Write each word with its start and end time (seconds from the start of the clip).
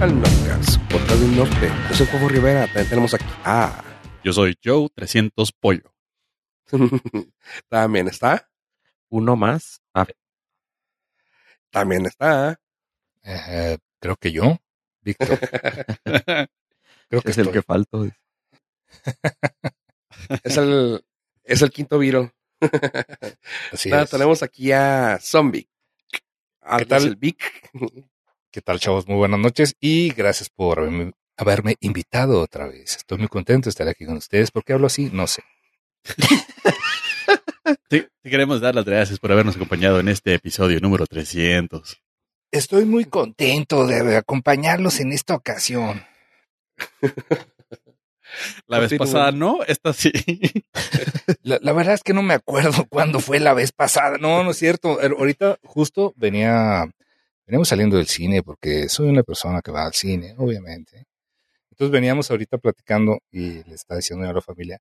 al 0.00 0.14
Nordcast, 0.20 0.80
podcast 0.90 1.20
del 1.20 1.36
norte. 1.36 1.70
Yo 1.90 1.94
soy 1.96 2.06
Juan 2.06 2.28
Rivera, 2.28 2.66
también 2.66 2.88
tenemos 2.88 3.14
aquí. 3.14 3.24
Ah, 3.44 3.82
Yo 4.24 4.32
soy 4.32 4.56
Joe 4.62 4.88
300 4.94 5.52
Pollo. 5.52 5.92
también 7.68 8.08
está. 8.08 8.48
Uno 9.08 9.36
más. 9.36 9.80
A 9.94 10.04
ver, 10.04 10.16
También 11.70 12.06
está. 12.06 12.60
Eh, 13.24 13.78
creo 14.00 14.16
que 14.16 14.32
yo, 14.32 14.58
Víctor. 15.02 15.38
Creo 17.10 17.22
que 17.22 17.30
es 17.30 17.38
el 17.38 17.46
estoy. 17.46 17.52
que 17.54 17.62
falto. 17.62 18.06
Es 20.44 20.56
el, 20.58 21.02
es 21.44 21.62
el 21.62 21.70
quinto 21.70 21.98
viro. 21.98 22.30
Así 23.72 23.88
Nada, 23.88 24.02
es. 24.02 24.10
tenemos 24.10 24.42
aquí 24.42 24.72
a 24.72 25.18
Zombie. 25.22 25.70
¿Qué 26.76 26.84
tal? 26.84 27.06
el 27.06 27.16
Vic? 27.16 27.70
¿Qué 28.50 28.62
tal, 28.62 28.80
chavos? 28.80 29.06
Muy 29.06 29.16
buenas 29.18 29.38
noches 29.38 29.76
y 29.78 30.08
gracias 30.10 30.48
por 30.48 30.78
haberme, 30.78 31.12
haberme 31.36 31.76
invitado 31.80 32.40
otra 32.40 32.66
vez. 32.66 32.96
Estoy 32.96 33.18
muy 33.18 33.28
contento 33.28 33.66
de 33.66 33.70
estar 33.70 33.86
aquí 33.88 34.06
con 34.06 34.16
ustedes. 34.16 34.50
¿Por 34.50 34.64
qué 34.64 34.72
hablo 34.72 34.86
así? 34.86 35.10
No 35.12 35.26
sé. 35.26 35.42
Sí, 37.90 38.06
te 38.22 38.30
queremos 38.30 38.62
dar 38.62 38.74
las 38.74 38.86
gracias 38.86 39.18
por 39.18 39.30
habernos 39.30 39.56
acompañado 39.56 40.00
en 40.00 40.08
este 40.08 40.32
episodio 40.32 40.80
número 40.80 41.06
300. 41.06 42.00
Estoy 42.50 42.86
muy 42.86 43.04
contento 43.04 43.86
de 43.86 44.16
acompañarlos 44.16 45.00
en 45.00 45.12
esta 45.12 45.34
ocasión. 45.34 46.02
La 48.66 48.78
vez 48.78 48.94
pasada 48.94 49.32
no, 49.32 49.62
esta 49.64 49.92
sí. 49.92 50.12
La, 51.42 51.58
la 51.60 51.72
verdad 51.72 51.94
es 51.94 52.02
que 52.02 52.14
no 52.14 52.22
me 52.22 52.34
acuerdo 52.34 52.86
cuándo 52.88 53.20
fue 53.20 53.38
la 53.38 53.52
vez 53.52 53.72
pasada. 53.72 54.16
No, 54.18 54.44
no 54.44 54.52
es 54.52 54.58
cierto. 54.58 55.00
Er, 55.00 55.12
Ahorita 55.18 55.58
justo 55.62 56.14
venía, 56.16 56.90
veníamos 57.48 57.68
saliendo 57.68 57.96
del 57.96 58.06
cine 58.06 58.42
porque 58.42 58.88
soy 58.90 59.08
una 59.08 59.22
persona 59.22 59.62
que 59.62 59.70
va 59.70 59.86
al 59.86 59.94
cine, 59.94 60.34
obviamente. 60.36 61.06
Entonces 61.70 61.90
veníamos 61.90 62.30
ahorita 62.30 62.58
platicando 62.58 63.18
y 63.30 63.64
le 63.64 63.74
estaba 63.74 63.96
diciendo 63.96 64.28
a 64.28 64.32
la 64.34 64.40
familia, 64.42 64.78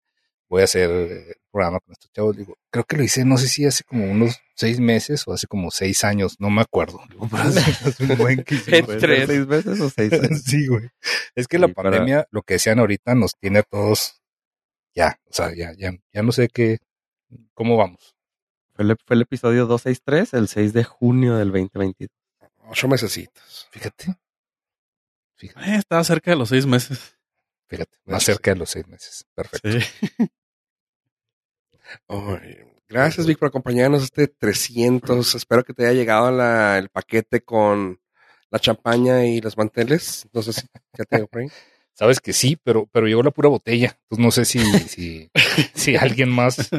voy 0.49 0.61
a 0.61 0.65
hacer 0.65 0.89
eh, 0.89 1.27
el 1.29 1.35
programa 1.49 1.79
con 1.79 1.93
estos 1.93 2.11
chavos. 2.11 2.35
Digo, 2.35 2.57
creo 2.69 2.83
que 2.83 2.97
lo 2.97 3.03
hice, 3.03 3.23
no 3.23 3.37
sé 3.37 3.47
si 3.47 3.65
hace 3.65 3.83
como 3.85 4.11
unos 4.11 4.37
seis 4.55 4.79
meses 4.81 5.25
o 5.27 5.33
hace 5.33 5.47
como 5.47 5.71
seis 5.71 6.03
años, 6.03 6.35
no 6.39 6.49
me 6.49 6.61
acuerdo. 6.61 6.99
Digo, 7.09 7.27
pero 7.31 7.43
hace, 7.43 7.59
hace 7.89 8.03
un 8.03 8.17
buen 8.17 8.43
tres. 8.43 9.27
¿Seis 9.27 9.45
veces 9.47 9.79
o 9.79 9.89
seis 9.89 10.09
veces? 10.11 10.43
Sí, 10.45 10.67
güey. 10.67 10.89
Es 11.35 11.47
que 11.47 11.57
la 11.59 11.69
para- 11.69 11.89
pandemia, 11.91 12.27
lo 12.31 12.41
que 12.41 12.55
decían 12.55 12.79
ahorita, 12.79 13.15
nos 13.15 13.31
tiene 13.39 13.59
a 13.59 13.63
todos 13.63 14.21
ya, 14.93 15.19
o 15.29 15.33
sea, 15.33 15.53
ya, 15.55 15.71
ya, 15.77 15.91
ya 16.11 16.23
no 16.23 16.31
sé 16.33 16.49
qué, 16.49 16.79
cómo 17.53 17.77
vamos. 17.77 18.15
Fue 18.73 18.83
el, 18.85 18.97
fue 19.05 19.15
el 19.15 19.21
episodio 19.21 19.67
263, 19.67 20.33
el 20.33 20.47
6 20.47 20.73
de 20.73 20.83
junio 20.83 21.35
del 21.37 21.49
2022. 21.51 22.09
Ocho 22.69 22.87
mesecitos. 22.87 23.67
Fíjate. 23.71 24.15
Fíjate, 25.37 25.69
Eh, 25.71 25.75
Estaba 25.77 26.03
cerca 26.03 26.31
de 26.31 26.37
los 26.37 26.49
seis 26.49 26.65
meses. 26.65 27.17
fíjate. 27.67 27.97
Más 28.05 28.23
Sí. 28.23 28.31
cerca 28.31 28.51
de 28.53 28.57
los 28.59 28.69
seis 28.69 28.87
meses. 28.87 29.25
Perfecto. 29.35 29.69
Sí. 29.71 29.79
Ay, 32.07 32.57
gracias, 32.89 33.25
Vic, 33.25 33.37
por 33.39 33.47
acompañarnos 33.49 34.03
este 34.03 34.27
300. 34.27 35.35
Espero 35.35 35.63
que 35.63 35.73
te 35.73 35.85
haya 35.85 35.93
llegado 35.93 36.31
la- 36.31 36.77
el 36.77 36.89
paquete 36.89 37.41
con 37.41 37.99
la 38.49 38.59
champaña 38.59 39.25
y 39.25 39.39
los 39.41 39.57
manteles. 39.57 40.23
Entonces, 40.25 40.65
ya 40.97 41.05
tengo 41.05 41.27
por 41.27 41.41
ahí. 41.41 41.47
Sabes 41.93 42.19
que 42.19 42.31
sí, 42.33 42.57
pero, 42.63 42.85
pero 42.91 43.07
llegó 43.07 43.23
la 43.23 43.31
pura 43.31 43.49
botella. 43.49 43.97
Entonces 44.03 44.23
no 44.25 44.31
sé 44.31 44.45
si, 44.45 44.59
si, 44.87 45.31
si 45.73 45.95
alguien 45.95 46.29
más 46.29 46.69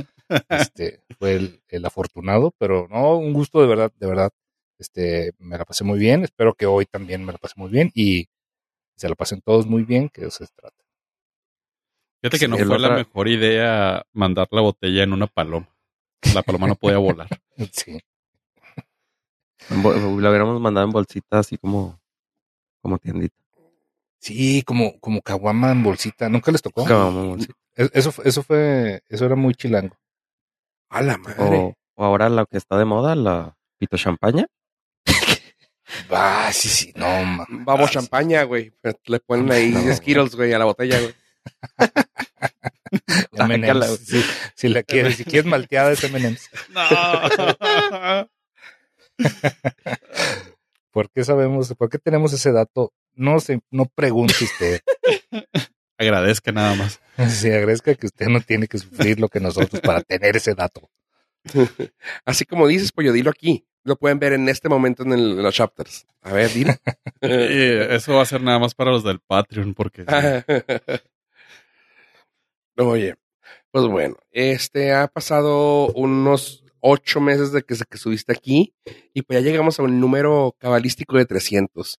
este, 0.50 1.02
fue 1.19 1.33
el, 1.34 1.62
el 1.69 1.84
afortunado, 1.84 2.55
pero 2.58 2.86
no, 2.91 3.17
un 3.17 3.33
gusto 3.33 3.61
de 3.61 3.67
verdad, 3.67 3.92
de 3.97 4.06
verdad. 4.06 4.30
Este, 4.78 5.32
me 5.38 5.58
la 5.58 5.64
pasé 5.64 5.84
muy 5.84 5.98
bien. 5.98 6.24
Espero 6.24 6.54
que 6.54 6.66
hoy 6.66 6.86
también 6.86 7.24
me 7.24 7.32
la 7.32 7.38
pasé 7.38 7.54
muy 7.56 7.70
bien 7.70 7.90
y 7.94 8.28
se 8.96 9.08
la 9.08 9.14
pasen 9.14 9.40
todos 9.40 9.66
muy 9.66 9.82
bien, 9.84 10.08
que 10.08 10.22
eso 10.26 10.44
se 10.44 10.52
trata. 10.54 10.77
Fíjate 12.20 12.39
que 12.39 12.44
Sí, 12.46 12.50
no 12.50 12.56
fue 12.56 12.78
la 12.78 12.90
mejor 12.90 13.28
idea 13.28 14.02
mandar 14.12 14.48
la 14.50 14.61
botella 14.61 15.02
en 15.05 15.12
una 15.12 15.27
paloma. 15.28 15.68
La 16.34 16.42
paloma 16.42 16.67
no 16.67 16.74
podía 16.74 16.98
volar. 16.98 17.28
Sí. 17.72 17.98
Lo 19.70 20.30
hubiéramos 20.30 20.61
mandado 20.61 20.86
en 20.86 20.92
bolsita 20.92 21.40
así 21.40 21.58
como, 21.58 22.00
como 22.80 22.98
tiendita. 22.98 23.36
Sí, 24.20 24.62
como, 24.62 24.98
como 25.00 25.20
caguama 25.22 25.70
en 25.72 25.83
bolsita. 25.83 26.28
¿Nunca 26.28 26.50
les 26.52 26.62
tocó? 26.62 26.84
Caguama 26.84 27.20
en 27.22 27.28
bolsita. 27.30 27.55
Es- 27.74 27.90
Eso, 27.94 28.12
fue- 28.12 28.28
eso 28.28 28.42
fue, 28.42 29.02
eso 29.08 29.24
era 29.27 29.36
muy 29.36 29.55
chilango. 29.55 29.96
A 30.88 31.02
la 31.02 31.18
madre. 31.18 31.58
O, 31.58 31.74
o 31.96 32.05
ahora 32.05 32.28
lo 32.28 32.46
que 32.46 32.56
está 32.56 32.78
de 32.78 32.84
moda, 32.84 33.14
la 33.14 33.56
pito 33.78 33.96
champaña. 33.96 34.46
Ah, 36.10 36.50
sí, 36.52 36.68
sí, 36.68 36.92
no. 36.96 37.06
Vamos, 37.48 37.88
Ah, 37.90 37.92
champaña, 37.92 38.42
güey. 38.44 38.72
Le 39.06 39.20
ponen 39.20 39.50
ahí 39.52 39.70
No. 39.70 39.94
Skittles, 39.94 40.34
güey, 40.34 40.52
a 40.52 40.58
la 40.58 40.64
botella, 40.66 40.98
güey. 41.00 41.14
sí, 41.78 43.18
M&Ms. 43.38 44.00
Sí, 44.06 44.24
si 44.54 44.68
la 44.68 44.82
quieres, 44.82 45.16
si 45.16 45.24
quieres 45.24 45.46
malteada 45.46 45.92
es 45.92 46.04
M&M's. 46.04 46.50
No. 46.70 48.28
¿Por 50.90 51.10
qué 51.10 51.24
sabemos, 51.24 51.74
por 51.74 51.88
qué 51.90 51.98
tenemos 51.98 52.32
ese 52.32 52.52
dato? 52.52 52.92
No 53.14 53.40
se, 53.40 53.60
no 53.70 53.86
pregunte 53.86 54.44
usted. 54.44 54.80
Agradezca 55.98 56.52
nada 56.52 56.74
más. 56.76 57.00
Se 57.28 57.55
agradezca 57.55 57.94
que 57.94 58.06
usted 58.06 58.26
no 58.28 58.40
tiene 58.40 58.68
que 58.68 58.78
sufrir 58.78 59.18
lo 59.18 59.28
que 59.28 59.40
nosotros 59.40 59.80
para 59.80 60.00
tener 60.02 60.36
ese 60.36 60.55
dato. 60.55 60.88
Así 62.24 62.44
como 62.44 62.68
dices, 62.68 62.92
pollo, 62.92 63.12
dilo 63.12 63.30
aquí. 63.30 63.66
Lo 63.88 63.96
pueden 63.96 64.18
ver 64.18 64.34
en 64.34 64.48
este 64.50 64.68
momento 64.68 65.02
en, 65.02 65.12
el- 65.14 65.32
en 65.38 65.42
los 65.42 65.54
chapters. 65.54 66.06
A 66.22 66.32
ver, 66.32 66.50
dilo. 66.52 66.72
Eh, 67.20 67.88
eso 67.90 68.14
va 68.14 68.22
a 68.22 68.26
ser 68.26 68.40
nada 68.42 68.60
más 68.60 68.74
para 68.76 68.92
los 68.92 69.02
del 69.02 69.18
Patreon, 69.18 69.74
porque 69.74 70.04
Oye, 72.76 73.16
pues 73.72 73.86
bueno, 73.86 74.16
este 74.30 74.92
ha 74.92 75.08
pasado 75.08 75.88
unos 75.94 76.64
ocho 76.80 77.20
meses 77.20 77.50
de 77.50 77.62
que, 77.62 77.74
que 77.90 77.98
subiste 77.98 78.32
aquí 78.32 78.72
y 79.12 79.22
pues 79.22 79.42
ya 79.42 79.50
llegamos 79.50 79.80
a 79.80 79.82
un 79.82 79.98
número 80.00 80.55
cabalístico 80.58 81.16
de 81.16 81.26
300. 81.26 81.98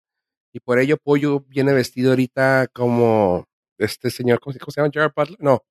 Y 0.53 0.59
por 0.61 0.79
ello 0.79 0.97
Pollo 0.97 1.41
viene 1.47 1.73
vestido 1.73 2.11
ahorita 2.11 2.67
como 2.73 3.45
este 3.77 4.09
señor, 4.09 4.39
¿cómo 4.39 4.53
se 4.53 4.59
llama? 4.77 4.89
Gerard 4.94 5.11
Butler. 5.16 5.38
No, 5.41 5.63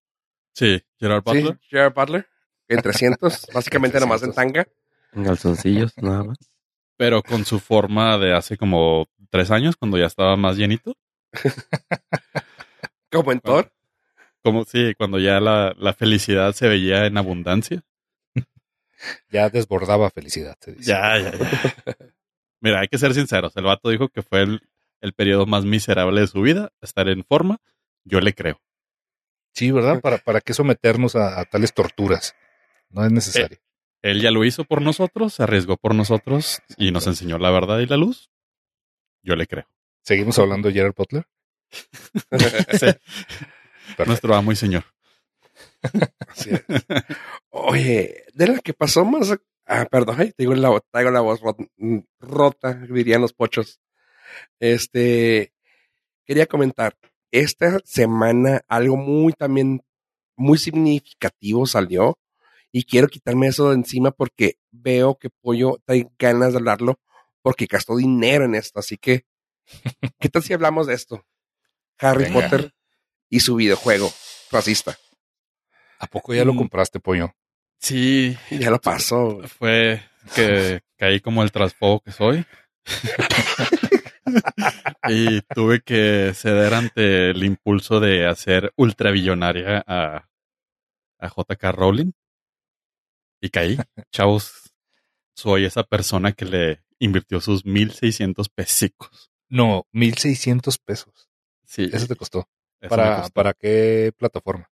sí, 0.55 0.81
Gerard 0.99 1.23
Butler. 1.25 1.55
sí, 1.63 1.69
Gerard 1.71 1.95
Butler. 1.95 2.27
En 2.69 2.83
300, 2.83 3.47
básicamente 3.55 3.97
En 3.97 4.03
nomás 4.03 4.23
en 4.23 4.33
300. 4.33 4.35
tanga. 4.63 4.69
En 5.13 5.25
calzoncillos, 5.25 5.93
nada 5.99 6.25
más. 6.25 6.39
pero 6.97 7.23
con 7.23 7.45
su 7.45 7.61
forma 7.61 8.19
de 8.19 8.35
hace 8.35 8.57
como 8.57 9.07
tres 9.31 9.51
años, 9.51 9.77
cuando 9.77 9.99
ya 9.99 10.07
estaba 10.07 10.37
más 10.37 10.57
llenito. 10.57 10.97
Como 13.11 13.33
en 13.33 13.41
Thor. 13.41 13.73
Como 14.43 14.65
sí, 14.65 14.95
cuando 14.97 15.19
ya 15.19 15.41
la, 15.41 15.75
la 15.79 15.93
felicidad 15.95 16.53
se 16.53 16.69
veía 16.69 17.07
en 17.07 17.17
abundancia. 17.19 17.83
Ya 19.31 19.49
desbordaba 19.49 20.11
felicidad, 20.11 20.57
se 20.61 20.73
dice. 20.73 20.91
Ya, 20.91 21.19
ya, 21.19 21.33
ya. 21.33 21.97
Mira, 22.61 22.81
hay 22.81 22.89
que 22.89 22.99
ser 22.99 23.15
sinceros. 23.15 23.57
El 23.57 23.65
vato 23.65 23.91
dijo 23.91 24.09
que 24.09 24.23
fue 24.23 24.43
el, 24.43 24.61
el 25.01 25.13
periodo 25.13 25.47
más 25.47 25.65
miserable 25.65 26.21
de 26.21 26.27
su 26.27 26.41
vida, 26.43 26.73
estar 26.81 27.09
en 27.09 27.23
forma. 27.25 27.59
Yo 28.05 28.21
le 28.21 28.35
creo. 28.35 28.61
Sí, 29.55 29.71
¿verdad? 29.71 30.01
¿Para, 30.03 30.19
para 30.19 30.41
qué 30.41 30.53
someternos 30.53 31.15
a, 31.15 31.39
a 31.41 31.45
tales 31.45 31.73
torturas? 31.73 32.35
No 32.91 33.05
es 33.05 33.13
necesario. 33.13 33.59
Él 34.03 34.21
ya 34.23 34.31
lo 34.31 34.45
hizo 34.45 34.65
por 34.65 34.81
nosotros, 34.83 35.35
se 35.35 35.43
arriesgó 35.43 35.77
por 35.77 35.95
nosotros 35.95 36.61
y 36.77 36.93
nos 36.93 37.07
enseñó 37.07 37.39
la 37.39 37.51
verdad 37.51 37.81
y 37.81 37.87
la 37.87 37.97
luz. 37.97 38.31
Yo 39.23 39.35
le 39.37 39.47
creo. 39.47 39.67
¿Seguimos 40.03 40.39
hablando 40.39 40.69
de 40.69 40.75
Gerard 40.75 40.95
Butler? 40.97 41.27
Sí, 42.79 42.87
nuestro 44.07 44.35
amo 44.35 44.53
y 44.53 44.57
señor. 44.57 44.85
Así 46.29 46.51
es. 46.51 46.65
Oye, 47.51 48.25
de 48.35 48.47
la 48.47 48.59
que 48.61 48.75
pasó 48.75 49.05
más. 49.05 49.35
Ah, 49.67 49.87
perdón, 49.91 50.17
ay, 50.19 50.33
tengo 50.37 50.55
la, 50.55 50.81
traigo 50.91 51.11
la 51.11 51.21
voz 51.21 51.41
rot- 51.41 51.69
mm, 51.77 51.99
rota, 52.21 52.75
dirían 52.75 53.21
los 53.21 53.33
pochos. 53.33 53.81
Este, 54.61 55.53
quería 56.27 56.47
comentar, 56.47 56.97
esta 57.31 57.79
semana 57.85 58.63
algo 58.69 58.97
muy 58.97 59.33
también, 59.33 59.83
muy 60.37 60.59
significativo 60.59 61.67
salió 61.67 62.19
y 62.73 62.85
quiero 62.85 63.09
quitarme 63.09 63.49
eso 63.49 63.69
de 63.71 63.77
encima 63.77 64.11
porque 64.11 64.59
veo 64.71 65.17
que 65.19 65.31
Pollo 65.31 65.79
trae 65.85 66.09
ganas 66.19 66.53
de 66.53 66.59
hablarlo 66.59 66.99
porque 67.43 67.67
gastó 67.67 67.97
dinero 67.97 68.45
en 68.45 68.55
esto, 68.55 68.79
así 68.81 68.97
que, 68.99 69.25
¿qué 70.19 70.29
tal 70.29 70.43
si 70.43 70.53
hablamos 70.53 70.87
de 70.87 70.95
esto? 70.95 71.25
Harry 71.99 72.25
Venga. 72.25 72.43
Potter 72.43 72.75
y 73.31 73.41
su 73.41 73.55
videojuego 73.57 74.11
racista. 74.51 74.97
¿A 75.99 76.07
poco 76.07 76.35
ya 76.35 76.45
lo 76.45 76.55
Mm. 76.55 76.59
compraste, 76.59 77.01
pollo? 77.01 77.33
Sí, 77.81 78.37
Ya 78.51 78.71
lo 78.71 78.81
pasó. 78.81 79.41
fue 79.49 80.03
que 80.35 80.81
caí 80.97 81.21
como 81.21 81.43
el 81.43 81.53
trasfogo 81.53 82.01
que 82.01 82.13
soy. 82.13 82.45
y 85.09 85.41
tuve 85.55 85.81
que 85.81 86.33
ceder 86.35 86.75
ante 86.75 87.31
el 87.31 87.43
impulso 87.45 88.01
de 88.01 88.27
hacer 88.27 88.73
ultravillonaria 88.77 89.83
a, 89.87 90.29
a 91.19 91.29
JK 91.29 91.73
Rowling. 91.73 92.13
Y 93.41 93.51
caí. 93.51 93.77
Chavos, 94.13 94.73
soy 95.35 95.65
esa 95.65 95.85
persona 95.85 96.33
que 96.33 96.45
le 96.45 96.83
invirtió 96.99 97.41
sus 97.41 97.65
1600 97.65 98.49
pesicos 98.49 99.31
No, 99.49 99.87
1600 99.93 100.79
pesos. 100.79 101.31
Sí. 101.65 101.89
Eso 101.93 102.07
te 102.07 102.17
costó. 102.17 102.49
eso 102.81 102.89
¿Para, 102.91 103.17
costó. 103.21 103.33
¿Para 103.35 103.53
qué 103.55 104.13
plataforma? 104.17 104.71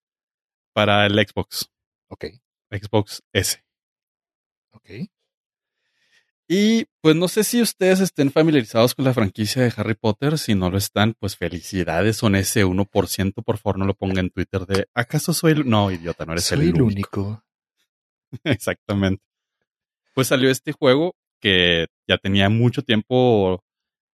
Para 0.74 1.06
el 1.06 1.14
Xbox. 1.14 1.70
Ok, 2.10 2.26
Xbox 2.72 3.22
S. 3.34 3.64
ok. 4.72 4.90
Y 6.52 6.86
pues 7.02 7.16
no 7.16 7.28
sé 7.28 7.44
si 7.44 7.62
ustedes 7.62 8.00
estén 8.00 8.32
familiarizados 8.32 8.96
con 8.96 9.06
la 9.06 9.14
franquicia 9.14 9.62
de 9.62 9.72
Harry 9.78 9.94
Potter. 9.94 10.40
Si 10.40 10.56
no 10.56 10.72
lo 10.72 10.80
están, 10.80 11.14
pues 11.20 11.38
felicidades. 11.38 12.18
Son 12.18 12.36
ese 12.36 12.66
1%. 12.66 13.44
Por 13.44 13.58
favor, 13.60 13.78
no 13.78 13.86
lo 13.86 13.94
ponga 13.94 14.20
en 14.20 14.32
Twitter 14.32 14.66
de 14.66 14.88
¿acaso 14.96 15.34
soy 15.34 15.52
el... 15.52 15.70
No, 15.70 15.92
idiota, 15.92 16.26
no 16.26 16.32
eres 16.32 16.46
Soy 16.46 16.60
el, 16.62 16.70
el 16.76 16.82
único. 16.82 17.22
único. 17.22 17.44
Exactamente. 18.44 19.24
Pues 20.14 20.28
salió 20.28 20.50
este 20.50 20.72
juego 20.72 21.16
que 21.40 21.88
ya 22.08 22.18
tenía 22.18 22.50
mucho 22.50 22.82
tiempo 22.82 23.64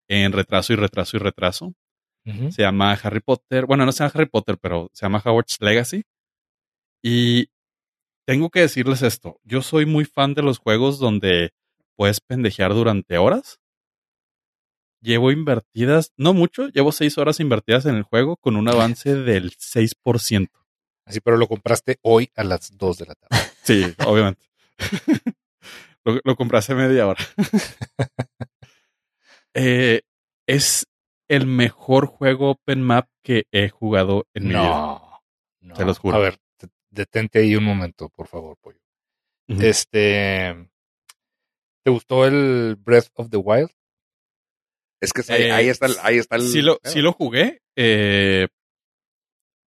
en 0.09 0.33
retraso 0.33 0.73
y 0.73 0.77
retraso 0.77 1.17
y 1.17 1.21
retraso. 1.21 1.75
Se 2.51 2.63
llama 2.63 2.93
Harry 2.95 3.21
Potter. 3.21 3.67
Bueno, 3.67 3.85
no 3.85 3.93
se 3.93 3.99
llama 3.99 4.13
Harry 4.15 4.27
Potter, 4.27 4.57
pero 4.59 4.89
se 4.95 5.05
llama 5.05 5.21
Howard's 5.23 5.59
Legacy. 5.61 6.05
Y 7.03 7.49
tengo 8.27 8.49
que 8.49 8.61
decirles 8.61 9.03
esto. 9.03 9.39
Yo 9.45 9.61
soy 9.61 9.85
muy 9.85 10.07
fan 10.07 10.33
de 10.33 10.43
los 10.43 10.59
juegos 10.59 10.99
donde 10.99 11.51
puedes 11.97 12.21
pendejear 12.21 12.73
durante 12.73 13.19
horas. 13.19 13.61
Llevo 15.03 15.31
invertidas, 15.31 16.13
no 16.17 16.33
mucho, 16.33 16.69
llevo 16.69 16.91
seis 16.93 17.19
horas 17.19 17.41
invertidas 17.41 17.85
en 17.85 17.97
el 17.97 18.05
juego 18.05 18.39
con 18.39 18.57
un 18.57 18.69
avance 18.69 19.15
del 19.15 19.51
6%. 19.59 20.64
Así, 21.07 21.21
pero 21.21 21.37
lo 21.37 21.47
compraste 21.47 21.99
hoy 22.03 22.31
a 22.37 22.45
las 22.45 22.77
2 22.77 22.99
de 22.99 23.07
la 23.07 23.15
tarde. 23.15 23.37
Sí, 23.65 23.83
obviamente. 24.07 24.47
lo, 26.05 26.37
hace 26.59 26.75
media 26.75 27.07
hora. 27.07 27.25
Eh, 29.57 30.03
es 30.49 30.87
el 31.29 31.47
mejor 31.47 32.07
juego 32.07 32.51
open 32.51 32.83
map 32.83 33.09
que 33.23 33.45
he 33.53 33.69
jugado 33.69 34.27
en 34.35 34.45
mi 34.45 34.49
vida. 34.51 34.61
no, 34.69 35.23
no. 35.61 35.77
Se 35.77 35.85
los 35.85 35.99
juro. 35.99 36.17
A 36.17 36.19
ver, 36.21 36.39
te- 36.57 36.69
detente 36.91 37.39
ahí 37.39 37.55
un 37.55 37.63
momento, 37.65 38.09
por 38.09 38.27
favor, 38.27 38.57
pollo. 38.61 38.81
Este. 39.47 40.69
¿Te 41.85 41.91
gustó 41.91 42.27
el 42.27 42.77
Breath 42.79 43.11
of 43.15 43.31
the 43.31 43.37
Wild? 43.37 43.71
Es 45.01 45.13
que 45.13 45.23
ahí, 45.33 45.43
Eh, 45.43 45.53
ahí 45.53 45.69
está 45.69 45.87
el, 45.87 45.97
ahí 46.03 46.19
está 46.19 46.37
el 46.37 46.43
Sí 46.43 46.61
lo, 46.63 46.81
sí 46.83 47.01
lo 47.01 47.13
jugué. 47.13 47.63
eh, 47.77 48.49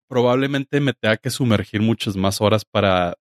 probablemente 0.08 0.80
me 0.80 0.92
tenga 0.92 1.16
que 1.16 1.30
sumergir 1.30 1.80
muchas 1.82 2.16
más 2.16 2.40
horas 2.40 2.64
para 2.64 3.16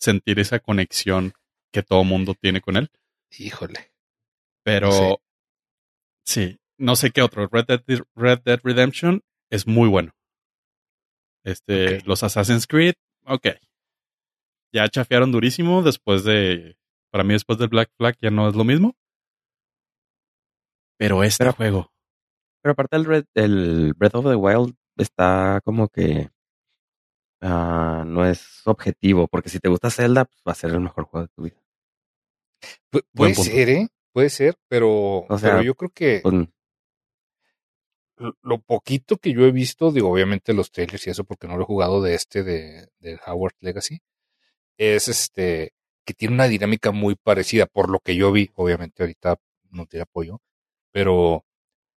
sentir 0.00 0.38
esa 0.38 0.58
conexión 0.58 1.32
que 1.72 1.82
todo 1.82 2.04
mundo 2.04 2.34
tiene 2.34 2.60
con 2.60 2.76
él. 2.76 2.90
Híjole. 3.38 3.92
Pero 4.62 5.20
sí, 6.24 6.58
no 6.78 6.96
sé 6.96 7.10
qué 7.10 7.22
otro. 7.22 7.48
Red 7.48 7.66
Dead, 7.66 7.82
Red 8.14 8.40
Dead 8.44 8.60
Redemption 8.62 9.22
es 9.50 9.66
muy 9.66 9.88
bueno. 9.88 10.12
Este, 11.44 12.00
los 12.02 12.22
Assassin's 12.22 12.66
Creed, 12.66 12.94
ok. 13.26 13.48
Ya 14.72 14.88
chafearon 14.88 15.30
durísimo 15.32 15.82
después 15.82 16.24
de. 16.24 16.76
Para 17.12 17.22
mí, 17.22 17.34
después 17.34 17.58
del 17.58 17.68
Black 17.68 17.90
Flag 17.96 18.16
ya 18.20 18.30
no 18.30 18.48
es 18.48 18.56
lo 18.56 18.64
mismo. 18.64 18.96
Pero 20.98 21.22
este 21.22 21.44
Pero- 21.44 21.52
juego. 21.52 21.90
Pero 22.62 22.72
aparte 22.72 22.96
el, 22.96 23.04
Red, 23.04 23.24
el 23.34 23.92
Breath 23.92 24.14
of 24.14 24.24
the 24.24 24.34
Wild 24.36 24.74
está 24.96 25.60
como 25.64 25.88
que 25.88 26.30
ah, 27.40 28.04
no 28.06 28.26
es 28.26 28.62
objetivo, 28.66 29.28
porque 29.28 29.48
si 29.48 29.60
te 29.60 29.68
gusta 29.68 29.90
Zelda, 29.90 30.24
pues 30.24 30.40
va 30.46 30.52
a 30.52 30.56
ser 30.56 30.70
el 30.70 30.80
mejor 30.80 31.04
juego 31.04 31.26
de 31.26 31.32
tu 31.34 31.42
vida. 31.42 31.56
Pu- 32.90 33.04
puede 33.14 33.34
ser, 33.34 33.68
¿eh? 33.68 33.88
Puede 34.12 34.30
ser, 34.30 34.56
pero, 34.68 35.26
O 35.28 35.38
sea, 35.38 35.50
pero 35.52 35.62
yo 35.62 35.74
creo 35.74 35.90
que 35.90 36.20
Pues, 36.22 36.34
lo- 38.16 38.36
lo 38.42 38.58
poquito 38.60 39.16
que 39.16 39.32
yo 39.32 39.44
he 39.44 39.50
visto, 39.52 39.90
digo, 39.90 40.10
obviamente 40.10 40.52
los 40.54 40.70
trailers 40.70 41.06
y 41.06 41.10
eso, 41.10 41.24
porque 41.24 41.48
no 41.48 41.56
lo 41.56 41.62
he 41.64 41.66
jugado 41.66 42.00
de 42.02 42.14
este, 42.14 42.42
de, 42.44 42.88
de 43.00 43.18
Howard 43.26 43.54
Legacy, 43.60 44.00
es 44.78 45.08
este, 45.08 45.72
que 46.06 46.14
tiene 46.14 46.34
una 46.34 46.48
dinámica 46.48 46.92
muy 46.92 47.16
parecida, 47.16 47.66
por 47.66 47.90
lo 47.90 48.00
que 48.00 48.16
yo 48.16 48.32
vi, 48.32 48.50
obviamente 48.54 49.02
ahorita 49.02 49.36
no 49.70 49.86
tiene 49.86 50.02
apoyo, 50.04 50.40
pero 50.92 51.44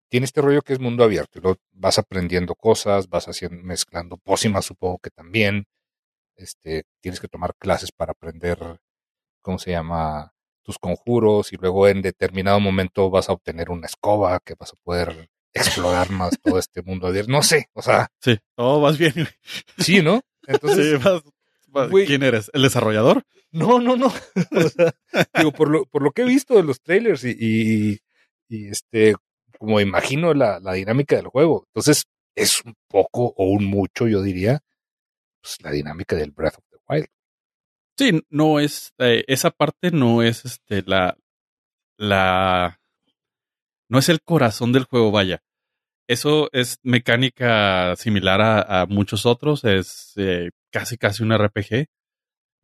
tiene 0.09 0.25
este 0.27 0.41
rollo 0.43 0.63
que 0.63 0.73
es 0.73 0.81
mundo 0.81 1.05
abierto, 1.05 1.39
y 1.39 1.43
luego 1.43 1.59
vas 1.73 1.99
aprendiendo 1.99 2.55
cosas, 2.55 3.09
vas 3.09 3.27
haciendo, 3.29 3.63
mezclando 3.63 4.17
pócimas, 4.17 4.65
supongo 4.65 4.99
que 4.99 5.11
también, 5.11 5.67
este, 6.37 6.85
tienes 7.01 7.21
que 7.21 7.29
tomar 7.29 7.55
clases 7.59 7.91
para 7.93 8.13
aprender, 8.13 8.59
¿cómo 9.43 9.59
se 9.59 9.71
llama? 9.73 10.33
tus 10.63 10.81
conjuros 10.81 11.53
y 11.53 11.57
luego 11.59 11.87
en 11.87 12.03
determinado 12.03 12.59
momento 12.59 13.09
vas 13.09 13.29
a 13.29 13.33
obtener 13.33 13.71
una 13.71 13.87
escoba 13.87 14.41
que 14.45 14.57
vas 14.59 14.73
a 14.73 14.77
poder 14.83 15.31
explorar 15.55 16.11
más 16.11 16.37
todo 16.43 16.59
este 16.59 16.83
mundo 16.83 17.07
abierto. 17.07 17.31
No 17.31 17.41
sé, 17.43 17.69
o 17.73 17.83
sea, 17.83 18.09
Sí, 18.21 18.37
todo 18.57 18.81
vas 18.81 18.99
bien. 18.99 19.15
sí, 19.79 20.03
¿no? 20.03 20.23
Entonces, 20.45 20.99
Sí, 20.99 21.05
vas- 21.05 21.23
vas- 21.69 21.89
güey. 21.89 22.05
¿Quién 22.05 22.25
eres? 22.25 22.51
¿El 22.53 22.63
desarrollador? 22.63 23.23
no, 23.53 23.79
no, 23.79 23.97
no. 23.97 24.13
O 24.51 24.69
sea, 24.69 24.93
digo, 25.39 25.53
por 25.53 25.69
lo, 25.71 25.85
por 25.87 26.03
lo 26.03 26.11
que 26.11 26.23
he 26.23 26.25
visto 26.27 26.55
de 26.57 26.65
los 26.65 26.81
trailers 26.81 27.23
y, 27.23 27.37
y, 27.39 27.99
y, 28.49 28.69
este, 28.69 29.15
como 29.59 29.81
imagino 29.81 30.35
la, 30.35 30.61
la 30.61 30.73
dinámica 30.75 31.17
del 31.17 31.27
juego. 31.29 31.65
Entonces, 31.69 32.05
es 32.35 32.63
un 32.65 32.75
poco 32.89 33.33
o 33.37 33.47
un 33.47 33.65
mucho, 33.65 34.07
yo 34.09 34.23
diría, 34.23 34.61
pues 35.43 35.57
la 35.63 35.71
dinámica 35.71 36.17
del 36.17 36.31
Breath 36.33 36.59
of 36.59 36.65
the 36.71 36.77
Wild. 36.89 37.07
Sí, 37.99 38.23
no 38.29 38.61
es. 38.61 38.93
eh, 38.99 39.25
esa 39.27 39.51
parte 39.51 39.91
no 39.91 40.23
es 40.23 40.45
este 40.45 40.83
la. 40.87 41.17
La. 41.99 42.79
No 43.89 43.99
es 43.99 44.09
el 44.09 44.21
corazón 44.23 44.73
del 44.73 44.85
juego, 44.85 45.11
vaya. 45.11 45.43
Eso 46.09 46.51
es 46.53 46.79
mecánica 46.83 47.97
similar 47.97 48.41
a, 48.41 48.87
muchos 48.87 49.27
otros. 49.27 49.65
Es 49.65 50.13
eh, 50.17 50.51
casi, 50.71 50.99
casi 50.99 51.23
un 51.23 51.33
RPG. 51.33 51.87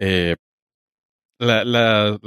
Eh, 0.00 0.36
la, 1.38 1.64
la- 1.64 2.18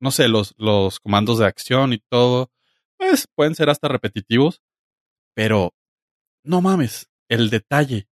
no 0.00 0.10
sé, 0.10 0.28
los, 0.28 0.54
los 0.58 0.98
comandos 0.98 1.38
de 1.38 1.46
acción 1.46 1.92
y 1.92 1.98
todo, 2.10 2.50
pues 3.02 3.26
pueden 3.34 3.56
ser 3.56 3.68
hasta 3.68 3.88
repetitivos. 3.88 4.62
Pero, 5.34 5.74
no 6.44 6.60
mames, 6.60 7.10
el 7.28 7.50
detalle. 7.50 8.06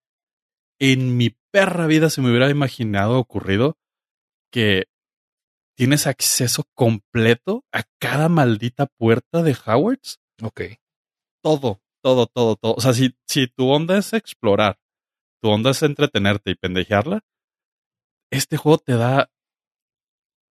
En 0.80 1.16
mi 1.16 1.38
perra 1.52 1.86
vida 1.86 2.10
se 2.10 2.22
me 2.22 2.30
hubiera 2.30 2.50
imaginado 2.50 3.20
ocurrido 3.20 3.78
que 4.52 4.86
tienes 5.78 6.08
acceso 6.08 6.64
completo 6.74 7.64
a 7.72 7.84
cada 8.00 8.30
maldita 8.30 8.88
puerta 8.88 9.44
de 9.44 9.56
Howard's. 9.64 10.19
Ok. 10.42 10.62
Todo, 11.44 11.81
todo, 12.02 12.26
todo, 12.26 12.56
todo. 12.56 12.74
O 12.74 12.81
sea, 12.81 12.94
si, 12.94 13.16
si 13.28 13.48
tu 13.48 13.69
onda 13.69 13.96
es 13.98 14.14
explorar, 14.14 14.80
tu 15.40 15.50
onda 15.50 15.69
es 15.69 15.84
entretenerte 15.84 16.50
y 16.50 16.56
pendejearla, 16.56 17.22
este 18.31 18.58
juego 18.58 18.80
te 18.80 18.94
da 18.94 19.30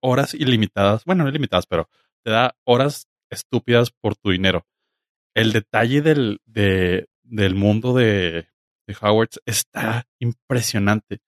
horas 0.01 0.33
ilimitadas. 0.35 1.05
Bueno, 1.05 1.25
no 1.25 1.31
ilimitadas, 1.31 1.67
pero 1.67 1.89
te 2.25 2.31
da 2.31 2.57
horas 2.65 3.08
estúpidas 3.31 3.91
por 3.91 4.17
tu 4.17 4.31
dinero. 4.31 4.67
El 5.35 5.53
detalle 5.53 6.03
del, 6.03 6.41
de, 6.47 7.09
del 7.23 7.55
mundo 7.55 7.95
de, 7.95 8.49
de 8.87 8.97
Howard's 9.01 9.41
está 9.47 10.07
impresionante. 10.19 11.21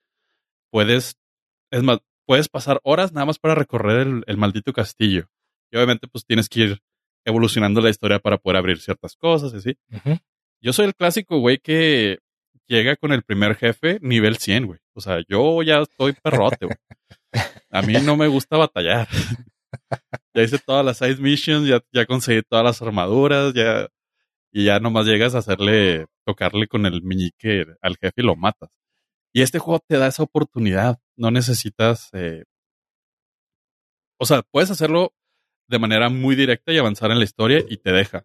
Puedes, 0.70 1.16
es 1.70 1.82
más, 1.82 1.98
puedes 2.26 2.48
pasar 2.48 2.80
horas 2.82 3.12
nada 3.12 3.26
más 3.26 3.38
para 3.38 3.54
recorrer 3.54 4.06
el, 4.06 4.24
el 4.26 4.36
maldito 4.36 4.72
castillo. 4.72 5.28
Y 5.70 5.76
obviamente, 5.76 6.08
pues 6.08 6.24
tienes 6.24 6.48
que 6.48 6.60
ir 6.60 6.82
evolucionando 7.24 7.80
la 7.80 7.90
historia 7.90 8.18
para 8.18 8.38
poder 8.38 8.56
abrir 8.56 8.80
ciertas 8.80 9.16
cosas 9.16 9.52
y 9.52 9.56
así. 9.56 9.78
Yo 10.60 10.72
soy 10.72 10.86
el 10.86 10.94
clásico 10.94 11.38
güey 11.38 11.58
que 11.58 12.18
llega 12.66 12.96
con 12.96 13.12
el 13.12 13.22
primer 13.22 13.56
jefe 13.56 13.98
nivel 14.00 14.36
100, 14.36 14.66
güey. 14.66 14.80
O 14.94 15.00
sea, 15.00 15.22
yo 15.28 15.62
ya 15.62 15.80
estoy 15.80 16.12
perrote, 16.12 16.66
güey. 16.66 16.76
A 17.70 17.82
mí 17.82 17.94
no 18.04 18.16
me 18.16 18.28
gusta 18.28 18.56
batallar. 18.56 19.08
ya 20.34 20.42
hice 20.42 20.58
todas 20.58 20.84
las 20.84 20.98
side 20.98 21.16
missions, 21.16 21.66
ya, 21.68 21.80
ya 21.92 22.06
conseguí 22.06 22.42
todas 22.42 22.64
las 22.64 22.82
armaduras, 22.82 23.52
ya 23.54 23.88
y 24.52 24.64
ya 24.64 24.80
nomás 24.80 25.06
llegas 25.06 25.34
a 25.34 25.38
hacerle, 25.38 26.06
tocarle 26.24 26.66
con 26.66 26.86
el 26.86 27.02
meñique 27.02 27.66
al 27.80 27.96
jefe 27.96 28.22
y 28.22 28.24
lo 28.24 28.36
matas. 28.36 28.70
Y 29.32 29.42
este 29.42 29.58
juego 29.58 29.80
te 29.86 29.96
da 29.96 30.08
esa 30.08 30.24
oportunidad. 30.24 30.98
No 31.16 31.30
necesitas, 31.30 32.10
eh, 32.14 32.44
o 34.18 34.26
sea, 34.26 34.42
puedes 34.42 34.70
hacerlo 34.70 35.14
de 35.68 35.78
manera 35.78 36.08
muy 36.08 36.34
directa 36.34 36.72
y 36.72 36.78
avanzar 36.78 37.10
en 37.12 37.18
la 37.18 37.24
historia 37.24 37.64
y 37.68 37.76
te 37.76 37.92
deja. 37.92 38.24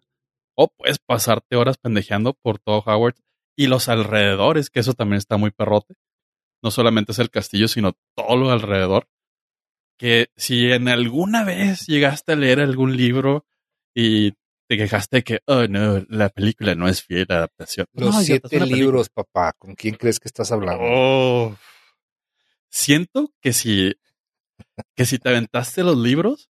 O 0.56 0.68
puedes 0.68 0.98
pasarte 0.98 1.56
horas 1.56 1.78
pendejeando 1.78 2.34
por 2.34 2.58
todo 2.58 2.82
Howard 2.86 3.16
y 3.56 3.68
los 3.68 3.88
alrededores, 3.88 4.70
que 4.70 4.80
eso 4.80 4.94
también 4.94 5.18
está 5.18 5.36
muy 5.36 5.50
perrote. 5.52 5.94
No 6.62 6.70
solamente 6.70 7.12
es 7.12 7.18
el 7.20 7.30
castillo, 7.30 7.68
sino 7.68 7.92
todo 8.16 8.36
lo 8.36 8.50
alrededor. 8.50 9.08
Que 9.98 10.28
si 10.36 10.70
en 10.72 10.88
alguna 10.88 11.44
vez 11.44 11.86
llegaste 11.86 12.32
a 12.32 12.36
leer 12.36 12.60
algún 12.60 12.96
libro 12.96 13.46
y 13.94 14.32
te 14.68 14.76
quejaste 14.76 15.22
que, 15.22 15.40
oh 15.46 15.66
no, 15.68 16.04
la 16.08 16.28
película 16.28 16.74
no 16.74 16.88
es 16.88 17.02
fiel 17.02 17.26
a 17.30 17.32
la 17.34 17.38
adaptación. 17.38 17.86
Los 17.92 18.14
No, 18.14 18.20
siete 18.20 18.48
película. 18.48 18.76
libros, 18.76 19.08
papá. 19.08 19.52
¿Con 19.58 19.74
quién 19.74 19.94
crees 19.94 20.18
que 20.20 20.28
estás 20.28 20.52
hablando? 20.52 20.82
Oh. 20.84 21.56
Siento 22.68 23.32
que 23.40 23.52
si, 23.52 23.94
que 24.94 25.06
si 25.06 25.18
te 25.18 25.28
aventaste 25.30 25.82
los 25.82 25.96
libros, 25.96 26.50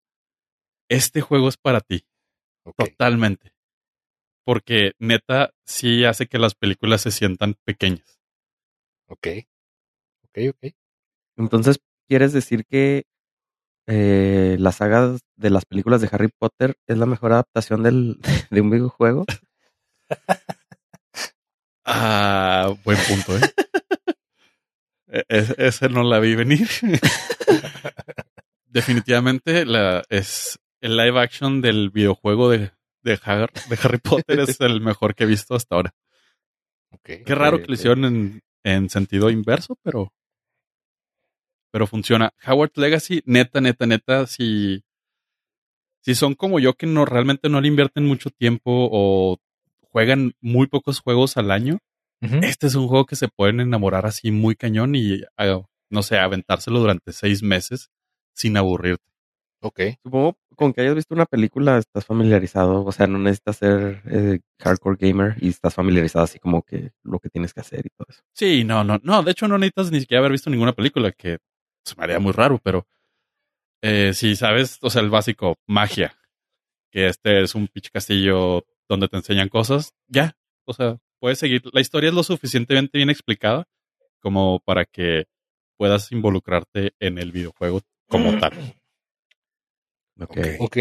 este 0.89 1.21
juego 1.21 1.49
es 1.49 1.57
para 1.57 1.81
ti. 1.81 2.05
Totalmente. 2.77 3.51
porque 4.43 4.93
neta 4.99 5.51
sí 5.65 6.03
hace 6.05 6.27
que 6.27 6.37
las 6.39 6.53
películas 6.55 7.01
se 7.01 7.11
sientan 7.11 7.55
pequeñas. 7.63 8.19
Ok. 9.07 9.27
Ok, 10.23 10.37
ok. 10.49 10.71
Entonces, 11.37 11.79
¿quieres 12.07 12.31
decir 12.33 12.65
que 12.65 13.05
eh, 13.87 14.57
la 14.59 14.71
saga 14.71 15.15
de 15.35 15.49
las 15.49 15.65
películas 15.65 16.01
de 16.01 16.09
Harry 16.11 16.29
Potter 16.37 16.75
es 16.87 16.97
la 16.97 17.05
mejor 17.05 17.33
adaptación 17.33 17.83
del, 17.83 18.17
de 18.49 18.61
un 18.61 18.69
videojuego? 18.69 19.25
Ah, 21.85 22.73
buen 22.83 22.97
punto, 23.07 23.37
¿eh? 23.37 23.41
E- 25.07 25.23
es- 25.29 25.55
ese 25.57 25.89
no 25.89 26.03
la 26.03 26.19
vi 26.19 26.35
venir. 26.35 26.67
Definitivamente 28.65 29.65
la, 29.65 30.03
es 30.09 30.59
el 30.81 30.97
live 30.97 31.19
action 31.19 31.61
del 31.61 31.89
videojuego 31.91 32.49
de, 32.49 32.71
de, 33.03 33.13
Har- 33.23 33.51
de 33.69 33.77
Harry 33.83 33.99
Potter 33.99 34.39
es 34.39 34.59
el 34.61 34.81
mejor 34.81 35.15
que 35.15 35.23
he 35.23 35.27
visto 35.27 35.55
hasta 35.55 35.75
ahora. 35.75 35.93
Qué 37.03 37.35
raro 37.35 37.57
que 37.61 37.67
lo 37.67 37.73
hicieron 37.75 38.05
en, 38.05 38.41
en 38.63 38.89
sentido 38.89 39.29
inverso, 39.29 39.77
pero, 39.83 40.11
pero 41.75 41.87
funciona. 41.87 42.33
Howard 42.47 42.71
Legacy, 42.75 43.21
neta, 43.25 43.59
neta, 43.59 43.85
neta, 43.85 44.27
si, 44.27 44.85
si 45.99 46.15
son 46.15 46.33
como 46.33 46.57
yo 46.61 46.75
que 46.75 46.87
no 46.87 47.03
realmente 47.03 47.49
no 47.49 47.59
le 47.59 47.67
invierten 47.67 48.05
mucho 48.05 48.29
tiempo 48.29 48.71
o 48.89 49.39
juegan 49.81 50.35
muy 50.39 50.67
pocos 50.67 51.01
juegos 51.01 51.35
al 51.35 51.51
año, 51.51 51.79
este 52.21 52.67
es 52.67 52.75
un 52.75 52.87
juego 52.87 53.05
que 53.05 53.17
se 53.17 53.27
pueden 53.27 53.59
enamorar 53.59 54.05
así 54.05 54.31
muy 54.31 54.55
cañón 54.55 54.95
y, 54.95 55.19
no 55.89 56.01
sé, 56.01 56.17
aventárselo 56.17 56.79
durante 56.79 57.11
seis 57.11 57.43
meses 57.43 57.89
sin 58.33 58.55
aburrirte. 58.55 59.03
Ok. 59.61 59.81
Supongo 60.01 60.37
con 60.55 60.71
que 60.71 60.79
hayas 60.79 60.95
visto 60.95 61.13
una 61.13 61.25
película 61.25 61.77
estás 61.77 62.05
familiarizado, 62.05 62.85
o 62.85 62.91
sea, 62.93 63.05
no 63.07 63.19
necesitas 63.19 63.57
ser 63.57 64.01
eh, 64.05 64.39
hardcore 64.59 64.95
gamer 64.97 65.35
y 65.41 65.49
estás 65.49 65.73
familiarizado 65.73 66.23
así 66.23 66.39
como 66.39 66.61
que 66.61 66.91
lo 67.03 67.19
que 67.19 67.29
tienes 67.29 67.53
que 67.53 67.59
hacer 67.59 67.85
y 67.85 67.89
todo 67.89 68.07
eso. 68.07 68.21
Sí, 68.33 68.63
no, 68.63 68.85
no, 68.85 68.97
no, 69.03 69.23
de 69.23 69.31
hecho 69.31 69.49
no 69.49 69.57
necesitas 69.57 69.91
ni 69.91 69.99
siquiera 69.99 70.19
haber 70.19 70.31
visto 70.31 70.49
ninguna 70.49 70.71
película, 70.71 71.11
que 71.11 71.39
se 71.85 71.95
me 71.95 72.03
haría 72.03 72.19
muy 72.19 72.31
raro, 72.33 72.59
pero 72.63 72.87
eh, 73.81 74.11
si 74.13 74.35
sabes, 74.35 74.79
o 74.81 74.89
sea, 74.89 75.01
el 75.01 75.09
básico, 75.09 75.57
magia, 75.67 76.17
que 76.91 77.07
este 77.07 77.41
es 77.43 77.55
un 77.55 77.67
pinche 77.67 77.89
castillo 77.91 78.65
donde 78.89 79.07
te 79.07 79.17
enseñan 79.17 79.49
cosas, 79.49 79.93
ya, 80.07 80.35
o 80.65 80.73
sea, 80.73 80.97
puedes 81.19 81.39
seguir. 81.39 81.61
La 81.73 81.81
historia 81.81 82.09
es 82.09 82.15
lo 82.15 82.23
suficientemente 82.23 82.97
bien 82.97 83.09
explicada 83.09 83.67
como 84.19 84.59
para 84.59 84.85
que 84.85 85.25
puedas 85.77 86.11
involucrarte 86.11 86.93
en 86.99 87.17
el 87.19 87.31
videojuego 87.31 87.81
como 88.07 88.37
tal. 88.39 88.51
Ok. 90.19 90.37
Ok. 90.37 90.47
Ok. 90.59 90.77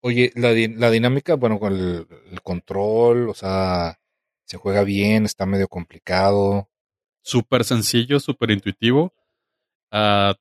Oye, 0.00 0.32
la, 0.34 0.50
di- 0.52 0.68
la 0.74 0.90
dinámica, 0.90 1.34
bueno, 1.36 1.58
con 1.58 1.72
el, 1.72 2.06
el 2.30 2.42
control, 2.42 3.28
o 3.30 3.34
sea, 3.34 3.98
se 4.44 4.58
juega 4.58 4.82
bien, 4.84 5.24
está 5.24 5.46
medio 5.46 5.68
complicado. 5.68 6.68
Súper 7.22 7.64
sencillo, 7.64 8.20
súper 8.20 8.50
intuitivo. 8.50 9.14
Ah, 9.96 10.34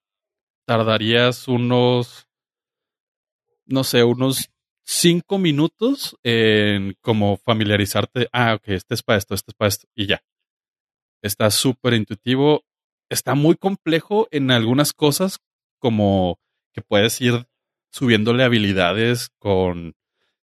tardarías 0.65 1.48
unos, 1.48 2.27
no 3.67 3.83
sé, 3.83 4.03
unos 4.03 4.50
cinco 4.83 5.38
minutos 5.38 6.17
en 6.24 6.95
como 7.01 7.38
familiarizarte. 7.38 8.29
Ah, 8.33 8.55
ok, 8.55 8.63
este 8.69 8.95
es 8.95 9.03
para 9.03 9.19
esto, 9.19 9.36
este 9.36 9.51
es 9.51 9.55
para 9.55 9.69
esto, 9.69 9.88
y 9.93 10.07
ya. 10.07 10.24
Está 11.22 11.51
súper 11.51 11.93
intuitivo. 11.93 12.63
Está 13.10 13.36
muy 13.36 13.55
complejo 13.55 14.27
en 14.31 14.50
algunas 14.50 14.91
cosas, 14.91 15.38
como 15.77 16.39
que 16.74 16.81
puedes 16.81 17.22
ir 17.22 17.45
subiéndole 17.91 18.43
habilidades 18.43 19.29
con 19.38 19.93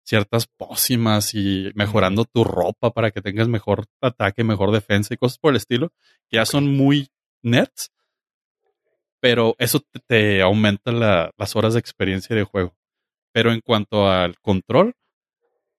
ciertas 0.04 0.46
pócimas 0.46 1.34
y 1.34 1.72
mejorando 1.74 2.26
tu 2.26 2.44
ropa 2.44 2.92
para 2.92 3.10
que 3.10 3.22
tengas 3.22 3.48
mejor 3.48 3.86
ataque, 4.00 4.44
mejor 4.44 4.70
defensa 4.70 5.14
y 5.14 5.16
cosas 5.16 5.38
por 5.38 5.50
el 5.50 5.56
estilo, 5.56 5.88
que 6.28 6.36
ya 6.36 6.46
son 6.46 6.76
muy 6.76 7.08
nerds, 7.42 7.90
pero 9.20 9.54
eso 9.58 9.80
te, 9.80 10.00
te 10.06 10.42
aumenta 10.42 10.92
la- 10.92 11.30
las 11.36 11.56
horas 11.56 11.74
de 11.74 11.80
experiencia 11.80 12.34
de 12.36 12.44
juego. 12.44 12.74
Pero 13.32 13.52
en 13.52 13.60
cuanto 13.60 14.08
al 14.10 14.38
control, 14.40 14.94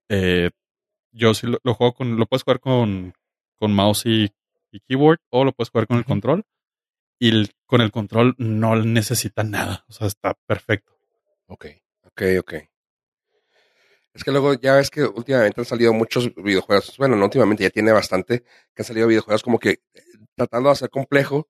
eh, 0.10 0.52
yo 1.12 1.34
sí 1.34 1.48
lo, 1.48 1.60
lo 1.64 1.74
juego 1.74 1.94
con, 1.94 2.18
lo 2.18 2.26
puedes 2.26 2.44
jugar 2.44 2.60
con, 2.60 3.14
con 3.58 3.74
mouse 3.74 4.06
y, 4.06 4.32
y 4.72 4.80
keyboard 4.82 5.20
o 5.32 5.46
lo 5.46 5.54
puedes 5.54 5.70
jugar 5.72 5.88
con 5.88 5.98
el 5.98 6.06
control. 6.06 6.44
Y 7.20 7.30
el- 7.30 7.52
con 7.68 7.82
el 7.82 7.92
control 7.92 8.36
no 8.38 8.76
necesita 8.78 9.44
nada, 9.44 9.86
o 9.90 9.94
sea, 9.94 10.08
está 10.08 10.36
perfecto. 10.48 10.94
Ok. 11.48 11.68
Ok, 12.04 12.22
ok. 12.40 12.54
Es 14.14 14.24
que 14.24 14.32
luego 14.32 14.54
ya 14.56 14.76
ves 14.76 14.90
que 14.90 15.04
últimamente 15.04 15.62
han 15.62 15.66
salido 15.66 15.94
muchos 15.94 16.34
videojuegos. 16.36 16.98
Bueno, 16.98 17.16
no 17.16 17.26
últimamente, 17.26 17.64
ya 17.64 17.70
tiene 17.70 17.92
bastante 17.94 18.42
que 18.74 18.82
han 18.82 18.86
salido 18.86 19.08
videojuegos 19.08 19.42
como 19.44 19.58
que 19.60 19.70
eh, 19.94 20.02
tratando 20.36 20.68
de 20.70 20.74
hacer 20.74 20.90
complejo, 20.90 21.48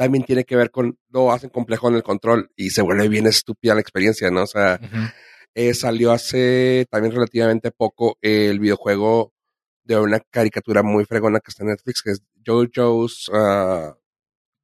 también 0.00 0.24
tiene 0.24 0.44
que 0.44 0.56
ver 0.56 0.70
con 0.70 0.98
lo 1.10 1.30
hacen 1.30 1.50
complejo 1.50 1.88
en 1.90 1.96
el 1.96 2.02
control 2.02 2.50
y 2.56 2.70
se 2.70 2.80
vuelve 2.80 3.06
bien 3.08 3.26
estúpida 3.26 3.74
la 3.74 3.82
experiencia, 3.82 4.30
¿no? 4.30 4.44
O 4.44 4.46
sea, 4.46 4.80
eh, 5.54 5.74
salió 5.74 6.10
hace 6.10 6.86
también 6.90 7.12
relativamente 7.14 7.70
poco 7.70 8.16
el 8.22 8.58
videojuego 8.60 9.34
de 9.84 9.98
una 9.98 10.20
caricatura 10.20 10.82
muy 10.82 11.04
fregona 11.04 11.40
que 11.40 11.50
está 11.50 11.64
en 11.64 11.68
Netflix, 11.70 12.00
que 12.02 12.12
es 12.12 12.22
JoJo's, 12.46 13.30
ah, 13.34 13.94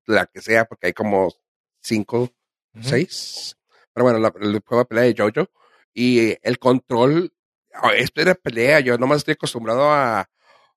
la 0.07 0.25
que 0.25 0.41
sea, 0.41 0.65
porque 0.65 0.87
hay 0.87 0.93
como 0.95 1.31
cinco 1.83 2.31
seis. 2.81 3.57
Pero 3.93 4.05
bueno, 4.05 4.19
la- 4.19 4.33
el 4.41 4.61
juego 4.65 4.85
de 4.85 4.87
pelea 4.87 5.05
de 5.05 5.15
Jojo. 5.19 5.51
Y 5.93 6.35
el 6.43 6.59
control, 6.59 7.31
ah, 7.75 7.93
esto 7.95 8.23
era 8.23 8.35
pelea. 8.35 8.81
Yo 8.81 8.97
nomás 8.97 9.19
estoy 9.19 9.33
acostumbrado 9.33 9.91
a 9.93 10.31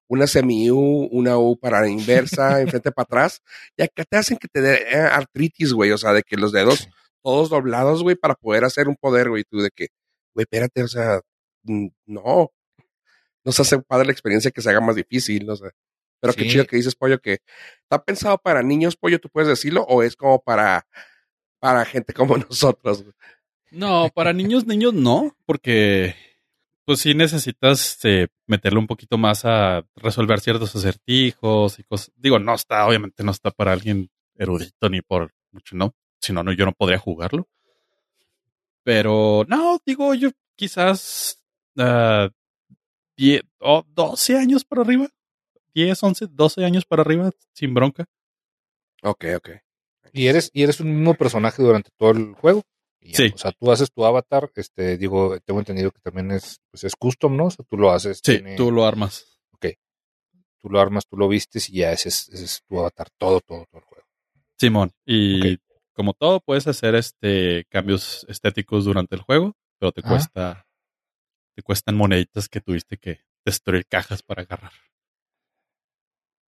una 0.10 0.28
semi-U, 0.28 1.08
una 1.12 1.38
U 1.38 1.58
para 1.58 1.82
la 1.82 1.88
inversa, 1.88 2.60
enfrente 2.62 2.92
para 2.92 3.04
atrás. 3.04 3.42
Y 3.78 3.84
acá 3.84 4.04
te 4.04 4.18
hacen 4.18 4.38
que 4.38 4.48
te 4.50 4.60
dé 4.62 4.84
eh, 4.92 4.98
artritis, 4.98 5.72
güey. 5.72 5.92
O 5.92 5.98
sea, 5.98 6.12
de 6.12 6.24
que 6.24 6.36
los 6.36 6.52
dedos 6.52 6.90
todos 7.22 7.50
doblados, 7.50 8.04
güey, 8.04 8.16
para 8.16 8.36
poder 8.36 8.64
hacer 8.64 8.88
un 8.88 8.96
poder, 8.96 9.30
güey. 9.30 9.44
Tú 9.44 9.60
de 9.60 9.70
que, 9.70 9.88
güey, 10.34 10.44
espérate, 10.44 10.84
o 10.84 10.88
sea, 10.88 11.22
mm, 11.64 11.88
no. 12.08 12.52
No 13.46 13.52
se 13.52 13.62
hace 13.62 13.80
padre 13.82 14.08
la 14.08 14.12
experiencia 14.12 14.52
que 14.52 14.62
se 14.62 14.70
haga 14.70 14.82
más 14.82 14.96
difícil, 14.96 15.46
no 15.46 15.56
sé. 15.56 15.70
Pero 16.20 16.34
qué 16.34 16.48
chido 16.48 16.66
que 16.66 16.76
dices, 16.76 16.96
pollo, 16.96 17.20
que 17.20 17.40
está 17.84 18.04
pensado 18.04 18.38
para 18.38 18.62
niños, 18.62 18.98
pollo, 18.98 19.20
tú 19.20 19.30
puedes 19.30 19.48
decirlo, 19.48 19.84
o 19.84 20.04
es 20.04 20.18
como 20.18 20.42
para, 20.44 20.86
para 21.60 21.86
gente 21.86 22.14
como 22.14 22.38
nosotros. 22.50 23.04
güey? 23.04 23.14
No, 23.72 24.10
para 24.14 24.34
niños, 24.34 24.66
niños 24.66 24.94
no, 24.94 25.38
porque 25.46 26.16
pues 26.90 27.02
sí 27.02 27.14
necesitas 27.14 28.00
eh, 28.04 28.30
meterle 28.48 28.80
un 28.80 28.88
poquito 28.88 29.16
más 29.20 29.46
a 29.46 29.86
resolver 29.96 30.40
ciertos 30.40 30.76
acertijos 30.76 31.78
y 31.78 31.84
cosas. 31.84 32.12
Digo, 32.16 32.40
no 32.40 32.56
está, 32.56 32.88
obviamente 32.88 33.24
no 33.24 33.30
está 33.30 33.52
para 33.52 33.74
alguien 33.74 34.10
erudito 34.34 34.90
ni 34.90 35.04
por 35.04 35.32
mucho, 35.52 35.76
no. 35.76 35.94
Si 36.20 36.34
no, 36.34 36.42
no, 36.42 36.52
yo 36.52 36.66
no 36.66 36.72
podría 36.72 36.98
jugarlo. 36.98 37.48
Pero 38.82 39.46
no, 39.48 39.80
digo, 39.86 40.16
yo 40.16 40.32
quizás 40.56 41.40
ah, 41.78 42.28
10 43.18 43.44
o 43.60 43.86
12 43.88 44.38
años 44.38 44.66
para 44.66 44.82
arriba. 44.82 45.10
10, 45.76 46.02
11, 46.02 46.26
12 46.32 46.66
años 46.66 46.86
para 46.86 47.04
arriba, 47.04 47.30
sin 47.54 47.76
bronca. 47.76 48.08
Ok, 49.04 49.26
ok. 49.38 49.50
Y 50.12 50.26
eres, 50.26 50.50
y 50.56 50.64
eres 50.64 50.80
un 50.80 50.96
mismo 50.96 51.14
personaje 51.14 51.62
durante 51.62 51.92
todo 51.96 52.10
el 52.10 52.34
juego. 52.34 52.64
Y 53.02 53.14
Sí. 53.16 53.32
O 53.34 53.38
sea, 53.38 53.52
tú 53.54 53.72
haces 53.72 53.92
tu 53.92 54.06
avatar, 54.06 54.52
este, 54.56 54.98
digo, 54.98 55.40
tengo 55.40 55.60
entendido 55.60 55.92
que 55.92 56.02
también 56.02 56.32
es, 56.32 56.60
pues 56.70 56.84
es 56.84 56.96
custom, 56.96 57.38
¿no? 57.38 57.46
O 57.46 57.52
sea, 57.52 57.66
tú 57.66 57.78
lo 57.78 57.92
haces. 57.92 58.18
Sí, 58.24 58.34
tiene- 58.34 58.56
tú 58.56 58.72
lo 58.72 58.86
armas. 58.86 59.26
tú 60.62 60.70
lo 60.70 60.82
armas, 60.82 61.08
tú 61.08 61.16
lo 61.16 61.30
vistes 61.30 61.70
y 61.70 61.76
ya 61.78 61.94
ese 61.94 62.10
es, 62.10 62.28
ese 62.34 62.44
es 62.44 62.64
tu 62.68 62.78
avatar, 62.78 63.08
todo, 63.18 63.40
todo, 63.40 63.66
todo 63.72 63.80
el 63.80 63.86
juego. 63.86 64.06
Simón, 64.60 64.92
y 65.06 65.54
Ok. 65.56 65.62
como 65.94 66.14
todo, 66.14 66.42
puedes 66.42 66.68
hacer 66.68 66.96
este 66.96 67.64
cambios 67.70 68.26
estéticos 68.28 68.84
durante 68.84 69.16
el 69.16 69.22
juego, 69.22 69.56
pero 69.80 69.94
te 69.94 70.02
cuesta, 70.02 70.68
te 71.56 71.64
cuestan 71.64 71.96
moneditas 71.96 72.50
que 72.50 72.60
tuviste 72.60 72.98
que 72.98 73.22
destruir 73.46 73.86
cajas 73.88 74.22
para 74.22 74.42
agarrar. 74.42 74.74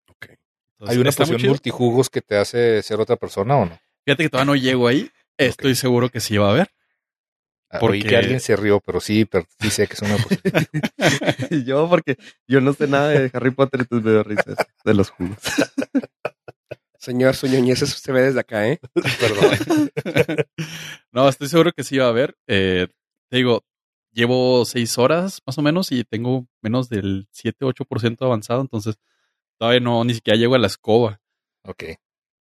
Ok. 0.10 0.26
Entonces, 0.30 0.90
¿Hay 0.90 0.98
una 0.98 1.12
chido. 1.12 1.50
multijugos 1.50 2.10
que 2.10 2.22
te 2.22 2.36
hace 2.36 2.82
ser 2.84 3.00
otra 3.00 3.16
persona 3.16 3.56
o 3.56 3.66
no? 3.66 3.80
Fíjate 4.06 4.24
que 4.24 4.30
todavía 4.30 4.52
no 4.52 4.56
llego 4.58 4.88
ahí. 4.90 5.10
Estoy 5.38 5.76
seguro 5.76 6.10
que 6.10 6.20
sí 6.20 6.38
va 6.38 6.48
a 6.48 6.52
haber. 6.52 6.70
Ah, 7.70 7.80
Porque- 7.80 7.98
Oí 7.98 8.04
que 8.04 8.18
alguien 8.18 8.40
se 8.42 8.56
rió, 8.56 8.82
pero 8.86 9.00
sí, 9.00 9.26
pero 9.26 9.46
sí 9.60 9.70
sé 9.70 9.88
que 9.88 9.94
es 9.94 10.02
una. 10.02 10.18
Y 11.50 11.64
yo, 11.64 11.88
porque 11.90 12.18
yo 12.48 12.60
no 12.62 12.74
sé 12.74 12.88
nada 12.88 13.10
de 13.10 13.30
Harry 13.34 13.52
Potter, 13.52 13.82
entonces 13.82 14.06
me 14.06 14.12
dio 14.12 14.24
risa 14.24 14.44
eso, 14.52 14.64
de 14.84 14.94
los 14.94 15.10
jugos. 15.10 15.38
Señor, 16.98 17.36
su 17.36 17.48
ñoñez 17.48 17.82
eso 17.82 17.98
se 17.98 18.12
ve 18.12 18.22
desde 18.22 18.42
acá, 18.42 18.68
¿eh? 18.68 18.80
Perdón. 19.20 19.92
no, 21.12 21.28
estoy 21.30 21.48
seguro 21.48 21.72
que 21.72 21.84
sí 21.84 21.98
va 21.98 22.06
a 22.06 22.10
haber. 22.10 22.38
Eh, 22.48 22.88
te 23.30 23.38
digo, 23.38 23.64
llevo 24.12 24.66
seis 24.66 24.98
horas 24.98 25.42
más 25.48 25.58
o 25.58 25.62
menos 25.64 25.92
y 25.92 26.04
tengo 26.04 26.46
menos 26.62 26.90
del 26.90 27.28
7-8% 27.34 28.22
avanzado, 28.26 28.62
entonces 28.62 28.96
todavía 29.58 29.80
no, 29.80 30.04
ni 30.04 30.14
siquiera 30.14 30.38
llego 30.38 30.56
a 30.56 30.60
la 30.60 30.68
escoba. 30.68 31.20
Ok. 31.64 31.84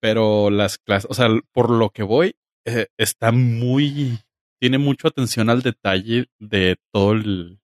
pero 0.02 0.50
las 0.50 0.78
clases, 0.78 1.10
o 1.10 1.14
sea, 1.14 1.28
por 1.52 1.70
lo 1.70 1.90
que 1.90 2.04
voy, 2.04 2.36
eh, 2.66 2.88
está 2.98 3.32
muy, 3.32 4.20
tiene 4.60 4.78
mucha 4.78 5.08
atención 5.08 5.50
al 5.50 5.62
detalle 5.62 6.28
de 6.40 6.78
todo 6.92 7.14
el, 7.14 7.60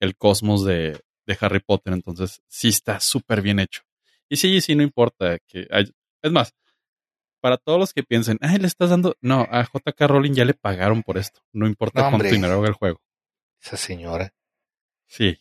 el 0.00 0.16
cosmos 0.16 0.64
de, 0.64 1.00
de 1.26 1.38
Harry 1.40 1.60
Potter, 1.60 1.92
entonces 1.92 2.40
sí 2.48 2.68
está 2.68 3.00
súper 3.00 3.42
bien 3.42 3.58
hecho. 3.58 3.82
Y 4.28 4.36
sí, 4.36 4.60
sí, 4.60 4.74
no 4.74 4.82
importa 4.82 5.38
que 5.46 5.66
hay- 5.70 5.90
es 6.22 6.32
más, 6.32 6.54
para 7.40 7.56
todos 7.56 7.78
los 7.78 7.92
que 7.92 8.02
piensen, 8.04 8.38
ay, 8.40 8.58
le 8.58 8.66
estás 8.68 8.90
dando, 8.90 9.16
no, 9.20 9.46
a 9.50 9.64
JK 9.64 10.06
Rowling 10.06 10.32
ya 10.32 10.44
le 10.44 10.54
pagaron 10.54 11.02
por 11.02 11.18
esto, 11.18 11.40
no 11.52 11.66
importa 11.66 12.02
No, 12.02 12.10
cuánto 12.10 12.28
dinero 12.28 12.54
haga 12.58 12.68
el 12.68 12.74
juego. 12.74 13.00
Esa 13.60 13.76
señora. 13.76 14.32
Sí, 15.06 15.38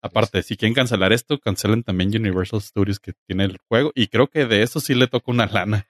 aparte, 0.00 0.42
si 0.42 0.56
quieren 0.56 0.74
cancelar 0.74 1.12
esto, 1.12 1.38
cancelen 1.38 1.82
también 1.82 2.10
Universal 2.16 2.62
Studios 2.62 3.00
que 3.00 3.12
tiene 3.26 3.44
el 3.44 3.58
juego 3.68 3.92
y 3.94 4.06
creo 4.06 4.28
que 4.28 4.46
de 4.46 4.62
eso 4.62 4.80
sí 4.80 4.94
le 4.94 5.08
toca 5.08 5.30
una 5.30 5.46
lana. 5.46 5.86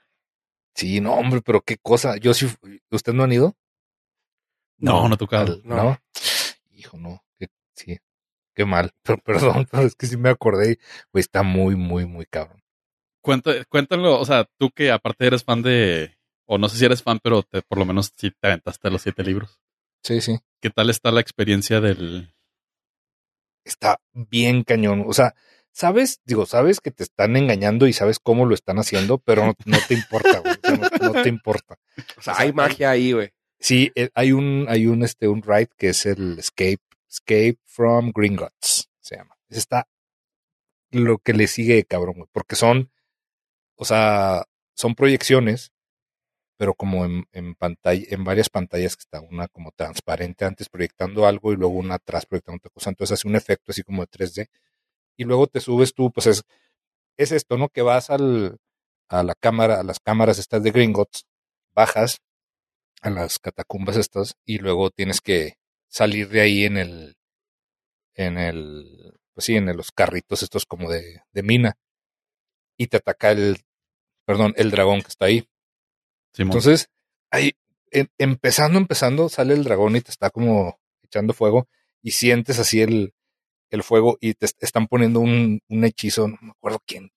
Sí, 0.74 1.00
no, 1.00 1.14
hombre, 1.14 1.40
pero 1.42 1.60
qué 1.62 1.76
cosa. 1.78 2.16
Yo 2.16 2.32
sí, 2.34 2.46
fu- 2.46 2.58
¿usted 2.90 3.12
no 3.12 3.24
han 3.24 3.32
ido? 3.32 3.56
No, 4.78 5.08
no, 5.08 5.16
toca. 5.16 5.42
Al- 5.42 5.60
no. 5.64 5.76
no. 5.76 5.98
Hijo, 6.72 6.96
no. 6.96 7.22
Qué- 7.38 7.48
sí, 7.74 7.98
qué 8.54 8.64
mal. 8.64 8.92
Pero, 9.02 9.18
perdón, 9.18 9.66
pero 9.70 9.82
es 9.84 9.94
que 9.94 10.06
sí 10.06 10.16
me 10.16 10.30
acordé. 10.30 10.78
Güey, 11.12 11.20
está 11.20 11.42
muy, 11.42 11.76
muy, 11.76 12.06
muy 12.06 12.26
cabrón. 12.26 12.62
Cuenta- 13.22 13.64
cuéntalo, 13.66 14.18
o 14.18 14.24
sea, 14.24 14.46
tú 14.58 14.70
que 14.70 14.90
aparte 14.90 15.26
eres 15.26 15.44
fan 15.44 15.60
de, 15.62 16.16
o 16.46 16.56
no 16.56 16.68
sé 16.70 16.78
si 16.78 16.84
eres 16.86 17.02
fan, 17.02 17.18
pero 17.22 17.42
te, 17.42 17.60
por 17.62 17.78
lo 17.78 17.84
menos 17.84 18.12
sí 18.16 18.30
te 18.30 18.46
aventaste 18.48 18.90
los 18.90 19.02
siete 19.02 19.22
libros. 19.22 19.60
Sí, 20.02 20.20
sí. 20.22 20.38
¿Qué 20.62 20.70
tal 20.70 20.88
está 20.88 21.10
la 21.10 21.20
experiencia 21.20 21.80
del... 21.82 22.32
Está 23.64 24.00
bien 24.14 24.64
cañón. 24.64 25.04
O 25.06 25.12
sea, 25.12 25.34
sabes, 25.72 26.20
digo, 26.24 26.46
sabes 26.46 26.80
que 26.80 26.90
te 26.90 27.02
están 27.02 27.36
engañando 27.36 27.86
y 27.86 27.92
sabes 27.92 28.18
cómo 28.18 28.46
lo 28.46 28.54
están 28.54 28.78
haciendo, 28.78 29.18
pero 29.18 29.46
no, 29.46 29.54
no 29.64 29.78
te 29.86 29.94
importa, 29.94 30.40
güey. 30.40 30.54
O 30.54 30.66
sea, 30.66 30.76
no, 30.76 31.12
no 31.12 31.22
te 31.22 31.28
importa. 31.28 31.74
O 31.74 31.96
sea, 32.22 32.32
O 32.34 32.36
sea, 32.36 32.38
hay 32.38 32.52
magia 32.52 32.90
ahí, 32.90 33.12
güey. 33.12 33.30
Sí, 33.58 33.92
eh, 33.94 34.10
hay 34.14 34.32
un, 34.32 34.66
hay 34.68 34.86
un, 34.86 35.02
este, 35.02 35.28
un 35.28 35.42
ride 35.42 35.68
que 35.76 35.90
es 35.90 36.06
el 36.06 36.38
Escape, 36.38 36.80
Escape 37.08 37.58
from 37.66 38.12
Gringotts, 38.14 38.88
se 39.00 39.16
llama. 39.16 39.36
Ese 39.48 39.60
está 39.60 39.86
lo 40.92 41.18
que 41.18 41.34
le 41.34 41.46
sigue, 41.46 41.84
cabrón, 41.84 42.16
güey, 42.16 42.28
porque 42.32 42.56
son, 42.56 42.90
o 43.76 43.84
sea, 43.84 44.44
son 44.74 44.94
proyecciones, 44.94 45.72
pero 46.56 46.74
como 46.74 47.04
en, 47.04 47.26
en 47.32 47.54
pantalla, 47.54 48.04
en 48.08 48.24
varias 48.24 48.50
pantallas 48.50 48.96
que 48.96 49.00
está 49.00 49.20
una 49.20 49.48
como 49.48 49.72
transparente 49.72 50.44
antes 50.44 50.68
proyectando 50.68 51.26
algo 51.26 51.52
y 51.52 51.56
luego 51.56 51.74
una 51.74 51.96
atrás 51.96 52.26
proyectando 52.26 52.58
otra 52.58 52.70
cosa. 52.70 52.90
Entonces 52.90 53.18
hace 53.18 53.28
un 53.28 53.36
efecto 53.36 53.72
así 53.72 53.82
como 53.82 54.02
de 54.02 54.08
3D. 54.08 54.48
Y 55.20 55.24
luego 55.24 55.46
te 55.46 55.60
subes 55.60 55.92
tú, 55.92 56.10
pues 56.10 56.26
es, 56.26 56.44
es 57.18 57.30
esto, 57.30 57.58
¿no? 57.58 57.68
Que 57.68 57.82
vas 57.82 58.08
al, 58.08 58.56
a 59.10 59.22
la 59.22 59.34
cámara, 59.34 59.78
a 59.78 59.82
las 59.82 60.00
cámaras 60.00 60.38
estas 60.38 60.62
de 60.62 60.70
Gringotts, 60.70 61.26
bajas 61.74 62.22
a 63.02 63.10
las 63.10 63.38
catacumbas 63.38 63.98
estas 63.98 64.36
y 64.46 64.60
luego 64.60 64.88
tienes 64.88 65.20
que 65.20 65.58
salir 65.88 66.30
de 66.30 66.40
ahí 66.40 66.64
en 66.64 66.78
el, 66.78 67.16
en 68.14 68.38
el, 68.38 69.18
pues 69.34 69.44
sí, 69.44 69.56
en 69.56 69.76
los 69.76 69.92
carritos 69.92 70.42
estos 70.42 70.64
como 70.64 70.90
de, 70.90 71.20
de 71.32 71.42
mina 71.42 71.76
y 72.78 72.86
te 72.86 72.96
ataca 72.96 73.32
el, 73.32 73.58
perdón, 74.24 74.54
el 74.56 74.70
dragón 74.70 75.02
que 75.02 75.08
está 75.08 75.26
ahí. 75.26 75.46
Entonces, 76.54 76.88
ahí, 77.30 77.52
em- 77.90 78.08
empezando, 78.16 78.78
empezando, 78.78 79.28
sale 79.28 79.52
el 79.52 79.64
dragón 79.64 79.96
y 79.96 80.00
te 80.00 80.12
está 80.12 80.30
como 80.30 80.80
echando 81.02 81.34
fuego 81.34 81.68
y 82.00 82.12
sientes 82.12 82.58
así 82.58 82.80
el, 82.80 83.12
el 83.70 83.82
fuego 83.82 84.18
y 84.20 84.34
te 84.34 84.46
est- 84.46 84.62
están 84.62 84.86
poniendo 84.88 85.20
un, 85.20 85.60
un 85.68 85.84
hechizo, 85.84 86.28
no 86.28 86.38
me 86.40 86.50
acuerdo 86.50 86.80
quién, 86.86 87.10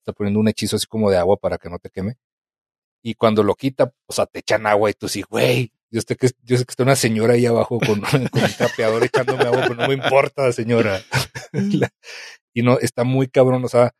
está 0.00 0.12
poniendo 0.12 0.40
un 0.40 0.48
hechizo 0.48 0.76
así 0.76 0.86
como 0.86 1.10
de 1.10 1.18
agua 1.18 1.36
para 1.36 1.58
que 1.58 1.68
no 1.70 1.78
te 1.78 1.90
queme. 1.90 2.16
Y 3.02 3.14
cuando 3.14 3.42
lo 3.42 3.54
quita, 3.54 3.92
o 4.06 4.12
sea, 4.12 4.26
te 4.26 4.40
echan 4.40 4.66
agua 4.66 4.90
y 4.90 4.94
tú 4.94 5.08
sí, 5.08 5.22
güey, 5.22 5.72
yo 5.90 6.00
sé 6.00 6.16
que, 6.16 6.28
yo 6.42 6.56
sé 6.58 6.64
que 6.64 6.72
está 6.72 6.82
una 6.82 6.96
señora 6.96 7.34
ahí 7.34 7.46
abajo 7.46 7.78
con, 7.78 8.00
con 8.30 8.42
un 8.42 8.52
trapeador 8.56 9.04
echándome 9.04 9.44
agua, 9.44 9.62
pero 9.68 9.74
no 9.76 9.88
me 9.88 9.94
importa, 9.94 10.50
señora. 10.52 11.00
La- 11.52 11.90
y 12.54 12.62
no, 12.62 12.78
está 12.78 13.04
muy 13.04 13.28
cabrón, 13.28 13.64
o 13.64 13.68
sea, 13.68 13.92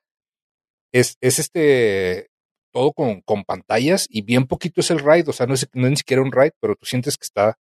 es, 0.92 1.16
es 1.20 1.38
este, 1.38 2.28
todo 2.72 2.92
con, 2.92 3.20
con 3.22 3.44
pantallas 3.44 4.06
y 4.10 4.22
bien 4.22 4.46
poquito 4.46 4.80
es 4.80 4.90
el 4.90 4.98
ride, 5.00 5.28
o 5.28 5.32
sea, 5.32 5.46
no 5.46 5.54
es, 5.54 5.68
no 5.74 5.86
es 5.86 5.90
ni 5.90 5.96
siquiera 5.96 6.22
un 6.22 6.32
ride, 6.32 6.52
pero 6.60 6.74
tú 6.76 6.86
sientes 6.86 7.16
que 7.16 7.24
está 7.24 7.58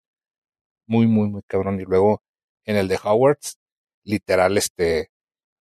muy, 0.87 1.07
muy, 1.07 1.29
muy 1.29 1.41
cabrón. 1.47 1.79
Y 1.79 1.83
luego 1.85 2.21
en 2.65 2.75
el 2.77 2.87
de 2.87 2.99
Howard's, 3.03 3.57
literal, 4.03 4.57
este, 4.57 5.09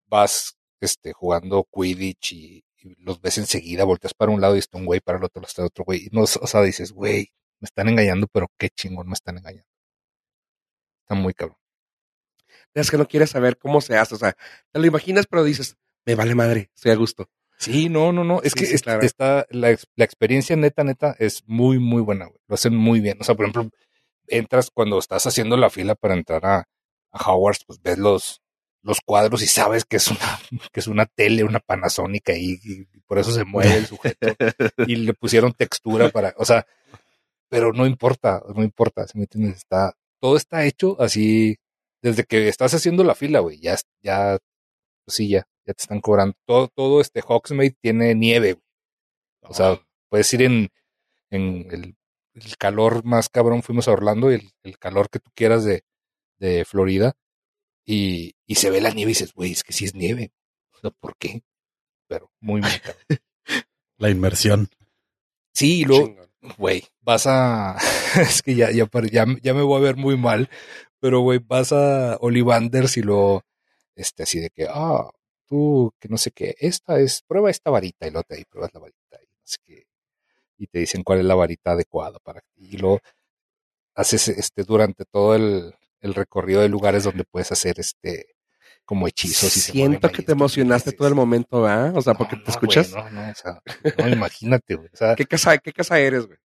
vas, 0.06 0.56
este, 0.80 1.12
jugando 1.12 1.66
Quidditch 1.72 2.32
y, 2.32 2.64
y 2.78 2.94
los 2.98 3.20
ves 3.20 3.38
enseguida, 3.38 3.84
volteas 3.84 4.14
para 4.14 4.32
un 4.32 4.40
lado 4.40 4.56
y 4.56 4.58
está 4.60 4.78
un 4.78 4.86
güey, 4.86 5.00
para 5.00 5.18
el 5.18 5.24
otro 5.24 5.40
lado 5.40 5.48
está 5.48 5.64
otro 5.64 5.84
güey. 5.84 6.06
Y 6.06 6.08
no, 6.12 6.22
o 6.22 6.26
sea, 6.26 6.62
dices, 6.62 6.92
güey, 6.92 7.28
me 7.60 7.66
están 7.66 7.88
engañando, 7.88 8.26
pero 8.32 8.48
qué 8.58 8.68
chingón 8.70 9.06
me 9.08 9.14
están 9.14 9.38
engañando. 9.38 9.68
Está 11.04 11.14
muy 11.14 11.34
cabrón. 11.34 11.58
Es 12.74 12.90
que 12.90 12.96
no 12.96 13.06
quieres 13.06 13.30
saber 13.30 13.58
cómo 13.58 13.80
se 13.80 13.96
hace. 13.96 14.14
O 14.14 14.18
sea, 14.18 14.34
te 14.70 14.78
lo 14.80 14.86
imaginas, 14.86 15.26
pero 15.28 15.44
dices, 15.44 15.76
me 16.06 16.14
vale 16.14 16.34
madre, 16.34 16.70
estoy 16.74 16.92
a 16.92 16.96
gusto. 16.96 17.28
Sí, 17.58 17.88
no, 17.88 18.12
no, 18.12 18.24
no. 18.24 18.40
Es 18.42 18.52
Sí, 18.52 18.60
que 18.60 18.66
sí, 18.66 18.74
es- 18.74 18.82
claro. 18.82 19.02
está, 19.02 19.46
la, 19.50 19.76
la 19.94 20.04
experiencia 20.04 20.56
neta, 20.56 20.82
neta, 20.82 21.14
es 21.18 21.42
muy, 21.46 21.78
muy 21.78 22.02
buena, 22.02 22.26
güey. 22.26 22.40
Lo 22.48 22.54
hacen 22.54 22.74
muy 22.74 23.00
bien. 23.00 23.18
O 23.20 23.24
sea, 23.24 23.34
por 23.34 23.46
ejemplo, 23.46 23.70
entras 24.26 24.70
cuando 24.72 24.98
estás 24.98 25.26
haciendo 25.26 25.56
la 25.56 25.70
fila 25.70 25.94
para 25.94 26.14
entrar 26.14 26.44
a, 26.46 26.64
a 27.12 27.30
Howard's, 27.30 27.64
pues 27.64 27.80
ves 27.82 27.98
los, 27.98 28.42
los 28.82 29.00
cuadros 29.00 29.42
y 29.42 29.46
sabes 29.46 29.84
que 29.84 29.96
es 29.96 30.08
una, 30.08 30.40
que 30.72 30.80
es 30.80 30.86
una 30.86 31.06
tele, 31.06 31.44
una 31.44 31.60
panasónica 31.60 32.34
y, 32.36 32.58
y 32.62 32.84
por 33.06 33.18
eso 33.18 33.32
se 33.32 33.44
mueve 33.44 33.76
el 33.76 33.86
sujeto. 33.86 34.26
y 34.86 34.96
le 34.96 35.14
pusieron 35.14 35.52
textura 35.52 36.08
para, 36.10 36.34
o 36.36 36.44
sea, 36.44 36.66
pero 37.48 37.72
no 37.72 37.86
importa, 37.86 38.42
no 38.54 38.62
importa, 38.62 39.06
¿sí 39.06 39.18
me 39.18 39.24
entiendes? 39.24 39.58
Está, 39.58 39.94
todo 40.20 40.36
está 40.36 40.64
hecho 40.64 41.00
así, 41.00 41.58
desde 42.00 42.24
que 42.24 42.48
estás 42.48 42.74
haciendo 42.74 43.04
la 43.04 43.14
fila, 43.14 43.40
güey, 43.40 43.60
ya, 43.60 43.76
ya, 44.02 44.38
pues 45.04 45.16
sí, 45.16 45.28
ya, 45.28 45.46
ya 45.66 45.74
te 45.74 45.82
están 45.82 46.00
cobrando. 46.00 46.34
Todo, 46.46 46.68
todo 46.68 47.00
este 47.00 47.20
Hogsmeade 47.20 47.76
tiene 47.80 48.14
nieve, 48.14 48.54
güey. 48.54 48.64
O 49.42 49.54
sea, 49.54 49.80
puedes 50.08 50.32
ir 50.32 50.42
en, 50.42 50.70
en 51.30 51.66
el, 51.70 51.96
el 52.34 52.56
calor 52.56 53.04
más 53.04 53.28
cabrón, 53.28 53.62
fuimos 53.62 53.86
a 53.86 53.92
Orlando, 53.92 54.30
y 54.32 54.36
el, 54.36 54.50
el 54.62 54.78
calor 54.78 55.10
que 55.10 55.18
tú 55.18 55.30
quieras 55.34 55.64
de, 55.64 55.84
de 56.42 56.64
Florida, 56.64 57.16
y, 57.84 58.34
y 58.46 58.56
se 58.56 58.70
ve 58.70 58.80
la 58.80 58.90
nieve 58.90 59.12
y 59.12 59.14
dices, 59.14 59.32
güey, 59.32 59.52
es 59.52 59.62
que 59.62 59.72
sí 59.72 59.84
es 59.84 59.94
nieve. 59.94 60.32
O 60.74 60.78
sea, 60.78 60.90
¿por 60.90 61.16
qué? 61.16 61.42
Pero 62.08 62.30
muy, 62.40 62.60
muy 62.60 62.70
cabrón. 62.80 63.06
La 63.98 64.10
inmersión. 64.10 64.68
Sí, 65.52 65.80
y 65.80 65.84
luego, 65.84 66.16
güey, 66.58 66.84
vas 67.00 67.26
a. 67.26 67.76
es 68.20 68.42
que 68.42 68.56
ya, 68.56 68.70
ya, 68.72 68.88
ya, 69.10 69.26
ya 69.40 69.54
me 69.54 69.62
voy 69.62 69.78
a 69.78 69.84
ver 69.84 69.96
muy 69.96 70.16
mal, 70.16 70.50
pero 70.98 71.20
güey, 71.20 71.38
vas 71.38 71.72
a 71.72 72.16
Olivanders 72.20 72.96
y 72.96 73.02
lo. 73.02 73.44
Este, 73.94 74.24
así 74.24 74.40
de 74.40 74.50
que, 74.50 74.66
ah, 74.68 75.08
tú, 75.46 75.94
que 76.00 76.08
no 76.08 76.16
sé 76.16 76.32
qué, 76.32 76.56
esta 76.58 76.98
es, 76.98 77.22
prueba 77.22 77.50
esta 77.50 77.70
varita, 77.70 78.06
y 78.06 78.10
luego 78.10 78.24
te 78.24 78.36
ahí 78.36 78.44
pruebas 78.44 78.74
la 78.74 78.80
varita, 78.80 79.18
y. 79.68 79.82
Y 80.58 80.66
te 80.68 80.78
dicen 80.78 81.02
cuál 81.02 81.18
es 81.20 81.24
la 81.24 81.34
varita 81.34 81.72
adecuada 81.72 82.18
para 82.20 82.40
ti. 82.40 82.68
Y 82.72 82.76
luego 82.78 83.00
haces 83.94 84.28
este 84.28 84.62
durante 84.62 85.04
todo 85.04 85.34
el, 85.34 85.74
el 86.02 86.14
recorrido 86.14 86.60
de 86.60 86.68
lugares 86.68 87.04
donde 87.04 87.24
puedes 87.24 87.50
hacer 87.52 87.78
este 87.80 88.26
como 88.84 89.06
hechizos 89.08 89.56
y 89.56 89.60
Siento 89.60 90.10
que 90.10 90.22
te 90.22 90.32
emocionaste 90.32 90.92
todo 90.92 91.08
el 91.08 91.14
momento, 91.14 91.66
¿ah? 91.66 91.92
O 91.94 92.02
sea, 92.02 92.14
porque 92.14 92.36
No, 92.36 92.42
te 92.42 92.48
no, 92.48 92.52
escuchas. 92.52 92.90
no, 92.92 93.08
no, 93.10 93.30
o 93.30 93.34
sea, 93.34 93.60
no, 93.98 94.08
imagínate, 94.08 94.74
güey. 94.74 94.88
O 94.92 94.96
sea, 94.96 95.14
¿Qué 95.14 95.24
casa, 95.24 95.56
qué 95.58 95.72
casa 95.72 95.98
eres, 95.98 96.26
güey? 96.26 96.38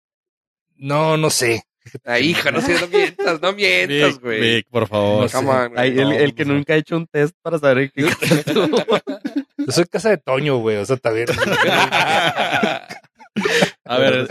no, 0.77 1.17
no 1.17 1.31
sé. 1.31 1.63
Ay, 2.05 2.31
hija, 2.31 2.51
no 2.51 2.61
sé, 2.63 2.81
no 2.81 2.89
mientas, 2.89 3.41
no 3.43 3.53
mientas, 3.53 4.19
güey. 4.19 4.41
Vic, 4.41 4.67
por 4.71 4.89
favor. 4.89 5.23
No 5.23 5.29
sé. 5.29 5.37
Come 5.37 5.51
on, 5.51 5.69
güey. 5.75 5.81
Ay, 5.81 5.91
el, 5.99 6.09
No, 6.09 6.13
el 6.13 6.35
que 6.35 6.45
no. 6.47 6.55
nunca 6.55 6.73
ha 6.73 6.77
hecho 6.77 6.97
un 6.97 7.07
test 7.07 7.37
para 7.43 7.59
saber 7.59 7.93
qué 7.93 8.03
Yo 9.59 9.73
soy 9.73 9.85
casa 9.85 10.09
de 10.11 10.17
Toño, 10.19 10.57
güey. 10.59 10.79
O 10.79 10.85
sea, 10.87 10.97
también. 10.97 11.27
A 13.85 13.99
ver, 13.99 14.27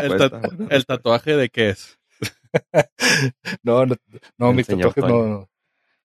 el 0.70 0.86
tatuaje 0.86 1.36
de 1.38 1.50
qué 1.50 1.70
es. 1.70 1.98
No, 3.64 3.86
no, 3.86 3.96
no 4.38 4.50
El 4.50 4.56
mis 4.56 4.68
tatuajes 4.68 5.04
no. 5.04 5.28
no. 5.28 5.50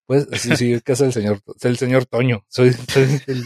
Pues 0.06 0.26
sí, 0.40 0.56
sí, 0.56 0.72
es 0.72 0.82
casa 0.82 1.04
del 1.04 1.12
señor, 1.12 1.40
el 1.62 1.76
señor 1.76 2.06
Toño. 2.06 2.42
Soy, 2.48 2.72
soy 2.72 3.20
el- 3.26 3.44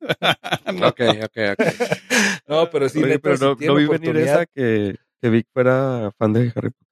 Ok, 0.84 1.00
ok, 1.24 1.38
ok. 1.52 1.66
No, 2.46 2.70
pero 2.70 2.88
sí, 2.88 2.98
Oye, 2.98 3.08
neta, 3.08 3.20
pero 3.22 3.36
si 3.36 3.44
no, 3.44 3.56
tienen 3.56 3.74
no 3.74 3.80
vi 3.80 3.86
venir 3.86 4.16
esa 4.18 4.46
que, 4.46 4.96
que 5.20 5.28
Vic 5.30 5.46
fuera 5.52 6.12
fan 6.18 6.32
de 6.32 6.52
Harry 6.54 6.70
Potter. 6.70 6.88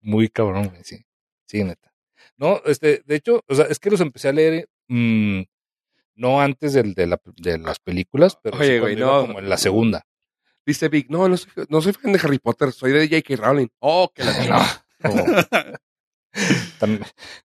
Muy 0.00 0.28
cabrón, 0.28 0.68
güey, 0.68 0.82
sí. 0.84 1.04
Sí, 1.46 1.62
neta. 1.64 1.92
No, 2.36 2.60
este, 2.64 3.02
de 3.04 3.14
hecho, 3.16 3.42
o 3.46 3.54
sea, 3.54 3.66
es 3.66 3.78
que 3.78 3.90
los 3.90 4.00
empecé 4.00 4.28
a 4.28 4.32
leer, 4.32 4.68
mm, 4.88 5.42
no 6.16 6.40
antes 6.40 6.72
del, 6.72 6.94
de, 6.94 7.06
la, 7.06 7.20
de 7.36 7.58
las 7.58 7.78
películas, 7.80 8.38
pero 8.42 8.56
Oye, 8.58 8.80
güey, 8.80 8.96
no. 8.96 9.20
como 9.26 9.38
en 9.40 9.48
la 9.48 9.56
segunda. 9.58 10.06
Dice 10.68 10.90
Vic, 10.90 11.06
no, 11.08 11.26
no 11.30 11.36
soy, 11.38 11.50
no 11.70 11.80
soy 11.80 11.94
fan 11.94 12.12
de 12.12 12.20
Harry 12.22 12.38
Potter, 12.38 12.72
soy 12.72 12.92
de 12.92 13.08
J.K. 13.08 13.36
Rowling. 13.42 13.68
Oh, 13.78 14.12
que 14.14 14.22
la 14.22 14.32
No. 15.02 16.98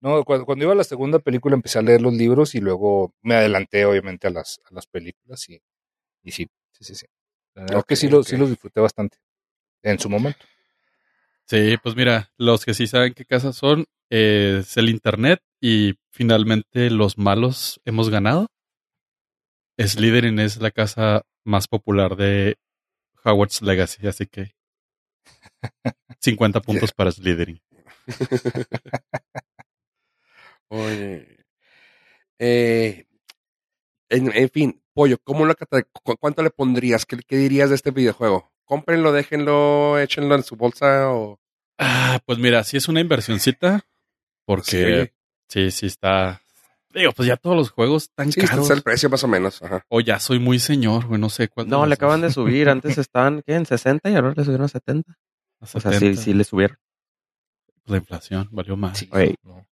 No, 0.00 0.24
cuando, 0.24 0.46
cuando 0.46 0.64
iba 0.64 0.72
a 0.72 0.76
la 0.76 0.84
segunda 0.84 1.18
película 1.18 1.54
empecé 1.54 1.78
a 1.78 1.82
leer 1.82 2.00
los 2.00 2.14
libros 2.14 2.54
y 2.54 2.60
luego 2.60 3.12
me 3.20 3.34
adelanté 3.34 3.84
obviamente 3.84 4.26
a 4.26 4.30
las, 4.30 4.58
a 4.64 4.74
las 4.74 4.86
películas 4.86 5.46
y, 5.50 5.60
y 6.22 6.30
sí, 6.32 6.48
sí, 6.72 6.82
sí, 6.84 6.94
sí. 6.94 7.06
La 7.54 7.64
verdad 7.64 7.78
Ok, 7.80 7.88
que 7.88 7.96
sí, 7.96 8.08
lo- 8.08 8.20
ok. 8.20 8.26
sí 8.26 8.38
los 8.38 8.48
disfruté 8.48 8.80
bastante 8.80 9.18
en 9.82 9.98
su 9.98 10.08
momento. 10.08 10.46
Sí, 11.44 11.76
pues 11.82 11.94
mira, 11.94 12.32
los 12.38 12.64
que 12.64 12.72
sí 12.72 12.86
saben 12.86 13.12
qué 13.12 13.26
casas 13.26 13.54
son, 13.54 13.84
eh, 14.08 14.60
es 14.60 14.78
el 14.78 14.88
internet 14.88 15.40
y 15.60 15.92
finalmente 16.10 16.88
los 16.88 17.18
malos 17.18 17.82
hemos 17.84 18.08
ganado. 18.08 18.46
Slytherin 19.78 20.38
es 20.38 20.56
la 20.56 20.70
casa 20.70 21.22
más 21.44 21.68
popular 21.68 22.16
de 22.16 22.56
Howard's 23.24 23.62
Legacy, 23.62 24.06
así 24.06 24.26
que 24.26 24.54
50 26.20 26.60
puntos 26.62 26.92
para 26.92 27.10
Slytherin. 27.12 27.60
Oye. 30.68 31.44
Eh, 32.38 33.06
en, 34.08 34.32
en 34.34 34.50
fin, 34.50 34.82
Pollo, 34.94 35.18
¿cómo 35.22 35.44
lo, 35.44 35.54
cu- 35.92 36.16
¿cuánto 36.18 36.42
le 36.42 36.50
pondrías? 36.50 37.06
¿Qué, 37.06 37.18
qué 37.26 37.36
dirías 37.36 37.68
de 37.68 37.74
este 37.76 37.90
videojuego? 37.90 38.52
Cómprenlo, 38.64 39.12
déjenlo, 39.12 39.98
échenlo 39.98 40.34
en 40.34 40.42
su 40.42 40.56
bolsa 40.56 41.10
o... 41.10 41.40
Ah, 41.78 42.20
pues 42.24 42.38
mira, 42.38 42.62
sí 42.64 42.76
es 42.76 42.88
una 42.88 43.00
inversioncita, 43.00 43.86
porque 44.44 45.12
sí, 45.48 45.70
sí 45.70 45.86
está. 45.86 46.42
Digo, 46.92 47.12
pues 47.12 47.28
ya 47.28 47.36
todos 47.36 47.56
los 47.56 47.70
juegos 47.70 48.04
están 48.04 48.32
Sí, 48.32 48.40
este 48.40 48.50
caros. 48.50 48.68
es 48.70 48.76
el 48.76 48.82
precio 48.82 49.08
más 49.08 49.22
o 49.22 49.28
menos. 49.28 49.62
Ajá. 49.62 49.84
O 49.88 50.00
ya 50.00 50.18
soy 50.18 50.38
muy 50.40 50.58
señor, 50.58 51.06
güey, 51.06 51.20
no 51.20 51.28
sé 51.30 51.48
cuánto. 51.48 51.70
No, 51.76 51.86
le 51.86 51.94
acaban 51.94 52.20
de 52.20 52.30
subir. 52.30 52.68
Antes 52.70 52.98
estaban, 52.98 53.42
¿qué? 53.46 53.54
En 53.54 53.66
60 53.66 54.10
y 54.10 54.14
ahora 54.14 54.34
le 54.36 54.44
subieron 54.44 54.64
a 54.64 54.68
70. 54.68 55.16
O 55.60 55.66
sea, 55.66 55.92
sí, 55.92 56.16
sí 56.16 56.34
le 56.34 56.42
subieron. 56.44 56.76
La 57.86 57.96
inflación 57.98 58.48
valió 58.50 58.76
más. 58.76 58.98
Sí, 58.98 59.08
Oye. 59.12 59.36
no. 59.42 59.66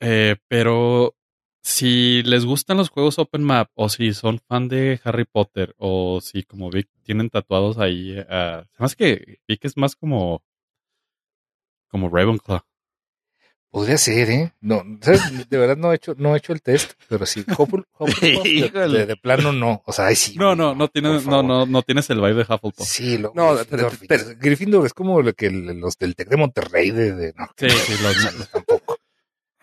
Eh, 0.00 0.36
pero 0.48 1.14
si 1.62 2.22
les 2.24 2.44
gustan 2.44 2.76
los 2.76 2.90
juegos 2.90 3.18
open 3.18 3.42
map 3.42 3.70
o 3.74 3.88
si 3.88 4.12
son 4.12 4.38
fan 4.38 4.68
de 4.68 5.00
Harry 5.04 5.24
Potter 5.24 5.74
o 5.78 6.20
si 6.20 6.42
como 6.42 6.70
Vic 6.70 6.88
tienen 7.02 7.30
tatuados 7.30 7.78
ahí, 7.78 8.18
uh, 8.18 8.64
más 8.78 8.96
que 8.96 9.38
Vic 9.48 9.64
es 9.64 9.76
más 9.76 9.96
como 9.96 10.42
como 11.88 12.08
Ravenclaw. 12.10 12.60
Podría 13.74 13.98
ser, 13.98 14.30
¿eh? 14.30 14.52
No, 14.60 14.84
¿sabes? 15.00 15.48
De 15.50 15.58
verdad 15.58 15.76
no 15.76 15.90
he 15.92 15.96
hecho, 15.96 16.14
no 16.16 16.32
he 16.34 16.38
hecho 16.38 16.52
el 16.52 16.62
test, 16.62 16.92
pero 17.08 17.26
sí. 17.26 17.42
Huffle- 17.42 17.84
Hufflepuff, 17.98 18.20
de, 18.44 18.48
Híjole. 18.48 18.98
de- 19.00 19.06
de 19.06 19.16
plano 19.16 19.52
no. 19.52 19.82
O 19.84 19.92
sea, 19.92 20.06
ay, 20.06 20.14
sí. 20.14 20.36
No, 20.38 20.54
no, 20.54 20.76
no 20.76 20.86
tienes, 20.86 21.26
no, 21.26 21.42
no, 21.42 21.66
no 21.66 21.82
tienes 21.82 22.08
el 22.10 22.18
vibe 22.20 22.34
de 22.34 22.42
Hufflepuff. 22.42 22.86
Sí, 22.86 23.18
lo, 23.18 23.32
No, 23.34 23.56
te- 23.56 23.76
te- 24.06 24.34
Gryffindor 24.36 24.86
es 24.86 24.94
como 24.94 25.20
lo 25.22 25.32
que 25.32 25.50
los 25.50 25.98
del 25.98 26.14
Tec 26.14 26.28
de 26.28 26.36
Monterrey 26.36 26.92
de, 26.92 27.14
de- 27.16 27.32
no, 27.36 27.46
Sí, 27.56 27.68
sí, 27.68 27.94
los- 28.00 28.38
no, 28.38 28.44
tampoco. 28.46 28.96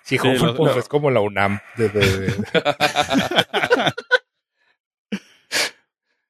Sí, 0.04 0.17
Sí, 0.17 0.28
Hufflepuff 0.28 0.67
los- 0.67 0.76
es 0.78 0.88
como 0.89 1.10
la 1.10 1.21
UNAM 1.21 1.62
de, 1.78 1.88
de- 1.88 2.17
de- 2.19 2.32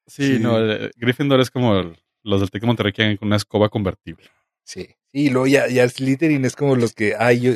sí, 0.05 0.35
Sí. 0.35 0.39
no, 0.39 0.59
eh, 0.59 0.91
Gryffindor 0.97 1.39
es 1.39 1.49
como 1.49 1.93
los 2.23 2.39
del 2.41 2.51
Tec 2.51 2.61
de 2.61 2.67
Monterrey 2.67 2.93
que 2.93 3.17
con 3.17 3.27
una 3.29 3.37
escoba 3.37 3.69
convertible. 3.69 4.29
Sí. 4.63 4.87
Y 5.13 5.29
luego 5.29 5.45
ya, 5.47 5.67
ya 5.67 5.87
Slytherin 5.89 6.45
es 6.45 6.55
como 6.55 6.75
los 6.77 6.93
que, 6.93 7.15
ay, 7.19 7.41
yo, 7.41 7.51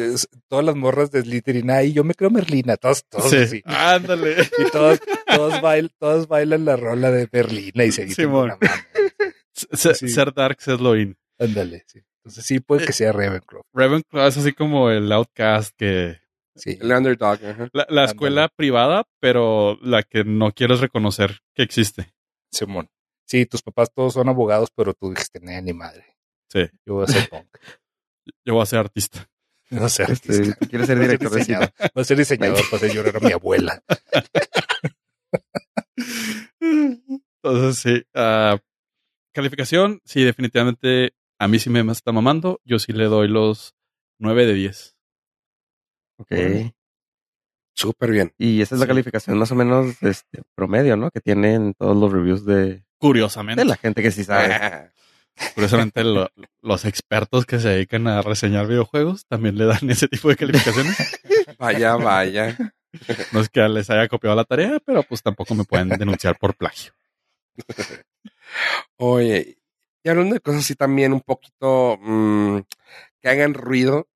todas 0.49 0.65
las 0.65 0.75
morras 0.75 1.09
de 1.11 1.21
Slytherin, 1.21 1.71
ay, 1.71 1.93
yo 1.93 2.03
me 2.03 2.13
creo 2.13 2.29
Merlina, 2.29 2.75
todos, 2.75 3.05
todos 3.07 3.29
Sí. 3.31 3.37
así. 3.37 3.61
Ándale. 3.65 4.35
Y 4.57 4.69
todos, 4.71 4.99
todos, 5.33 5.61
bail, 5.61 5.89
todos 5.97 6.27
bailan 6.27 6.65
la 6.65 6.75
rola 6.75 7.11
de 7.11 7.29
Merlina 7.31 7.85
y 7.85 7.91
se 7.91 8.05
dicen, 8.05 8.25
Simón. 8.25 8.53
Sí. 9.53 10.09
Ser 10.09 10.33
Darks 10.33 10.67
es 10.67 10.81
lo 10.81 10.97
in. 10.97 11.15
ándale, 11.39 11.83
sí. 11.87 12.01
Entonces 12.17 12.45
sí 12.45 12.59
puede 12.59 12.85
que 12.85 12.91
sea 12.91 13.11
Ravenclaw. 13.13 13.61
Ravenclaw 13.73 14.27
es 14.27 14.37
así 14.37 14.51
como 14.51 14.89
el 14.89 15.09
outcast 15.11 15.73
que 15.77 16.19
Sí. 16.57 16.77
El 16.81 16.91
underdog. 16.91 17.39
La, 17.73 17.85
la 17.89 18.05
escuela 18.05 18.49
privada, 18.53 19.03
pero 19.19 19.77
la 19.81 20.03
que 20.03 20.23
no 20.25 20.51
quieres 20.53 20.79
reconocer 20.81 21.39
que 21.53 21.63
existe. 21.63 22.13
Simón. 22.51 22.89
Sí, 23.25 23.45
tus 23.45 23.61
papás 23.61 23.89
todos 23.93 24.13
son 24.13 24.27
abogados, 24.29 24.69
pero 24.75 24.93
tú 24.93 25.09
dijiste, 25.11 25.39
"Nah, 25.41 25.59
ni 25.61 25.73
madre. 25.73 26.14
Sí, 26.49 26.67
Yo 26.86 26.95
voy 26.95 27.03
a 27.05 27.08
ser 27.08 27.29
punk. 27.29 27.47
yo 28.45 28.53
voy 28.53 28.63
a 28.63 28.65
ser 28.65 28.79
artista. 28.79 29.29
Yo 29.69 29.77
voy 29.77 29.86
a 29.88 29.89
ser 29.89 30.12
Este, 30.12 30.55
quieres 30.67 30.88
ser 30.91 30.99
director 30.99 31.31
de 31.31 31.43
cine. 31.43 31.58
diseñador. 31.60 31.91
Voy 31.93 32.01
a 32.01 32.05
ser 32.05 32.17
diseñador 32.17 32.62
para 32.69 32.77
hacer 32.77 32.93
llorar 32.93 33.17
a 33.17 33.19
mi 33.19 33.31
abuela. 33.31 33.84
Entonces, 37.43 37.77
sí. 37.79 38.03
ah, 38.13 38.58
calificación, 39.34 40.01
sí, 40.05 40.23
definitivamente 40.23 41.13
a 41.39 41.47
mí 41.47 41.60
sí 41.60 41.69
me 41.69 41.79
está 41.91 42.12
mamando. 42.12 42.60
Yo 42.63 42.79
sí 42.79 42.93
le 42.93 43.05
doy 43.05 43.27
los 43.27 43.75
9 44.19 44.45
de 44.45 44.53
10. 44.53 44.97
Ok. 46.17 46.31
Súper 47.73 48.12
bien. 48.12 48.34
Y 48.38 48.62
esa 48.62 48.75
es 48.75 48.79
la 48.79 48.86
Sí. 48.86 48.89
calificación 48.89 49.38
más 49.38 49.51
o 49.51 49.55
menos 49.55 50.01
este, 50.01 50.41
promedio, 50.55 50.95
¿no? 50.95 51.12
Que 51.12 51.19
tienen 51.19 51.73
todos 51.73 51.95
los 51.97 52.12
reviews 52.12 52.45
de, 52.45 52.86
Curiosamente. 52.99 53.62
de 53.62 53.65
la 53.65 53.75
gente 53.75 54.01
que 54.01 54.12
sí 54.12 54.23
sabe. 54.23 54.91
Curiosamente, 55.53 56.03
lo- 56.03 56.29
los 56.61 56.85
expertos 56.85 57.45
que 57.45 57.59
se 57.59 57.69
dedican 57.69 58.07
a 58.07 58.21
reseñar 58.21 58.67
videojuegos 58.67 59.25
también 59.27 59.57
le 59.57 59.65
dan 59.65 59.79
ese 59.89 60.07
tipo 60.07 60.29
de 60.29 60.35
calificaciones. 60.35 60.95
Vaya, 61.57 61.95
vaya. 61.95 62.57
No 63.33 63.41
es 63.41 63.49
que 63.49 63.61
les 63.67 63.89
haya 63.89 64.07
copiado 64.07 64.35
la 64.35 64.45
tarea, 64.45 64.79
pero 64.85 65.03
pues 65.03 65.21
tampoco 65.21 65.53
me 65.55 65.65
pueden 65.65 65.89
denunciar 65.89 66.37
por 66.37 66.55
plagio. 66.55 66.93
Oye, 68.97 69.57
y 70.03 70.09
hablando 70.09 70.33
de 70.35 70.39
cosas 70.39 70.61
así 70.61 70.75
también 70.75 71.13
un 71.13 71.21
poquito 71.21 71.97
mm, 72.01 72.59
que 73.21 73.29
hagan 73.29 73.53
ruido, 73.53 74.07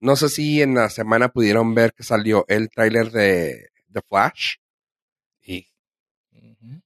no 0.00 0.16
sé 0.16 0.28
si 0.28 0.62
en 0.62 0.74
la 0.74 0.88
semana 0.90 1.28
pudieron 1.28 1.74
ver 1.74 1.92
que 1.92 2.02
salió 2.02 2.44
el 2.48 2.70
tráiler 2.70 3.10
de 3.10 3.70
The 3.92 4.00
Flash. 4.08 4.56
Y, 5.42 5.68
Ujú. 6.32 6.80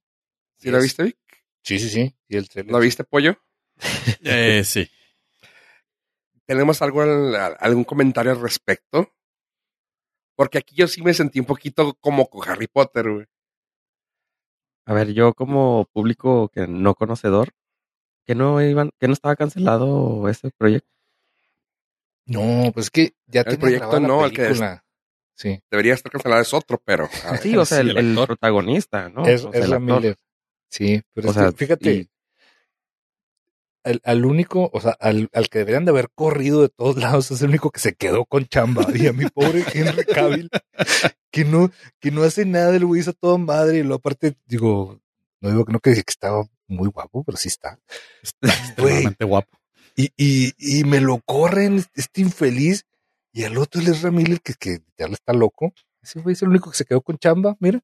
¿Sí 0.56 0.70
lo 0.70 0.80
viste, 0.80 1.04
Vic? 1.04 1.16
Sí, 1.62 1.78
sí, 1.78 1.88
sí. 1.88 2.16
Y 2.28 2.36
el. 2.36 2.48
¿Lo 2.66 2.80
viste, 2.80 3.04
Pollo? 3.04 3.36
Eh, 4.22 4.62
sí. 4.64 4.88
¿Tenemos 6.46 6.80
algo, 6.82 7.02
al- 7.02 7.56
algún 7.60 7.84
comentario 7.84 8.32
al 8.32 8.40
respecto? 8.40 9.12
Porque 10.36 10.58
aquí 10.58 10.74
yo 10.76 10.86
sí 10.88 11.02
me 11.02 11.14
sentí 11.14 11.40
un 11.40 11.46
poquito 11.46 11.94
como 12.00 12.28
con 12.28 12.48
Harry 12.48 12.66
Potter, 12.68 13.10
güey. 13.10 13.26
A 14.86 14.94
ver, 14.94 15.12
yo 15.12 15.34
como 15.34 15.86
público 15.92 16.48
que 16.48 16.66
no 16.66 16.94
conocedor, 16.94 17.50
que 18.24 18.34
no 18.34 18.62
iban, 18.62 18.90
que 18.98 19.06
no 19.08 19.12
estaba 19.12 19.36
cancelado 19.36 20.28
ese 20.28 20.50
proyecto. 20.56 20.88
No, 22.26 22.70
pues 22.72 22.86
es 22.86 22.90
que 22.90 23.14
ya 23.26 23.40
El 23.42 23.58
proyecto 23.58 23.88
grabada 23.88 24.00
la 24.00 24.08
no, 24.08 24.24
el 24.24 24.32
que 24.32 24.42
es- 24.42 24.48
película. 24.48 24.84
Sí, 25.34 25.62
Debería 25.70 25.94
estar 25.94 26.10
cancelado, 26.10 26.42
es 26.42 26.52
otro, 26.52 26.82
pero... 26.84 27.08
Sí, 27.40 27.56
o 27.56 27.64
sea, 27.64 27.78
sí, 27.78 27.82
el, 27.82 27.90
el 27.90 27.96
el 27.98 28.08
actor. 28.10 28.26
protagonista, 28.26 29.08
¿no? 29.08 29.24
es, 29.24 29.44
O 29.44 29.52
sea, 29.52 29.58
es 29.60 29.64
el 29.66 29.70
la 29.70 29.76
actor. 29.76 29.96
Miller. 30.00 30.16
Sí, 30.68 31.00
pero 31.14 31.28
O 31.28 31.30
es 31.30 31.36
que 31.36 31.42
sea, 31.42 31.52
fíjate, 31.52 31.92
y- 31.92 32.08
al, 33.88 34.00
al 34.04 34.24
único, 34.24 34.70
o 34.72 34.80
sea, 34.80 34.92
al, 35.00 35.28
al 35.32 35.48
que 35.48 35.58
deberían 35.60 35.84
de 35.84 35.90
haber 35.90 36.10
corrido 36.14 36.62
de 36.62 36.68
todos 36.68 36.96
lados 36.96 37.30
es 37.30 37.40
el 37.42 37.48
único 37.48 37.70
que 37.70 37.80
se 37.80 37.94
quedó 37.94 38.24
con 38.24 38.46
chamba. 38.46 38.86
Y 38.94 39.06
a 39.06 39.12
mi 39.12 39.26
pobre 39.26 39.64
Henry 39.72 40.04
Cavill, 40.04 40.50
que 41.30 41.44
no, 41.44 41.70
que 42.00 42.10
no 42.10 42.22
hace 42.22 42.44
nada, 42.44 42.76
el 42.76 42.84
güey 42.84 43.00
hizo 43.00 43.12
todo 43.12 43.38
madre. 43.38 43.78
Y 43.78 43.82
luego 43.82 43.96
aparte, 43.96 44.36
digo, 44.46 45.00
no 45.40 45.50
digo 45.50 45.64
que 45.64 45.72
no 45.72 45.80
que, 45.80 45.94
que 45.94 46.02
estaba 46.06 46.44
muy 46.66 46.88
guapo, 46.88 47.24
pero 47.24 47.36
sí 47.38 47.48
está. 47.48 47.78
Extremadamente 48.22 49.24
guapo. 49.24 49.58
Y, 49.96 50.12
y, 50.16 50.52
y 50.58 50.84
me 50.84 51.00
lo 51.00 51.20
corren, 51.24 51.84
este 51.94 52.20
infeliz. 52.20 52.84
Y 53.32 53.44
al 53.44 53.58
otro, 53.58 53.80
el 53.80 53.88
Ezra 53.88 54.10
Miller, 54.10 54.40
que, 54.40 54.54
que 54.54 54.80
ya 54.96 55.06
está 55.06 55.32
loco. 55.32 55.72
Ese 56.02 56.20
güey 56.20 56.34
es 56.34 56.42
el 56.42 56.48
único 56.48 56.70
que 56.70 56.76
se 56.76 56.84
quedó 56.84 57.00
con 57.00 57.18
chamba, 57.18 57.56
mira. 57.60 57.80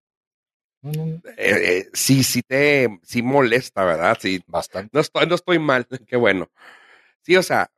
Eh, 0.85 1.23
eh, 1.37 1.88
sí, 1.92 2.23
sí 2.23 2.42
te... 2.42 3.01
Sí 3.03 3.23
molesta, 3.23 3.85
¿verdad? 3.85 4.18
Sí, 4.20 4.42
bastante. 4.47 4.90
No 4.92 5.01
estoy, 5.01 5.27
no 5.27 5.35
estoy 5.35 5.59
mal, 5.59 5.87
qué 6.07 6.16
bueno. 6.16 6.51
Sí, 7.23 7.37
o 7.37 7.42
sea, 7.42 7.70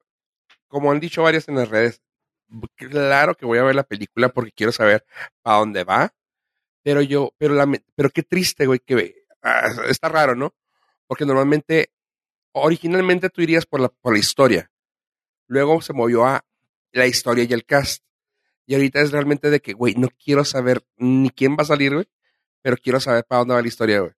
como 0.66 0.90
han 0.90 1.00
dicho 1.00 1.22
varios 1.22 1.48
en 1.48 1.56
las 1.56 1.68
redes, 1.68 2.02
claro 2.74 3.36
que 3.36 3.46
voy 3.46 3.58
a 3.58 3.62
ver 3.62 3.74
la 3.74 3.84
película 3.84 4.28
porque 4.30 4.52
quiero 4.52 4.72
saber 4.72 5.04
a 5.44 5.54
dónde 5.54 5.84
va. 5.84 6.12
Pero 6.82 7.02
yo, 7.02 7.32
pero 7.38 7.54
la, 7.54 7.66
pero 7.94 8.10
qué 8.10 8.22
triste, 8.22 8.66
güey, 8.66 8.80
que 8.80 9.24
ah, 9.42 9.68
está 9.88 10.08
raro, 10.08 10.34
¿no? 10.34 10.54
Porque 11.06 11.26
normalmente, 11.26 11.90
originalmente 12.52 13.30
tú 13.30 13.42
irías 13.42 13.66
por 13.66 13.80
la, 13.80 13.88
por 13.88 14.12
la 14.14 14.18
historia. 14.18 14.70
Luego 15.48 15.80
se 15.82 15.92
movió 15.92 16.24
a 16.26 16.44
la 16.92 17.06
historia 17.06 17.44
y 17.44 17.52
el 17.52 17.64
cast. 17.64 18.04
Y 18.66 18.74
ahorita 18.74 19.00
es 19.00 19.12
realmente 19.12 19.50
de 19.50 19.60
que, 19.60 19.74
güey, 19.74 19.94
no 19.94 20.08
quiero 20.22 20.44
saber 20.44 20.84
ni 20.96 21.30
quién 21.30 21.52
va 21.56 21.62
a 21.62 21.66
salir, 21.66 21.94
güey, 21.94 22.06
pero 22.66 22.76
quiero 22.78 22.98
saber 22.98 23.24
para 23.24 23.38
dónde 23.38 23.54
va 23.54 23.62
la 23.62 23.68
historia, 23.68 24.00
güey. 24.00 24.12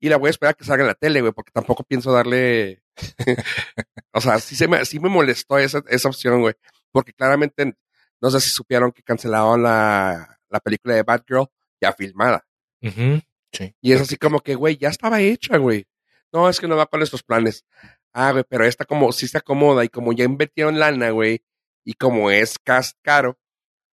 Y 0.00 0.10
la 0.10 0.18
voy 0.18 0.26
a 0.26 0.30
esperar 0.32 0.52
a 0.52 0.54
que 0.54 0.66
salga 0.66 0.82
en 0.82 0.88
la 0.88 0.94
tele, 0.94 1.22
güey, 1.22 1.32
porque 1.32 1.50
tampoco 1.50 1.82
pienso 1.82 2.12
darle. 2.12 2.82
o 4.12 4.20
sea, 4.20 4.38
sí, 4.38 4.54
se 4.54 4.68
me, 4.68 4.84
sí 4.84 5.00
me 5.00 5.08
molestó 5.08 5.56
esa, 5.56 5.82
esa 5.88 6.10
opción, 6.10 6.42
güey. 6.42 6.52
Porque 6.92 7.14
claramente, 7.14 7.74
no 8.20 8.30
sé 8.30 8.38
si 8.42 8.50
supieron 8.50 8.92
que 8.92 9.02
cancelaron 9.02 9.62
la, 9.62 10.38
la 10.50 10.60
película 10.60 10.94
de 10.94 11.04
Batgirl 11.04 11.46
ya 11.80 11.94
filmada. 11.94 12.46
Ujú, 12.82 13.22
Sí. 13.50 13.74
Y 13.80 13.92
es 13.94 14.02
así 14.02 14.18
como 14.18 14.40
que, 14.40 14.56
güey, 14.56 14.76
ya 14.76 14.90
estaba 14.90 15.22
hecha, 15.22 15.56
güey. 15.56 15.86
No, 16.34 16.50
es 16.50 16.60
que 16.60 16.68
no 16.68 16.76
va 16.76 16.84
con 16.84 17.00
nuestros 17.00 17.22
planes. 17.22 17.64
Ah, 18.12 18.32
güey, 18.32 18.44
pero 18.46 18.66
esta 18.66 18.84
como 18.84 19.10
sí 19.10 19.26
se 19.26 19.38
acomoda 19.38 19.86
y 19.86 19.88
como 19.88 20.12
ya 20.12 20.24
invirtieron 20.24 20.78
lana, 20.78 21.12
güey, 21.12 21.42
y 21.82 21.94
como 21.94 22.30
es 22.30 22.58
cast 22.58 22.98
caro, 23.00 23.38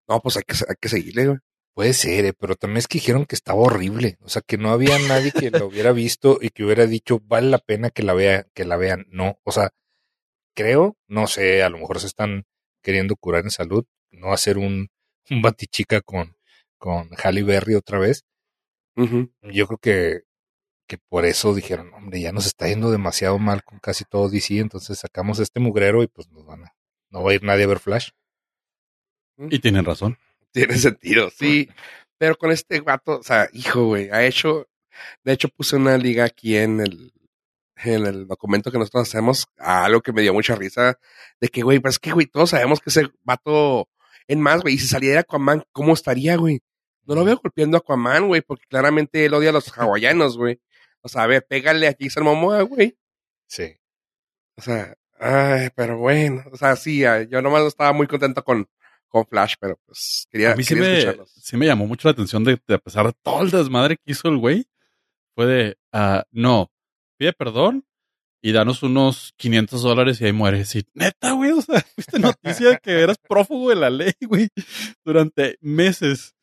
no, 0.07 0.21
pues 0.21 0.37
hay 0.37 0.43
que, 0.43 0.55
hay 0.69 0.75
que 0.79 0.87
seguirle, 0.87 1.27
güey. 1.27 1.39
Puede 1.73 1.93
ser, 1.93 2.25
eh, 2.25 2.33
pero 2.33 2.55
también 2.55 2.77
es 2.77 2.87
que 2.87 2.99
dijeron 2.99 3.25
que 3.25 3.35
estaba 3.35 3.59
horrible. 3.59 4.17
O 4.21 4.29
sea, 4.29 4.41
que 4.41 4.57
no 4.57 4.69
había 4.71 4.97
nadie 5.07 5.31
que 5.31 5.49
lo 5.49 5.65
hubiera 5.67 5.91
visto 5.91 6.37
y 6.39 6.49
que 6.49 6.63
hubiera 6.63 6.85
dicho, 6.85 7.19
vale 7.25 7.49
la 7.49 7.57
pena 7.57 7.89
que 7.89 8.03
la 8.03 8.13
vea, 8.13 8.45
que 8.53 8.63
la 8.65 8.77
vean. 8.77 9.07
No, 9.09 9.39
o 9.43 9.51
sea, 9.51 9.71
creo, 10.53 10.97
no 11.07 11.25
sé, 11.27 11.63
a 11.63 11.69
lo 11.69 11.79
mejor 11.79 11.99
se 11.99 12.07
están 12.07 12.45
queriendo 12.83 13.15
curar 13.15 13.43
en 13.43 13.49
salud, 13.49 13.85
no 14.11 14.33
hacer 14.33 14.57
un, 14.57 14.89
un 15.29 15.41
batichica 15.41 16.01
con, 16.01 16.35
con 16.77 17.09
Halle 17.23 17.43
Berry 17.43 17.75
otra 17.75 17.99
vez. 17.99 18.23
Yo 18.95 19.65
creo 19.65 19.77
que, 19.79 20.21
que 20.87 20.99
por 21.09 21.25
eso 21.25 21.55
dijeron, 21.55 21.91
hombre, 21.95 22.21
ya 22.21 22.31
nos 22.31 22.45
está 22.45 22.67
yendo 22.67 22.91
demasiado 22.91 23.39
mal 23.39 23.63
con 23.63 23.79
casi 23.79 24.05
todo 24.05 24.29
DC, 24.29 24.59
entonces 24.59 24.99
sacamos 24.99 25.39
este 25.39 25.59
mugrero 25.59 26.03
y 26.03 26.07
pues 26.07 26.29
nos 26.29 26.45
van 26.45 26.65
a, 26.65 26.75
no 27.09 27.23
va 27.23 27.31
a 27.31 27.33
ir 27.33 27.43
nadie 27.43 27.63
a 27.63 27.67
ver 27.67 27.79
Flash. 27.79 28.09
Y 29.37 29.57
tienen 29.59 29.85
razón. 29.85 30.19
Tiene 30.53 30.77
sentido, 30.77 31.29
sí. 31.31 31.69
Pero 32.17 32.35
con 32.37 32.51
este 32.51 32.79
gato, 32.81 33.19
o 33.19 33.23
sea, 33.23 33.49
hijo, 33.53 33.85
güey, 33.85 34.09
ha 34.11 34.23
hecho, 34.23 34.69
de 35.23 35.33
hecho 35.33 35.49
puse 35.49 35.75
una 35.75 35.97
liga 35.97 36.23
aquí 36.25 36.55
en 36.55 36.79
el, 36.79 37.11
en 37.83 38.05
el 38.05 38.27
documento 38.27 38.71
que 38.71 38.77
nosotros 38.77 39.09
hacemos, 39.09 39.47
a 39.57 39.85
algo 39.85 40.01
que 40.01 40.13
me 40.13 40.21
dio 40.21 40.33
mucha 40.33 40.55
risa, 40.55 40.99
de 41.41 41.49
que, 41.49 41.63
güey, 41.63 41.79
pues 41.79 41.95
es 41.95 41.99
que, 41.99 42.11
güey, 42.11 42.27
todos 42.27 42.51
sabemos 42.51 42.79
que 42.79 42.91
ese 42.91 43.09
vato, 43.23 43.89
en 44.27 44.39
más, 44.39 44.61
güey, 44.61 44.75
y 44.75 44.77
si 44.77 44.87
saliera 44.87 45.21
Aquaman, 45.21 45.65
¿cómo 45.73 45.93
estaría, 45.93 46.37
güey? 46.37 46.61
No 47.05 47.15
lo 47.15 47.25
veo 47.25 47.39
golpeando 47.43 47.77
a 47.77 47.79
Aquaman, 47.79 48.27
güey, 48.27 48.41
porque 48.41 48.65
claramente 48.69 49.25
él 49.25 49.33
odia 49.33 49.49
a 49.49 49.53
los 49.53 49.67
hawaianos, 49.77 50.37
güey. 50.37 50.61
O 51.01 51.09
sea, 51.09 51.23
a 51.23 51.27
ver, 51.27 51.45
pégale 51.45 51.87
a 51.87 51.95
Jason 51.99 52.23
Momoa, 52.23 52.61
güey. 52.61 52.97
Sí. 53.47 53.75
O 54.55 54.61
sea, 54.61 54.95
ay, 55.19 55.69
pero 55.75 55.97
bueno, 55.97 56.43
o 56.51 56.57
sea, 56.57 56.75
sí, 56.75 56.99
yo 57.29 57.41
nomás 57.41 57.61
no 57.63 57.67
estaba 57.67 57.91
muy 57.91 58.07
contento 58.07 58.43
con, 58.43 58.69
con 59.13 59.27
Flash, 59.27 59.53
pero 59.59 59.77
pues 59.85 60.25
quería, 60.31 60.53
A 60.53 60.55
mí 60.55 60.63
sí 60.63 60.73
quería 60.73 60.89
me, 60.89 60.97
escucharlos. 60.97 61.31
sí 61.35 61.55
me 61.55 61.67
llamó 61.67 61.85
mucho 61.85 62.07
la 62.07 62.13
atención 62.13 62.43
de, 62.43 62.59
de 62.67 62.73
a 62.73 62.79
pesar 62.79 63.05
de 63.05 63.13
todo 63.21 63.43
el 63.43 63.51
desmadre 63.51 63.97
que 63.97 64.11
hizo 64.11 64.27
el 64.27 64.37
güey, 64.37 64.65
fue 65.35 65.45
de, 65.45 65.77
ah, 65.91 66.23
no, 66.31 66.71
pide 67.17 67.31
perdón 67.33 67.85
y 68.41 68.51
danos 68.51 68.81
unos 68.81 69.33
500 69.37 69.81
dólares 69.83 70.19
y 70.19 70.25
ahí 70.25 70.33
mueres. 70.33 70.75
Y 70.75 70.83
neta, 70.95 71.31
güey, 71.33 71.51
o 71.51 71.61
sea, 71.61 71.81
fuiste 71.95 72.19
noticia 72.19 72.69
de 72.71 72.79
que 72.79 73.01
eras 73.01 73.17
prófugo 73.17 73.69
de 73.69 73.75
la 73.75 73.89
ley, 73.91 74.13
güey, 74.21 74.49
durante 75.05 75.57
meses. 75.61 76.35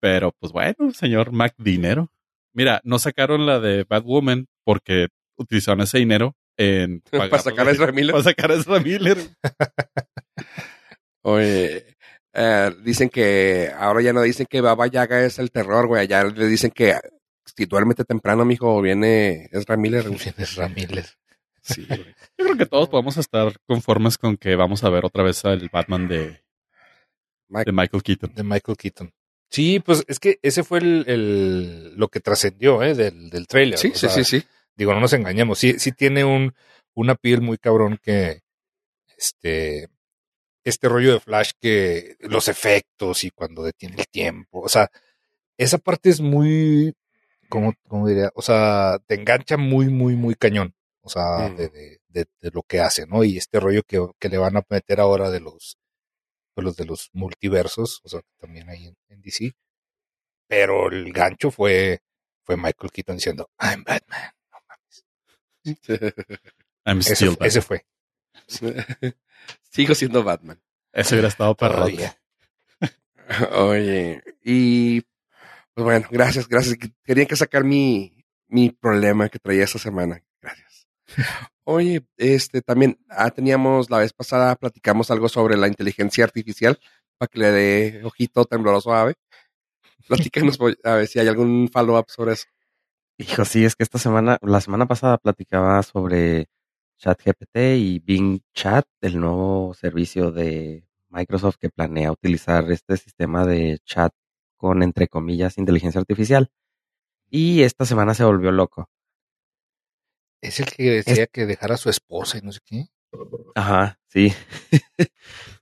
Pero 0.00 0.32
pues 0.38 0.52
bueno, 0.52 0.92
señor 0.92 1.32
Mac 1.32 1.54
Dinero. 1.56 2.10
Mira, 2.52 2.80
no 2.84 2.98
sacaron 2.98 3.46
la 3.46 3.58
de 3.58 3.84
Batwoman 3.88 4.46
porque 4.64 5.08
utilizaron 5.36 5.80
ese 5.80 5.98
dinero 5.98 6.36
en 6.58 7.00
Para 7.10 7.38
sacar 7.38 7.66
a 7.66 7.70
Ezra 7.72 7.90
Miller. 7.90 8.12
Para 8.12 8.24
sacar 8.24 8.52
a 8.52 8.54
Ezra 8.54 8.80
Miller. 8.80 9.16
Oye, 11.26 11.96
eh, 12.32 12.70
dicen 12.82 13.08
que 13.08 13.70
ahora 13.76 14.02
ya 14.02 14.12
no 14.12 14.22
dicen 14.22 14.46
que 14.48 14.60
Baba 14.60 14.86
Yaga 14.86 15.24
es 15.24 15.38
el 15.38 15.50
terror, 15.50 15.86
güey. 15.86 16.06
Ya 16.06 16.24
le 16.24 16.46
dicen 16.46 16.70
que 16.70 16.94
si 17.44 17.66
duérmete 17.66 18.04
temprano, 18.04 18.44
mijo, 18.44 18.80
viene 18.82 19.48
Ezra 19.52 19.76
Miller. 19.76 20.06
güey. 20.08 20.18
Tienes 20.18 20.54
Ramírez. 20.56 21.16
Sí, 21.62 21.86
güey. 21.88 22.04
Yo 22.38 22.44
creo 22.44 22.56
que 22.58 22.66
todos 22.66 22.88
podemos 22.88 23.16
estar 23.16 23.54
conformes 23.66 24.18
con 24.18 24.36
que 24.36 24.54
vamos 24.54 24.84
a 24.84 24.90
ver 24.90 25.04
otra 25.06 25.22
vez 25.22 25.44
al 25.46 25.68
Batman 25.72 26.08
de, 26.08 26.42
Mike- 27.48 27.64
de 27.66 27.72
Michael 27.72 28.02
Keaton. 28.02 28.34
de 28.34 28.42
Michael 28.42 28.76
Keaton. 28.76 29.12
Sí, 29.50 29.80
pues 29.80 30.04
es 30.08 30.18
que 30.18 30.38
ese 30.42 30.62
fue 30.64 30.80
el, 30.80 31.04
el- 31.06 31.94
lo 31.96 32.08
que 32.08 32.20
trascendió 32.20 32.82
¿eh? 32.82 32.94
del, 32.94 33.30
del 33.30 33.46
trailer. 33.46 33.78
sí, 33.78 33.88
o 33.88 33.94
sí, 33.94 33.98
sea, 34.00 34.10
sí, 34.10 34.24
sí. 34.24 34.42
Digo, 34.76 34.92
no 34.92 35.00
nos 35.00 35.12
engañemos. 35.12 35.58
Sí, 35.58 35.78
sí 35.78 35.92
tiene 35.92 36.24
un, 36.24 36.52
una 36.94 37.14
piel 37.14 37.40
muy 37.40 37.56
cabrón 37.56 37.98
que 38.02 38.40
este, 39.16 39.88
este 40.64 40.88
rollo 40.88 41.12
de 41.14 41.20
Flash 41.20 41.52
que 41.60 42.16
los 42.20 42.48
efectos 42.48 43.24
y 43.24 43.30
cuando 43.30 43.62
detiene 43.62 43.96
el 43.98 44.06
tiempo. 44.08 44.60
O 44.60 44.68
sea, 44.68 44.88
esa 45.58 45.78
parte 45.78 46.10
es 46.10 46.20
muy, 46.20 46.94
¿cómo, 47.48 47.74
cómo 47.88 48.08
diría? 48.08 48.30
O 48.34 48.42
sea, 48.42 48.98
te 49.06 49.14
engancha 49.14 49.56
muy, 49.56 49.88
muy, 49.88 50.14
muy 50.16 50.34
cañón. 50.34 50.74
O 51.02 51.08
sea, 51.10 51.48
Mm. 51.50 51.56
de, 51.56 51.68
de, 51.68 52.00
de, 52.08 52.26
de 52.40 52.50
lo 52.52 52.62
que 52.62 52.80
hace, 52.80 53.06
¿no? 53.06 53.24
Y 53.24 53.36
este 53.38 53.60
rollo 53.60 53.82
que, 53.82 54.04
que 54.18 54.28
le 54.30 54.38
van 54.38 54.56
a 54.56 54.64
meter 54.70 55.00
ahora 55.00 55.30
de 55.30 55.40
los, 55.40 55.76
de 56.56 56.62
los 56.62 56.76
de 56.76 56.84
los 56.86 57.10
multiversos, 57.12 58.00
o 58.04 58.08
sea, 58.08 58.20
también 58.38 58.68
ahí 58.70 58.86
en, 58.86 58.96
en 59.08 59.20
DC. 59.22 59.52
Pero 60.48 60.88
el 60.90 61.12
gancho 61.12 61.50
fue, 61.50 62.00
fue 62.42 62.56
Michael 62.56 62.90
Keaton 62.92 63.16
diciendo, 63.16 63.50
I'm 63.60 63.84
Batman. 63.84 64.30
No 64.52 64.58
mames. 64.68 65.04
I'm 66.86 66.98
Ese, 67.00 67.14
still 67.16 67.36
ese 67.40 67.60
Batman. 67.60 67.62
fue. 67.62 67.86
Sigo 69.70 69.94
siendo 69.94 70.22
Batman. 70.24 70.60
Ese 70.92 71.14
hubiera 71.14 71.28
estado 71.28 71.54
perro. 71.56 71.86
Oye, 73.52 74.22
y 74.42 75.00
pues 75.74 75.84
bueno, 75.84 76.06
gracias, 76.10 76.46
gracias. 76.48 76.76
Quería 77.04 77.26
que 77.26 77.36
sacar 77.36 77.64
mi, 77.64 78.24
mi 78.48 78.70
problema 78.70 79.28
que 79.28 79.38
traía 79.38 79.64
esta 79.64 79.78
semana. 79.78 80.22
Gracias. 80.40 80.86
Oye, 81.64 82.04
este 82.16 82.60
también 82.62 82.98
ah, 83.08 83.30
teníamos 83.30 83.90
la 83.90 83.98
vez 83.98 84.12
pasada, 84.12 84.54
platicamos 84.56 85.10
algo 85.10 85.28
sobre 85.28 85.56
la 85.56 85.68
inteligencia 85.68 86.24
artificial 86.24 86.78
para 87.18 87.28
que 87.28 87.38
le 87.38 87.50
dé 87.50 88.04
ojito 88.04 88.44
tembloroso 88.44 88.92
a 88.92 89.02
Ave. 89.02 89.14
Platícanos 90.06 90.58
voy- 90.58 90.78
a 90.84 90.94
ver 90.96 91.06
si 91.06 91.18
hay 91.18 91.28
algún 91.28 91.70
follow-up 91.72 92.06
sobre 92.10 92.34
eso. 92.34 92.46
Hijo, 93.16 93.44
sí, 93.44 93.64
es 93.64 93.74
que 93.76 93.84
esta 93.84 93.98
semana, 93.98 94.38
la 94.42 94.60
semana 94.60 94.86
pasada 94.86 95.16
platicaba 95.18 95.82
sobre 95.82 96.48
ChatGPT 96.98 97.56
y 97.76 97.98
Bing 97.98 98.40
Chat, 98.54 98.86
el 99.00 99.20
nuevo 99.20 99.74
servicio 99.74 100.30
de 100.30 100.86
Microsoft 101.08 101.56
que 101.56 101.70
planea 101.70 102.12
utilizar 102.12 102.70
este 102.70 102.96
sistema 102.96 103.46
de 103.46 103.78
chat 103.84 104.12
con, 104.56 104.82
entre 104.82 105.08
comillas, 105.08 105.58
inteligencia 105.58 106.00
artificial. 106.00 106.50
Y 107.30 107.62
esta 107.62 107.84
semana 107.84 108.14
se 108.14 108.24
volvió 108.24 108.52
loco. 108.52 108.88
Es 110.40 110.60
el 110.60 110.66
que 110.66 111.02
decía 111.02 111.26
que 111.26 111.46
dejara 111.46 111.74
a 111.74 111.78
su 111.78 111.88
esposa 111.88 112.38
y 112.38 112.42
no 112.42 112.52
sé 112.52 112.60
qué. 112.64 112.86
Ajá, 113.54 113.98
sí. 114.08 114.32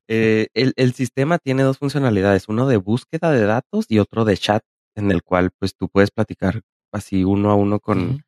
Eh, 0.09 0.49
el, 0.53 0.75
el 0.77 0.93
sistema 0.93 1.39
tiene 1.39 1.63
dos 1.63 1.79
funcionalidades, 1.79 2.47
uno 2.49 2.67
de 2.67 2.77
búsqueda 2.77 3.31
de 3.31 3.47
datos 3.47 3.87
y 3.89 3.99
otro 3.99 4.27
de 4.27 4.37
chat, 4.37 4.63
en 4.95 5.11
el 5.11 5.23
cual 5.23 5.53
pues 5.59 5.75
tú 5.75 5.89
puedes 5.89 6.11
platicar 6.11 6.61
así 6.93 7.25
uno 7.25 7.51
a 7.51 7.55
uno 7.55 7.81
con, 7.81 8.23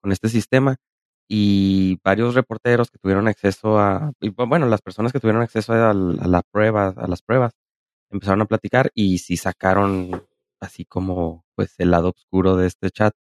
con 0.00 0.12
este 0.12 0.30
sistema. 0.30 0.76
Y 1.28 1.98
varios 2.04 2.34
reporteros 2.34 2.90
que 2.90 2.98
tuvieron 2.98 3.28
acceso 3.28 3.78
a, 3.78 4.12
y, 4.20 4.30
bu- 4.30 4.48
bueno, 4.48 4.66
las 4.66 4.82
personas 4.82 5.12
que 5.12 5.20
tuvieron 5.20 5.42
acceso 5.42 5.72
a, 5.74 5.90
a 5.90 5.94
la 5.94 6.42
prueba, 6.52 6.88
a 6.96 7.08
las 7.08 7.22
pruebas, 7.22 7.52
empezaron 8.10 8.42
a 8.42 8.46
platicar 8.46 8.90
y 8.94 9.18
sí 9.18 9.36
sacaron 9.36 10.26
así 10.60 10.84
como 10.86 11.44
pues 11.56 11.74
el 11.78 11.90
lado 11.92 12.10
oscuro 12.16 12.56
de 12.56 12.66
este 12.68 12.90
chat 12.90 13.14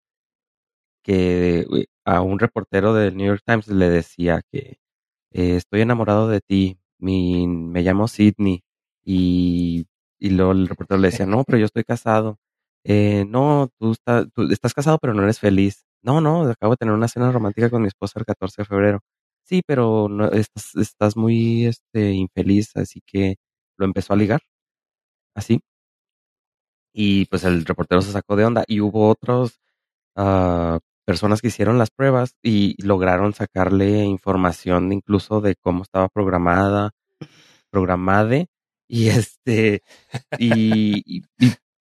que 1.03 1.65
a 2.05 2.21
un 2.21 2.39
reportero 2.39 2.93
del 2.93 3.15
New 3.17 3.27
York 3.27 3.41
Times 3.45 3.67
le 3.67 3.89
decía 3.89 4.41
que 4.51 4.77
eh, 5.31 5.55
estoy 5.57 5.81
enamorado 5.81 6.27
de 6.29 6.41
ti, 6.41 6.79
mi, 6.99 7.47
me 7.47 7.81
llamo 7.83 8.07
Sidney 8.07 8.63
y, 9.05 9.87
y 10.19 10.29
luego 10.31 10.53
el 10.53 10.67
reportero 10.67 10.99
le 11.01 11.09
decía, 11.09 11.25
no, 11.25 11.43
pero 11.45 11.59
yo 11.59 11.65
estoy 11.65 11.83
casado. 11.85 12.39
Eh, 12.85 13.25
no, 13.29 13.69
tú 13.79 13.95
estás 14.51 14.73
casado 14.73 14.99
pero 15.01 15.13
no 15.13 15.23
eres 15.23 15.39
feliz. 15.39 15.85
No, 16.03 16.19
no, 16.21 16.43
acabo 16.49 16.73
de 16.73 16.77
tener 16.77 16.93
una 16.93 17.07
cena 17.07 17.31
romántica 17.31 17.69
con 17.69 17.81
mi 17.81 17.87
esposa 17.87 18.19
el 18.19 18.25
14 18.25 18.61
de 18.63 18.65
febrero. 18.65 18.99
Sí, 19.43 19.61
pero 19.65 20.07
no, 20.09 20.25
estás, 20.31 20.75
estás 20.75 21.17
muy 21.17 21.65
este, 21.65 22.11
infeliz, 22.13 22.75
así 22.75 23.01
que 23.05 23.37
lo 23.77 23.85
empezó 23.85 24.13
a 24.13 24.17
ligar, 24.17 24.41
así. 25.35 25.61
Y 26.93 27.25
pues 27.25 27.43
el 27.43 27.65
reportero 27.65 28.01
se 28.01 28.11
sacó 28.11 28.35
de 28.35 28.45
onda 28.45 28.63
y 28.67 28.79
hubo 28.81 29.09
otros 29.09 29.59
ah, 30.15 30.79
personas 31.05 31.41
que 31.41 31.47
hicieron 31.49 31.77
las 31.79 31.91
pruebas 31.91 32.35
y 32.43 32.75
lograron 32.83 33.33
sacarle 33.33 34.03
información 34.05 34.91
incluso 34.93 35.41
de 35.41 35.55
cómo 35.55 35.83
estaba 35.83 36.09
programada, 36.09 36.91
programade 37.71 38.47
y 38.87 39.09
este 39.09 39.83
y 40.39 41.23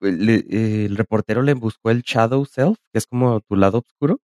le- 0.03 0.85
el 0.87 0.97
reportero 0.97 1.43
le 1.43 1.55
buscó 1.55 1.91
el 1.91 2.03
shadow 2.03 2.45
self, 2.47 2.79
que 2.93 2.99
es 2.99 3.07
como 3.07 3.41
tu 3.41 3.57
lado 3.57 3.79
oscuro 3.79 4.19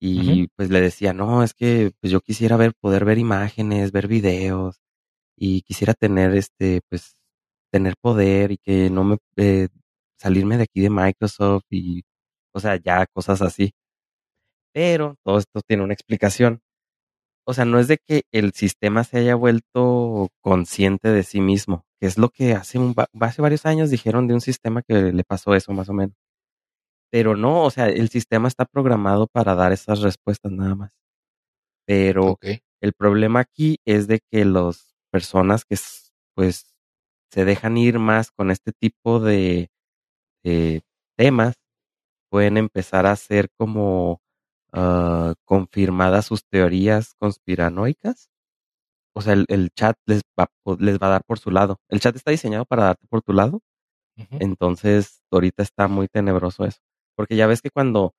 y 0.00 0.48
pues 0.56 0.70
le 0.70 0.80
decía, 0.80 1.12
"No, 1.14 1.42
es 1.44 1.54
que 1.54 1.92
pues 2.00 2.12
yo 2.12 2.20
quisiera 2.20 2.56
ver 2.56 2.74
poder 2.80 3.04
ver 3.04 3.18
imágenes, 3.18 3.92
ver 3.92 4.08
videos 4.08 4.80
y 5.36 5.62
quisiera 5.62 5.94
tener 5.94 6.34
este 6.36 6.82
pues 6.90 7.16
tener 7.72 7.94
poder 8.00 8.52
y 8.52 8.58
que 8.58 8.90
no 8.90 9.04
me 9.04 9.18
eh, 9.36 9.68
salirme 10.18 10.58
de 10.58 10.64
aquí 10.64 10.80
de 10.82 10.90
Microsoft 10.90 11.64
y 11.70 12.02
o 12.54 12.60
sea, 12.60 12.76
ya 12.76 13.06
cosas 13.08 13.42
así." 13.42 13.72
Pero 14.74 15.16
todo 15.24 15.38
esto 15.38 15.60
tiene 15.66 15.82
una 15.84 15.94
explicación. 15.94 16.60
O 17.46 17.54
sea, 17.54 17.66
no 17.66 17.80
es 17.80 17.88
de 17.88 17.98
que 17.98 18.24
el 18.32 18.52
sistema 18.54 19.04
se 19.04 19.18
haya 19.18 19.36
vuelto 19.36 20.28
consciente 20.42 21.10
de 21.10 21.24
sí 21.24 21.40
mismo, 21.42 21.84
que 22.00 22.06
es 22.06 22.18
lo 22.18 22.30
que 22.30 22.54
hace, 22.54 22.78
un, 22.78 22.94
hace 23.20 23.42
varios 23.42 23.66
años 23.66 23.90
dijeron 23.90 24.28
de 24.28 24.34
un 24.34 24.40
sistema 24.40 24.82
que 24.82 25.12
le 25.12 25.24
pasó 25.24 25.54
eso 25.54 25.72
más 25.72 25.88
o 25.88 25.92
menos. 25.92 26.16
Pero 27.10 27.36
no, 27.36 27.64
o 27.64 27.70
sea, 27.70 27.88
el 27.88 28.08
sistema 28.10 28.48
está 28.48 28.64
programado 28.66 29.26
para 29.26 29.54
dar 29.54 29.72
esas 29.72 30.00
respuestas 30.00 30.52
nada 30.52 30.74
más. 30.74 30.92
Pero 31.86 32.38
el 32.80 32.92
problema 32.92 33.40
aquí 33.40 33.78
es 33.86 34.06
de 34.08 34.20
que 34.30 34.44
las 34.44 34.94
personas 35.10 35.64
que 35.64 35.76
pues 36.34 36.74
se 37.30 37.44
dejan 37.44 37.76
ir 37.78 37.98
más 37.98 38.30
con 38.30 38.50
este 38.50 38.72
tipo 38.72 39.20
de, 39.20 39.70
de 40.44 40.82
temas 41.16 41.56
pueden 42.30 42.58
empezar 42.58 43.06
a 43.06 43.16
ser 43.16 43.50
como 43.58 44.20
ah, 44.72 45.34
confirmadas 45.44 46.26
sus 46.26 46.44
teorías 46.44 47.14
conspiranoicas 47.18 48.30
o 49.14 49.20
sea, 49.20 49.32
el, 49.32 49.44
el 49.48 49.70
chat 49.70 49.96
les 50.06 50.22
va, 50.38 50.48
les 50.78 50.98
va 50.98 51.08
a 51.08 51.10
dar 51.10 51.24
por 51.24 51.38
su 51.38 51.50
lado. 51.50 51.80
El 51.88 52.00
chat 52.00 52.14
está 52.16 52.30
diseñado 52.30 52.64
para 52.64 52.84
darte 52.84 53.06
por 53.08 53.22
tu 53.22 53.32
lado. 53.32 53.60
Entonces, 54.30 55.22
ahorita 55.30 55.62
está 55.62 55.86
muy 55.86 56.08
tenebroso 56.08 56.64
eso. 56.64 56.80
Porque 57.16 57.36
ya 57.36 57.46
ves 57.46 57.62
que 57.62 57.70
cuando 57.70 58.14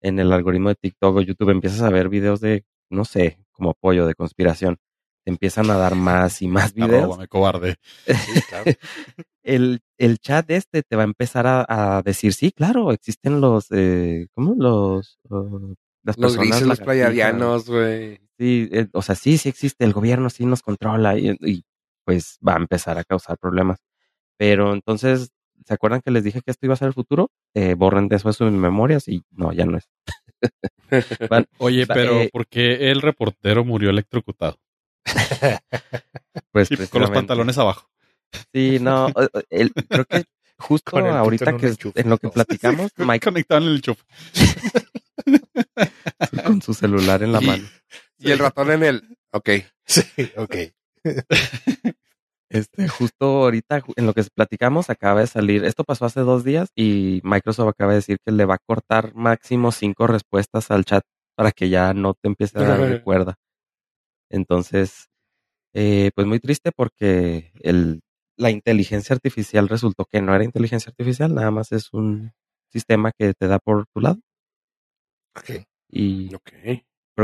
en 0.00 0.18
el 0.18 0.32
algoritmo 0.32 0.68
de 0.68 0.76
TikTok 0.76 1.16
o 1.16 1.20
YouTube 1.20 1.50
empiezas 1.50 1.82
a 1.82 1.90
ver 1.90 2.08
videos 2.08 2.40
de, 2.40 2.64
no 2.88 3.04
sé, 3.04 3.38
como 3.52 3.70
apoyo 3.70 4.06
de 4.06 4.14
conspiración, 4.14 4.78
te 5.24 5.30
empiezan 5.30 5.70
a 5.70 5.76
dar 5.76 5.94
más 5.94 6.40
y 6.42 6.48
más 6.48 6.72
videos. 6.74 7.02
Arróbame, 7.04 7.28
cobarde. 7.28 7.76
Sí, 8.06 8.42
claro. 8.48 8.64
el, 9.42 9.80
el 9.98 10.18
chat 10.18 10.50
este 10.50 10.82
te 10.82 10.96
va 10.96 11.02
a 11.02 11.04
empezar 11.04 11.46
a, 11.46 11.64
a 11.68 12.02
decir, 12.02 12.32
sí, 12.32 12.52
claro, 12.52 12.92
existen 12.92 13.40
los, 13.40 13.66
eh, 13.70 14.28
¿cómo? 14.34 14.54
Los, 14.56 15.18
uh, 15.28 15.74
las 16.02 16.16
Los 16.16 16.32
personas 16.32 16.48
grises, 16.48 16.66
los 16.66 16.80
playadianos, 16.80 17.68
güey. 17.68 18.20
Sí, 18.40 18.70
eh, 18.72 18.88
o 18.94 19.02
sea, 19.02 19.14
sí, 19.16 19.36
sí 19.36 19.50
existe, 19.50 19.84
el 19.84 19.92
gobierno 19.92 20.30
sí 20.30 20.46
nos 20.46 20.62
controla 20.62 21.18
y, 21.18 21.36
y, 21.42 21.62
pues 22.06 22.38
va 22.46 22.54
a 22.54 22.56
empezar 22.56 22.96
a 22.96 23.04
causar 23.04 23.36
problemas. 23.36 23.80
Pero 24.38 24.72
entonces, 24.72 25.30
¿se 25.66 25.74
acuerdan 25.74 26.00
que 26.00 26.10
les 26.10 26.24
dije 26.24 26.40
que 26.40 26.50
esto 26.50 26.64
iba 26.64 26.72
a 26.72 26.78
ser 26.78 26.88
el 26.88 26.94
futuro? 26.94 27.30
Eh, 27.52 27.74
borren 27.74 28.08
de 28.08 28.16
eso 28.16 28.28
de 28.28 28.32
sus 28.32 28.50
memorias 28.50 29.08
y 29.08 29.22
no, 29.30 29.52
ya 29.52 29.66
no 29.66 29.76
es. 29.76 29.90
Van- 31.30 31.46
Oye, 31.58 31.86
pero 31.86 32.22
eh, 32.22 32.30
¿por 32.32 32.46
qué 32.46 32.90
el 32.90 33.02
reportero 33.02 33.62
murió 33.62 33.90
electrocutado? 33.90 34.56
pues 36.50 36.70
Y 36.70 36.76
con 36.86 37.02
los 37.02 37.10
pantalones 37.10 37.58
abajo. 37.58 37.90
Sí, 38.54 38.78
no, 38.80 39.08
el- 39.50 39.72
creo 39.74 40.04
que 40.06 40.24
justo 40.58 40.96
ahorita 40.96 41.56
que 41.58 41.74
en 41.94 42.08
lo 42.08 42.16
que 42.16 42.28
platicamos, 42.30 42.90
Mike 42.96 43.24
Conectado 43.24 43.60
en 43.60 43.68
el 43.68 43.76
enchufe. 43.76 44.02
con 46.44 46.62
su 46.62 46.72
celular 46.72 47.22
en 47.22 47.32
la 47.32 47.42
Y- 47.42 47.68
Y 48.20 48.30
el 48.30 48.38
ratón 48.38 48.70
en 48.70 48.82
el. 48.84 49.18
Ok. 49.32 49.50
Sí, 49.86 50.02
ok. 50.36 50.54
Este, 52.52 52.88
justo 52.88 53.44
ahorita 53.44 53.80
en 53.94 54.06
lo 54.06 54.12
que 54.12 54.24
platicamos 54.34 54.90
acaba 54.90 55.20
de 55.20 55.28
salir, 55.28 55.64
esto 55.64 55.84
pasó 55.84 56.06
hace 56.06 56.18
dos 56.22 56.42
días 56.42 56.68
y 56.74 57.20
Microsoft 57.22 57.68
acaba 57.68 57.92
de 57.92 57.98
decir 57.98 58.18
que 58.26 58.32
le 58.32 58.44
va 58.44 58.56
a 58.56 58.58
cortar 58.66 59.14
máximo 59.14 59.70
cinco 59.70 60.08
respuestas 60.08 60.72
al 60.72 60.84
chat 60.84 61.04
para 61.36 61.52
que 61.52 61.68
ya 61.68 61.94
no 61.94 62.14
te 62.14 62.26
empiece 62.26 62.58
a 62.58 62.62
dar 62.62 62.80
recuerda. 62.80 63.36
Entonces, 64.30 65.06
eh, 65.74 66.10
pues 66.16 66.26
muy 66.26 66.40
triste 66.40 66.72
porque 66.72 67.52
el, 67.60 68.00
la 68.36 68.50
inteligencia 68.50 69.14
artificial 69.14 69.68
resultó 69.68 70.04
que 70.04 70.20
no 70.20 70.34
era 70.34 70.42
inteligencia 70.42 70.90
artificial, 70.90 71.32
nada 71.32 71.52
más 71.52 71.70
es 71.70 71.92
un 71.92 72.32
sistema 72.72 73.12
que 73.16 73.32
te 73.32 73.46
da 73.46 73.60
por 73.60 73.86
tu 73.94 74.00
lado 74.00 74.18
Ok. 75.36 75.66
y 75.88 76.34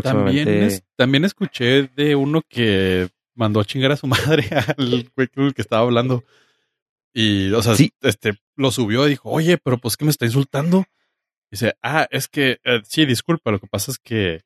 También, 0.03 0.49
es- 0.49 0.85
también 0.97 1.25
escuché 1.25 1.85
de 1.95 2.15
uno 2.17 2.43
que 2.49 3.09
mandó 3.35 3.61
a 3.61 3.65
chingar 3.65 3.93
a 3.93 3.97
su 3.97 4.07
madre 4.41 4.49
al 4.77 5.11
güey 5.15 5.29
que 5.53 5.63
estaba 5.63 5.83
hablando. 5.83 6.25
Y, 7.15 7.51
o 7.53 7.63
sea, 7.63 7.75
Sí. 7.77 7.93
este, 8.03 8.35
lo 8.57 8.71
subió 8.71 9.07
y 9.07 9.11
dijo, 9.11 9.31
oye, 9.31 9.59
pero 9.59 9.79
pues 9.79 9.97
que 9.97 10.05
me 10.05 10.11
está 10.11 10.27
insultando. 10.27 10.85
Dice, 11.51 11.75
ah, 11.83 12.07
es 12.11 12.29
que, 12.29 12.59
eh, 12.65 12.81
sí, 12.87 13.07
disculpa, 13.07 13.51
lo 13.51 13.59
que 13.61 13.67
pasa 13.69 13.91
es 13.93 13.99
que, 13.99 14.43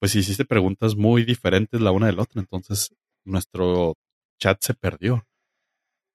pues 0.00 0.14
hiciste 0.14 0.44
preguntas 0.44 0.96
muy 0.96 1.24
diferentes 1.24 1.80
la 1.80 1.92
una 1.92 2.06
de 2.06 2.12
la 2.14 2.22
otra, 2.22 2.40
entonces 2.40 2.94
nuestro 3.24 3.96
chat 4.38 4.58
se 4.62 4.74
perdió. 4.74 5.26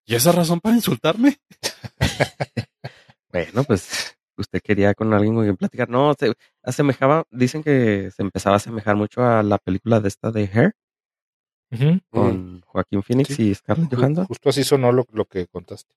¿Y 0.06 0.16
esa 0.16 0.32
razón 0.32 0.60
para 0.62 0.76
insultarme? 0.76 1.38
Bueno, 3.32 3.64
pues 3.66 4.15
usted 4.42 4.62
quería 4.64 4.94
con 4.94 5.14
alguien 5.14 5.36
con 5.36 5.44
quien 5.44 5.58
platicar. 5.58 5.90
No, 5.90 6.14
se 6.18 6.34
asemejaba, 6.64 7.26
dicen 7.32 7.64
que 7.64 8.12
se 8.12 8.22
empezaba 8.22 8.56
a 8.56 8.58
asemejar 8.58 8.96
mucho 8.96 9.24
a 9.24 9.44
la 9.44 9.58
película 9.58 10.00
de 10.00 10.08
esta 10.08 10.32
de 10.32 10.44
Hair 10.54 10.74
con 12.10 12.62
Joaquín 12.62 13.04
Phoenix 13.04 13.36
Sí. 13.36 13.50
y 13.50 13.56
Scarlett 13.56 13.94
Johansson. 13.94 14.26
Justo 14.26 14.50
así 14.50 14.64
sonó 14.64 14.92
lo, 14.92 15.06
lo 15.12 15.26
que 15.26 15.48
contaste. 15.48 15.94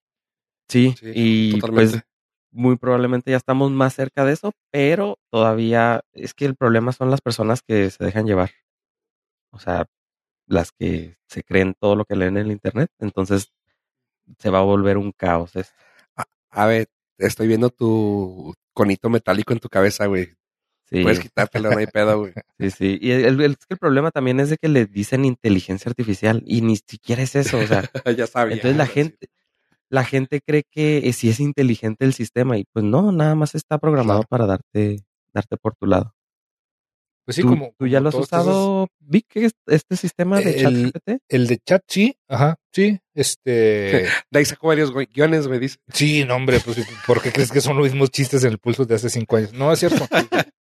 Sí, 0.68 0.94
Sí, 0.98 1.12
y 1.14 1.52
totalmente. 1.60 1.92
pues 1.92 2.02
muy 2.50 2.76
probablemente 2.76 3.30
ya 3.30 3.36
estamos 3.36 3.70
más 3.70 3.94
cerca 3.94 4.24
de 4.24 4.32
eso, 4.32 4.52
pero 4.70 5.18
todavía 5.30 6.02
es 6.12 6.34
que 6.34 6.46
el 6.46 6.56
problema 6.56 6.92
son 6.92 7.10
las 7.10 7.20
personas 7.20 7.62
que 7.62 7.90
se 7.90 8.04
dejan 8.04 8.26
llevar. 8.26 8.50
O 9.52 9.58
sea, 9.58 9.86
las 10.46 10.72
que 10.72 11.16
se 11.28 11.42
creen 11.42 11.74
todo 11.78 11.94
lo 11.96 12.04
que 12.04 12.16
leen 12.16 12.36
en 12.38 12.46
el 12.46 12.52
internet, 12.52 12.90
entonces 12.98 13.52
se 14.38 14.50
va 14.50 14.58
a 14.58 14.62
volver 14.62 14.96
un 14.98 15.12
caos 15.12 15.54
esto. 15.56 15.74
A 16.50 16.66
ver, 16.66 16.88
estoy 17.18 17.48
viendo 17.48 17.70
tu 17.70 18.54
conito 18.72 19.10
metálico 19.10 19.52
en 19.52 19.58
tu 19.60 19.68
cabeza, 19.68 20.06
güey. 20.06 20.34
Sí. 20.90 21.02
Puedes 21.02 21.20
quitártelo, 21.20 21.70
no 21.70 21.78
hay 21.78 21.86
pedo, 21.86 22.18
güey. 22.20 22.32
Sí, 22.58 22.70
sí. 22.70 22.98
Y 23.00 23.10
el, 23.10 23.40
el- 23.40 23.56
el 23.68 23.78
problema 23.78 24.10
también 24.10 24.40
es 24.40 24.48
de 24.50 24.56
que 24.56 24.68
le 24.68 24.86
dicen 24.86 25.24
inteligencia 25.24 25.90
artificial 25.90 26.42
y 26.46 26.62
ni 26.62 26.76
siquiera 26.76 27.22
es 27.22 27.36
eso. 27.36 27.58
O 27.58 27.66
sea, 27.66 27.82
ya 28.16 28.26
sabía. 28.26 28.54
entonces 28.56 28.76
la 28.76 28.86
sí. 28.86 28.92
gente, 28.92 29.26
la 29.90 30.04
gente 30.04 30.40
cree 30.40 30.64
que 30.70 31.12
si 31.12 31.28
es 31.28 31.40
inteligente 31.40 32.04
el 32.04 32.14
sistema 32.14 32.56
y 32.58 32.64
pues 32.72 32.84
no, 32.84 33.12
nada 33.12 33.34
más 33.34 33.54
está 33.54 33.78
programado 33.78 34.22
para 34.24 34.46
darte, 34.46 35.04
darte 35.34 35.56
por 35.58 35.74
tu 35.76 35.86
lado. 35.86 36.14
Pues 37.28 37.36
sí, 37.36 37.42
¿Tú, 37.42 37.48
como. 37.50 37.74
tú 37.76 37.86
ya 37.86 37.98
como 37.98 38.04
lo 38.04 38.08
has 38.08 38.14
usado, 38.14 38.88
Vic, 39.00 39.26
es- 39.34 39.52
este 39.66 39.96
sistema 39.96 40.40
de 40.40 40.50
El- 40.52 40.92
ChatGPT? 40.92 41.22
El 41.28 41.46
de 41.46 41.58
chat, 41.58 41.82
sí. 41.86 42.16
Ajá, 42.26 42.58
sí. 42.72 42.98
Este. 43.12 44.06
De 44.30 44.38
ahí 44.38 44.46
sacó 44.46 44.68
varios 44.68 44.94
guiones, 45.12 45.46
me 45.46 45.58
dice. 45.58 45.76
Sí, 45.92 46.24
no, 46.24 46.36
hombre, 46.36 46.58
pues, 46.64 46.78
¿por 47.06 47.20
qué 47.20 47.30
crees 47.30 47.52
que 47.52 47.60
son 47.60 47.76
los 47.76 47.84
mismos 47.84 48.10
chistes 48.10 48.44
en 48.44 48.52
el 48.52 48.58
pulso 48.58 48.86
de 48.86 48.94
hace 48.94 49.10
cinco 49.10 49.36
años? 49.36 49.52
No, 49.52 49.70
es 49.70 49.80
cierto. 49.80 50.06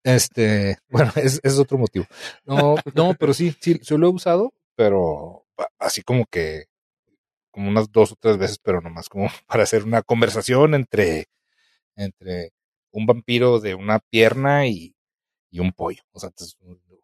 Este, 0.03 0.77
bueno, 0.89 1.11
es, 1.17 1.39
es 1.43 1.59
otro 1.59 1.77
motivo. 1.77 2.07
No, 2.45 2.75
no, 2.95 3.13
pero 3.19 3.35
sí, 3.35 3.55
sí, 3.59 3.79
sí 3.83 3.95
lo 3.97 4.07
he 4.07 4.09
usado, 4.09 4.51
pero 4.75 5.45
así 5.77 6.01
como 6.01 6.25
que, 6.25 6.65
como 7.51 7.69
unas 7.69 7.91
dos 7.91 8.11
o 8.11 8.15
tres 8.19 8.37
veces, 8.39 8.57
pero 8.57 8.81
nomás 8.81 9.07
como 9.07 9.27
para 9.47 9.61
hacer 9.61 9.83
una 9.83 10.01
conversación 10.01 10.73
entre, 10.73 11.27
entre 11.95 12.53
un 12.91 13.05
vampiro 13.05 13.59
de 13.59 13.75
una 13.75 13.99
pierna 13.99 14.65
y, 14.67 14.94
y 15.55 15.59
un 15.59 15.71
pollo. 15.71 16.01
O 16.11 16.19
sea, 16.19 16.29
entonces, 16.29 16.57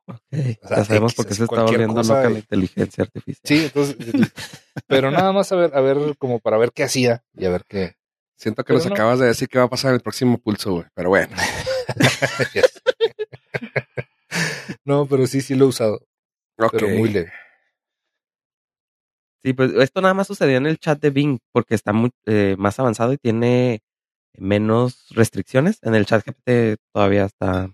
Ok, 0.07 0.19
O 0.63 0.67
sea, 0.67 0.77
ya 0.77 0.85
sabemos 0.85 1.11
X, 1.13 1.15
por 1.15 1.25
qué 1.25 1.31
así 1.31 1.37
se 1.37 1.43
está 1.45 1.63
volviendo 1.63 2.03
loca 2.03 2.29
la 2.29 2.39
inteligencia 2.39 3.03
artificial. 3.03 3.41
sí, 3.45 3.65
entonces, 3.65 3.95
pero 4.87 5.11
nada 5.11 5.31
más 5.31 5.51
a 5.51 5.55
ver, 5.55 5.75
a 5.75 5.81
ver, 5.81 6.17
como 6.17 6.39
para 6.39 6.57
ver 6.57 6.71
qué 6.73 6.83
hacía 6.83 7.23
y 7.33 7.45
a 7.45 7.49
ver 7.49 7.63
qué. 7.67 7.95
Siento 8.35 8.63
que 8.63 8.67
Pero 8.73 8.79
nos 8.79 8.87
no. 8.87 8.93
acabas 8.95 9.19
de 9.19 9.27
decir 9.27 9.47
que 9.47 9.59
va 9.59 9.65
a 9.65 9.69
pasar 9.69 9.89
en 9.91 9.95
el 9.95 10.01
próximo 10.01 10.39
pulso, 10.39 10.73
güey. 10.73 10.85
Pero 10.95 11.09
bueno. 11.09 11.35
no, 14.85 15.05
pero 15.05 15.27
sí, 15.27 15.41
sí 15.41 15.55
lo 15.55 15.65
he 15.65 15.67
usado, 15.69 15.95
Ok. 16.57 16.71
pero 16.71 16.89
muy 16.89 17.09
leve. 17.09 17.31
Sí, 19.43 19.53
pues 19.53 19.73
esto 19.73 20.01
nada 20.01 20.13
más 20.13 20.27
sucedió 20.27 20.57
en 20.57 20.67
el 20.67 20.77
chat 20.77 20.99
de 21.01 21.09
Bing 21.09 21.39
porque 21.51 21.73
está 21.75 21.93
muy, 21.93 22.11
eh, 22.25 22.55
más 22.59 22.79
avanzado 22.79 23.13
y 23.13 23.17
tiene 23.17 23.81
menos 24.37 25.07
restricciones. 25.11 25.79
En 25.81 25.95
el 25.95 26.05
chat 26.05 26.23
GPT 26.25 26.77
todavía 26.93 27.25
está 27.25 27.71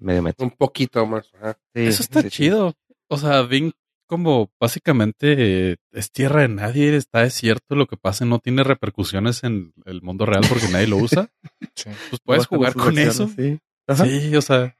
medio 0.00 0.22
metro. 0.22 0.44
Un 0.46 0.52
poquito 0.52 1.06
más. 1.06 1.30
ajá. 1.34 1.58
Sí, 1.74 1.82
Eso 1.86 2.02
está 2.02 2.22
sí, 2.22 2.30
sí. 2.30 2.36
chido. 2.36 2.74
O 3.08 3.16
sea, 3.18 3.42
Bing 3.42 3.72
como 4.06 4.50
básicamente 4.58 5.34
eh, 5.72 5.76
es 5.92 6.10
tierra 6.10 6.40
de 6.42 6.48
nadie, 6.48 6.96
está 6.96 7.20
desierto, 7.22 7.74
lo 7.74 7.86
que 7.86 7.96
pasa 7.98 8.24
no 8.24 8.38
tiene 8.38 8.64
repercusiones 8.64 9.44
en 9.44 9.74
el 9.84 10.00
mundo 10.00 10.24
real 10.24 10.44
porque 10.48 10.68
nadie 10.68 10.86
lo 10.86 10.96
usa. 10.96 11.30
Sí. 11.74 11.90
Pues 12.10 12.20
puedes 12.24 12.46
jugar 12.46 12.74
con 12.74 12.98
eso. 12.98 13.28
Sí. 13.28 13.58
O 13.86 14.40
sea, 14.42 14.76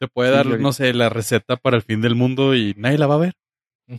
te 0.00 0.08
puede 0.08 0.30
Sí, 0.30 0.36
dar, 0.36 0.58
no 0.60 0.72
sé, 0.72 0.92
la 0.92 1.08
receta 1.08 1.56
para 1.56 1.76
el 1.76 1.82
fin 1.82 2.00
del 2.00 2.14
mundo 2.16 2.54
y 2.56 2.74
nadie 2.76 2.98
la 2.98 3.06
va 3.06 3.14
a 3.14 3.18
ver. 3.18 3.34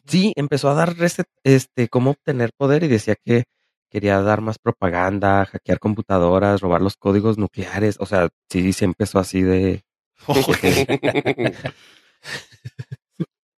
Sí, 0.05 0.33
empezó 0.35 0.69
a 0.69 0.73
dar 0.73 0.95
recet- 0.97 1.29
este, 1.43 1.87
cómo 1.87 2.11
obtener 2.11 2.51
poder 2.57 2.83
y 2.83 2.87
decía 2.89 3.15
que 3.23 3.43
quería 3.93 4.19
dar 4.23 4.41
más 4.41 4.58
propaganda, 4.58 5.45
hackear 5.45 5.77
computadoras, 5.77 6.62
robar 6.62 6.82
los 6.82 6.97
códigos 6.97 7.38
nucleares. 7.38 7.97
O 7.99 8.08
sea, 8.08 8.29
sí, 8.49 8.73
sí 8.73 8.86
empezó 8.86 9.19
así 9.19 9.43
de... 9.43 9.86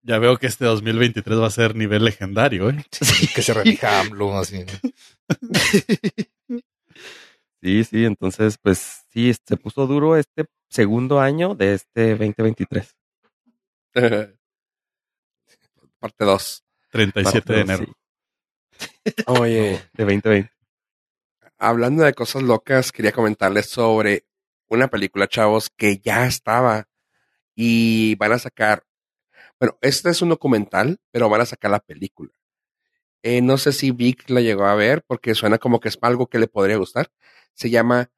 Ya 0.07 0.19
veo 0.19 0.37
que 0.37 0.45
este 0.45 0.65
2023 0.65 1.39
va 1.39 1.47
a 1.47 1.49
ser 1.49 1.75
nivel 1.75 2.05
legendario, 2.05 2.69
¿eh? 2.69 2.85
que 3.33 3.41
se 3.41 3.53
relija 3.55 4.01
AMLO, 4.01 4.37
así. 4.37 4.59
¿no? 4.59 4.73
Sí, 7.61 7.83
sí, 7.83 8.05
entonces, 8.05 8.59
pues 8.61 9.05
sí, 9.09 9.33
se 9.33 9.57
puso 9.57 9.87
duro 9.87 10.17
este 10.17 10.45
segundo 10.69 11.19
año 11.19 11.55
de 11.55 11.73
este 11.73 12.11
2023. 12.11 12.95
Parte 15.99 16.25
2. 16.25 16.63
37 16.91 17.23
de 17.23 17.41
Parte 17.41 17.53
dos, 17.53 17.61
enero. 17.63 17.85
sí, 17.85 17.91
Oye, 19.27 19.81
de 19.93 20.03
2020. 20.03 20.51
hablando 21.57 22.03
de 22.03 22.13
cosas 22.13 22.43
locas, 22.43 22.91
quería 22.91 23.11
comentarles 23.11 23.67
sobre 23.67 24.25
una 24.67 24.87
película, 24.87 25.27
chavos, 25.27 25.69
que 25.69 25.99
ya 25.99 26.25
estaba 26.25 26.89
y 27.55 28.15
van 28.15 28.33
a 28.33 28.39
sacar. 28.39 28.83
Bueno, 29.59 29.77
este 29.81 30.09
es 30.09 30.21
un 30.21 30.29
documental, 30.29 30.99
pero 31.11 31.29
van 31.29 31.41
a 31.41 31.45
sacar 31.45 31.71
la 31.71 31.79
película. 31.79 32.31
Eh, 33.21 33.41
no 33.41 33.57
sé 33.57 33.71
si 33.71 33.91
Vic 33.91 34.29
la 34.29 34.41
llegó 34.41 34.65
a 34.65 34.75
ver 34.75 35.03
porque 35.07 35.33
suena 35.33 35.57
como 35.57 35.79
que 35.79 35.89
es 35.89 35.97
algo 36.01 36.27
que 36.27 36.39
le 36.39 36.47
podría 36.47 36.77
gustar. 36.77 37.11
Se 37.53 37.69
llama 37.69 38.11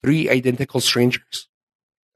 Three 0.00 0.28
Identical 0.32 0.80
Strangers. 0.80 1.50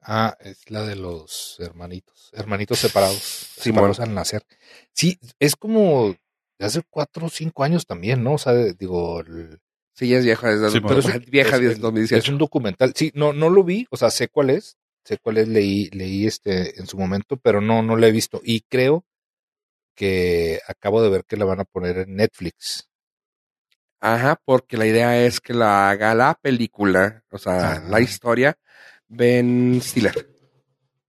Ah, 0.01 0.37
es 0.41 0.71
la 0.71 0.83
de 0.85 0.97
los 0.97 1.57
hermanitos, 1.61 2.31
hermanitos 2.33 2.79
separados, 2.79 4.01
al 4.01 4.15
nacer. 4.15 4.45
Sí, 4.93 5.19
es 5.39 5.55
como 5.55 6.17
hace 6.67 6.83
cuatro 6.89 7.27
o 7.27 7.31
cinco 7.31 7.65
años 7.65 7.87
también, 7.87 8.23
¿no? 8.23 8.35
O 8.35 8.39
sea, 8.39 8.53
digo, 8.55 9.21
el- 9.21 9.59
Sí, 9.95 10.09
ya 10.09 10.19
es 10.19 10.25
vieja, 10.25 10.49
desde 10.51 10.71
Sí, 10.71 10.81
pero 10.81 11.01
es 11.01 11.31
vieja 11.31 11.57
es- 11.57 11.61
desde 11.61 11.73
es- 11.75 11.81
2018. 11.81 12.23
es 12.25 12.29
un 12.31 12.39
documental. 12.39 12.95
Sí, 12.97 13.13
no, 13.15 13.33
no 13.35 13.51
lo 13.51 13.63
vi, 13.63 13.87
o 13.91 13.97
sea, 13.97 14.11
sé 14.11 14.29
cuál 14.29 14.49
es, 14.51 14.79
sé 15.05 15.19
cuál 15.19 15.37
es, 15.39 15.49
leí, 15.49 15.91
leí 15.91 16.27
este 16.27 16.79
en 16.81 16.87
su 16.87 16.97
momento, 16.97 17.37
pero 17.37 17.61
no, 17.61 17.83
no 17.83 17.97
la 17.97 18.07
he 18.07 18.13
visto. 18.13 18.41
Y 18.43 18.63
creo 18.63 19.05
que 19.95 20.61
acabo 20.67 21.03
de 21.03 21.11
ver 21.11 21.25
que 21.25 21.37
la 21.37 21.45
van 21.45 21.61
a 21.61 21.65
poner 21.65 21.99
en 21.99 22.17
Netflix. 22.17 22.89
Ajá, 24.01 24.41
porque 24.45 24.77
la 24.77 24.87
idea 24.87 25.23
es 25.25 25.41
que 25.41 25.55
la 25.55 25.91
haga 25.91 26.15
la 26.15 26.35
película, 26.41 27.23
o 27.31 27.39
sea, 27.39 27.81
la 27.89 28.01
historia, 28.01 28.57
Ben 29.07 29.81
Stiller. 29.83 30.29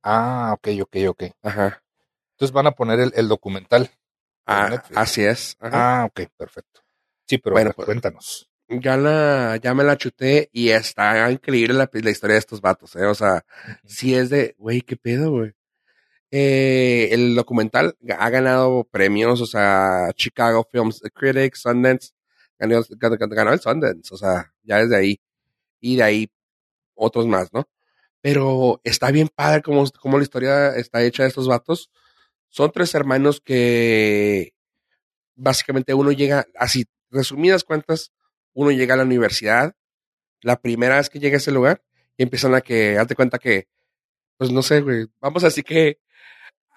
Ah, 0.04 0.54
ok, 0.56 0.68
ok, 0.82 0.96
ok. 1.10 1.24
Ajá. 1.42 1.82
Entonces 2.34 2.52
van 2.54 2.68
a 2.68 2.72
poner 2.74 3.00
el, 3.00 3.14
el 3.16 3.28
documental. 3.28 3.90
Ah, 4.46 4.84
así 4.96 5.24
es. 5.24 5.56
Ajá. 5.60 6.02
Ah, 6.02 6.06
ok, 6.06 6.22
perfecto. 6.38 6.82
Sí, 7.28 7.38
pero 7.38 7.54
Bueno, 7.56 7.72
pues- 7.76 7.86
cuéntanos. 7.86 8.50
Ya 8.70 8.98
la, 8.98 9.58
ya 9.62 9.74
me 9.74 9.84
la 9.84 9.98
chuté 9.98 10.50
y 10.52 10.70
está 10.70 11.30
increíble 11.30 11.74
la, 11.76 11.90
la 11.92 12.10
historia 12.10 12.36
de 12.36 12.40
estos 12.40 12.62
vatos, 12.62 12.96
eh. 12.96 13.06
O 13.06 13.14
sea, 13.14 13.46
sí 13.86 14.16
es 14.16 14.30
de, 14.30 14.56
güey, 14.58 14.82
qué 14.82 14.96
pedo, 14.96 15.32
güey. 15.32 15.52
Eh, 16.32 17.10
el 17.12 17.36
documental 17.36 17.96
ha 18.18 18.30
ganado 18.30 18.86
premios, 18.86 19.40
o 19.42 19.46
sea, 19.46 20.08
Chicago 20.16 20.68
Films 20.72 21.02
Critics, 21.14 21.62
Sundance, 21.62 22.10
ganó 22.58 23.52
el 23.54 23.60
Sundance, 23.60 24.14
o 24.14 24.18
sea, 24.18 24.52
ya 24.64 24.78
desde 24.78 24.96
ahí. 24.96 25.22
Y 25.80 25.98
de 25.98 26.04
ahí 26.04 26.32
otros 26.96 27.28
más, 27.28 27.54
¿no? 27.54 27.68
Pero 28.22 28.80
está 28.84 29.12
bien 29.12 29.28
padre 29.28 29.62
como, 29.62 29.86
como 30.02 30.18
la 30.18 30.24
historia 30.24 30.76
está 30.76 31.04
hecha 31.04 31.24
de 31.24 31.30
estos 31.30 31.48
vatos. 31.48 31.92
Son 32.54 32.72
tres 32.72 32.94
hermanos 32.94 33.42
que 33.44 34.54
básicamente 35.34 35.96
uno 35.96 36.12
llega, 36.12 36.46
así, 36.56 36.86
resumidas 37.10 37.64
cuentas, 37.64 38.12
uno 38.54 38.70
llega 38.70 38.94
a 38.94 38.98
la 38.98 39.06
universidad, 39.06 39.76
la 40.44 40.62
primera 40.62 40.98
vez 40.98 41.10
que 41.10 41.20
llega 41.20 41.36
a 41.36 41.38
ese 41.38 41.52
lugar, 41.52 41.84
y 42.16 42.22
empiezan 42.22 42.54
a 42.54 42.62
que, 42.62 43.00
hazte 43.00 43.16
cuenta 43.16 43.40
que, 43.40 43.70
pues 44.38 44.52
no 44.52 44.62
sé, 44.62 44.82
güey, 44.82 45.08
vamos 45.20 45.44
así 45.44 45.64
que, 45.64 45.98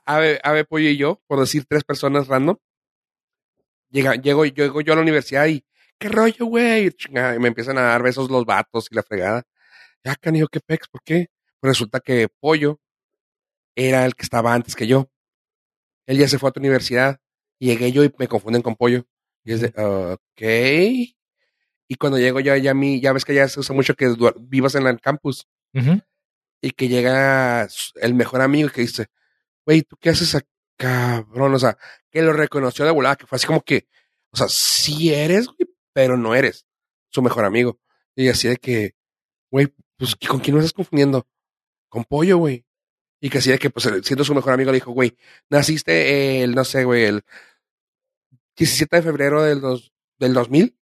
Ave, 0.06 0.64
Pollo 0.64 0.88
y 0.88 0.96
yo, 0.96 1.20
por 1.26 1.40
decir 1.40 1.66
tres 1.68 1.84
personas 1.84 2.26
random, 2.26 2.56
llega, 3.90 4.14
llego, 4.14 4.46
llego 4.46 4.80
yo 4.80 4.94
a 4.94 4.96
la 4.96 5.02
universidad 5.02 5.46
y, 5.46 5.62
¿qué 5.98 6.08
rollo, 6.08 6.46
güey? 6.46 6.86
Y 6.86 7.38
me 7.38 7.48
empiezan 7.48 7.76
a 7.76 7.82
dar 7.82 8.02
besos 8.02 8.30
los 8.30 8.46
vatos 8.46 8.88
y 8.90 8.94
la 8.94 9.02
fregada. 9.02 9.42
Ya, 10.02 10.16
canijo, 10.16 10.48
¿qué 10.48 10.60
pex? 10.60 10.88
¿Por 10.88 11.02
qué? 11.02 11.26
Pues 11.60 11.72
resulta 11.72 12.00
que 12.00 12.28
Pollo 12.40 12.80
era 13.74 14.06
el 14.06 14.14
que 14.14 14.22
estaba 14.22 14.54
antes 14.54 14.74
que 14.74 14.86
yo. 14.86 15.10
Él 16.06 16.18
ya 16.18 16.28
se 16.28 16.38
fue 16.38 16.48
a 16.48 16.50
otra 16.50 16.60
universidad. 16.60 17.20
Y 17.58 17.68
llegué 17.68 17.92
yo 17.92 18.04
y 18.04 18.12
me 18.18 18.28
confunden 18.28 18.62
con 18.62 18.76
Pollo. 18.76 19.06
Y 19.44 19.52
es 19.52 19.60
de, 19.60 19.68
ok. 19.68 20.42
Y 21.88 21.94
cuando 21.96 22.18
llego 22.18 22.40
yo, 22.40 22.56
ya 22.56 22.72
a 22.72 22.74
mí, 22.74 23.00
ya 23.00 23.12
ves 23.12 23.24
que 23.24 23.34
ya 23.34 23.48
se 23.48 23.60
usa 23.60 23.74
mucho 23.74 23.94
que 23.94 24.14
vivas 24.40 24.74
en 24.74 24.86
el 24.86 25.00
campus. 25.00 25.46
Y 26.60 26.70
que 26.70 26.88
llega 26.88 27.68
el 27.96 28.14
mejor 28.14 28.40
amigo 28.40 28.70
que 28.70 28.80
dice, 28.80 29.06
güey, 29.64 29.82
¿tú 29.82 29.96
qué 30.00 30.10
haces 30.10 30.34
acá, 30.34 30.48
cabrón? 30.76 31.54
O 31.54 31.58
sea, 31.58 31.78
que 32.10 32.22
lo 32.22 32.32
reconoció 32.32 32.84
de 32.84 32.90
volada, 32.90 33.16
que 33.16 33.26
fue 33.26 33.36
así 33.36 33.46
como 33.46 33.62
que, 33.62 33.86
o 34.32 34.36
sea, 34.36 34.48
sí 34.48 35.12
eres, 35.14 35.46
güey, 35.46 35.70
pero 35.92 36.16
no 36.16 36.34
eres 36.34 36.66
su 37.10 37.22
mejor 37.22 37.44
amigo. 37.44 37.78
Y 38.14 38.28
así 38.28 38.48
de 38.48 38.56
que, 38.56 38.94
güey, 39.50 39.72
pues, 39.96 40.16
¿con 40.16 40.40
quién 40.40 40.56
me 40.56 40.60
estás 40.60 40.72
confundiendo? 40.72 41.26
Con 41.88 42.04
Pollo, 42.04 42.38
güey. 42.38 42.65
Y 43.20 43.30
que 43.30 43.38
así 43.38 43.50
de 43.50 43.58
que, 43.58 43.70
pues, 43.70 43.88
siendo 44.02 44.24
su 44.24 44.34
mejor 44.34 44.52
amigo, 44.52 44.70
le 44.70 44.76
dijo, 44.76 44.92
güey, 44.92 45.16
naciste 45.48 46.42
el, 46.42 46.54
no 46.54 46.64
sé, 46.64 46.84
güey, 46.84 47.04
el 47.04 47.24
17 48.56 48.96
de 48.96 49.02
febrero 49.02 49.42
del, 49.42 49.60
dos, 49.60 49.92
del 50.18 50.34
2000. 50.34 50.76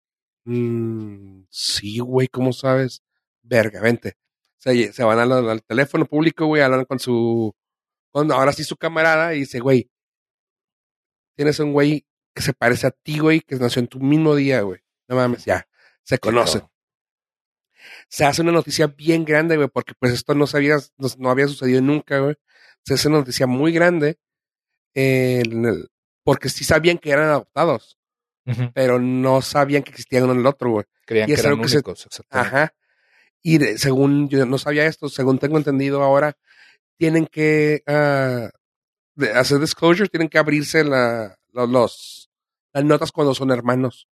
Mm, 0.45 1.45
sí, 1.49 1.99
güey, 2.01 2.29
¿cómo 2.29 2.53
sabes? 2.53 3.03
Verga, 3.43 3.81
vente. 3.81 4.17
Se, 4.59 4.93
se 4.93 5.05
van 5.05 5.19
al, 5.19 5.33
al 5.33 5.63
teléfono 5.63 6.07
público, 6.07 6.47
güey, 6.47 6.63
hablan 6.63 6.85
con 6.85 6.99
su, 6.99 7.55
con 8.11 8.31
ahora 8.33 8.53
sí 8.53 8.65
su 8.65 8.77
camarada 8.77 9.35
y 9.35 9.41
dice, 9.41 9.61
güey, 9.61 9.91
tienes 11.37 11.59
un 11.61 11.73
güey 11.73 12.07
que 12.35 12.43
se 12.43 12.53
parece 12.53 12.87
a 12.87 12.91
ti, 12.91 13.19
güey, 13.19 13.41
que 13.41 13.57
nació 13.57 13.81
en 13.81 13.89
tu 13.89 14.01
mismo 14.01 14.35
día, 14.35 14.63
güey. 14.63 14.81
No 15.09 15.17
mames, 15.17 15.45
ya, 15.45 15.67
se 16.03 16.19
conocen. 16.19 16.63
Se 18.09 18.25
hace 18.25 18.43
una 18.43 18.53
noticia 18.53 18.87
bien 18.89 19.25
grande, 19.25 19.57
güey, 19.57 19.69
porque 19.69 19.95
pues 19.99 20.13
esto 20.13 20.35
no 20.35 20.47
sabía, 20.47 20.77
no, 20.99 21.09
no 21.19 21.31
había 21.31 21.49
sucedido 21.49 21.81
nunca, 21.83 22.19
güey. 22.21 22.37
Se 22.85 22.95
hace 22.95 23.09
una 23.09 23.19
noticia 23.19 23.47
muy 23.47 23.73
grande, 23.73 24.19
el- 24.95 25.89
porque 26.23 26.49
sí 26.49 26.65
sabían 26.65 26.99
que 26.99 27.11
eran 27.11 27.29
adoptados, 27.29 27.99
pero 28.75 28.99
no 28.99 29.41
sabían 29.43 29.83
que 29.83 29.91
existían 29.91 30.25
uno 30.25 30.33
en 30.35 30.41
el 30.41 30.47
otro, 30.47 30.71
güey. 30.71 30.85
Creían 31.07 31.29
Y 31.31 31.35
que 31.35 31.41
eran 31.41 31.53
algo 31.53 31.63
que 31.63 31.69
se- 31.69 31.77
únicos. 31.79 32.07
Ajá. 32.31 32.75
Y 33.43 33.59
de- 33.59 33.79
según 33.79 34.29
yo 34.29 34.45
no 34.47 34.59
sabía 34.59 34.87
esto, 34.87 35.09
según 35.09 35.39
tengo 35.39 35.59
entendido 35.59 36.03
ahora, 36.03 36.37
tienen 36.99 37.27
que 37.27 37.83
ah, 37.87 38.51
de- 39.15 39.33
hacer 39.33 39.59
disclosure, 39.61 40.09
tienen 40.09 40.29
que 40.29 40.39
abrirse 40.39 40.85
la, 40.85 41.37
lo- 41.53 41.67
los, 41.67 42.31
las 42.73 42.85
notas 42.85 43.13
cuando 43.13 43.35
son 43.35 43.51
hermanos. 43.51 44.09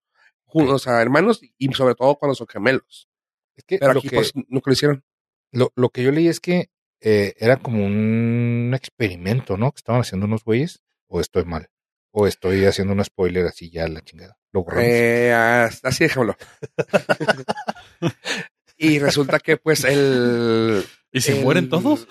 O 0.75 0.79
sea, 0.79 1.01
hermanos 1.01 1.41
y 1.57 1.73
sobre 1.73 1.95
todo 1.95 2.17
cuando 2.17 2.35
son 2.35 2.47
gemelos. 2.47 3.09
Es 3.57 3.65
que, 3.65 3.79
Pero 3.79 3.93
lo, 3.95 3.99
aquí 4.01 4.09
que 4.09 4.17
pues 4.17 4.33
nunca 4.35 4.71
lo 4.71 4.73
hicieron. 4.73 5.05
lo, 5.53 5.73
lo 5.77 5.89
que 5.91 6.03
yo 6.03 6.11
leí 6.13 6.29
es 6.29 6.41
que 6.41 6.71
eh, 7.01 7.35
era 7.39 7.57
como 7.59 7.85
un 7.85 8.73
experimento, 8.75 9.57
¿no? 9.57 9.73
Que 9.73 9.79
estaban 9.79 10.01
haciendo 10.01 10.27
unos 10.27 10.45
güeyes. 10.45 10.81
O 11.09 11.21
estoy 11.21 11.45
mal. 11.45 11.69
O 12.13 12.27
estoy 12.27 12.65
haciendo 12.65 12.93
un 12.95 13.05
spoiler 13.05 13.47
así 13.47 13.71
ya 13.71 13.87
la 13.89 14.01
chingada. 14.03 14.39
Lo 14.53 14.63
borramos. 14.65 14.87
Eh, 14.89 15.33
as- 15.33 15.81
así 15.85 16.05
déjamelo. 16.05 16.37
y 18.77 18.99
resulta 18.99 19.39
que 19.41 19.57
pues 19.57 19.85
el... 19.85 20.85
¿Y 21.13 21.21
se 21.21 21.37
el- 21.39 21.43
mueren 21.45 21.69
todos? 21.69 22.07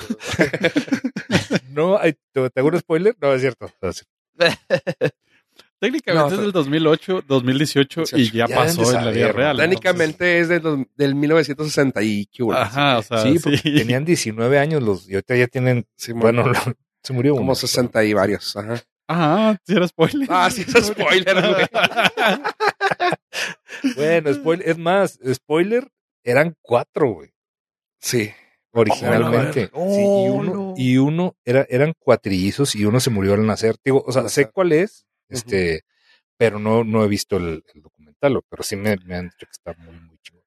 no, 1.69 1.97
ay, 1.97 2.13
¿te, 2.31 2.49
te 2.49 2.59
hago 2.59 2.69
un 2.69 2.79
spoiler? 2.79 3.15
No, 3.19 3.33
es 3.33 3.41
cierto. 3.41 3.71
No, 3.81 3.91
sí. 3.93 4.03
Técnicamente 5.81 6.29
No, 6.29 6.35
es 6.35 6.41
del 6.41 6.51
2008, 6.51 7.23
2018 7.27 8.03
y 8.15 8.31
ya, 8.31 8.45
Ya 8.47 8.55
pasó 8.55 8.97
en 8.97 9.05
la 9.05 9.11
vida 9.11 9.31
real. 9.31 9.57
Técnicamente 9.57 10.39
es 10.39 10.47
del, 10.47 10.87
del 10.95 11.15
1960 11.15 12.01
y 12.03 12.27
qué 12.27 12.43
hubo. 12.43 12.53
Ajá, 12.53 12.99
o 12.99 13.01
sea, 13.01 13.17
sí, 13.23 13.33
sí. 13.33 13.39
porque 13.43 13.57
tenían 13.79 14.05
19 14.05 14.59
años 14.59 14.83
los 14.83 15.09
y 15.09 15.13
ahorita 15.15 15.35
ya 15.35 15.47
tienen, 15.47 15.85
Sí, 15.95 16.11
bueno, 16.13 16.43
se 17.03 17.13
murió 17.13 17.33
como 17.33 17.45
uno. 17.47 17.55
60 17.55 18.03
y 18.05 18.13
varios. 18.13 18.55
Ajá. 18.55 18.75
Ajá, 19.07 19.59
si 19.65 19.73
era 19.73 19.87
spoiler. 19.87 20.27
Ah, 20.31 20.49
sí, 20.51 20.63
es 20.67 20.85
spoiler, 20.87 21.35
güey. 21.35 21.65
Bueno, 23.95 24.33
spoiler, 24.33 24.69
es 24.69 24.77
más, 24.77 25.19
spoiler, 25.33 25.87
eran 26.23 26.55
cuatro, 26.61 27.13
güey, 27.13 27.29
Sí. 27.99 28.29
originalmente. 28.71 29.69
Oh, 29.73 29.95
Sí, 29.95 30.01
y 30.01 30.05
no. 30.05 30.33
uno, 30.33 30.73
y 30.77 30.97
uno 30.97 31.35
era, 31.43 31.65
eran 31.69 31.93
cuatrillizos 31.97 32.75
y 32.75 32.85
uno 32.85 32.99
se 32.99 33.09
murió 33.09 33.33
al 33.33 33.45
nacer. 33.45 33.75
Digo, 33.83 34.03
o 34.05 34.11
sea, 34.11 34.29
sé 34.29 34.49
cuál 34.51 34.73
es, 34.73 35.07
este, 35.31 35.81
pero 36.37 36.59
no, 36.59 36.83
no 36.83 37.03
he 37.03 37.07
visto 37.07 37.37
el, 37.37 37.63
el 37.73 37.81
documental, 37.81 38.39
pero 38.49 38.63
sí 38.63 38.75
me, 38.75 38.97
me 38.97 39.15
han 39.15 39.29
dicho 39.29 39.45
que 39.45 39.51
está 39.51 39.73
muy, 39.73 39.99
muy 39.99 40.17
chido. 40.19 40.41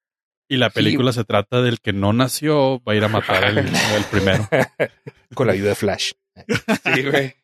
Y 0.48 0.56
la 0.56 0.70
película 0.70 1.12
se 1.12 1.24
trata 1.24 1.62
del 1.62 1.80
que 1.80 1.92
no 1.92 2.12
nació, 2.12 2.82
va 2.84 2.92
a 2.92 2.96
ir 2.96 3.04
a 3.04 3.08
matar 3.08 3.44
al, 3.44 3.58
al 3.58 4.04
primero. 4.10 4.48
Con 5.34 5.46
la 5.46 5.54
ayuda 5.54 5.70
de 5.70 5.74
Flash. 5.74 6.12
Sí, 6.94 7.02
güey. 7.02 7.34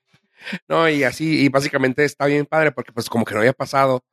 No, 0.68 0.88
y 0.88 1.04
así, 1.04 1.44
y 1.44 1.48
básicamente 1.48 2.04
está 2.04 2.26
bien 2.26 2.46
padre 2.46 2.72
porque 2.72 2.92
pues 2.92 3.08
como 3.08 3.24
que 3.24 3.34
no 3.34 3.40
había 3.40 3.52
pasado, 3.52 4.04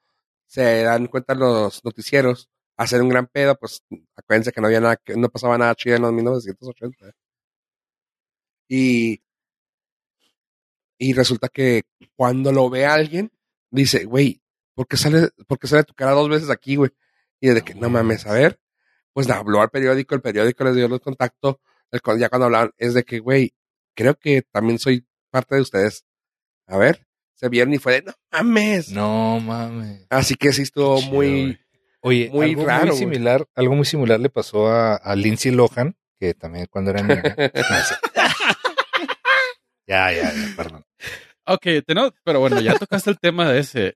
se 0.45 0.83
dan 0.83 1.07
cuenta 1.07 1.35
los 1.35 1.83
noticieros, 1.83 2.49
hacer 2.75 3.01
un 3.01 3.09
gran 3.09 3.27
pedo, 3.27 3.55
pues 3.55 3.83
acuérdense 4.15 4.51
que 4.51 4.61
no 4.61 4.67
había 4.67 4.81
nada, 4.81 4.97
que 4.97 5.15
no 5.15 5.29
pasaba 5.29 5.57
nada 5.57 5.75
chido 5.75 5.95
en 5.95 6.01
los 6.03 6.13
1980. 6.13 7.13
Y, 8.69 9.21
y 10.97 11.13
resulta 11.13 11.49
que 11.49 11.83
cuando 12.15 12.51
lo 12.51 12.69
ve 12.69 12.85
alguien, 12.85 13.31
dice, 13.69 14.05
güey, 14.05 14.41
¿por 14.73 14.87
qué 14.87 14.97
sale, 14.97 15.29
por 15.47 15.59
qué 15.59 15.67
sale 15.67 15.83
tu 15.83 15.93
cara 15.93 16.11
dos 16.11 16.29
veces 16.29 16.49
aquí, 16.49 16.75
güey? 16.75 16.91
Y 17.39 17.49
de 17.49 17.61
que, 17.61 17.75
no 17.75 17.89
mames, 17.89 18.25
a 18.25 18.33
ver, 18.33 18.59
pues 19.13 19.29
habló 19.29 19.61
al 19.61 19.69
periódico, 19.69 20.15
el 20.15 20.21
periódico 20.21 20.63
les 20.63 20.75
dio 20.75 20.87
los 20.87 21.01
contactos, 21.01 21.57
el, 21.91 22.01
ya 22.19 22.29
cuando 22.29 22.45
hablaban, 22.45 22.71
es 22.77 22.93
de 22.93 23.03
que, 23.03 23.19
güey, 23.19 23.53
creo 23.95 24.15
que 24.15 24.41
también 24.41 24.79
soy 24.79 25.05
parte 25.29 25.55
de 25.55 25.61
ustedes. 25.61 26.05
A 26.65 26.77
ver, 26.77 27.07
se 27.33 27.49
vieron 27.49 27.73
y 27.73 27.77
fue 27.77 27.93
de, 27.93 28.01
no 28.03 28.13
mames. 28.31 28.89
No 28.89 29.39
mames. 29.39 30.05
Así 30.09 30.35
que 30.35 30.51
sí 30.51 30.63
estuvo 30.63 30.99
Chido, 30.99 31.11
muy. 31.11 31.59
Oye, 32.01 32.29
muy 32.31 32.51
algo 32.51 32.65
raro, 32.65 32.87
muy 32.87 32.97
similar, 32.97 33.47
algo 33.55 33.75
muy 33.75 33.85
similar 33.85 34.19
le 34.19 34.29
pasó 34.29 34.67
a, 34.67 34.95
a 34.95 35.15
Lindsay 35.15 35.51
Lohan, 35.51 35.95
que 36.19 36.33
también 36.33 36.67
cuando 36.69 36.91
era 36.91 37.01
niña. 37.01 37.23
No, 39.87 39.93
ya, 39.95 40.11
ya, 40.11 40.33
ya, 40.33 40.53
perdón. 40.55 40.83
Ok, 41.45 41.65
tenemos- 41.85 42.13
pero 42.23 42.39
bueno, 42.39 42.59
ya 42.59 42.77
tocaste 42.77 43.09
el 43.09 43.19
tema 43.19 43.49
de 43.49 43.59
ese. 43.59 43.95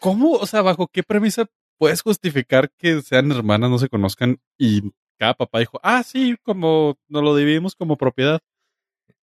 ¿Cómo, 0.00 0.32
o 0.32 0.46
sea, 0.46 0.62
bajo 0.62 0.88
qué 0.88 1.02
premisa 1.02 1.46
puedes 1.78 2.02
justificar 2.02 2.70
que 2.78 3.02
sean 3.02 3.30
hermanas, 3.32 3.70
no 3.70 3.78
se 3.78 3.88
conozcan 3.88 4.38
y 4.58 4.92
cada 5.18 5.34
papá 5.34 5.58
dijo, 5.60 5.80
ah, 5.82 6.02
sí, 6.02 6.36
como 6.42 6.98
nos 7.08 7.22
lo 7.22 7.34
dividimos 7.36 7.74
como 7.74 7.96
propiedad. 7.96 8.40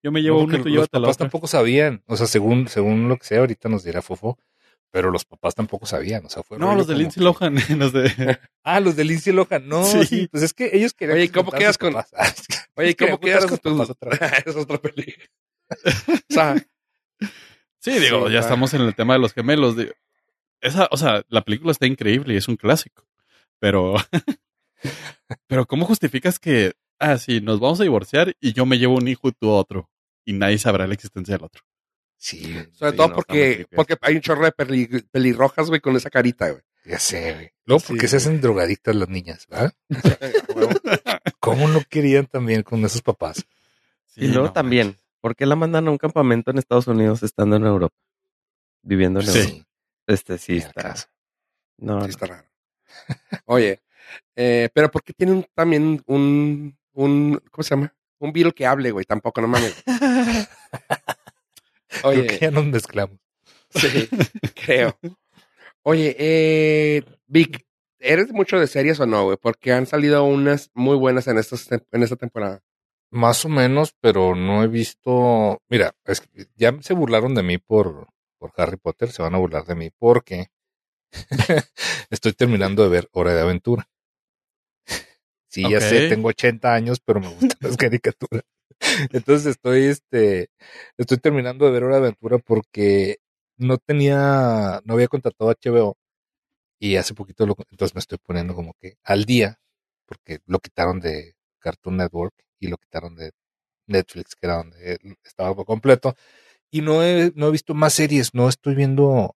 Yo 0.03 0.11
me 0.11 0.21
llevo 0.21 0.39
No, 0.39 0.43
uno 0.45 0.55
y 0.55 0.57
tú 0.57 0.65
los 0.65 0.73
llévate 0.73 0.99
la 0.99 1.05
papás 1.05 1.17
tampoco 1.17 1.47
sabían. 1.47 2.03
O 2.07 2.17
sea, 2.17 2.27
según, 2.27 2.67
según 2.67 3.07
lo 3.07 3.17
que 3.17 3.25
sea, 3.25 3.39
ahorita 3.39 3.69
nos 3.69 3.83
dirá 3.83 4.01
Fofo. 4.01 4.37
Pero 4.91 5.09
los 5.09 5.25
papás 5.25 5.55
tampoco 5.55 5.87
sabían. 5.87 6.23
O 6.25 6.29
sea, 6.29 6.43
fue 6.43 6.59
No, 6.59 6.75
los 6.75 6.85
de 6.85 6.93
Lindsay 6.95 7.23
Lohan, 7.23 7.55
los 7.79 7.93
de... 7.93 8.37
Ah, 8.63 8.79
los 8.79 8.95
de 8.95 9.03
Lindsay 9.05 9.33
Lohan. 9.33 9.67
No, 9.67 9.83
Sí. 9.85 10.05
sí. 10.05 10.27
Pues 10.31 10.43
es 10.43 10.53
que 10.53 10.69
ellos 10.73 10.93
querían. 10.93 11.17
Oye, 11.17 11.31
¿cómo 11.31 11.51
quedas 11.51 11.77
sus 11.79 11.91
papás. 11.91 12.11
Oye, 12.75 12.95
¿cómo 12.95 13.19
quedas 13.19 13.47
con 13.47 13.57
tus... 13.57 13.89
es 14.45 14.55
otra 14.55 14.77
película. 14.79 15.25
o 16.29 16.33
sea, 16.33 16.55
Sí, 17.79 17.99
digo, 17.99 18.27
Sí, 18.27 18.33
ya 18.33 18.39
va. 18.39 18.45
estamos 18.45 18.73
en 18.73 18.81
el 18.81 18.95
tema 18.95 19.13
de 19.13 19.19
los 19.19 19.33
gemelos. 19.33 19.75
Esa, 20.61 20.87
o 20.91 20.95
sea, 20.97 21.23
la 21.27 21.41
película 21.43 21.71
está 21.71 21.85
increíble 21.85 22.33
y 22.33 22.37
es 22.37 22.47
un 22.47 22.55
clásico. 22.55 23.05
Pero, 23.59 23.95
pero 25.47 25.65
¿cómo 25.65 25.85
justificas 25.85 26.39
que, 26.39 26.73
ah, 26.99 27.17
sí, 27.17 27.41
nos 27.41 27.59
vamos 27.59 27.79
a 27.79 27.83
divorciar 27.83 28.35
y 28.39 28.53
yo 28.53 28.65
me 28.65 28.77
llevo 28.79 28.95
un 28.95 29.07
hijo 29.07 29.27
y 29.27 29.33
tú 29.33 29.49
otro? 29.49 29.89
Y 30.25 30.33
nadie 30.33 30.57
sabrá 30.57 30.87
la 30.87 30.93
existencia 30.93 31.35
del 31.35 31.43
otro. 31.45 31.61
Sí, 32.15 32.53
sobre 32.71 32.91
sí, 32.91 32.97
todo 32.97 33.09
no, 33.09 33.15
porque, 33.15 33.67
porque 33.75 33.97
hay 33.99 34.15
un 34.15 34.21
chorro 34.21 34.45
de 34.45 34.53
peli- 34.53 34.87
pelirrojas, 35.11 35.67
güey, 35.67 35.81
con 35.81 35.95
esa 35.97 36.09
carita, 36.09 36.49
güey. 36.51 36.63
Ya 36.85 36.99
sé, 36.99 37.33
güey. 37.33 37.51
Luego 37.65 37.83
porque 37.85 38.03
Sí, 38.07 38.11
se 38.11 38.17
hacen 38.17 38.39
drogadictas 38.39 38.95
las 38.95 39.09
niñas, 39.09 39.45
¿verdad? 39.49 39.73
¿Cómo 41.39 41.67
no 41.67 41.81
querían 41.89 42.27
también 42.27 42.63
con 42.63 42.83
esos 42.85 43.01
papás? 43.01 43.45
y 44.15 44.27
luego 44.27 44.47
no 44.47 44.53
también, 44.53 44.95
¿por 45.23 45.37
qué 45.37 45.45
la 45.45 45.55
mandan 45.55 45.87
a 45.87 45.91
un 45.91 45.97
campamento 45.97 46.51
en 46.51 46.57
Estados 46.57 46.85
Unidos 46.87 47.23
estando 47.23 47.55
en 47.55 47.65
Europa? 47.65 47.95
Viviendo 48.81 49.21
en 49.21 49.27
Sí. 49.27 49.39
Europa. 49.39 49.65
Este 50.05 50.37
sí 50.37 50.57
está. 50.57 50.89
No, 51.77 52.01
Sí, 52.01 52.05
no. 52.05 52.05
está 52.05 52.25
raro. 52.25 52.47
Oye, 53.45 53.81
eh, 54.35 54.67
pero 54.73 54.91
¿por 54.91 55.01
qué 55.01 55.13
tiene 55.13 55.31
un, 55.31 55.45
también 55.55 56.03
un, 56.07 56.77
un, 56.91 57.41
¿cómo 57.51 57.63
se 57.63 57.69
llama? 57.75 57.95
Un 58.19 58.33
virus 58.33 58.53
que 58.53 58.65
hable, 58.65 58.91
güey, 58.91 59.05
tampoco, 59.05 59.39
no 59.39 59.47
mames. 59.47 59.73
Creo 61.87 62.01
que 62.01 62.07
Oye, 62.07 62.37
ya 62.39 62.51
nos 62.51 62.65
mezclamos. 62.65 63.17
sí, 63.69 64.09
creo. 64.53 64.99
Oye, 65.83 66.15
eh, 66.19 67.03
Vic, 67.27 67.65
¿eres 67.99 68.31
mucho 68.33 68.59
de 68.59 68.67
series 68.67 68.99
o 68.99 69.05
no, 69.05 69.23
güey? 69.25 69.37
Porque 69.37 69.71
han 69.71 69.85
salido 69.85 70.23
unas 70.25 70.69
muy 70.73 70.97
buenas 70.97 71.27
en, 71.27 71.37
estas, 71.37 71.69
tem- 71.69 71.85
en 71.91 72.03
esta 72.03 72.15
temporada. 72.17 72.61
Más 73.13 73.45
o 73.45 73.49
menos, 73.49 73.93
pero 74.01 74.35
no 74.35 74.63
he 74.63 74.67
visto. 74.67 75.61
Mira, 75.69 75.93
es 76.03 76.21
que 76.21 76.47
ya 76.55 76.75
se 76.81 76.95
burlaron 76.95 77.35
de 77.35 77.43
mí 77.43 77.59
por, 77.59 78.07
por 78.39 78.51
Harry 78.57 78.77
Potter, 78.77 79.11
se 79.11 79.21
van 79.21 79.35
a 79.35 79.37
burlar 79.37 79.65
de 79.65 79.75
mí 79.75 79.91
porque 79.95 80.47
estoy 82.09 82.33
terminando 82.33 82.83
de 82.83 82.89
ver 82.89 83.09
Hora 83.11 83.35
de 83.35 83.41
Aventura. 83.41 83.87
Sí, 85.47 85.63
ya 85.69 85.79
sé, 85.79 86.09
tengo 86.09 86.29
80 86.29 86.73
años, 86.73 86.99
pero 87.05 87.19
me 87.19 87.27
gustan 87.27 87.59
las 87.61 87.77
caricaturas. 87.77 88.43
Entonces 89.11 89.45
estoy, 89.45 89.83
este, 89.83 90.49
estoy 90.97 91.17
terminando 91.17 91.67
de 91.67 91.71
ver 91.71 91.83
Hora 91.83 91.97
de 91.97 92.01
Aventura 92.07 92.39
porque 92.39 93.17
no 93.57 93.77
tenía, 93.77 94.81
no 94.85 94.95
había 94.95 95.07
contratado 95.07 95.51
a 95.51 95.53
HBO 95.53 95.97
y 96.79 96.95
hace 96.95 97.13
poquito 97.13 97.45
lo, 97.45 97.55
entonces 97.69 97.93
me 97.93 97.99
estoy 97.99 98.17
poniendo 98.17 98.55
como 98.55 98.73
que 98.81 98.95
al 99.03 99.25
día 99.25 99.59
porque 100.07 100.39
lo 100.47 100.57
quitaron 100.57 100.99
de 100.99 101.35
Cartoon 101.59 101.97
Network 101.97 102.33
y 102.63 102.67
lo 102.67 102.77
quitaron 102.77 103.15
de 103.15 103.31
Netflix, 103.87 104.35
que 104.35 104.47
era 104.47 104.57
donde 104.57 104.99
estaba 105.23 105.55
por 105.55 105.65
completo. 105.65 106.15
Y 106.71 106.81
no 106.81 107.03
he, 107.03 107.31
no 107.35 107.47
he 107.47 107.51
visto 107.51 107.73
más 107.73 107.93
series, 107.93 108.33
no 108.33 108.49
estoy 108.49 108.75
viendo, 108.75 109.35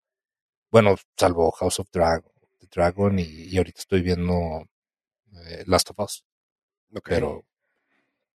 bueno, 0.71 0.95
salvo 1.17 1.51
House 1.51 1.79
of 1.79 1.89
Dragon, 1.91 2.31
Dragon 2.71 3.19
y, 3.19 3.23
y 3.23 3.57
ahorita 3.57 3.79
estoy 3.79 4.01
viendo 4.01 4.67
eh, 5.47 5.63
Last 5.67 5.89
of 5.91 5.99
Us, 5.99 6.25
pero, 7.03 7.45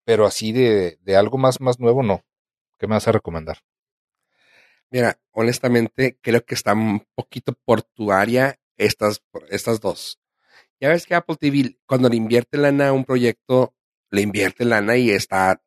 pero 0.03 0.25
así 0.25 0.51
de, 0.51 0.97
de 1.01 1.15
algo 1.15 1.37
más, 1.37 1.61
más 1.61 1.79
nuevo, 1.79 2.03
no. 2.03 2.23
¿Qué 2.77 2.87
me 2.87 2.95
vas 2.95 3.07
a 3.07 3.11
recomendar? 3.11 3.59
Mira, 4.89 5.19
honestamente, 5.31 6.17
creo 6.21 6.45
que 6.45 6.55
está 6.55 6.73
un 6.73 7.05
poquito 7.13 7.53
por 7.65 7.81
tu 7.83 8.11
área 8.11 8.59
estas, 8.77 9.21
estas 9.49 9.81
dos. 9.81 10.19
Ya 10.79 10.89
ves 10.89 11.05
que 11.05 11.15
Apple 11.15 11.35
TV, 11.37 11.77
cuando 11.85 12.07
le 12.07 12.15
invierte 12.15 12.57
lana 12.57 12.89
a 12.89 12.93
un 12.93 13.03
proyecto, 13.03 13.73
le 14.11 14.21
invierte 14.21 14.65
lana 14.65 14.97
y 14.97 15.09
está 15.09 15.61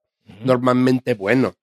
normalmente 0.44 1.14
bueno. 1.14 1.54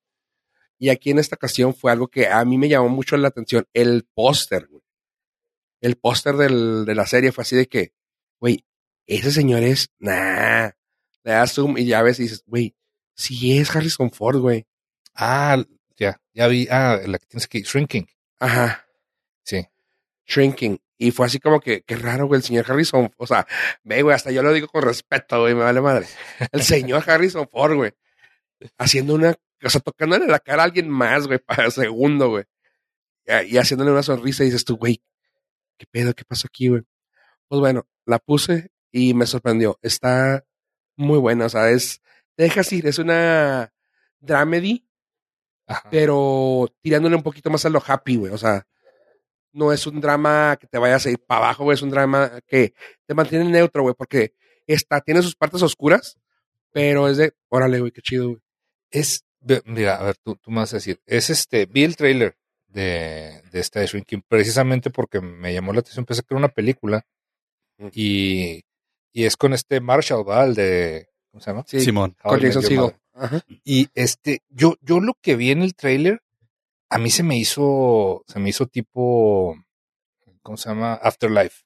Y 0.80 0.90
aquí 0.90 1.10
en 1.10 1.20
esta 1.20 1.36
ocasión 1.36 1.74
fue 1.74 1.92
algo 1.92 2.08
que 2.08 2.28
a 2.28 2.44
mí 2.46 2.58
me 2.58 2.70
llamó 2.70 2.90
mucho 2.90 3.18
la 3.18 3.30
atención, 3.30 3.66
el 3.74 4.08
póster, 4.14 4.68
güey. 4.68 4.84
El 5.82 5.96
póster 5.96 6.36
de 6.36 6.96
la 6.96 7.06
serie 7.06 7.32
fue 7.32 7.44
así 7.44 7.56
de 7.56 7.68
que, 7.68 7.94
güey, 8.40 8.66
ese 9.06 9.32
señor 9.32 9.64
es, 9.64 9.90
nah, 10.00 10.70
le 11.24 11.32
das 11.32 11.54
zoom 11.54 11.78
y 11.78 11.86
ya 11.86 12.02
ves 12.02 12.20
y 12.20 12.24
dices, 12.24 12.44
güey, 12.46 12.76
sí 13.16 13.58
es 13.58 13.76
Harrison 13.76 14.12
Ford, 14.12 14.40
güey. 14.40 14.66
Ah, 15.14 15.64
ya, 15.98 16.22
ya 16.34 16.48
vi, 16.48 16.68
ah, 16.70 17.00
la 17.06 17.18
que 17.20 17.26
tienes 17.28 17.48
que, 17.48 17.62
Shrinking, 17.62 18.08
Ajá. 18.40 18.86
sí. 19.44 19.68
Shrinking. 20.26 20.80
Y 20.98 21.12
fue 21.12 21.28
así 21.28 21.40
como 21.40 21.60
que, 21.60 21.84
qué 21.84 21.96
raro, 21.96 22.26
güey, 22.26 22.40
el 22.40 22.44
señor 22.44 22.66
Harrison. 22.70 23.14
O 23.18 23.28
sea, 23.28 23.48
ve, 23.84 24.02
güey, 24.02 24.16
hasta 24.16 24.32
yo 24.32 24.42
lo 24.42 24.52
digo 24.52 24.68
con 24.68 24.82
respeto, 24.82 25.42
güey, 25.42 25.54
me 25.54 25.64
vale 25.64 25.82
madre. 25.82 26.08
El 26.52 26.64
señor 26.64 27.04
Harrison 27.08 27.48
Ford, 27.50 27.76
güey. 27.76 27.92
Haciendo 28.78 29.14
una, 29.14 29.36
o 29.64 29.70
sea, 29.70 29.82
tocándole 29.82 30.26
la 30.28 30.40
cara 30.40 30.64
a 30.64 30.66
alguien 30.66 30.90
más, 30.90 31.28
güey, 31.28 31.40
para 31.40 31.66
el 31.66 31.72
segundo, 31.72 32.30
güey. 32.30 32.46
Y, 33.26 33.56
y 33.56 33.58
haciéndole 33.58 33.92
una 33.92 34.04
sonrisa 34.04 34.44
y 34.44 34.48
dices 34.48 34.66
tú, 34.66 34.78
güey, 34.78 35.02
¿qué 35.78 35.86
pedo? 35.86 36.14
¿Qué 36.16 36.26
pasó 36.26 36.48
aquí, 36.48 36.70
güey? 36.70 36.82
Pues 37.48 37.60
bueno, 37.60 37.88
la 38.06 38.20
puse 38.20 38.72
y 38.92 39.14
me 39.14 39.28
sorprendió. 39.28 39.78
Está 39.82 40.46
muy 40.96 41.20
buena, 41.20 41.46
o 41.46 41.50
sea, 41.50 41.70
es, 41.70 42.02
te 42.36 42.44
dejas 42.44 42.72
ir, 42.74 42.88
es 42.88 42.98
una 42.98 43.72
dramedy, 44.20 44.88
Ajá. 45.68 45.88
pero 45.92 46.74
tirándole 46.82 47.16
un 47.16 47.24
poquito 47.24 47.50
más 47.52 47.66
a 47.66 47.70
lo 47.70 47.84
happy, 47.86 48.16
güey. 48.16 48.34
O 48.34 48.38
sea, 48.38 48.68
no 49.58 49.74
es 49.74 49.88
un 49.88 50.00
drama 50.00 50.58
que 50.60 50.68
te 50.68 50.78
vayas 50.78 51.06
a 51.06 51.10
ir 51.10 51.20
para 51.20 51.46
abajo, 51.46 51.64
güey. 51.64 51.76
Es 51.76 51.82
un 51.82 51.90
drama 51.90 52.40
que 52.48 52.74
te 53.06 53.14
mantiene 53.14 53.46
neutro, 53.46 53.84
güey, 53.84 53.96
porque 53.98 54.34
está, 54.66 55.02
tiene 55.02 55.22
sus 55.22 55.36
partes 55.36 55.62
oscuras, 55.62 56.18
pero 56.72 57.08
es 57.10 57.18
de, 57.18 57.34
órale, 57.50 57.80
güey, 57.80 57.92
qué 57.92 58.02
chido, 58.02 58.30
güey. 58.30 58.42
Es, 58.92 59.26
mira, 59.66 59.98
a 59.98 60.04
ver, 60.04 60.18
tú, 60.18 60.36
tú 60.36 60.52
me 60.52 60.58
vas 60.58 60.74
a 60.74 60.78
decir, 60.78 61.02
es 61.06 61.30
este, 61.30 61.66
vi 61.66 61.84
el 61.84 61.96
trailer 61.96 62.38
de, 62.68 63.42
de 63.52 63.60
esta 63.60 63.80
de 63.80 63.88
Shrinking 63.88 64.24
precisamente 64.28 64.90
porque 64.90 65.20
me 65.22 65.54
llamó 65.54 65.74
la 65.74 65.80
atención, 65.80 66.06
pensé 66.06 66.22
que 66.22 66.28
era 66.34 66.40
una 66.40 66.50
película 66.50 67.06
Mm. 67.78 67.88
y, 67.94 68.64
y 69.14 69.26
es 69.26 69.38
con 69.38 69.54
este 69.54 69.80
Marshall, 69.80 70.28
¿va? 70.28 70.46
El 70.46 70.56
de, 70.56 71.10
¿cómo 71.32 71.42
se 71.42 71.52
llama? 71.52 71.64
Sí, 71.68 71.80
Simón. 71.80 72.16
Con 72.22 72.40
Jason. 72.40 72.94
Ajá. 73.14 73.42
Y 73.64 73.88
este, 73.96 74.42
yo, 74.50 74.76
yo 74.82 75.00
lo 75.00 75.14
que 75.22 75.36
vi 75.36 75.52
en 75.52 75.62
el 75.62 75.76
trailer, 75.76 76.22
a 76.90 76.98
mí 76.98 77.10
se 77.10 77.24
me 77.24 77.38
hizo, 77.38 78.24
se 78.28 78.40
me 78.40 78.50
hizo 78.50 78.66
tipo, 78.68 79.56
¿cómo 80.42 80.58
se 80.58 80.70
llama? 80.70 80.94
Afterlife. 80.96 81.64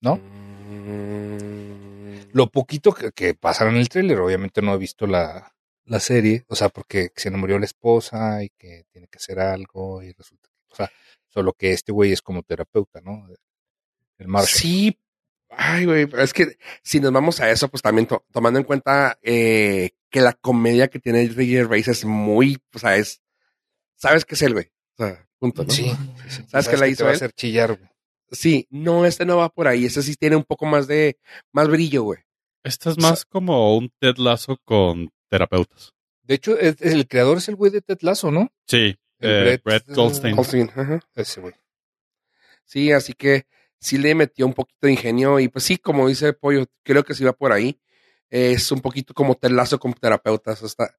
¿No? 0.00 0.16
Mm, 0.16 2.30
Lo 2.32 2.50
poquito 2.50 2.92
que, 2.92 3.12
que 3.12 3.34
pasaron 3.34 3.74
en 3.74 3.80
el 3.80 3.88
tráiler, 3.88 4.20
obviamente 4.20 4.62
no 4.62 4.74
he 4.74 4.78
visto 4.78 5.06
la, 5.06 5.54
la 5.84 6.00
serie, 6.00 6.44
o 6.48 6.54
sea, 6.54 6.68
porque 6.68 7.10
se 7.16 7.30
le 7.30 7.36
murió 7.36 7.58
la 7.58 7.64
esposa 7.64 8.42
y 8.44 8.50
que 8.50 8.84
tiene 8.92 9.08
que 9.08 9.18
hacer 9.18 9.40
algo 9.40 10.02
y 10.02 10.12
resulta 10.12 10.48
que, 10.48 10.72
o 10.72 10.76
sea, 10.76 10.90
solo 11.28 11.52
que 11.54 11.72
este 11.72 11.92
güey 11.92 12.12
es 12.12 12.22
como 12.22 12.42
terapeuta, 12.42 13.00
¿no? 13.00 13.26
El 14.18 14.28
Marshall. 14.28 14.60
Sí. 14.60 14.98
Ay, 15.50 15.84
güey, 15.86 16.06
pero 16.06 16.22
es 16.22 16.32
que 16.32 16.58
si 16.82 17.00
nos 17.00 17.12
vamos 17.12 17.40
a 17.40 17.50
eso, 17.50 17.68
pues 17.68 17.82
también 17.82 18.06
to- 18.06 18.24
tomando 18.32 18.58
en 18.58 18.64
cuenta 18.64 19.18
eh, 19.22 19.90
que 20.10 20.20
la 20.20 20.32
comedia 20.34 20.88
que 20.88 20.98
tiene 20.98 21.26
Ricky 21.28 21.52
Gervais 21.52 21.88
es 21.88 22.04
muy, 22.04 22.58
o 22.74 22.78
sea, 22.78 22.96
es, 22.96 23.22
sabes 23.94 24.24
que 24.24 24.34
es 24.34 24.42
él, 24.42 24.52
güey. 24.54 24.70
O 24.98 25.04
sea, 25.04 25.28
punto, 25.38 25.64
¿no? 25.64 25.70
Sí, 25.70 25.84
sí, 25.84 25.96
sí. 26.28 26.42
¿Sabes 26.48 26.68
qué 26.68 26.76
la 26.76 26.86
te 26.86 26.90
hizo 26.90 27.04
va 27.04 27.10
a 27.10 27.12
él? 27.12 27.16
hacer 27.16 27.32
chillar, 27.32 27.76
güey. 27.76 27.88
Sí, 28.32 28.66
no, 28.70 29.06
este 29.06 29.24
no 29.24 29.36
va 29.36 29.48
por 29.50 29.68
ahí. 29.68 29.84
Este 29.86 30.02
sí 30.02 30.16
tiene 30.16 30.34
un 30.36 30.44
poco 30.44 30.66
más 30.66 30.86
de, 30.88 31.16
más 31.52 31.68
brillo, 31.68 32.02
güey. 32.02 32.20
Esta 32.64 32.90
es 32.90 32.98
más 32.98 33.24
como 33.24 33.76
un 33.76 33.90
Ted 34.00 34.16
Lasso 34.16 34.58
con 34.64 35.10
terapeutas. 35.30 35.92
De 36.22 36.34
hecho, 36.34 36.58
el 36.58 37.06
creador 37.06 37.38
es 37.38 37.48
el 37.48 37.54
güey 37.54 37.70
de 37.70 37.82
Ted 37.82 37.98
Lasso, 38.00 38.32
¿no? 38.32 38.50
Sí, 38.66 38.98
El 39.20 39.30
eh, 39.30 39.40
Brett, 39.42 39.62
Brett 39.64 39.88
Goldstein. 39.94 40.36
Austin, 40.36 40.70
ajá. 40.74 41.00
Ese 41.14 41.40
güey. 41.40 41.54
Sí, 42.64 42.90
así 42.90 43.12
que 43.12 43.46
sí 43.86 43.98
le 43.98 44.14
metió 44.14 44.46
un 44.46 44.52
poquito 44.54 44.86
de 44.86 44.92
ingenio 44.92 45.38
y 45.38 45.48
pues 45.48 45.64
sí, 45.64 45.78
como 45.78 46.08
dice 46.08 46.32
Pollo, 46.32 46.64
creo 46.82 47.04
que 47.04 47.14
sí 47.14 47.22
va 47.24 47.32
por 47.32 47.52
ahí. 47.52 47.80
Es 48.28 48.72
un 48.72 48.80
poquito 48.80 49.14
como 49.14 49.36
telazo 49.36 49.78
con 49.78 49.92
terapeutas. 49.94 50.60
Está, 50.62 50.96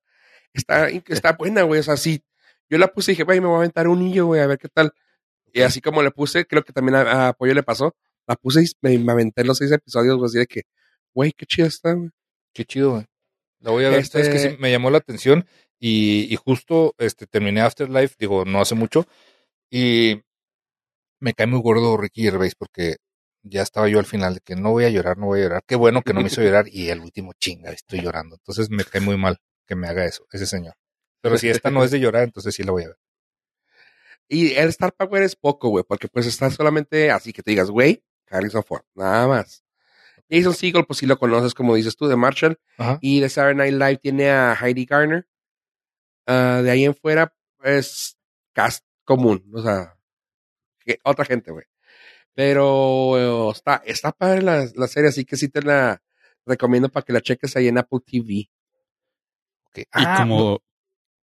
está, 0.54 0.88
está 0.90 1.34
buena, 1.34 1.64
güey. 1.64 1.82
O 1.82 1.84
sea, 1.84 1.98
sí, 1.98 2.24
yo 2.70 2.78
la 2.78 2.88
puse 2.88 3.12
y 3.12 3.14
dije, 3.14 3.24
güey, 3.24 3.42
me 3.42 3.48
voy 3.48 3.56
a 3.56 3.60
aventar 3.60 3.88
un 3.90 4.00
niño, 4.00 4.28
güey, 4.28 4.40
a 4.42 4.48
ver 4.48 4.58
qué 4.58 4.70
tal. 4.70 4.94
Y 5.52 5.62
así 5.62 5.82
como 5.82 6.02
le 6.02 6.12
puse, 6.12 6.46
creo 6.46 6.64
que 6.64 6.72
también 6.72 6.96
a, 6.96 7.28
a 7.30 7.34
Pollo 7.34 7.54
le 7.54 7.64
pasó. 7.64 7.96
La 8.26 8.36
puse 8.36 8.62
y 8.64 8.66
me, 8.82 8.98
me 9.00 9.12
aventé 9.12 9.44
los 9.44 9.58
seis 9.58 9.72
episodios, 9.72 10.16
güey, 10.18 10.28
así 10.28 10.38
de 10.38 10.48
que, 10.48 10.62
güey, 11.14 11.34
qué 11.34 11.46
chida 11.46 11.68
está, 11.68 11.94
güey. 11.94 12.10
Qué 12.54 12.64
chido, 12.66 12.92
güey. 12.92 13.06
La 13.60 13.72
voy 13.72 13.84
a 13.86 13.90
ver. 13.90 14.00
Este- 14.00 14.22
Es 14.22 14.30
que 14.30 14.40
sí, 14.40 14.56
me 14.60 14.72
llamó 14.72 14.90
la 14.92 15.00
atención 15.00 15.46
y, 15.80 16.28
y 16.34 16.36
justo 16.38 16.96
este, 16.98 17.28
terminé 17.28 17.60
Afterlife, 17.62 18.16
digo, 18.18 18.46
no 18.46 18.62
hace 18.62 18.76
mucho, 18.76 19.06
y 19.70 20.22
me 21.20 21.34
cae 21.34 21.48
muy 21.48 21.60
gordo 21.62 21.98
Ricky 21.98 22.24
Gervais 22.24 22.56
porque 22.56 22.98
ya 23.44 23.62
estaba 23.62 23.88
yo 23.88 24.00
al 24.00 24.06
final 24.06 24.36
de 24.36 24.40
que 24.42 24.56
no 24.56 24.72
voy 24.72 24.86
a 24.86 24.90
llorar, 24.90 25.18
no 25.18 25.28
voy 25.28 25.40
a 25.40 25.44
llorar. 25.44 25.64
Qué 25.66 25.76
bueno 25.76 26.02
que 26.02 26.14
no 26.14 26.22
me 26.22 26.28
hizo 26.28 26.42
llorar 26.42 26.66
y 26.68 26.90
el 26.90 27.00
último 27.00 27.34
chinga, 27.40 27.72
estoy 27.72 28.02
llorando. 28.02 28.36
Entonces 28.36 28.70
me 28.70 28.84
cae 28.84 29.02
muy 29.02 29.18
mal 29.18 29.38
que 29.66 29.76
me 29.76 29.88
haga 29.88 30.06
eso, 30.06 30.26
ese 30.32 30.46
señor. 30.46 30.76
Pero 31.22 31.38
si 31.38 31.50
esta 31.50 31.72
no 31.72 31.84
es 31.84 31.92
de 31.92 32.00
llorar, 32.00 32.24
entonces 32.24 32.54
sí 32.56 32.64
la 32.64 32.72
voy 32.72 32.84
a 32.84 32.88
ver. 32.88 32.98
Y 34.30 34.54
el 34.54 34.70
Star 34.70 34.94
Power 34.94 35.24
es 35.24 35.36
poco, 35.36 35.70
güey, 35.70 35.86
porque 35.88 36.08
pues 36.08 36.26
está 36.26 36.50
solamente 36.52 37.12
así 37.12 37.32
que 37.32 37.42
te 37.42 37.52
digas, 37.52 37.70
güey, 37.70 38.04
Harrison 38.30 38.64
Ford, 38.64 38.84
nada 38.94 39.28
más. 39.28 39.64
Jason 40.30 40.54
Segel, 40.54 40.86
pues 40.86 41.00
sí 41.00 41.06
lo 41.06 41.18
conoces, 41.18 41.54
como 41.54 41.76
dices 41.76 41.96
tú, 41.96 42.08
de 42.08 42.18
Marshall. 42.18 42.60
Ajá. 42.78 43.00
Y 43.02 43.22
de 43.22 43.30
Saturday 43.30 43.72
Night 43.72 43.74
Live 43.74 43.98
tiene 43.98 44.30
a 44.30 44.58
Heidi 44.62 44.86
Garner. 44.86 45.28
Ah, 46.26 46.62
de 46.62 46.70
ahí 46.70 46.84
en 46.84 46.94
fuera, 46.94 47.34
es 47.64 48.18
cast 48.54 48.86
común, 49.06 49.50
o 49.54 49.62
sea, 49.62 49.97
otra 51.04 51.26
gente, 51.26 51.52
güey. 51.52 51.66
Pero 52.34 53.50
eh, 53.50 53.52
está, 53.56 53.82
está 53.86 54.12
padre 54.12 54.42
la, 54.44 54.68
la 54.76 54.88
serie, 54.88 55.10
así 55.10 55.26
que 55.26 55.38
sí 55.38 55.50
te 55.50 55.62
la 55.62 56.02
recomiendo 56.46 56.90
para 56.90 57.06
que 57.06 57.14
la 57.14 57.22
cheques 57.22 57.56
ahí 57.56 57.68
en 57.68 57.78
Apple 57.78 58.00
TV. 58.06 58.50
Y 59.76 59.86
Ah, 59.92 60.16
como 60.18 60.60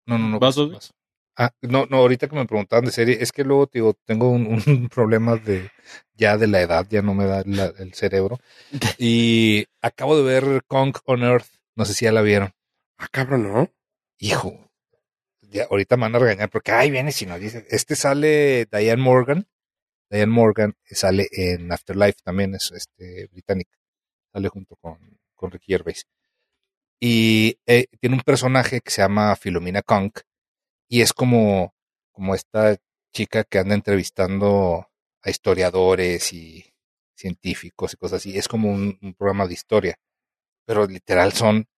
No, 0.07 0.19
no, 0.19 0.29
no. 0.29 0.39
¿Vas, 0.41 0.57
vas, 0.57 0.59
Obi? 0.59 0.75
vas. 0.75 0.93
Ah, 1.37 1.51
no, 1.63 1.87
no, 1.87 1.99
ahorita 1.99 2.29
que 2.29 2.37
me 2.37 2.45
preguntaban 2.47 2.85
de 2.85 2.91
serie, 2.91 3.19
es 3.21 3.33
que 3.33 3.45
luego, 3.45 3.67
te 3.67 3.79
digo, 3.79 3.95
tengo 4.05 4.31
un, 4.31 4.47
un 4.47 4.89
problema 4.91 5.37
de 5.37 5.71
ya 6.15 6.37
de 6.37 6.47
la 6.49 6.61
edad, 6.61 6.87
ya 6.91 7.01
no 7.03 7.15
me 7.15 7.25
da 7.27 7.43
la- 7.47 7.73
el 7.79 7.95
cerebro. 7.95 8.39
Y 8.99 9.67
acabo 9.81 10.17
de 10.17 10.23
ver 10.25 10.65
Kong 10.67 10.95
on 11.07 11.23
Earth, 11.23 11.47
no 11.77 11.85
sé 11.85 11.95
si 11.95 12.05
ya 12.05 12.13
la 12.13 12.23
vieron. 12.23 12.53
Ah, 12.99 13.09
cabrón, 13.11 13.45
¿no? 13.51 13.71
Hijo, 14.19 14.71
ya, 15.43 15.65
ahorita 15.71 15.97
me 15.97 16.03
van 16.03 16.17
a 16.17 16.19
regañar 16.19 16.51
porque, 16.51 16.73
ay, 16.73 16.91
viene 16.91 17.13
si 17.13 17.25
no 17.27 17.39
dice. 17.39 17.67
Este 17.71 17.97
sale 17.97 18.67
Diane 18.71 19.01
Morgan. 19.03 19.47
Diane 20.11 20.33
Morgan 20.33 20.75
sale 20.85 21.29
en 21.31 21.73
Afterlife 21.73 22.19
también, 22.25 22.55
es 22.55 22.73
este 22.73 23.29
británica. 23.33 23.79
Sale 24.33 24.49
junto 24.49 24.77
con, 24.77 24.99
con 25.35 25.51
Ricky 25.51 25.73
Gervais. 25.73 26.07
Y 27.01 27.59
eh, 27.67 27.87
tiene 28.01 28.17
un 28.17 28.23
personaje 28.23 28.81
que 28.81 28.91
se 28.91 29.03
llama 29.03 29.35
Filomena 29.37 29.83
Kong. 29.83 30.13
Y 30.89 31.03
es 31.03 31.13
como, 31.13 31.75
como 32.13 32.35
esta 32.35 32.77
chica 33.13 33.45
que 33.45 33.59
anda 33.59 33.75
entrevistando 33.75 34.89
a 35.23 35.31
historiadores 35.31 36.33
y 36.33 36.75
científicos 37.15 37.95
y 37.95 37.97
cosas 37.97 38.19
así. 38.19 38.37
Es 38.37 38.49
como 38.49 38.71
un, 38.71 38.99
un 39.03 39.15
programa 39.15 39.47
de 39.47 39.55
historia. 39.55 39.97
Pero 40.67 40.87
literal 40.87 41.33
son 41.33 41.69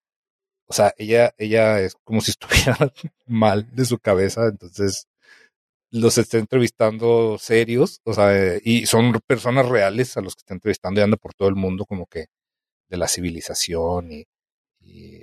o 0.72 0.74
sea, 0.74 0.94
ella, 0.96 1.34
ella 1.36 1.80
es 1.80 1.96
como 2.02 2.22
si 2.22 2.30
estuviera 2.32 2.78
mal 3.26 3.68
de 3.74 3.84
su 3.84 3.98
cabeza, 3.98 4.46
entonces 4.48 5.06
los 5.92 6.18
está 6.18 6.38
entrevistando 6.38 7.38
serios, 7.38 8.00
o 8.04 8.14
sea, 8.14 8.34
eh, 8.34 8.60
y 8.64 8.86
son 8.86 9.12
personas 9.26 9.68
reales 9.68 10.16
a 10.16 10.22
los 10.22 10.34
que 10.34 10.40
está 10.40 10.54
entrevistando 10.54 11.00
y 11.00 11.04
anda 11.04 11.18
por 11.18 11.34
todo 11.34 11.48
el 11.48 11.54
mundo 11.54 11.84
como 11.84 12.06
que 12.06 12.26
de 12.88 12.96
la 12.96 13.08
civilización 13.08 14.10
y, 14.12 14.26
y 14.80 15.22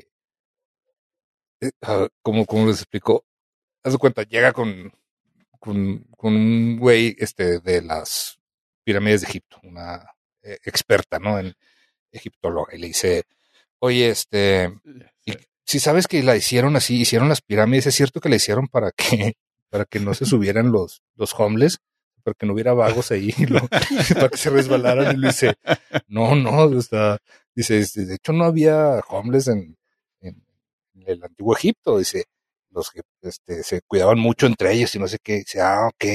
eh, 1.61 1.71
ah, 1.81 2.07
como, 2.21 2.45
como 2.45 2.67
les 2.67 2.77
explico, 2.77 3.25
haz 3.83 3.93
de 3.93 3.99
cuenta, 3.99 4.23
llega 4.23 4.53
con, 4.53 4.93
con, 5.59 6.05
con 6.17 6.35
un 6.35 6.77
güey 6.79 7.15
este, 7.19 7.59
de 7.59 7.81
las 7.81 8.39
pirámides 8.83 9.21
de 9.21 9.27
Egipto, 9.27 9.59
una 9.63 10.15
eh, 10.43 10.59
experta, 10.63 11.19
¿no? 11.19 11.39
En 11.39 11.55
egiptóloga, 12.11 12.75
y 12.75 12.79
le 12.79 12.87
dice, 12.87 13.23
oye, 13.79 14.09
este, 14.09 14.71
si 15.65 15.79
sabes 15.79 16.07
que 16.07 16.23
la 16.23 16.35
hicieron 16.35 16.75
así, 16.75 17.01
hicieron 17.01 17.29
las 17.29 17.41
pirámides, 17.41 17.87
es 17.87 17.95
cierto 17.95 18.21
que 18.21 18.29
la 18.29 18.35
hicieron 18.37 18.67
para 18.67 18.91
que, 18.91 19.35
para 19.69 19.85
que 19.85 19.99
no 19.99 20.13
se 20.13 20.25
subieran 20.25 20.71
los, 20.71 21.01
los 21.15 21.33
homeless, 21.37 21.77
para 22.23 22.33
que 22.35 22.45
no 22.45 22.53
hubiera 22.53 22.73
vagos 22.73 23.11
ahí, 23.11 23.31
lo- 23.49 23.67
para 24.15 24.29
que 24.29 24.37
se 24.37 24.49
resbalaran. 24.49 25.15
Y 25.15 25.19
le 25.19 25.27
dice, 25.27 25.55
no, 26.07 26.35
no, 26.35 26.69
dice, 26.69 27.79
este, 27.79 28.05
de 28.05 28.15
hecho 28.15 28.33
no 28.33 28.45
había 28.45 28.99
homeless 29.09 29.47
en, 29.49 29.77
en 30.21 30.43
el 31.05 31.23
antiguo 31.23 31.55
Egipto, 31.55 31.97
dice, 31.97 32.25
los 32.71 32.91
que 32.91 33.01
este, 33.21 33.63
se 33.63 33.81
cuidaban 33.87 34.19
mucho 34.19 34.45
entre 34.45 34.73
ellos 34.73 34.93
y 34.95 34.99
no 34.99 35.07
sé 35.07 35.17
qué, 35.23 35.37
dice, 35.39 35.61
ah, 35.61 35.87
ok, 35.87 36.05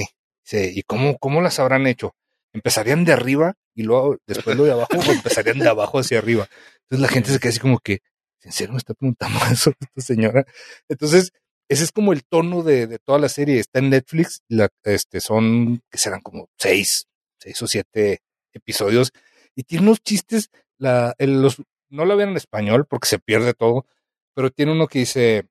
dice, 0.44 0.70
¿y 0.74 0.82
cómo, 0.82 1.16
cómo 1.18 1.40
las 1.40 1.58
habrán 1.58 1.86
hecho? 1.86 2.14
Empezarían 2.52 3.04
de 3.04 3.12
arriba 3.12 3.54
y 3.74 3.82
luego 3.82 4.16
después 4.26 4.56
lo 4.56 4.64
de 4.64 4.72
abajo 4.72 4.92
o 4.96 5.12
empezarían 5.12 5.58
de 5.58 5.68
abajo 5.68 5.98
hacia 5.98 6.18
arriba. 6.18 6.46
Entonces 6.82 7.00
la 7.00 7.08
gente 7.08 7.30
se 7.32 7.40
queda 7.40 7.50
así 7.50 7.58
como 7.60 7.78
que, 7.80 7.98
¿en 8.42 8.52
serio 8.52 8.72
me 8.72 8.78
está 8.78 8.94
preguntando 8.94 9.38
eso 9.52 9.72
esta 9.80 10.00
señora? 10.00 10.44
Entonces, 10.88 11.32
ese 11.68 11.84
es 11.84 11.92
como 11.92 12.12
el 12.12 12.24
tono 12.24 12.62
de, 12.62 12.86
de 12.86 12.98
toda 12.98 13.18
la 13.18 13.28
serie. 13.28 13.58
Está 13.58 13.78
en 13.80 13.90
Netflix, 13.90 14.42
la, 14.48 14.68
este, 14.84 15.20
son, 15.20 15.82
que 15.90 15.98
serán 15.98 16.20
como 16.20 16.48
seis, 16.58 17.06
seis 17.38 17.60
o 17.62 17.66
siete 17.66 18.20
episodios. 18.52 19.12
Y 19.54 19.64
tiene 19.64 19.84
unos 19.86 20.00
chistes, 20.02 20.50
la, 20.78 21.14
el- 21.18 21.40
los, 21.42 21.62
no 21.88 22.04
la 22.04 22.14
vean 22.14 22.30
en 22.30 22.36
español 22.36 22.86
porque 22.88 23.08
se 23.08 23.18
pierde 23.18 23.54
todo, 23.54 23.86
pero 24.34 24.50
tiene 24.50 24.72
uno 24.72 24.88
que 24.88 25.00
dice, 25.00 25.48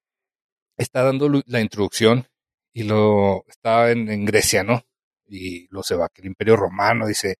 está 0.77 1.03
dando 1.03 1.29
la 1.45 1.61
introducción 1.61 2.27
y 2.73 2.83
lo 2.83 3.45
está 3.47 3.91
en, 3.91 4.09
en 4.09 4.25
Grecia, 4.25 4.63
¿no? 4.63 4.83
Y 5.27 5.67
lo 5.73 5.83
se 5.83 5.95
va, 5.95 6.09
que 6.09 6.21
el 6.21 6.27
Imperio 6.27 6.55
Romano 6.57 7.07
dice, 7.07 7.37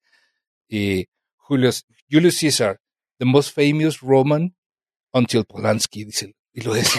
y 0.67 1.05
Julius, 1.35 1.85
Julius 2.09 2.39
Caesar, 2.39 2.79
the 3.19 3.25
most 3.25 3.53
famous 3.53 3.99
Roman 4.01 4.55
until 5.11 5.45
Polanski, 5.45 6.05
dice, 6.05 6.33
y 6.53 6.61
lo 6.61 6.75
es- 6.75 6.91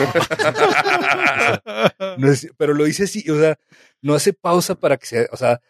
pero 2.57 2.75
lo 2.75 2.85
dice 2.85 3.05
así, 3.05 3.29
o 3.31 3.39
sea, 3.39 3.57
no 4.03 4.15
hace 4.15 4.33
pausa 4.33 4.75
para 4.75 4.97
que 4.97 5.07
sea, 5.07 5.27
o 5.33 5.37
sea, 5.37 5.61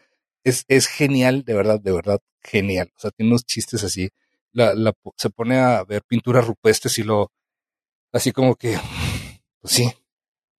es, 0.45 0.65
es 0.69 0.87
genial, 0.87 1.45
de 1.45 1.55
verdad, 1.55 1.81
de 1.81 1.93
verdad, 1.93 2.21
genial. 2.43 2.93
O 2.97 3.01
sea, 3.01 3.11
tiene 3.11 3.31
unos 3.31 3.45
chistes 3.47 3.83
así. 3.85 4.11
La, 4.53 4.75
la, 4.75 4.93
se 5.17 5.31
pone 5.31 5.59
a 5.59 5.83
ver 5.85 6.03
pinturas 6.07 6.47
rupestres 6.47 6.99
y 6.99 7.03
lo, 7.03 7.33
así 8.13 8.33
como 8.33 8.57
que, 8.57 8.79
pues 9.61 9.75
sí, 9.75 9.91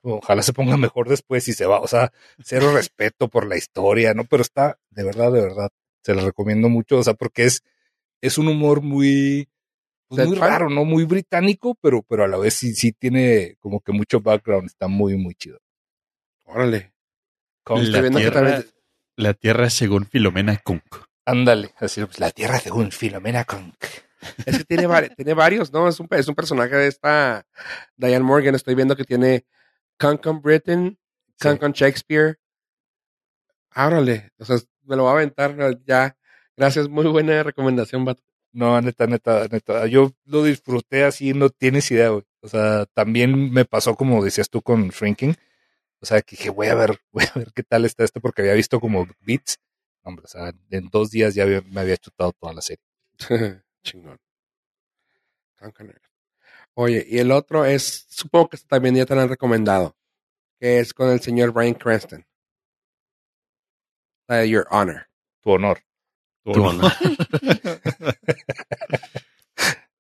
ojalá 0.03 0.41
se 0.43 0.53
ponga 0.53 0.77
mejor 0.77 1.09
después 1.09 1.47
y 1.47 1.53
se 1.53 1.65
va. 1.65 1.79
O 1.81 1.87
sea, 1.87 2.11
cero 2.43 2.71
respeto 2.73 3.29
por 3.29 3.47
la 3.47 3.57
historia, 3.57 4.13
¿no? 4.13 4.25
Pero 4.25 4.41
está, 4.43 4.79
de 4.91 5.03
verdad, 5.03 5.31
de 5.31 5.41
verdad, 5.41 5.69
se 6.03 6.13
lo 6.15 6.25
recomiendo 6.25 6.69
mucho, 6.69 6.97
o 6.99 7.03
sea, 7.03 7.13
porque 7.15 7.45
es, 7.45 7.63
es 8.21 8.37
un 8.37 8.47
humor 8.49 8.81
muy, 8.81 9.47
pues 10.15 10.27
muy 10.27 10.37
raro, 10.37 10.69
¿no? 10.69 10.85
Muy 10.85 11.03
británico, 11.05 11.75
pero, 11.81 12.01
pero 12.03 12.23
a 12.23 12.27
la 12.27 12.37
vez 12.37 12.53
sí, 12.53 12.73
sí 12.73 12.91
tiene 12.91 13.55
como 13.59 13.81
que 13.81 13.91
mucho 13.91 14.19
background, 14.21 14.67
está 14.67 14.87
muy, 14.87 15.17
muy 15.17 15.35
chido. 15.35 15.59
Órale. 16.45 16.93
La 17.67 18.09
tierra, 18.09 18.31
también- 18.31 18.65
la 19.15 19.33
tierra 19.33 19.69
según 19.69 20.05
Filomena 20.05 20.57
Kunk. 20.63 20.83
Ándale, 21.25 21.73
así 21.77 22.03
pues, 22.05 22.19
la 22.19 22.29
tierra 22.31 22.59
según 22.59 22.91
Filomena 22.91 23.45
Conk. 23.45 23.73
Es 24.45 24.57
que 24.59 24.63
tiene, 24.63 24.87
tiene 25.15 25.33
varios, 25.33 25.71
¿no? 25.73 25.87
Es 25.87 25.99
un, 25.99 26.07
es 26.11 26.27
un 26.27 26.35
personaje 26.35 26.75
de 26.75 26.87
esta 26.87 27.45
Diane 27.95 28.23
Morgan. 28.23 28.53
Estoy 28.55 28.75
viendo 28.75 28.95
que 28.95 29.03
tiene 29.03 29.45
Concon 29.99 30.41
Britain, 30.41 30.97
Sí. 31.37 31.47
Concon 31.49 31.73
Shakespeare. 31.73 32.37
Árale. 33.71 34.31
O 34.39 34.45
sea, 34.45 34.57
me 34.83 34.95
lo 34.95 35.03
voy 35.03 35.09
a 35.11 35.13
aventar 35.15 35.55
ya. 35.85 36.17
Gracias, 36.55 36.87
muy 36.87 37.05
buena 37.07 37.43
recomendación, 37.43 38.05
vato. 38.05 38.23
No, 38.55 38.79
neta, 38.81 39.05
neta, 39.05 39.47
neta. 39.51 39.85
Yo 39.87 40.13
lo 40.23 40.41
disfruté 40.43 41.03
así, 41.03 41.33
no 41.33 41.49
tienes 41.49 41.91
idea, 41.91 42.09
güey. 42.09 42.23
O 42.41 42.47
sea, 42.47 42.85
también 42.93 43.51
me 43.51 43.65
pasó 43.65 43.95
como 43.95 44.23
decías 44.23 44.49
tú 44.49 44.61
con 44.61 44.87
Shrinking. 44.89 45.35
O 45.99 46.05
sea, 46.05 46.21
que 46.21 46.35
dije, 46.37 46.49
voy 46.51 46.67
a 46.67 46.75
ver, 46.75 46.97
voy 47.11 47.25
a 47.25 47.37
ver 47.39 47.51
qué 47.53 47.63
tal 47.63 47.83
está 47.85 48.03
esto, 48.05 48.21
porque 48.21 48.41
había 48.43 48.53
visto 48.53 48.79
como 48.79 49.07
beats. 49.19 49.57
Hombre, 50.03 50.23
o 50.25 50.27
sea, 50.27 50.53
en 50.69 50.87
dos 50.89 51.11
días 51.11 51.35
ya 51.35 51.43
había- 51.43 51.61
me 51.63 51.81
había 51.81 51.97
chutado 51.97 52.31
toda 52.33 52.53
la 52.53 52.61
serie. 52.61 52.83
Chingón. 53.83 54.17
Oye, 56.75 57.05
y 57.09 57.17
el 57.19 57.31
otro 57.31 57.65
es, 57.65 58.05
supongo 58.09 58.49
que 58.49 58.57
también 58.67 58.95
ya 58.95 59.05
te 59.05 59.15
lo 59.15 59.21
han 59.21 59.29
recomendado, 59.29 59.95
que 60.59 60.79
es 60.79 60.93
con 60.93 61.09
el 61.09 61.19
señor 61.21 61.51
Brian 61.51 61.73
Cranston. 61.73 62.25
De 64.27 64.47
Your 64.49 64.67
Honor. 64.71 65.07
Tu 65.41 65.51
honor. 65.51 65.79
Tu 66.53 66.63
honor. 66.63 66.91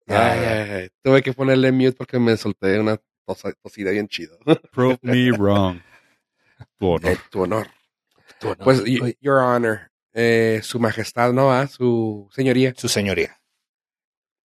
Ay, 0.07 0.39
ay, 0.39 0.69
ay. 0.71 0.89
Tuve 1.03 1.23
que 1.23 1.33
ponerle 1.33 1.71
mute 1.71 1.93
porque 1.93 2.19
me 2.19 2.37
solté 2.37 2.79
una 2.79 2.97
tosa- 3.25 3.53
tosida 3.63 3.89
bien 3.91 4.07
chido. 4.07 4.37
Prove 4.71 4.99
me 5.01 5.31
wrong. 5.31 5.81
Tu 6.77 6.85
honor. 6.87 7.11
Eh, 7.11 7.17
tu 7.31 7.41
honor. 7.41 7.67
Tu 8.39 8.47
honor. 8.49 8.63
Pues, 8.63 8.83
Your 9.19 9.39
Honor. 9.39 9.91
Eh, 10.13 10.61
su 10.63 10.79
majestad, 10.79 11.33
¿no? 11.33 11.51
Ah, 11.51 11.67
Su 11.67 12.29
señoría. 12.31 12.73
su 12.77 12.87
señoría. 12.87 13.41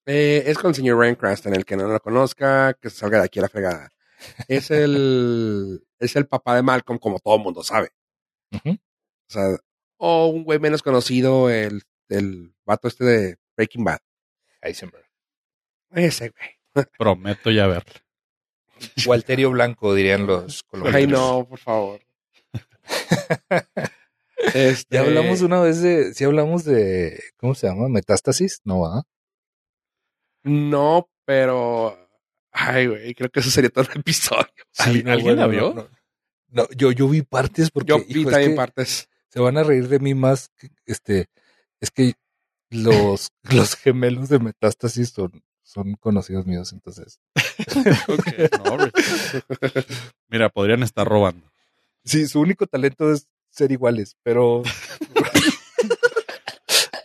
Eh, 0.07 0.45
es 0.47 0.59
con 0.59 0.69
el 0.69 0.75
señor 0.77 0.99
Ryan 0.99 1.17
Cranston, 1.17 1.55
el 1.55 1.65
que 1.65 1.77
no 1.77 1.89
lo 1.89 1.99
conozca, 2.01 2.75
que 2.75 2.91
se 2.91 2.99
salga 2.99 3.19
de 3.19 3.25
aquí 3.25 3.39
a 3.41 3.43
la 3.43 3.49
fregada. 3.49 3.91
Es 4.47 4.71
el, 4.71 5.83
es 5.99 6.15
el 6.17 6.27
papá 6.29 6.55
de 6.55 6.63
Malcolm, 6.63 6.99
como 7.01 7.19
todo 7.19 7.37
el 7.37 7.43
mundo 7.43 7.65
sabe. 7.65 7.91
O 8.53 8.79
sea, 9.29 9.57
o 9.99 10.27
un 10.29 10.45
güey 10.45 10.59
menos 10.59 10.83
conocido, 10.83 11.51
el, 11.51 11.83
el 12.09 12.55
vato 12.65 12.89
este 12.89 13.05
de 13.05 13.37
Breaking 13.57 13.85
Bad. 13.85 13.99
Heisenberg. 14.63 15.07
Ese 15.93 16.31
güey. 16.31 16.87
Prometo 16.99 17.51
ya 17.51 17.67
verla. 17.67 17.93
Walterio 19.07 19.51
Blanco, 19.51 19.95
dirían 19.95 20.27
los 20.27 20.63
colombianos. 20.65 20.97
Ay, 21.01 21.07
no, 21.07 21.47
por 21.49 21.59
favor. 21.59 22.01
Este, 24.55 24.97
Ya 24.97 25.01
hablamos 25.01 25.41
una 25.41 25.61
vez 25.61 25.81
de, 25.81 26.13
sí 26.13 26.23
hablamos 26.25 26.65
de, 26.65 27.21
¿cómo 27.39 27.55
se 27.55 27.67
llama? 27.67 27.89
Metástasis, 27.89 28.61
no 28.65 28.81
va. 28.81 29.03
No, 30.45 31.09
pero. 31.25 31.99
Ay, 32.53 32.87
güey, 32.87 33.15
creo 33.15 33.31
que 33.31 33.41
eso 33.41 33.51
sería 33.51 33.71
todo 33.71 33.87
el 33.93 34.01
episodio. 34.01 34.47
¿Al- 34.79 35.05
no, 35.05 35.13
¿Alguien 35.13 35.37
la 35.37 35.43
no, 35.47 35.49
vio? 35.49 35.75
No, 35.75 35.89
no, 36.49 36.69
yo, 36.77 36.93
yo 36.93 37.09
vi 37.09 37.23
partes 37.23 37.71
porque 37.71 37.89
Yo 37.89 37.99
vi 38.05 38.21
hijo, 38.21 38.29
es 38.29 38.33
también 38.35 38.53
que 38.53 38.57
partes. 38.57 39.09
Se 39.29 39.41
van 39.41 39.59
a 39.59 39.63
reír 39.63 39.89
de 39.89 39.99
mí 39.99 40.15
más. 40.15 40.49
que, 40.57 40.69
Este, 40.87 41.27
es 41.81 41.91
que 41.91 42.15
los, 42.71 43.31
los 43.51 43.75
gemelos 43.77 44.29
de 44.29 44.39
Metástasis 44.39 45.11
son, 45.11 45.43
son 45.63 45.95
conocidos 45.95 46.47
míos, 46.47 46.73
entonces. 46.73 47.21
No. 48.65 48.79
Mira, 50.29 50.49
podrían 50.49 50.83
estar 50.83 51.07
robando. 51.07 51.51
Sí, 52.05 52.27
su 52.27 52.41
único 52.41 52.67
talento 52.67 53.13
es 53.13 53.29
ser 53.51 53.73
iguales, 53.73 54.17
pero 54.23 54.63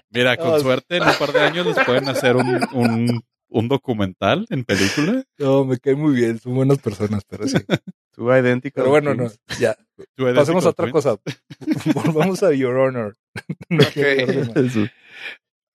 Mira, 0.10 0.38
con 0.38 0.60
suerte 0.60 0.98
en 0.98 1.04
un 1.04 1.16
par 1.16 1.32
de 1.32 1.40
años 1.40 1.66
les 1.66 1.86
pueden 1.86 2.10
hacer 2.10 2.36
un, 2.36 2.60
un, 2.74 3.24
un 3.52 3.68
documental 3.68 4.48
en 4.50 4.64
película. 4.64 5.24
no, 5.38 5.66
me 5.66 5.78
caen 5.78 6.00
muy 6.00 6.16
bien, 6.16 6.40
son 6.40 6.56
buenas 6.56 6.80
personas, 6.80 7.24
pero 7.28 7.48
sí. 7.48 7.58
Tú 8.12 8.32
idéntico. 8.34 8.76
Pero 8.76 8.90
bueno, 8.90 9.14
no, 9.14 9.30
ya. 9.60 9.78
Pasemos 10.36 10.66
a 10.66 10.70
otra 10.70 10.90
cosa. 10.92 11.18
Volvamos 11.94 12.42
a 12.44 12.52
Your 12.54 12.76
Honor. 12.76 13.18
No 13.70 13.84
Ok. 13.84 13.92
quiero 13.94 14.22
hablar 14.32 14.54
de 14.54 14.64
más. 14.64 14.90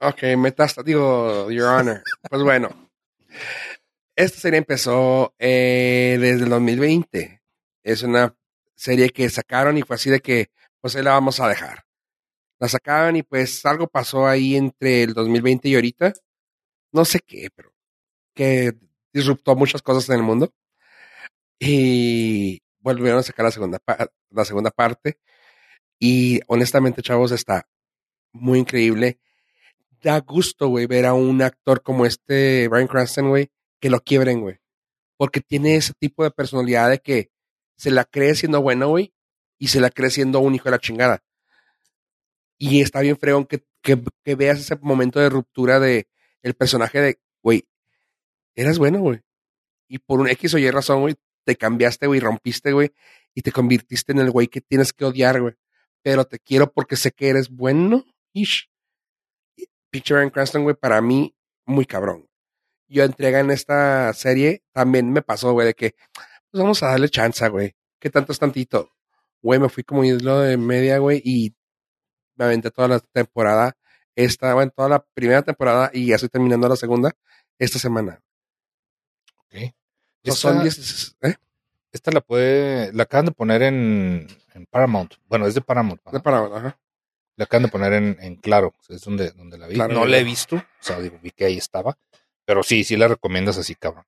Ok, 0.01 0.23
metasta, 0.37 0.83
digo, 0.83 1.51
Your 1.51 1.69
Honor. 1.69 2.03
Pues 2.29 2.43
bueno, 2.43 2.91
esta 4.15 4.39
serie 4.41 4.59
empezó 4.59 5.35
eh, 5.39 6.19
desde 6.21 6.45
el 6.45 6.51
2020. 6.51 7.43
Es 7.83 8.03
una 8.03 8.35
serie 8.75 9.11
que 9.11 9.29
sacaron 9.31 9.79
y 9.79 9.83
fue 9.83 9.97
así 9.97 10.11
de 10.11 10.21
que, 10.21 10.51
pues 10.81 10.97
ahí 10.97 11.03
la 11.03 11.13
vamos 11.13 11.41
a 11.41 11.49
dejar. 11.49 11.85
La 12.59 12.69
sacaron 12.69 13.17
y 13.17 13.23
pues 13.23 13.65
algo 13.65 13.87
pasó 13.87 14.27
ahí 14.27 14.57
entre 14.57 15.05
el 15.05 15.15
2020 15.15 15.69
y 15.69 15.75
ahorita. 15.75 16.13
No 16.97 17.05
sé 17.05 17.21
qué, 17.21 17.49
pero 17.55 17.73
que 18.35 18.75
disruptó 19.13 19.55
muchas 19.55 19.83
cosas 19.83 20.09
en 20.09 20.17
el 20.17 20.23
mundo. 20.23 20.53
Y 21.59 22.61
volvieron 22.81 23.21
a 23.21 23.23
sacar 23.23 23.45
la 23.45 23.53
segunda, 23.53 23.79
la 24.31 24.45
segunda 24.45 24.71
parte. 24.71 25.19
Y 25.99 26.41
honestamente, 26.49 27.03
chavos, 27.03 27.33
está 27.33 27.69
muy 28.33 28.59
increíble 28.59 29.21
da 30.03 30.21
gusto, 30.21 30.69
güey, 30.69 30.87
ver 30.87 31.07
a 31.07 31.15
un 31.15 31.43
actor 31.43 31.83
como 31.83 32.07
este 32.07 32.69
Brian 32.69 32.87
Cranston, 32.87 33.29
güey, 33.29 33.51
que 33.81 33.91
lo 33.91 34.01
quiebren, 34.01 34.41
güey. 34.41 34.59
Porque 35.17 35.41
tiene 35.41 35.77
ese 35.77 35.93
tipo 35.95 36.23
de 36.25 36.31
personalidad 36.31 36.91
de 36.91 37.01
que 37.01 37.31
se 37.77 37.91
la 37.91 38.05
cree 38.05 38.35
siendo 38.35 38.63
bueno, 38.63 38.89
güey, 38.89 39.15
y 39.59 39.69
se 39.69 39.81
la 39.81 39.91
cree 39.91 40.11
siendo 40.11 40.41
un 40.41 40.55
hijo 40.55 40.65
de 40.65 40.71
la 40.73 40.79
chingada. 40.79 41.25
Y 42.59 42.81
está 42.81 43.01
bien 43.01 43.19
fregón 43.19 43.47
que, 43.47 43.65
que, 43.83 44.03
que 44.25 44.35
veas 44.35 44.61
ese 44.61 44.77
momento 44.77 45.21
de 45.21 45.29
ruptura 45.29 45.81
de 45.81 46.09
el 46.47 46.55
personaje 46.55 47.01
de, 47.01 47.21
güey, 47.43 47.67
eras 48.55 48.79
bueno, 48.79 49.01
güey. 49.01 49.21
Y 49.89 49.99
por 49.99 50.21
un 50.21 50.29
X 50.29 50.55
o 50.55 50.59
Y 50.59 50.71
razón, 50.71 51.01
güey, 51.01 51.17
te 51.45 51.57
cambiaste, 51.57 52.07
güey, 52.07 52.21
rompiste, 52.21 52.73
güey, 52.73 52.93
y 53.35 53.43
te 53.43 53.51
convirtiste 53.51 54.13
en 54.13 54.21
el 54.21 54.31
güey 54.31 54.47
que 54.47 54.61
tienes 54.61 54.93
que 54.93 55.05
odiar, 55.05 55.41
güey. 55.41 55.55
Pero 56.03 56.25
te 56.25 56.39
quiero 56.39 56.73
porque 56.73 56.95
sé 56.95 57.11
que 57.11 57.29
eres 57.29 57.51
bueno, 57.51 58.05
ish. 58.33 58.71
Picture 59.91 60.23
and 60.23 60.31
Cranston, 60.31 60.63
güey, 60.63 60.77
para 60.77 61.01
mí, 61.01 61.35
muy 61.65 61.85
cabrón. 61.85 62.29
Yo 62.87 63.03
entrega 63.03 63.41
en 63.41 63.51
esta 63.51 64.13
serie, 64.13 64.63
también 64.73 65.13
me 65.13 65.23
pasó, 65.23 65.53
güey, 65.53 65.67
de 65.67 65.75
que, 65.75 65.97
pues 66.51 66.63
vamos 66.63 66.81
a 66.85 66.89
darle 66.89 67.09
chance, 67.09 67.49
güey. 67.49 67.75
¿Qué 67.99 68.09
tanto 68.09 68.33
es 68.33 68.39
tantito? 68.39 68.93
Güey, 69.43 69.59
me 69.59 69.69
fui 69.69 69.83
como 69.83 70.05
hilo 70.05 70.41
de 70.41 70.57
media, 70.57 70.99
güey, 70.99 71.21
y 71.25 71.57
me 72.37 72.45
aventé 72.45 72.71
toda 72.71 72.87
la 72.87 73.01
temporada. 73.01 73.77
Esta, 74.17 74.55
bueno, 74.55 74.73
toda 74.75 74.89
la 74.89 75.05
primera 75.15 75.43
temporada 75.43 75.91
y 75.93 76.07
ya 76.07 76.15
estoy 76.17 76.31
terminando 76.31 76.69
la 76.69 76.77
segunda 76.77 77.13
esta 77.59 77.79
semana. 77.79 78.21
No, 79.53 80.33
Esta, 80.33 80.35
son 80.35 80.63
10, 80.63 81.17
¿eh? 81.23 81.35
esta 81.93 82.11
la 82.11 82.21
puede, 82.21 82.93
la 82.93 83.05
acaban 83.05 83.27
de 83.27 83.33
poner 83.33 83.63
en, 83.63 84.27
en 84.55 84.67
Paramount. 84.67 85.15
Bueno, 85.29 85.47
es 85.47 85.55
de 85.55 85.61
Paramount. 85.61 86.03
De 86.11 86.19
para- 86.21 86.45
ajá. 86.47 86.81
La 87.37 87.45
acaban 87.45 87.65
de 87.65 87.69
poner 87.69 87.93
en, 87.93 88.17
en 88.21 88.37
Claro, 88.37 88.75
es 88.89 89.03
donde, 89.03 89.31
donde 89.31 89.59
la 89.59 89.69
vi. 89.69 89.75
Claro, 89.75 89.95
no 89.95 90.07
la 90.07 90.19
he 90.19 90.25
visto, 90.25 90.57
o 90.57 90.63
sea, 90.81 90.99
digo, 91.01 91.19
vi 91.23 91.31
que 91.31 91.45
ahí 91.45 91.59
estaba. 91.59 91.97
Pero 92.45 92.63
sí, 92.63 92.83
sí 92.83 92.97
la 92.97 93.09
recomiendas 93.09 93.59
así, 93.59 93.75
cabrón. 93.75 94.05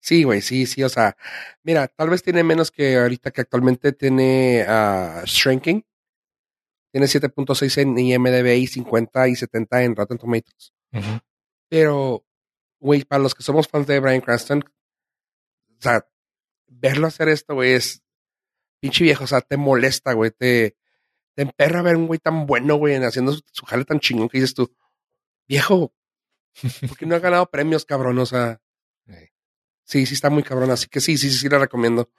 Sí, 0.00 0.22
güey, 0.22 0.40
sí, 0.40 0.64
sí, 0.66 0.82
o 0.84 0.88
sea, 0.88 1.16
mira, 1.64 1.88
tal 1.88 2.08
vez 2.08 2.22
tiene 2.22 2.44
menos 2.44 2.70
que 2.70 2.96
ahorita 2.96 3.30
que 3.32 3.40
actualmente 3.40 3.92
tiene 3.92 4.64
ah, 4.66 5.22
Shrinking. 5.24 5.84
Tiene 6.98 7.06
7.6 7.06 7.78
en 7.82 7.96
IMDb 7.98 8.56
y 8.56 8.66
50 8.66 9.28
y 9.28 9.36
70 9.36 9.82
en 9.84 9.94
Rotten 9.96 10.18
Tomatoes. 10.18 10.72
Pero, 11.68 12.24
güey, 12.80 13.04
para 13.04 13.22
los 13.22 13.34
que 13.34 13.42
somos 13.44 13.68
fans 13.68 13.86
de 13.86 14.00
Brian 14.00 14.20
Cranston, 14.20 14.64
o 15.78 15.80
sea, 15.82 16.04
verlo 16.66 17.06
hacer 17.06 17.28
esto, 17.28 17.54
güey, 17.54 17.72
es 17.74 18.02
pinche 18.80 19.04
viejo, 19.04 19.24
o 19.24 19.26
sea, 19.28 19.40
te 19.42 19.56
molesta, 19.56 20.12
güey, 20.12 20.30
te, 20.32 20.76
te 21.34 21.42
emperra 21.42 21.82
ver 21.82 21.96
un 21.96 22.06
güey 22.08 22.18
tan 22.18 22.46
bueno, 22.46 22.74
güey, 22.76 22.96
haciendo 22.96 23.32
su, 23.32 23.42
su 23.52 23.64
jale 23.66 23.84
tan 23.84 24.00
chingón 24.00 24.28
que 24.28 24.38
dices 24.38 24.54
tú, 24.54 24.74
viejo, 25.46 25.94
¿por 26.88 26.96
qué 26.98 27.06
no 27.06 27.14
ha 27.14 27.20
ganado 27.20 27.46
premios, 27.50 27.84
cabrón? 27.84 28.18
O 28.18 28.26
sea, 28.26 28.60
sí, 29.84 30.04
sí 30.06 30.14
está 30.14 30.30
muy 30.30 30.42
cabrón, 30.42 30.70
así 30.72 30.88
que 30.88 31.00
sí, 31.00 31.16
sí, 31.16 31.30
sí, 31.30 31.38
sí 31.38 31.48
la 31.48 31.58
recomiendo. 31.58 32.10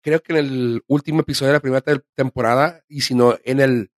Creo 0.00 0.22
que 0.22 0.32
en 0.32 0.38
el 0.38 0.84
último 0.86 1.20
episodio 1.20 1.48
de 1.48 1.58
la 1.58 1.60
primera 1.60 1.80
te- 1.82 2.00
temporada, 2.14 2.82
y 2.88 3.02
si 3.02 3.14
no, 3.14 3.38
en 3.44 3.60
el 3.60 3.91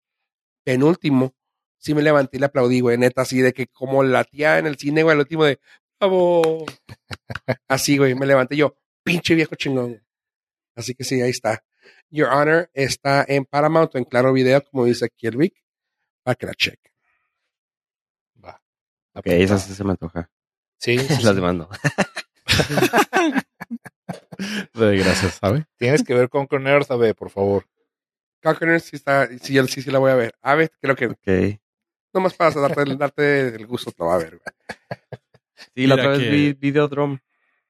penúltimo, 0.65 1.33
sí 1.77 1.93
me 1.93 2.01
levanté 2.01 2.35
y 2.35 2.39
le 2.41 2.47
aplaudí, 2.47 2.81
güey, 2.81 2.97
neta, 2.97 3.21
así 3.21 3.39
de 3.39 3.53
que 3.53 3.67
como 3.67 4.03
la 4.03 4.25
tía 4.25 4.59
en 4.59 4.67
el 4.67 4.77
cine, 4.77 5.03
güey, 5.03 5.13
el 5.13 5.19
último 5.19 5.45
de, 5.45 5.59
bravo. 5.99 6.65
Así, 7.69 7.97
güey, 7.97 8.15
me 8.15 8.25
levanté 8.25 8.57
yo, 8.57 8.77
pinche 9.03 9.35
viejo 9.35 9.55
chingón. 9.55 10.03
Así 10.75 10.93
que 10.93 11.05
sí, 11.05 11.21
ahí 11.21 11.29
está. 11.29 11.63
Your 12.09 12.27
Honor 12.29 12.69
está 12.73 13.23
en 13.27 13.45
Paramount 13.45 13.95
o 13.95 13.97
en 13.97 14.03
Claro 14.05 14.33
Video, 14.33 14.63
como 14.63 14.85
dice 14.85 15.05
aquí 15.05 15.27
el 15.27 15.37
Vic, 15.37 15.53
para 16.23 16.35
que 16.35 16.45
la 16.47 16.53
cheque. 16.53 16.91
Va. 18.43 18.61
Ok, 19.13 19.27
esa 19.27 19.57
sí 19.57 19.73
se 19.73 19.83
me 19.83 19.91
antoja. 19.91 20.29
Sí, 20.77 20.97
sí, 20.99 21.07
Las 21.07 21.21
sí. 21.21 21.35
demando. 21.35 21.69
De 24.73 24.97
gracias, 24.97 25.35
¿sabe? 25.35 25.65
Tienes 25.77 26.03
que 26.03 26.13
ver 26.13 26.29
con 26.29 26.47
con 26.47 26.67
Earth, 26.67 26.91
a 26.91 26.97
ver, 26.97 27.15
por 27.15 27.29
favor. 27.29 27.65
Conqueror 28.45 28.79
sí 28.79 28.95
está, 28.95 29.27
sí, 29.27 29.39
sí, 29.41 29.67
sí, 29.67 29.81
sí 29.81 29.91
la 29.91 29.99
voy 29.99 30.11
a 30.11 30.15
ver. 30.15 30.35
A 30.41 30.53
ver, 30.55 30.71
creo 30.79 30.95
que 30.95 31.07
Ok. 31.07 31.59
nomás 32.13 32.33
para 32.35 32.51
darte, 32.51 32.95
darte 32.95 33.47
el 33.55 33.65
gusto, 33.65 33.91
te 33.91 34.03
la 34.03 34.09
va 34.09 34.15
a 34.15 34.19
ver. 34.19 34.37
güey. 34.39 34.41
Sí, 35.75 35.87
la 35.87 35.95
Mira 35.95 36.07
otra 36.07 36.09
vez 36.11 36.19
que- 36.19 36.29
vi 36.29 36.53
Videodrome 36.53 37.19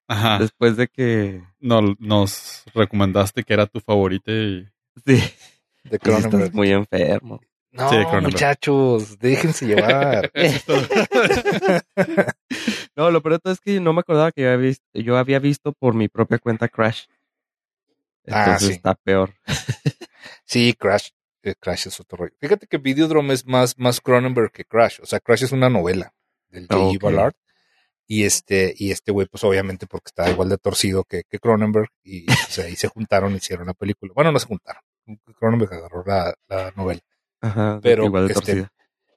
Ajá. 0.07 0.37
después 0.39 0.75
de 0.77 0.87
que... 0.87 1.41
No, 1.59 1.81
nos 1.99 2.63
recomendaste 2.73 3.43
que 3.43 3.53
era 3.53 3.65
tu 3.67 3.79
favorita 3.79 4.31
y 4.31 4.67
Sí, 5.05 5.13
De 5.83 5.95
estás 5.97 5.99
Cronenberg. 6.27 6.53
muy 6.53 6.71
enfermo. 6.71 7.39
No, 7.71 7.89
Sí, 7.89 7.95
Cronenberg. 7.95 8.23
muchachos, 8.33 9.17
déjense 9.19 9.65
llevar. 9.67 10.31
No, 12.95 13.11
lo 13.11 13.21
peor 13.21 13.33
de 13.33 13.39
todo 13.39 13.51
es 13.53 13.59
que 13.59 13.79
no 13.81 13.91
me 13.93 13.99
acordaba 13.99 14.31
que 14.31 14.41
yo 14.41 14.47
había 14.49 14.67
visto, 14.67 14.85
yo 14.93 15.17
había 15.17 15.39
visto 15.39 15.73
por 15.73 15.93
mi 15.93 16.07
propia 16.07 16.39
cuenta 16.39 16.67
Crash. 16.69 17.05
Ah, 18.27 18.43
Entonces 18.45 18.67
sí. 18.69 18.73
está 18.75 18.95
peor. 18.95 19.33
Sí, 20.45 20.73
Crash. 20.73 21.09
eh, 21.43 21.55
Crash 21.59 21.87
es 21.87 21.99
otro 21.99 22.17
rollo. 22.19 22.33
Fíjate 22.39 22.67
que 22.67 22.77
Videodrome 22.77 23.33
es 23.33 23.45
más, 23.45 23.77
más 23.77 23.99
Cronenberg 24.01 24.51
que 24.51 24.65
Crash. 24.65 24.99
O 25.01 25.05
sea, 25.05 25.19
Crash 25.19 25.43
es 25.43 25.51
una 25.51 25.69
novela 25.69 26.13
del 26.49 26.67
J.G. 26.67 26.95
Ok. 26.97 27.01
Ballard. 27.03 27.33
Y 28.07 28.23
este, 28.23 28.73
y 28.77 28.91
este 28.91 29.11
güey, 29.11 29.27
pues 29.27 29.43
obviamente 29.43 29.87
porque 29.87 30.09
está 30.09 30.29
igual 30.29 30.49
de 30.49 30.57
torcido 30.59 31.03
que, 31.03 31.23
que 31.27 31.39
Cronenberg. 31.39 31.89
Y 32.03 32.29
o 32.31 32.35
sea, 32.49 32.65
ahí 32.65 32.75
se 32.75 32.87
juntaron 32.87 33.33
y 33.33 33.37
hicieron 33.37 33.65
la 33.67 33.73
película. 33.73 34.13
Bueno, 34.15 34.31
no 34.31 34.39
se 34.39 34.45
juntaron. 34.47 34.81
Cronenberg 35.39 35.73
agarró 35.73 36.03
la, 36.05 36.35
la 36.47 36.71
novela. 36.75 37.01
Ajá, 37.41 37.79
Pero, 37.81 38.05
igual 38.05 38.27
de 38.27 38.33
este. 38.33 38.67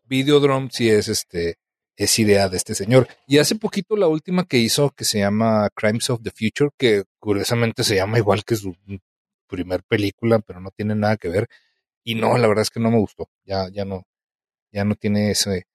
Videodrome 0.04 0.68
sí 0.72 0.88
es 0.88 1.08
este, 1.08 1.56
es 1.98 2.16
idea 2.20 2.48
de 2.48 2.56
este 2.56 2.76
señor. 2.76 3.08
Y 3.26 3.38
hace 3.38 3.56
poquito 3.56 3.96
la 3.96 4.06
última 4.06 4.46
que 4.46 4.58
hizo, 4.58 4.90
que 4.90 5.04
se 5.04 5.18
llama 5.18 5.68
Crimes 5.74 6.08
of 6.10 6.22
the 6.22 6.30
Future, 6.30 6.70
que 6.78 7.02
curiosamente 7.18 7.82
se 7.82 7.96
llama 7.96 8.18
igual 8.18 8.44
que 8.44 8.54
su 8.54 8.76
primer 9.48 9.82
película, 9.82 10.38
pero 10.38 10.60
no 10.60 10.70
tiene 10.70 10.94
nada 10.94 11.16
que 11.16 11.28
ver. 11.28 11.48
Y 12.04 12.14
no, 12.14 12.38
la 12.38 12.46
verdad 12.46 12.62
es 12.62 12.70
que 12.70 12.78
no 12.78 12.92
me 12.92 12.98
gustó. 12.98 13.28
Ya, 13.44 13.68
ya 13.68 13.84
no, 13.84 14.06
ya 14.70 14.84
no 14.84 14.94
tiene 14.94 15.32
ese, 15.32 15.66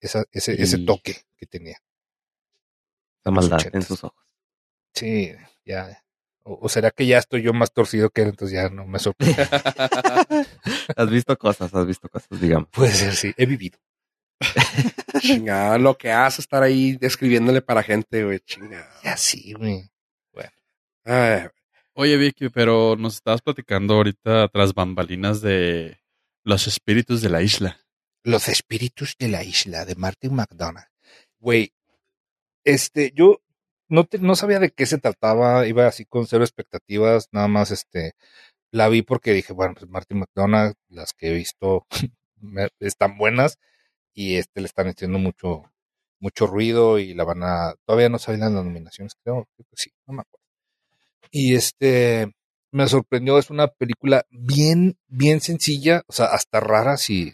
esa, 0.00 0.24
ese, 0.32 0.60
ese 0.60 0.78
toque 0.78 1.22
que 1.36 1.46
tenía. 1.46 1.78
La 3.22 3.30
maldad 3.30 3.60
en 3.72 3.82
sus 3.82 4.02
ojos. 4.02 4.26
Sí, 4.94 5.32
ya. 5.64 6.02
O, 6.42 6.58
o 6.62 6.68
será 6.68 6.90
que 6.90 7.06
ya 7.06 7.18
estoy 7.18 7.42
yo 7.42 7.52
más 7.52 7.72
torcido 7.72 8.10
que 8.10 8.22
él, 8.22 8.30
entonces 8.30 8.56
ya 8.56 8.68
no 8.68 8.84
me 8.84 8.98
sorprende. 8.98 9.36
has 10.96 11.08
visto 11.08 11.38
cosas, 11.38 11.72
has 11.72 11.86
visto 11.86 12.08
cosas, 12.08 12.40
digamos. 12.40 12.68
Puede 12.70 12.90
ser, 12.90 13.14
sí, 13.14 13.32
he 13.36 13.46
vivido. 13.46 13.78
Chingada, 15.20 15.78
lo 15.78 15.96
que 15.96 16.10
hace 16.12 16.40
estar 16.40 16.62
ahí 16.62 16.96
escribiéndole 17.00 17.60
para 17.62 17.82
gente, 17.82 18.24
güey, 18.24 18.40
chingada. 18.40 18.88
Ya 19.02 19.16
sí, 19.16 19.52
güey. 19.54 19.90
Ay, 21.04 21.48
Oye, 21.94 22.16
Vicky, 22.18 22.50
pero 22.50 22.96
nos 22.96 23.14
estabas 23.14 23.40
platicando 23.40 23.94
ahorita 23.94 24.48
tras 24.48 24.74
bambalinas 24.74 25.40
de 25.40 25.98
Los 26.44 26.66
espíritus 26.66 27.22
de 27.22 27.30
la 27.30 27.40
isla. 27.42 27.80
Los 28.24 28.48
espíritus 28.48 29.14
de 29.18 29.28
la 29.28 29.42
isla 29.42 29.84
de 29.86 29.94
Martin 29.96 30.34
McDonagh. 30.34 30.86
Güey, 31.40 31.72
este, 32.64 33.12
yo 33.14 33.40
no, 33.88 34.04
te- 34.04 34.18
no 34.18 34.36
sabía 34.36 34.58
de 34.60 34.70
qué 34.70 34.84
se 34.84 34.98
trataba, 34.98 35.66
iba 35.66 35.86
así 35.86 36.04
con 36.04 36.26
cero 36.26 36.44
expectativas, 36.44 37.28
nada 37.32 37.48
más 37.48 37.70
este, 37.70 38.12
la 38.70 38.88
vi 38.90 39.00
porque 39.02 39.32
dije, 39.32 39.52
bueno, 39.54 39.74
pues 39.74 39.88
Martin 39.88 40.18
McDonagh, 40.18 40.74
las 40.88 41.14
que 41.14 41.28
he 41.30 41.32
visto 41.32 41.86
me- 42.36 42.68
están 42.80 43.16
buenas 43.16 43.58
y 44.18 44.36
este 44.36 44.60
le 44.60 44.66
están 44.66 44.88
haciendo 44.88 45.16
mucho, 45.20 45.62
mucho 46.18 46.48
ruido 46.48 46.98
y 46.98 47.14
la 47.14 47.22
van 47.22 47.44
a, 47.44 47.74
todavía 47.84 48.08
no 48.08 48.18
salen 48.18 48.40
las 48.40 48.50
nominaciones, 48.50 49.14
creo, 49.22 49.48
que 49.56 49.64
sí, 49.76 49.92
no 50.08 50.14
me 50.14 50.22
acuerdo. 50.22 50.44
Y 51.30 51.54
este, 51.54 52.32
me 52.72 52.88
sorprendió, 52.88 53.38
es 53.38 53.48
una 53.48 53.68
película 53.68 54.26
bien, 54.28 54.98
bien 55.06 55.40
sencilla, 55.40 56.02
o 56.08 56.12
sea, 56.12 56.26
hasta 56.26 56.58
rara 56.58 56.96
si, 56.96 57.32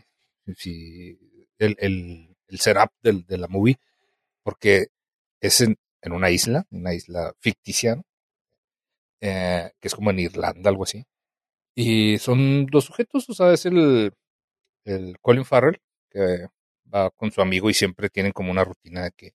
si 0.59 1.18
el, 1.57 1.74
el, 1.78 2.37
el 2.49 2.61
setup 2.61 2.91
del, 3.03 3.24
de 3.24 3.39
la 3.39 3.49
movie, 3.49 3.78
porque 4.43 4.89
es 5.41 5.62
en, 5.62 5.76
en 6.03 6.12
una 6.12 6.28
isla, 6.28 6.66
una 6.70 6.93
isla 6.93 7.32
ficticia, 7.41 8.03
eh, 9.22 9.70
que 9.80 9.89
es 9.89 9.95
como 9.95 10.11
en 10.11 10.18
Irlanda, 10.18 10.68
algo 10.68 10.82
así. 10.85 11.03
Y 11.74 12.18
son 12.18 12.66
dos 12.66 12.85
sujetos, 12.85 13.26
o 13.30 13.32
sea, 13.32 13.55
es 13.55 13.64
el, 13.64 14.12
el 14.85 15.18
Colin 15.22 15.47
Farrell, 15.47 15.80
que 16.11 16.49
va 16.93 17.11
con 17.11 17.30
su 17.30 17.41
amigo 17.41 17.70
y 17.70 17.74
siempre 17.74 18.09
tienen 18.11 18.32
como 18.32 18.51
una 18.51 18.64
rutina 18.64 19.05
de 19.05 19.12
que 19.12 19.35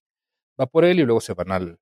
va 0.60 0.66
por 0.66 0.84
él 0.84 1.00
y 1.00 1.04
luego 1.04 1.20
se 1.20 1.34
van 1.34 1.52
al, 1.52 1.78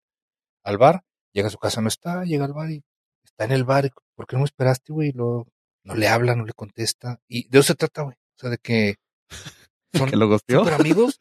al 0.65 0.79
bar, 0.79 1.05
llega 1.33 1.49
a 1.49 1.51
su 1.51 1.59
casa, 1.59 1.81
no 1.81 1.89
está, 1.89 2.25
llega 2.25 2.45
al 2.45 2.53
bar 2.53 2.71
y 2.71 2.83
está 3.25 3.45
en 3.45 3.53
el 3.53 3.65
bar, 3.65 3.87
y, 3.87 3.91
¿por 4.15 4.27
qué 4.27 4.37
no 4.37 4.41
me 4.41 4.47
esperaste, 4.47 4.93
güey? 4.93 5.09
Y 5.11 5.13
luego 5.13 5.47
no 5.85 5.95
le 5.95 6.09
habla, 6.09 6.35
no 6.35 6.45
le 6.45 6.53
contesta. 6.53 7.21
Y 7.29 7.49
de 7.49 7.59
eso 7.59 7.69
se 7.69 7.75
trata, 7.75 8.03
güey. 8.03 8.17
O 8.17 8.39
sea, 8.41 8.51
de 8.51 8.59
que 8.59 8.97
son 9.95 10.11
¿Que 10.11 10.17
lo 10.17 10.27
súper 10.39 10.75
amigos 10.75 11.21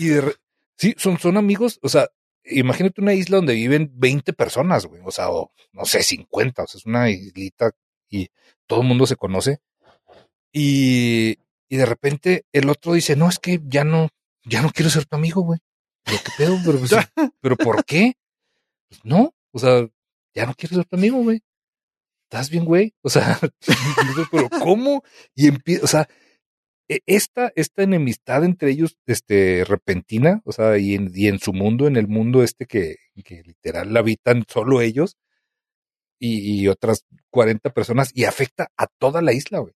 y 0.00 0.08
de 0.08 0.20
re- 0.20 0.34
sí, 0.76 0.94
son, 0.98 1.18
son 1.18 1.36
amigos, 1.36 1.78
o 1.82 1.88
sea, 1.88 2.08
imagínate 2.44 3.00
una 3.00 3.14
isla 3.14 3.36
donde 3.36 3.54
viven 3.54 3.90
20 3.94 4.32
personas, 4.34 4.86
güey, 4.86 5.00
o 5.04 5.10
sea, 5.10 5.30
o 5.30 5.52
no 5.72 5.84
sé, 5.84 6.02
50, 6.02 6.62
o 6.62 6.66
sea, 6.66 6.78
es 6.78 6.86
una 6.86 7.10
islita 7.10 7.70
y 8.10 8.28
todo 8.66 8.82
el 8.82 8.86
mundo 8.88 9.06
se 9.06 9.16
conoce. 9.16 9.60
Y, 10.52 11.36
y 11.74 11.76
de 11.76 11.86
repente 11.86 12.46
el 12.52 12.70
otro 12.70 12.92
dice, 12.92 13.16
no, 13.16 13.28
es 13.28 13.40
que 13.40 13.60
ya 13.64 13.82
no, 13.82 14.08
ya 14.44 14.62
no 14.62 14.70
quiero 14.70 14.90
ser 14.90 15.06
tu 15.06 15.16
amigo, 15.16 15.42
güey. 15.42 15.58
Pero 16.04 16.18
qué 16.24 16.30
pedo, 16.38 16.56
pero, 16.64 16.78
pues, 16.78 16.92
pero 17.40 17.56
¿por 17.56 17.84
qué? 17.84 18.12
Pues 18.88 19.04
no, 19.04 19.34
o 19.52 19.58
sea, 19.58 19.88
ya 20.36 20.46
no 20.46 20.54
quiero 20.54 20.76
ser 20.76 20.84
tu 20.84 20.94
amigo, 20.94 21.20
güey. 21.20 21.40
¿Estás 22.30 22.48
bien, 22.48 22.64
güey? 22.64 22.94
O 23.02 23.10
sea, 23.10 23.40
pero 24.30 24.48
¿cómo? 24.50 25.02
Y 25.34 25.48
empieza, 25.48 25.84
o 25.84 25.88
sea, 25.88 26.08
e- 26.88 27.00
esta, 27.06 27.52
esta 27.56 27.82
enemistad 27.82 28.44
entre 28.44 28.70
ellos, 28.70 28.96
este, 29.06 29.64
repentina, 29.64 30.42
o 30.44 30.52
sea, 30.52 30.78
y 30.78 30.94
en, 30.94 31.10
y 31.12 31.26
en 31.26 31.40
su 31.40 31.52
mundo, 31.52 31.88
en 31.88 31.96
el 31.96 32.06
mundo 32.06 32.44
este 32.44 32.66
que, 32.66 32.98
que 33.24 33.42
literal 33.42 33.92
la 33.92 33.98
habitan 33.98 34.44
solo 34.46 34.80
ellos 34.80 35.16
y, 36.20 36.62
y 36.62 36.68
otras 36.68 37.04
40 37.30 37.70
personas 37.70 38.12
y 38.14 38.26
afecta 38.26 38.68
a 38.76 38.86
toda 38.86 39.22
la 39.22 39.32
isla, 39.32 39.58
güey. 39.58 39.74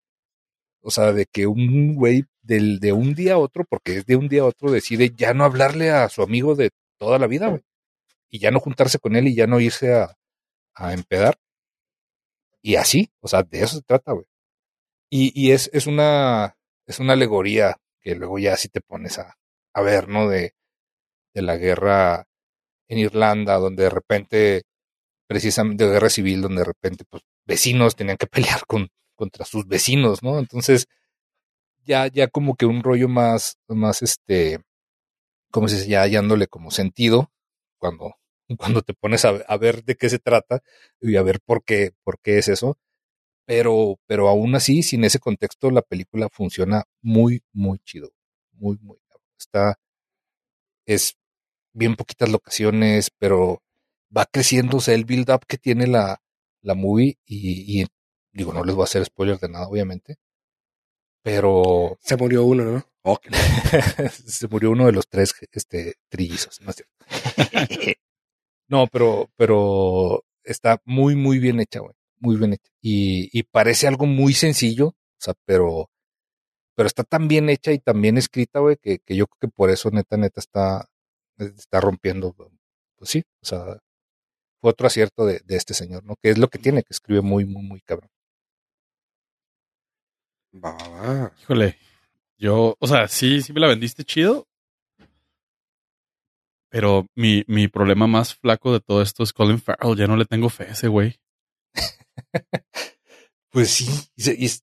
O 0.87 0.91
sea, 0.91 1.13
de 1.13 1.25
que 1.25 1.47
un 1.47 1.95
güey 1.95 2.25
del, 2.43 2.79
de 2.79 2.93
un 2.93 3.15
día 3.15 3.35
a 3.35 3.39
otro, 3.39 3.65
porque 3.65 3.97
es 3.99 4.07
de 4.07 4.17
un 4.17 4.29
día 4.29 4.43
a 4.43 4.47
otro, 4.47 4.71
decide 4.71 5.13
ya 5.17 5.33
no 5.33 5.45
hablarle 5.45 5.91
a 5.91 6.09
su 6.11 6.23
amigo 6.23 6.55
de 6.55 6.71
toda 6.99 7.19
la 7.19 7.27
vida, 7.27 7.49
güey. 7.49 7.63
Y 8.29 8.39
ya 8.39 8.51
no 8.51 8.61
juntarse 8.61 8.99
con 8.99 9.17
él 9.17 9.29
y 9.29 9.35
ya 9.35 9.47
no 9.47 9.61
irse 9.61 9.95
a, 9.95 10.15
a 10.75 10.93
empedar. 10.93 11.39
Y 12.61 12.77
así, 12.77 13.11
o 13.21 13.29
sea, 13.29 13.43
de 13.45 13.63
eso 13.63 13.77
se 13.77 13.83
trata, 13.83 14.13
güey. 14.13 14.27
Y, 15.11 15.33
y 15.35 15.53
es, 15.53 15.71
es 15.73 15.87
una, 15.87 16.57
es 16.87 16.99
una 17.01 17.15
alegoría 17.15 17.77
que 18.03 18.15
luego 18.15 18.39
ya 18.39 18.57
si 18.59 18.69
te 18.69 18.83
pones 18.83 19.19
a, 19.19 19.39
a 19.73 19.81
ver, 19.81 20.09
¿no? 20.09 20.29
De, 20.29 20.55
de 21.33 21.43
la 21.43 21.57
guerra 21.57 22.27
en 22.89 22.99
Irlanda, 22.99 23.57
donde 23.57 23.85
de 23.85 23.91
repente, 23.91 24.63
precisamente 25.27 25.87
de 25.87 25.93
guerra 25.93 26.11
civil, 26.11 26.43
donde 26.43 26.61
de 26.61 26.67
repente, 26.67 27.05
pues, 27.09 27.23
vecinos 27.47 27.97
tenían 27.97 28.19
que 28.19 28.27
pelear 28.27 28.67
con, 28.67 28.89
contra 29.15 29.45
sus 29.45 29.67
vecinos, 29.67 30.23
¿no? 30.23 30.39
Entonces, 30.39 30.87
ya, 31.85 32.07
ya 32.09 32.29
como 32.29 32.57
que 32.57 32.67
un 32.67 32.83
rollo 32.83 33.09
más, 33.09 33.59
más 33.69 34.03
este, 34.03 34.61
como 35.51 35.69
dice, 35.69 35.89
ya 35.89 36.03
hallándole 36.03 36.47
como 36.49 36.71
sentido, 36.71 37.31
cuando, 37.79 38.17
cuando 38.59 38.83
te 38.83 38.95
pones 38.95 39.25
a, 39.25 39.57
ver 39.59 39.85
de 39.85 39.97
qué 39.97 40.09
se 40.11 40.19
trata 40.19 40.63
y 41.01 41.17
a 41.17 41.23
ver 41.23 41.41
por 41.41 41.65
qué, 41.65 41.93
por 42.05 42.19
qué 42.21 42.39
es 42.39 42.49
eso 42.49 42.79
pero, 43.47 43.99
pero 44.07 44.29
aún 44.29 44.55
así, 44.55 44.83
sin 44.83 45.05
ese 45.05 45.19
contexto, 45.19 45.71
la 45.71 45.83
película 45.83 46.29
funciona 46.31 46.85
muy, 47.03 47.43
muy 47.53 47.79
chido. 47.81 48.11
Muy, 48.53 48.79
muy. 48.81 48.99
Está, 49.39 49.79
es 50.87 51.17
bien 51.73 51.97
poquitas 51.97 52.31
locaciones, 52.31 53.11
pero 53.19 53.63
va 54.17 54.27
creciendo, 54.27 54.79
el 54.87 55.05
build-up 55.05 55.47
que 55.47 55.59
tiene 55.59 55.87
la, 55.87 56.23
la 56.63 56.75
movie 56.75 57.19
y, 57.27 57.83
y, 57.83 57.87
digo, 58.35 58.53
no 58.53 58.65
les 58.65 58.75
voy 58.75 58.83
a 58.83 58.85
hacer 58.85 59.05
spoiler 59.05 59.39
de 59.39 59.49
nada, 59.49 59.69
obviamente, 59.69 60.17
pero 61.25 61.99
Se 62.03 62.17
murió 62.17 62.45
uno, 62.45 62.65
¿no? 62.65 62.85
Ok. 63.03 63.29
se 64.27 64.47
murió 64.49 64.71
uno 64.73 64.85
de 64.85 64.93
los 64.93 65.09
tres 65.09 65.35
este, 65.53 65.95
trillizos, 66.11 66.61
¿no 66.61 66.71
es 66.71 66.77
cierto? 66.77 66.95
no, 68.69 68.87
pero, 68.89 69.31
pero 69.37 70.23
está 70.43 70.83
muy, 70.85 71.17
muy 71.17 71.39
bien 71.39 71.61
hecha, 71.61 71.81
güey. 71.81 71.95
Muy 72.19 72.37
bien 72.37 72.53
hecha. 72.53 72.71
Y, 72.83 73.31
y 73.39 73.43
parece 73.45 73.87
algo 73.89 74.05
muy 74.05 74.35
sencillo, 74.35 74.89
o 74.89 74.95
sea, 75.19 75.35
pero, 75.47 75.89
pero 76.77 76.87
está 76.87 77.05
tan 77.05 77.27
bien 77.27 77.49
hecha 77.49 77.73
y 77.73 77.79
tan 77.79 78.03
bien 78.03 78.19
escrita, 78.19 78.61
güey, 78.61 78.77
que, 78.77 78.99
que 78.99 79.17
yo 79.17 79.27
creo 79.27 79.39
que 79.41 79.49
por 79.49 79.71
eso, 79.71 79.91
neta, 79.91 80.19
neta, 80.19 80.41
está, 80.41 80.91
está 81.39 81.81
rompiendo. 81.81 82.35
Pues 82.97 83.11
sí, 83.11 83.25
o 83.43 83.47
sea, 83.47 83.79
fue 84.61 84.71
otro 84.73 84.87
acierto 84.89 85.25
de, 85.27 85.41
de 85.45 85.57
este 85.57 85.73
señor, 85.75 86.05
¿no? 86.05 86.17
Que 86.23 86.31
es 86.31 86.39
lo 86.39 86.49
que 86.49 86.59
tiene, 86.59 86.83
que 86.83 86.93
escribe 86.93 87.23
muy, 87.23 87.47
muy, 87.47 87.63
muy 87.63 87.81
cabrón. 87.81 88.11
Va, 90.55 90.73
va, 90.73 90.89
va. 91.01 91.33
Híjole, 91.43 91.77
yo, 92.39 92.77
o 92.79 92.87
sea, 92.87 93.09
sí, 93.09 93.43
sí 93.43 93.53
me 93.53 93.61
la 93.61 93.69
vendiste 93.69 94.05
chido. 94.05 94.47
Pero 96.69 97.07
mi, 97.15 97.45
mi 97.47 97.69
problema 97.69 98.07
más 98.07 98.35
flaco 98.35 98.73
de 98.73 98.81
todo 98.81 99.01
esto 99.01 99.23
es 99.23 99.33
Colin 99.33 99.61
Farrell. 99.61 99.97
Ya 99.97 100.07
no 100.07 100.17
le 100.17 100.25
tengo 100.25 100.49
fe 100.49 100.65
a 100.65 100.73
ese 100.73 100.89
güey. 100.89 101.21
Pues 103.55 103.71
sí, 103.71 103.87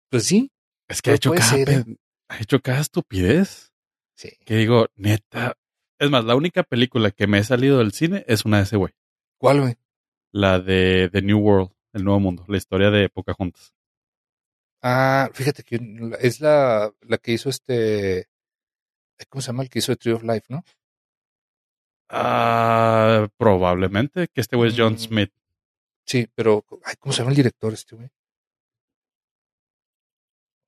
pues 0.09 0.25
sí, 0.25 0.51
Es 0.89 1.01
que 1.01 1.11
ha 1.11 1.13
hecho, 1.13 1.31
cada, 1.31 1.49
ser, 1.49 1.69
¿eh? 1.69 1.85
ha 2.27 2.41
hecho 2.41 2.59
cada 2.59 2.81
estupidez. 2.81 3.71
sí. 4.15 4.31
Que 4.45 4.57
digo, 4.57 4.87
neta. 4.95 5.55
Es 5.97 6.09
más, 6.09 6.25
la 6.25 6.35
única 6.35 6.63
película 6.63 7.11
que 7.11 7.25
me 7.25 7.37
he 7.37 7.43
salido 7.45 7.77
del 7.77 7.93
cine 7.93 8.25
es 8.27 8.43
una 8.43 8.57
de 8.57 8.63
ese 8.63 8.75
güey. 8.75 8.93
¿Cuál, 9.37 9.61
güey? 9.61 9.75
La 10.33 10.59
de 10.59 11.09
The 11.09 11.21
New 11.21 11.39
World, 11.39 11.71
El 11.93 12.03
Nuevo 12.03 12.19
Mundo, 12.19 12.43
la 12.49 12.57
historia 12.57 12.91
de 12.91 13.07
Pocahontas. 13.07 13.73
Ah, 14.81 15.29
fíjate 15.33 15.63
que 15.63 15.79
es 16.19 16.39
la, 16.41 16.91
la 17.01 17.17
que 17.17 17.31
hizo 17.33 17.49
este. 17.49 18.27
¿Cómo 19.29 19.41
se 19.41 19.47
llama? 19.47 19.63
El 19.63 19.69
que 19.69 19.79
hizo 19.79 19.93
The 19.93 19.97
Tree 19.97 20.13
of 20.13 20.23
Life, 20.23 20.45
¿no? 20.49 20.63
Ah, 22.09 23.27
probablemente 23.37 24.27
que 24.27 24.41
este 24.41 24.55
güey 24.55 24.71
es 24.71 24.75
John 24.77 24.93
Mm. 24.93 24.97
Smith. 24.97 25.31
Sí, 26.05 26.27
pero. 26.33 26.65
Ay, 26.83 26.95
¿Cómo 26.99 27.13
se 27.13 27.19
llama 27.19 27.31
el 27.31 27.37
director 27.37 27.71
este, 27.73 27.95
güey? 27.95 28.09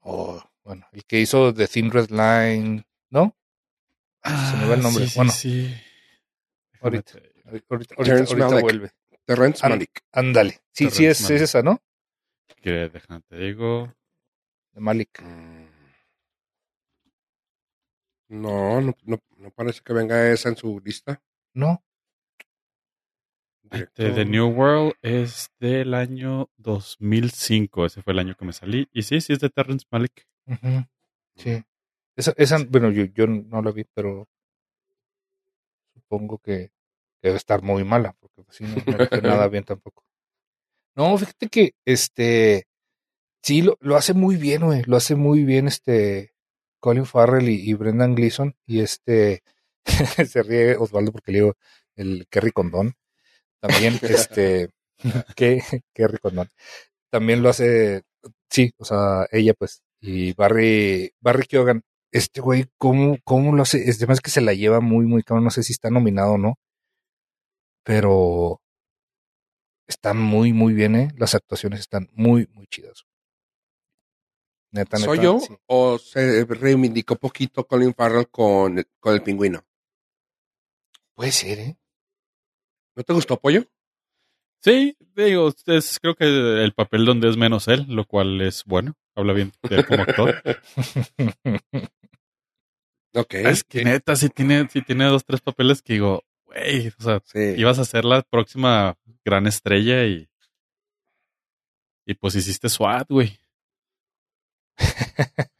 Oh, 0.02 0.42
bueno, 0.64 0.88
el 0.92 1.06
que 1.06 1.20
hizo 1.20 1.54
The 1.54 1.68
Thin 1.68 1.92
Red 1.92 2.10
Line, 2.10 2.86
¿no? 3.10 3.36
Ah, 4.22 4.52
se 4.52 4.58
me 4.58 4.68
va 4.70 4.76
el 4.76 4.82
nombre. 4.82 5.04
Sí, 5.06 5.10
sí, 5.10 5.16
bueno, 5.18 5.32
sí. 5.32 5.74
Ahorita. 6.82 7.14
ahorita, 7.46 7.66
ahorita, 7.70 7.96
Terrence 7.96 8.34
ahorita 8.34 8.48
Malick. 8.50 8.62
vuelve. 8.62 8.92
Terrence 9.26 9.68
Malick. 9.70 10.02
Ándale. 10.12 10.62
Sí, 10.72 10.90
sí, 10.90 11.06
es, 11.06 11.22
es 11.30 11.42
esa, 11.42 11.62
¿no? 11.62 11.82
que 12.62 12.72
déjame 12.90 13.20
te 13.28 13.36
digo. 13.38 13.94
De 14.74 14.82
Malik. 14.82 15.22
Mm. 15.22 15.64
No, 18.30 18.82
no, 18.82 18.96
no, 19.04 19.20
no 19.38 19.52
parece 19.52 19.82
que 19.84 19.94
venga 19.94 20.32
esa 20.32 20.50
en 20.50 20.58
su 20.58 20.80
lista. 20.80 21.22
No. 21.54 21.84
Este. 23.70 24.12
The 24.12 24.26
New 24.26 24.48
World 24.48 24.94
es 25.02 25.52
del 25.60 25.94
año 25.94 26.50
2005. 26.58 27.86
Ese 27.86 28.02
fue 28.02 28.14
el 28.14 28.20
año 28.20 28.36
que 28.36 28.46
me 28.46 28.54
salí. 28.54 28.88
Y 28.92 29.04
sí, 29.04 29.22
sí 29.22 29.34
es 29.34 29.40
de 29.40 29.50
Terrence 29.50 29.86
Malick. 29.90 30.28
Ujú, 30.48 30.86
Sí. 31.36 31.64
Esa, 32.16 32.34
esa, 32.38 32.58
bueno, 32.70 32.92
yo, 32.92 33.06
yo 33.06 33.26
no 33.26 33.62
la 33.62 33.72
vi, 33.72 33.86
pero 33.94 34.28
supongo 35.96 36.38
que 36.38 36.72
debe 37.24 37.38
estar 37.38 37.64
muy 37.64 37.84
mala, 37.84 38.16
porque 38.20 38.44
pues, 38.44 38.58
sí, 38.58 38.66
no, 38.66 38.76
no 38.86 38.98
le 38.98 39.08
fue 39.08 39.22
nada 39.22 39.48
bien 39.50 39.64
tampoco. 39.64 40.04
No, 40.96 41.18
fíjate 41.18 41.48
que 41.50 41.74
este 41.86 42.68
sí 43.44 43.62
lo, 43.62 43.78
lo 43.82 43.96
hace 43.98 44.14
muy 44.14 44.38
bien, 44.38 44.64
güey. 44.66 44.84
Lo 44.86 44.98
hace 44.98 45.16
muy 45.16 45.44
bien 45.44 45.68
este 45.68 46.34
Colin 46.80 47.06
Farrell 47.06 47.50
y, 47.50 47.70
y 47.70 47.74
Brendan 47.76 48.16
Gleeson. 48.16 48.56
Y 48.66 48.82
este 48.82 49.44
se 50.28 50.44
ríe 50.44 50.78
Osvaldo 50.78 51.12
porque 51.12 51.32
le 51.32 51.40
digo 51.40 51.56
el 51.96 52.28
Kerry 52.30 52.52
Condón. 52.52 52.96
También, 53.60 54.00
este, 54.04 54.70
que 55.36 55.62
Kerry 55.94 56.18
Condón. 56.20 56.50
También 57.12 57.44
lo 57.44 57.50
hace, 57.50 58.04
sí, 58.50 58.74
o 58.78 58.86
sea, 58.86 59.28
ella 59.32 59.54
pues, 59.54 59.84
Y 60.02 60.34
Barry, 60.34 61.14
Barry 61.22 61.46
Keoghan, 61.48 61.84
este 62.12 62.42
güey, 62.42 62.66
¿cómo, 62.78 63.18
cómo 63.24 63.56
lo 63.56 63.64
hace? 63.64 63.90
Es 63.90 63.98
además 63.98 64.22
que 64.22 64.32
se 64.32 64.42
la 64.42 64.54
lleva 64.54 64.82
muy, 64.82 65.06
muy 65.06 65.24
cabrón. 65.24 65.46
No 65.46 65.52
sé 65.52 65.64
si 65.64 65.74
está 65.74 65.90
nominado 65.90 66.34
o 66.34 66.38
no. 66.38 66.56
Pero 67.84 68.62
está 69.88 70.14
muy, 70.14 70.54
muy 70.54 70.74
bien, 70.74 70.96
¿eh? 70.96 71.10
Las 71.18 71.36
actuaciones 71.36 71.82
están 71.82 72.10
muy, 72.14 72.48
muy 72.54 72.68
chidas. 72.68 73.06
Neta, 74.74 74.98
¿Soy 74.98 75.20
yo 75.22 75.40
sí. 75.40 75.56
o 75.68 75.98
se 76.00 76.44
reivindicó 76.46 77.16
poquito 77.16 77.66
Colin 77.68 77.94
Farrell 77.94 78.28
con, 78.30 78.80
el- 78.80 78.88
con 79.00 79.14
el 79.14 79.22
pingüino? 79.24 79.64
Puede 81.16 81.32
ser, 81.32 81.60
¿eh? 81.60 81.78
¿No 82.96 83.04
te 83.04 83.14
gustó, 83.14 83.40
Pollo? 83.40 83.64
Sí, 84.62 84.98
digo, 85.16 85.54
es 85.68 86.00
creo 86.00 86.16
que 86.16 86.26
el 86.26 86.74
papel 86.74 87.06
donde 87.06 87.30
es 87.30 87.38
menos 87.38 87.68
él, 87.68 87.86
lo 87.88 88.06
cual 88.06 88.42
es 88.42 88.64
bueno. 88.66 88.96
Habla 89.16 89.34
bien 89.34 89.52
de 89.70 89.76
él 89.78 89.86
como 89.86 90.02
actor. 90.04 90.42
Ok. 93.16 93.34
es 93.36 93.64
que 93.64 93.84
neta, 93.84 94.16
sí 94.16 94.30
tiene, 94.30 94.68
sí 94.70 94.82
tiene 94.82 95.06
dos, 95.06 95.24
tres 95.24 95.40
papeles 95.40 95.84
que 95.84 95.94
digo, 95.94 96.24
güey, 96.46 96.88
o 96.88 97.04
sea, 97.04 97.22
Sí. 97.26 97.54
ibas 97.58 97.78
a 97.78 97.86
ser 97.86 98.06
la 98.06 98.24
próxima 98.24 98.98
gran 99.24 99.46
estrella 99.46 100.04
y. 100.06 100.28
Y 102.08 102.16
pues 102.16 102.34
hiciste 102.36 102.70
SWAT, 102.70 103.08
güey. 103.10 103.38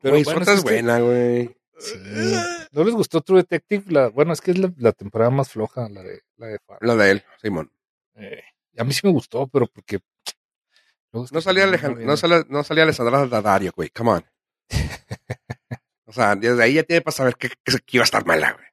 Pero 0.00 0.14
Güey, 0.14 0.24
bueno, 0.24 0.42
es 0.42 0.62
buena, 0.62 0.98
güey. 1.00 1.56
Sí. 1.78 1.94
¿No 2.72 2.84
les 2.84 2.94
gustó 2.94 3.20
True 3.20 3.40
Detective? 3.42 3.84
La, 3.88 4.08
bueno, 4.08 4.32
es 4.32 4.40
que 4.40 4.50
es 4.52 4.58
la, 4.58 4.72
la 4.76 4.92
temporada 4.92 5.30
más 5.30 5.50
floja, 5.50 5.88
la 5.88 6.02
de, 6.02 6.22
la 6.36 6.46
de. 6.48 6.58
Lo 6.80 6.96
de 6.96 7.10
él, 7.10 7.24
Simón. 7.42 7.72
Eh, 8.14 8.42
a 8.76 8.84
mí 8.84 8.92
sí 8.92 9.00
me 9.04 9.12
gustó, 9.12 9.46
pero 9.48 9.66
porque... 9.66 9.98
No 11.12 11.40
salía, 11.40 11.64
no 11.66 11.72
Alejan- 11.72 11.94
viene. 11.96 12.04
no 12.04 12.16
salía, 12.18 12.44
no 12.50 12.62
salía 12.62 12.82
Alessandra 12.84 13.26
Daddario, 13.26 13.72
güey. 13.74 13.88
Come 13.88 14.10
on. 14.10 14.26
o 16.04 16.12
sea, 16.12 16.36
desde 16.36 16.62
ahí 16.62 16.74
ya 16.74 16.82
tiene 16.82 17.00
para 17.00 17.16
saber 17.16 17.34
que, 17.36 17.48
que, 17.48 17.78
que 17.78 17.96
iba 17.96 18.02
a 18.02 18.04
estar 18.04 18.26
mala, 18.26 18.52
güey. 18.52 18.66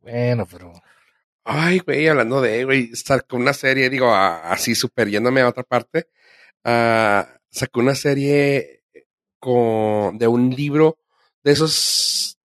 Bueno, 0.00 0.46
pero... 0.50 0.72
Ay, 1.44 1.78
güey, 1.78 2.08
hablando 2.08 2.40
de, 2.40 2.64
güey, 2.64 2.96
sacó 2.96 3.36
una 3.36 3.52
serie, 3.52 3.88
digo, 3.88 4.12
así 4.12 4.74
super 4.74 5.08
yéndome 5.08 5.40
a 5.42 5.48
otra 5.48 5.62
parte. 5.62 6.08
ah, 6.64 7.35
sacó 7.56 7.80
una 7.80 7.94
serie 7.94 8.82
con, 9.38 10.18
de 10.18 10.26
un 10.28 10.50
libro 10.50 10.98
de 11.42 11.52
esos, 11.52 12.38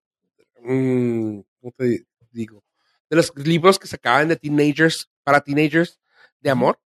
mm, 0.61 1.39
¿cómo 1.59 1.73
te 1.77 2.05
digo? 2.31 2.63
De 3.09 3.17
los 3.17 3.33
libros 3.35 3.77
que 3.77 3.87
sacaban 3.87 4.29
de 4.29 4.37
teenagers, 4.37 5.09
para 5.23 5.41
teenagers, 5.41 5.99
de 6.39 6.49
amor. 6.49 6.79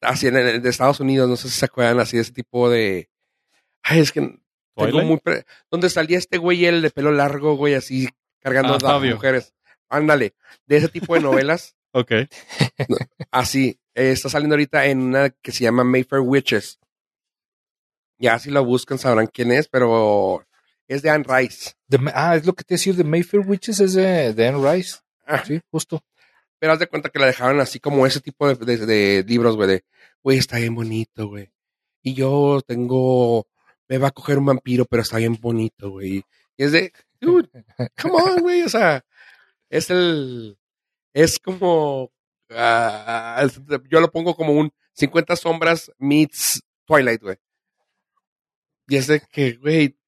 Así 0.00 0.26
en 0.28 0.36
el 0.36 0.62
de 0.62 0.68
Estados 0.70 1.00
Unidos, 1.00 1.28
no 1.28 1.36
sé 1.36 1.48
si 1.48 1.58
se 1.58 1.64
acuerdan 1.64 1.98
así 2.00 2.16
de 2.16 2.22
ese 2.22 2.32
tipo 2.32 2.70
de... 2.70 3.10
Ay, 3.82 4.00
es 4.00 4.12
que 4.12 4.20
tengo 4.20 4.98
muy... 5.06 5.16
pre- 5.18 5.44
donde 5.70 5.90
salía 5.90 6.18
este 6.18 6.38
güey, 6.38 6.64
el 6.66 6.82
de 6.82 6.90
pelo 6.90 7.10
largo, 7.12 7.56
güey, 7.56 7.74
así, 7.74 8.08
cargando 8.40 8.74
Ah, 8.74 8.76
a 8.96 9.00
mujeres. 9.14 9.54
Ándale, 9.88 10.34
de 10.66 10.76
ese 10.76 10.88
tipo 10.88 11.14
de 11.14 11.20
novelas. 11.20 11.74
Ok. 11.98 12.12
Así, 13.30 13.78
eh, 13.94 14.10
está 14.12 14.28
saliendo 14.28 14.54
ahorita 14.54 14.84
en 14.86 15.00
una 15.00 15.30
que 15.30 15.50
se 15.52 15.64
llama 15.64 15.82
Mayfair 15.84 16.20
Witches. 16.20 16.78
Ya 18.18 18.38
si 18.38 18.50
lo 18.50 18.64
buscan 18.64 18.98
sabrán 18.98 19.26
quién 19.28 19.50
es, 19.52 19.68
pero 19.68 20.44
es 20.88 21.02
de 21.02 21.10
Anne 21.10 21.24
Rice. 21.26 21.72
ah, 22.14 22.36
es 22.36 22.44
lo 22.46 22.54
que 22.54 22.64
te 22.64 22.74
decía 22.74 22.92
de 22.92 23.04
Mayfair 23.04 23.46
Witches, 23.46 23.80
es 23.80 23.94
de, 23.94 24.34
de 24.34 24.48
Anne 24.48 24.72
Rice. 24.72 24.98
Ah, 25.26 25.42
Sí, 25.44 25.60
justo. 25.70 26.02
Pero 26.58 26.72
haz 26.72 26.78
de 26.78 26.86
cuenta 26.86 27.08
que 27.10 27.18
la 27.18 27.26
dejaron 27.26 27.60
así 27.60 27.80
como 27.80 28.06
ese 28.06 28.20
tipo 28.20 28.46
de, 28.52 28.54
de- 28.76 28.86
de 28.86 29.24
libros, 29.26 29.56
güey, 29.56 29.68
de, 29.68 29.84
güey, 30.22 30.38
está 30.38 30.56
bien 30.58 30.74
bonito, 30.74 31.28
güey. 31.28 31.50
Y 32.02 32.14
yo 32.14 32.60
tengo, 32.66 33.46
me 33.88 33.98
va 33.98 34.08
a 34.08 34.12
coger 34.12 34.38
un 34.38 34.46
vampiro, 34.46 34.84
pero 34.84 35.02
está 35.02 35.18
bien 35.18 35.36
bonito, 35.40 35.90
güey. 35.90 36.24
Y 36.56 36.64
es 36.64 36.72
de, 36.72 36.92
dude, 37.20 37.48
come 38.00 38.14
on, 38.22 38.40
güey, 38.40 38.62
o 38.62 38.68
sea, 38.68 39.04
es 39.68 39.90
el, 39.90 40.58
es 41.16 41.38
como, 41.38 42.12
ah, 42.50 43.42
yo 43.88 44.00
lo 44.00 44.10
pongo 44.10 44.36
como 44.36 44.52
un 44.52 44.70
50 44.92 45.34
sombras 45.36 45.90
meets 45.96 46.62
Twilight, 46.84 47.22
güey. 47.22 47.36
Y 48.86 48.96
es 48.96 49.06
de 49.06 49.20
que, 49.32 49.54
güey, 49.54 49.98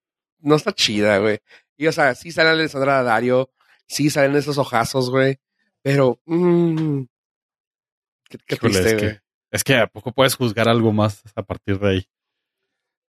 no 0.40 0.54
está 0.56 0.72
chida, 0.72 1.16
güey. 1.16 1.38
Y 1.78 1.86
o 1.86 1.92
sea, 1.92 2.14
sí 2.14 2.30
sale 2.30 2.50
Alessandra 2.50 3.02
Dario, 3.02 3.50
sí 3.86 4.10
salen 4.10 4.36
esos 4.36 4.58
ojazos, 4.58 5.08
güey. 5.10 5.38
Pero, 5.80 6.20
mmm, 6.26 7.04
qué, 8.28 8.38
qué 8.46 8.54
Híjole, 8.56 8.72
triste, 8.74 8.90
es 8.90 9.00
que-. 9.00 9.20
Es 9.50 9.64
que 9.64 9.76
a 9.76 9.86
poco 9.86 10.12
puedes 10.12 10.34
juzgar 10.34 10.68
algo 10.68 10.92
más 10.92 11.22
a 11.34 11.42
partir 11.42 11.78
de 11.78 11.88
ahí. 11.88 12.08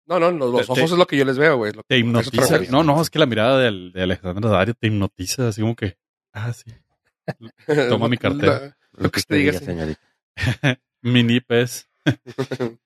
No, 0.06 0.20
no, 0.20 0.30
los, 0.30 0.66
te- 0.66 0.72
ojos 0.72 0.92
es 0.92 0.96
lo 0.96 1.06
que 1.08 1.16
yo 1.16 1.24
les 1.24 1.36
veo, 1.36 1.56
güey. 1.56 1.72
Te 1.88 1.98
hipnotiza. 1.98 2.60
No, 2.70 2.84
no, 2.84 3.02
es 3.02 3.10
que 3.10 3.18
la 3.18 3.26
mirada 3.26 3.58
del- 3.58 3.90
de, 3.90 4.04
Alejandra 4.04 4.48
Dario 4.50 4.74
te 4.74 4.86
hipnotiza, 4.86 5.48
así 5.48 5.62
como 5.62 5.74
que. 5.74 5.98
Ah, 6.32 6.52
sí. 6.52 6.72
Toma 7.88 8.08
mi 8.08 8.16
cartera. 8.18 8.76
Lo 8.92 9.10
que 9.10 9.20
usted 9.20 9.36
diga, 9.36 9.52
señorita. 9.52 10.00
Mini 11.02 11.40
pez. 11.40 11.88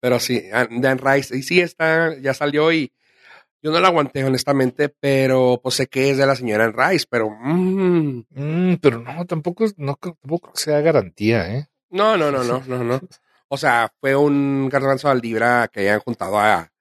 Pero 0.00 0.18
sí, 0.18 0.42
Dan 0.70 0.98
Rice, 0.98 1.36
y 1.36 1.42
sí 1.42 1.60
está, 1.60 2.16
ya 2.18 2.34
salió 2.34 2.72
y 2.72 2.92
yo 3.62 3.70
no 3.70 3.78
la 3.78 3.86
aguanté 3.88 4.24
honestamente, 4.24 4.88
pero 4.88 5.60
pues 5.62 5.76
sé 5.76 5.86
que 5.86 6.10
es 6.10 6.18
de 6.18 6.26
la 6.26 6.34
señora 6.34 6.64
Anne 6.64 6.74
Rice, 6.76 7.06
pero 7.08 7.30
mm, 7.30 8.24
Mm, 8.30 8.74
pero 8.80 8.98
no, 9.00 9.24
tampoco, 9.26 9.64
es- 9.64 9.78
no, 9.78 9.94
creo- 9.96 10.16
tampoco 10.20 10.48
creo 10.48 10.54
que 10.54 10.60
sea 10.60 10.80
garantía, 10.80 11.54
¿eh? 11.56 11.68
no, 11.90 12.16
no, 12.16 12.32
no, 12.32 12.42
no, 12.42 12.60
no, 12.66 12.82
no. 12.82 13.00
O 13.48 13.56
sea, 13.56 13.92
fue 14.00 14.16
un 14.16 14.68
garbanzo 14.68 15.08
al 15.08 15.20
libra 15.20 15.68
que 15.72 15.80
hayan 15.80 16.00
juntado 16.00 16.38
a 16.40 16.72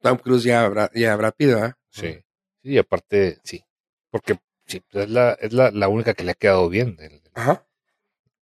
Tom 0.00 0.16
Cruise 0.16 0.46
y 0.46 0.50
a 0.52 0.66
Brad, 0.68 0.90
y 0.94 1.04
a 1.04 1.16
Brad 1.16 1.34
Pitt, 1.36 1.48
¿verdad? 1.48 1.74
Sí. 1.90 2.12
Sí, 2.14 2.24
y 2.62 2.78
aparte, 2.78 3.38
sí. 3.44 3.62
Porque 4.10 4.38
sí, 4.72 4.80
pues, 4.90 5.04
es, 5.04 5.10
la, 5.10 5.32
es 5.40 5.52
la, 5.52 5.70
la 5.70 5.88
única 5.88 6.14
que 6.14 6.24
le 6.24 6.32
ha 6.32 6.34
quedado 6.34 6.68
bien 6.68 6.96
de, 6.96 7.08
de- 7.08 7.22
Ajá. 7.34 7.66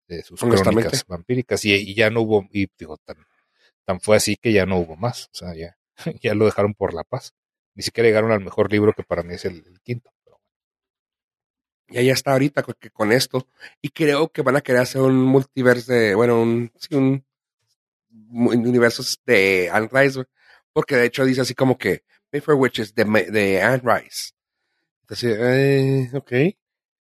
de 0.07 0.23
sus 0.23 0.39
crónicas 0.39 1.05
vampíricas. 1.07 1.63
Y, 1.65 1.73
y 1.73 1.93
ya 1.95 2.09
no 2.09 2.21
hubo, 2.21 2.47
y 2.51 2.67
digo, 2.77 2.97
tan, 2.97 3.17
tan 3.85 3.99
fue 4.01 4.17
así 4.17 4.35
que 4.37 4.51
ya 4.53 4.65
no 4.65 4.77
hubo 4.77 4.95
más. 4.95 5.25
O 5.27 5.35
sea, 5.37 5.53
ya, 5.55 5.77
ya 6.21 6.33
lo 6.33 6.45
dejaron 6.45 6.73
por 6.73 6.93
la 6.93 7.03
paz. 7.03 7.33
Ni 7.75 7.83
siquiera 7.83 8.07
llegaron 8.09 8.31
al 8.31 8.41
mejor 8.41 8.71
libro 8.71 8.93
que 8.93 9.03
para 9.03 9.23
mí 9.23 9.33
es 9.35 9.45
el, 9.45 9.63
el 9.65 9.79
quinto. 9.81 10.11
Pero 10.25 10.39
Y 11.89 11.97
ahí 11.97 12.09
está 12.09 12.33
ahorita 12.33 12.63
con, 12.63 12.75
que 12.79 12.89
con 12.91 13.11
esto. 13.11 13.47
Y 13.81 13.89
creo 13.89 14.29
que 14.29 14.41
van 14.41 14.55
a 14.57 14.61
querer 14.61 14.81
hacer 14.81 15.01
un 15.01 15.15
multiverso 15.23 15.93
de, 15.93 16.15
bueno, 16.15 16.41
un, 16.41 16.71
sí, 16.77 16.95
un, 16.95 17.25
un 18.09 18.67
universo 18.67 19.03
de 19.25 19.69
Anne 19.71 19.89
Rice, 19.91 20.23
porque 20.73 20.95
de 20.95 21.05
hecho 21.05 21.23
dice 21.25 21.41
así 21.41 21.53
como 21.55 21.77
que 21.77 22.03
Mayfair 22.31 22.57
Witches 22.57 22.93
de, 22.95 23.03
de 23.05 23.61
Anne 23.61 23.81
Rice. 23.83 24.31
Entonces, 25.11 25.37
eh, 25.41 26.09
ok. 26.17 26.31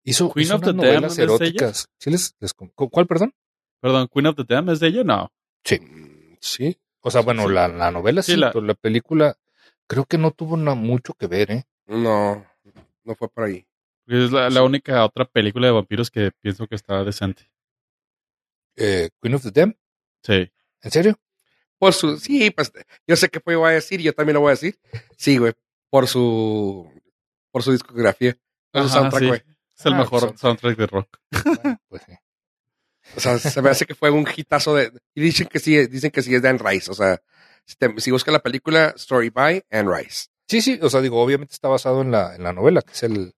hizo, 0.05 0.33
Queen 0.33 0.45
hizo 0.47 0.55
of 0.57 0.63
unas 0.63 0.71
the 0.71 0.77
novelas 0.77 1.13
¿es 1.13 1.17
de 1.19 1.25
ella? 1.25 1.35
eróticas. 1.35 1.89
¿Sí 1.99 2.11
les, 2.11 2.35
¿Cuál, 2.75 3.07
perdón? 3.07 3.35
Perdón, 3.81 4.09
Queen 4.13 4.27
of 4.27 4.37
the 4.37 4.45
Dam 4.49 4.71
es 4.71 4.81
de 4.81 4.87
ella, 4.89 5.05
no. 5.05 5.31
Mm, 5.71 6.37
Sí. 6.41 6.79
O 7.01 7.11
sea, 7.11 7.21
bueno, 7.21 7.47
Sí. 7.47 7.53
la, 7.55 7.69
la 7.69 7.91
novela 7.91 8.23
sí, 8.23 8.33
Sí, 8.33 8.39
la- 8.39 8.51
pero 8.53 8.65
la 8.65 8.75
película 8.75 9.37
creo 9.87 10.05
que 10.07 10.17
no 10.19 10.31
tuvo 10.31 10.57
mucho 10.57 11.13
que 11.15 11.27
ver, 11.27 11.51
¿eh? 11.51 11.65
No, 11.87 12.45
no 13.05 13.15
fue 13.15 13.29
por 13.29 13.45
ahí. 13.45 13.67
Es 14.07 14.33
la, 14.33 14.49
la 14.49 14.63
única 14.63 15.05
otra 15.05 15.27
película 15.27 15.67
de 15.67 15.73
vampiros 15.75 16.11
que 16.11 16.31
pienso 16.41 16.67
que 16.67 16.77
está 16.77 17.05
decente. 17.05 17.51
Eh, 18.77 19.11
Queen 19.21 19.35
of 19.35 19.43
the 19.43 19.51
Dam, 19.51 19.75
Sí. 20.23 20.51
¿en 20.83 20.91
serio? 20.91 21.19
Por 21.79 21.93
su, 21.93 22.17
sí, 22.19 22.51
pues 22.51 22.73
yo 23.07 23.17
sé 23.17 23.29
que 23.29 23.41
voy 23.45 23.55
a 23.71 23.75
decir, 23.75 24.01
yo 24.01 24.13
también 24.15 24.35
lo 24.35 24.41
voy 24.41 24.49
a 24.49 24.53
decir. 24.53 24.79
Sí, 25.17 25.37
güey, 25.39 25.53
por 25.91 26.07
su, 26.09 26.91
por 27.59 27.63
su 27.65 27.73
discografía. 27.73 28.37
Por 28.71 28.83
su 28.89 29.19
sí. 29.19 29.43
Es 29.79 29.87
el 29.87 29.93
Ah, 29.95 29.99
mejor 29.99 30.29
pues, 30.29 30.41
soundtrack 30.41 30.77
de 30.77 30.87
rock. 30.87 31.19
Bueno, 31.63 31.81
pues 31.89 32.03
sí. 32.07 32.13
O 33.17 33.21
sea, 33.21 33.39
se 33.39 33.63
me 33.63 33.71
hace 33.71 33.87
que 33.87 33.95
fue 33.95 34.11
un 34.11 34.27
hitazo 34.37 34.75
de. 34.75 34.93
Y 35.15 35.21
dicen 35.23 35.47
que 35.47 35.59
sí, 35.61 35.87
dicen 35.87 36.11
que 36.11 36.21
sí 36.23 36.35
es 36.35 36.43
de 36.43 36.49
Anne 36.49 36.61
Rice. 36.63 36.91
O 36.91 36.95
sea, 36.95 37.21
si, 37.65 37.77
te- 37.77 38.01
si 38.01 38.11
buscas 38.11 38.33
la 38.33 38.41
película 38.41 38.93
Story 38.97 39.31
by 39.31 39.65
Anne 39.71 39.91
Rice. 39.97 40.27
Sí, 40.47 40.61
sí, 40.61 40.79
o 40.83 40.91
sea, 40.91 41.01
digo, 41.01 41.23
obviamente 41.23 41.55
está 41.55 41.69
basado 41.69 42.03
en 42.03 42.11
la, 42.11 42.35
en 42.35 42.43
la 42.43 42.53
novela, 42.53 42.83
que 42.83 42.93
es 42.93 43.03
el, 43.03 43.35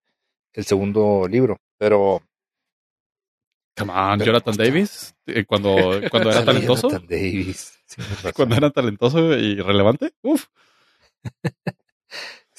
el 0.52 0.64
segundo 0.64 1.26
libro, 1.28 1.58
pero... 1.78 2.22
Come 3.76 3.92
on, 3.92 4.18
Pero- 4.18 4.32
Jonathan 4.32 4.56
Davis, 4.56 5.14
eh, 5.26 5.44
cuando, 5.44 6.00
cuando 6.10 6.30
era 6.30 6.44
talentoso, 6.44 6.88
Jonathan 6.88 7.08
Davis. 7.08 7.78
Sí, 7.86 8.02
cuando 8.34 8.56
era 8.56 8.70
talentoso 8.70 9.32
y 9.36 9.56
relevante, 9.60 10.12
uf, 10.22 10.46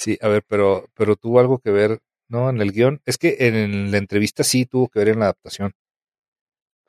Sí, 0.01 0.17
a 0.19 0.27
ver, 0.29 0.43
pero, 0.47 0.89
pero 0.95 1.15
tuvo 1.15 1.39
algo 1.39 1.59
que 1.59 1.69
ver, 1.69 1.99
¿no? 2.27 2.49
En 2.49 2.59
el 2.59 2.71
guion. 2.71 3.01
Es 3.05 3.19
que 3.19 3.35
en 3.39 3.91
la 3.91 3.97
entrevista 3.97 4.43
sí 4.43 4.65
tuvo 4.65 4.89
que 4.89 4.97
ver 4.97 5.09
en 5.09 5.19
la 5.19 5.25
adaptación, 5.25 5.73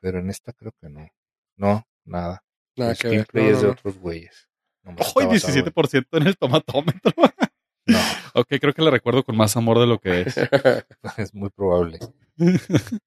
pero 0.01 0.17
en 0.17 0.31
esta 0.31 0.51
creo 0.51 0.71
que 0.81 0.89
no. 0.89 1.07
No, 1.55 1.85
nada. 2.05 2.43
Nada 2.75 2.93
el 2.93 2.97
que 2.97 3.07
ver. 3.09 3.27
No, 3.33 3.41
es 3.41 3.51
no, 3.53 3.57
de 3.61 3.63
no. 3.67 3.71
otros 3.73 3.97
güeyes. 3.99 4.49
En- 4.83 4.95
17% 4.97 6.07
en 6.17 6.27
el 6.27 6.37
tomatómetro. 6.37 7.11
No, 7.85 7.99
ok, 8.35 8.47
creo 8.61 8.73
que 8.73 8.81
le 8.81 8.89
recuerdo 8.91 9.23
con 9.25 9.35
más 9.35 9.57
amor 9.57 9.77
de 9.77 9.85
lo 9.87 9.99
que 9.99 10.21
es. 10.21 10.35
es 11.17 11.33
muy 11.33 11.49
probable. 11.49 11.99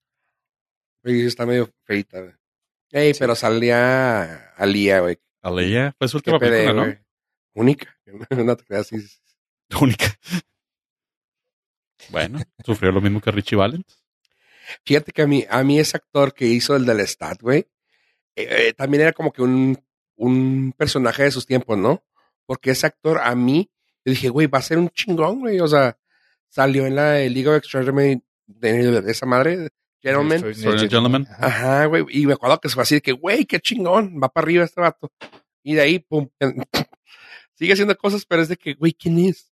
Y 1.03 1.25
está 1.25 1.45
medio 1.47 1.69
feita, 1.85 2.19
güey. 2.21 2.33
Ey, 2.91 3.13
Sí. 3.13 3.19
pero 3.19 3.33
salía 3.35 4.51
Alía, 4.55 4.99
güey. 4.99 5.17
A 5.41 5.49
Leia. 5.51 5.95
Fue 5.97 6.07
su 6.07 6.17
última 6.17 6.37
película, 6.37 6.73
¿no? 6.73 6.95
Única. 7.55 7.97
No 8.29 8.55
te 8.55 8.63
creas, 8.65 8.87
sí, 8.87 8.97
Única. 9.81 10.17
Bueno, 12.09 12.39
sufrió 12.63 12.91
lo 12.91 13.01
mismo 13.01 13.21
que 13.21 13.31
Richie 13.31 13.57
Valens. 13.57 14.03
Fíjate 14.85 15.11
que 15.11 15.21
a 15.21 15.27
mí, 15.27 15.45
a 15.49 15.63
mí 15.63 15.79
ese 15.79 15.97
actor 15.97 16.33
que 16.33 16.45
hizo 16.45 16.75
el 16.75 16.85
del 16.85 17.05
Stat, 17.07 17.41
güey, 17.41 17.67
eh, 18.35 18.67
eh, 18.67 18.73
también 18.73 19.01
era 19.01 19.13
como 19.13 19.31
que 19.31 19.41
un, 19.41 19.77
un 20.15 20.73
personaje 20.77 21.23
de 21.23 21.31
sus 21.31 21.45
tiempos, 21.45 21.77
¿no? 21.77 22.03
Porque 22.45 22.71
ese 22.71 22.87
actor 22.87 23.19
a 23.21 23.35
mí, 23.35 23.69
yo 24.05 24.11
dije, 24.11 24.29
güey, 24.29 24.47
va 24.47 24.59
a 24.59 24.63
ser 24.63 24.77
un 24.77 24.89
chingón, 24.89 25.39
güey. 25.39 25.59
O 25.59 25.67
sea, 25.67 25.97
salió 26.47 26.85
en 26.85 26.95
la 26.95 27.11
de 27.11 27.29
League 27.29 27.47
of 27.47 27.57
Extraordinary 27.57 28.21
de, 28.45 29.01
de 29.01 29.11
esa 29.11 29.25
madre, 29.25 29.69
Gentleman. 30.01 31.27
Ajá, 31.39 31.85
güey. 31.85 32.05
Y 32.09 32.25
me 32.25 32.33
acuerdo 32.33 32.59
que 32.59 32.69
se 32.69 32.75
fue 32.75 32.83
así 32.83 32.95
de 32.95 33.01
que, 33.01 33.11
güey, 33.11 33.45
qué 33.45 33.59
chingón, 33.59 34.19
va 34.21 34.29
para 34.29 34.45
arriba 34.45 34.63
este 34.63 34.81
vato. 34.81 35.11
Y 35.63 35.73
de 35.73 35.81
ahí, 35.81 35.99
pum, 35.99 36.29
sigue 37.55 37.73
haciendo 37.73 37.97
cosas, 37.97 38.25
pero 38.25 38.41
es 38.41 38.49
de 38.49 38.57
que, 38.57 38.73
güey, 38.75 38.93
¿quién 38.93 39.19
es? 39.19 39.51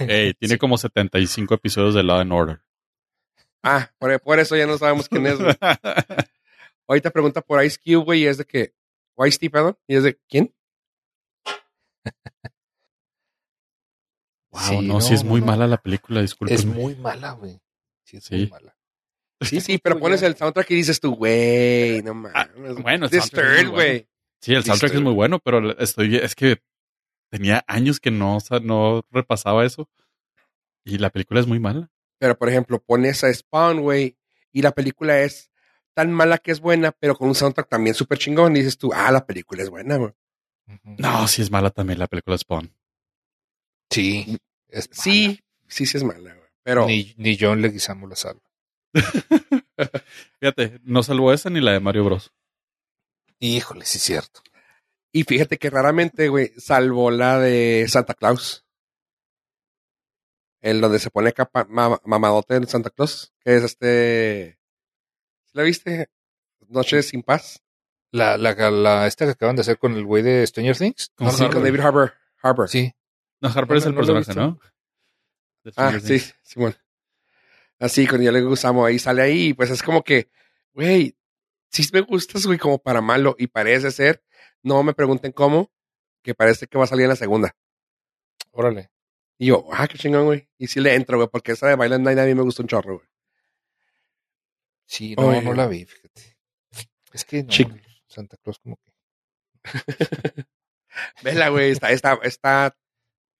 Ey, 0.00 0.34
tiene 0.34 0.58
como 0.58 0.76
75 0.78 1.54
episodios 1.54 1.94
de 1.94 2.02
Law 2.02 2.18
and 2.20 2.32
Order. 2.32 2.60
Ah, 3.62 3.90
por, 3.98 4.20
por 4.20 4.38
eso 4.38 4.56
ya 4.56 4.66
no 4.66 4.76
sabemos 4.78 5.08
quién 5.08 5.26
es, 5.26 5.38
güey. 5.38 5.54
Ahorita 6.88 7.10
pregunta 7.10 7.40
por 7.40 7.64
Ice 7.64 7.78
Cube, 7.82 8.04
güey, 8.04 8.22
y 8.22 8.26
es 8.26 8.38
de 8.38 8.44
que, 8.44 8.74
Ice 9.26 9.38
T, 9.38 9.48
perdón, 9.50 9.78
y 9.86 9.96
es 9.96 10.02
de, 10.02 10.18
¿quién? 10.28 10.54
wow, 14.50 14.60
Sí, 14.62 14.76
no, 14.76 14.94
no, 14.94 15.00
sí 15.00 15.14
es 15.14 15.24
muy 15.24 15.40
no. 15.40 15.46
mala 15.46 15.66
la 15.66 15.78
película, 15.78 16.20
disculpen. 16.20 16.54
Es 16.54 16.64
muy 16.64 16.94
mala, 16.96 17.32
güey. 17.32 17.58
Sí, 18.04 18.18
es 18.18 18.24
Sí. 18.24 18.36
muy 18.36 18.46
mala. 18.48 18.76
Sí, 19.40 19.60
sí, 19.60 19.78
pero 19.78 19.98
pones 19.98 20.22
el 20.22 20.36
soundtrack 20.36 20.70
y 20.70 20.74
dices 20.76 21.00
tú, 21.00 21.14
güey, 21.16 22.02
no 22.02 22.14
mames. 22.14 22.32
Ah, 22.34 22.48
bueno, 22.80 23.06
el 23.06 23.10
Disturbed, 23.10 23.68
bueno. 23.68 24.04
Sí, 24.40 24.54
el 24.54 24.64
soundtrack 24.64 24.94
es 24.94 25.00
muy 25.00 25.12
bueno, 25.12 25.38
pero 25.40 25.76
estoy, 25.78 26.16
es 26.16 26.34
que 26.34 26.62
tenía 27.34 27.64
años 27.66 27.98
que 27.98 28.12
no, 28.12 28.36
o 28.36 28.40
sea, 28.40 28.60
no 28.60 29.04
repasaba 29.10 29.64
eso. 29.64 29.90
Y 30.84 30.98
la 30.98 31.10
película 31.10 31.40
es 31.40 31.48
muy 31.48 31.58
mala. 31.58 31.90
Pero, 32.18 32.38
por 32.38 32.48
ejemplo, 32.48 32.80
pones 32.80 33.24
a 33.24 33.34
Spawn, 33.34 33.80
güey, 33.80 34.16
y 34.52 34.62
la 34.62 34.70
película 34.70 35.18
es 35.18 35.50
tan 35.94 36.12
mala 36.12 36.38
que 36.38 36.52
es 36.52 36.60
buena, 36.60 36.92
pero 36.92 37.16
con 37.16 37.26
un 37.26 37.34
soundtrack 37.34 37.68
también 37.68 37.96
súper 37.96 38.18
chingón. 38.18 38.54
Y 38.54 38.60
dices 38.60 38.78
tú, 38.78 38.92
ah, 38.94 39.10
la 39.10 39.26
película 39.26 39.64
es 39.64 39.68
buena, 39.68 39.96
güey. 39.96 40.12
No, 40.84 41.26
sí 41.26 41.42
es 41.42 41.50
mala 41.50 41.70
también 41.70 41.98
la 41.98 42.06
película 42.06 42.38
Spawn. 42.38 42.72
Sí. 43.90 44.38
Es 44.68 44.88
Sí, 44.92 45.40
sí, 45.66 45.86
sí 45.86 45.96
es 45.96 46.04
mala, 46.04 46.34
güey. 46.34 46.50
Pero, 46.62 46.86
Ni, 46.86 47.14
ni 47.16 47.36
John 47.36 47.60
Leguizamo 47.60 48.06
la 48.06 48.14
salva. 48.14 48.48
Fíjate, 50.38 50.78
no 50.84 51.02
salvó 51.02 51.32
esa 51.32 51.50
ni 51.50 51.60
la 51.60 51.72
de 51.72 51.80
Mario 51.80 52.04
Bros. 52.04 52.32
Híjole, 53.40 53.84
sí 53.86 53.98
es 53.98 54.04
cierto. 54.04 54.40
Y 55.14 55.22
fíjate 55.24 55.56
que 55.56 55.70
raramente, 55.70 56.28
güey, 56.28 56.52
salvo 56.58 57.10
la 57.10 57.38
de 57.38 57.86
Santa 57.88 58.12
Claus. 58.14 58.64
El 60.60 60.80
donde 60.80 60.98
se 60.98 61.10
pone 61.10 61.32
capa, 61.32 61.66
ma- 61.68 62.00
mamadote 62.04 62.56
en 62.56 62.66
Santa 62.66 62.90
Claus, 62.90 63.32
que 63.40 63.56
es 63.56 63.62
este. 63.64 64.58
¿La 65.52 65.62
viste? 65.62 66.08
Noche 66.68 67.02
sin 67.02 67.22
paz. 67.22 67.62
La, 68.10 68.38
la, 68.38 68.54
la, 68.70 69.06
esta 69.06 69.24
que 69.26 69.32
acaban 69.32 69.56
de 69.56 69.62
hacer 69.62 69.78
con 69.78 69.94
el 69.94 70.04
güey 70.04 70.22
de 70.22 70.46
Stranger 70.46 70.76
Things. 70.76 71.12
No, 71.18 71.30
Sí, 71.30 71.38
sí, 71.44 71.50
con 71.50 71.62
David 71.62 71.80
Harbour. 71.80 72.14
Harbour. 72.42 72.68
Sí. 72.68 72.94
No, 73.40 73.48
Harper 73.48 73.68
No, 73.70 73.76
es 73.76 73.86
el 73.86 73.94
no 73.94 74.00
personaje. 74.00 74.34
¿no? 74.34 74.60
Ah, 75.76 75.98
sí. 76.02 76.20
Simón. 76.42 76.74
Así, 77.78 78.06
con 78.06 78.22
yo 78.22 78.30
le 78.32 78.40
gustamos 78.42 78.86
ahí, 78.86 78.98
sale 78.98 79.22
ahí, 79.22 79.46
y 79.48 79.54
pues 79.54 79.70
es 79.70 79.82
como 79.82 80.02
que, 80.02 80.30
güey, 80.72 81.16
sí 81.70 81.86
me 81.92 82.00
gustas, 82.02 82.46
güey, 82.46 82.58
como 82.58 82.78
para 82.78 83.00
malo, 83.00 83.34
y 83.38 83.48
parece 83.48 83.90
ser, 83.90 84.22
no 84.64 84.82
me 84.82 84.94
pregunten 84.94 85.30
cómo, 85.32 85.70
que 86.22 86.34
parece 86.34 86.66
que 86.66 86.78
va 86.78 86.84
a 86.84 86.88
salir 86.88 87.04
en 87.04 87.10
la 87.10 87.16
segunda. 87.16 87.54
Órale. 88.50 88.90
Y 89.38 89.46
yo, 89.46 89.66
ah, 89.72 89.86
qué 89.86 89.98
chingón, 89.98 90.24
güey. 90.26 90.48
Y 90.58 90.66
sí 90.68 90.80
le 90.80 90.94
entro, 90.94 91.18
güey, 91.18 91.28
porque 91.28 91.52
esa 91.52 91.68
de 91.68 91.76
Violent 91.76 92.04
Night 92.04 92.18
a 92.18 92.24
mí 92.24 92.34
me 92.34 92.42
gusta 92.42 92.62
un 92.62 92.68
chorro, 92.68 92.96
güey. 92.96 93.08
Sí, 94.86 95.14
no, 95.16 95.28
Oye. 95.28 95.42
no 95.42 95.54
la 95.54 95.66
vi, 95.66 95.84
fíjate. 95.84 96.36
Es 97.12 97.24
que 97.24 97.42
no. 97.42 97.50
Santa 98.06 98.36
Claus 98.38 98.58
como 98.58 98.76
que. 98.76 98.92
Vela, 101.22 101.48
güey, 101.48 101.70
está, 101.70 101.90
está, 101.90 102.18
está. 102.22 102.76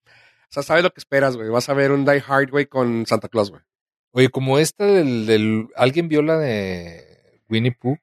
O 0.07 0.53
sea, 0.55 0.63
sabes 0.63 0.83
lo 0.83 0.91
que 0.91 0.99
esperas, 0.99 1.37
güey. 1.37 1.49
Vas 1.49 1.69
a 1.69 1.73
ver 1.73 1.91
un 1.91 2.05
Die 2.05 2.23
Hard, 2.25 2.49
güey, 2.49 2.65
con 2.65 3.05
Santa 3.05 3.29
Claus, 3.29 3.51
güey. 3.51 3.61
Oye, 4.11 4.29
como 4.29 4.59
esta 4.59 4.85
del, 4.85 5.25
del. 5.25 5.67
¿Alguien 5.75 6.07
vio 6.07 6.21
la 6.21 6.37
de 6.37 7.41
Winnie 7.49 7.71
Pooh? 7.71 7.97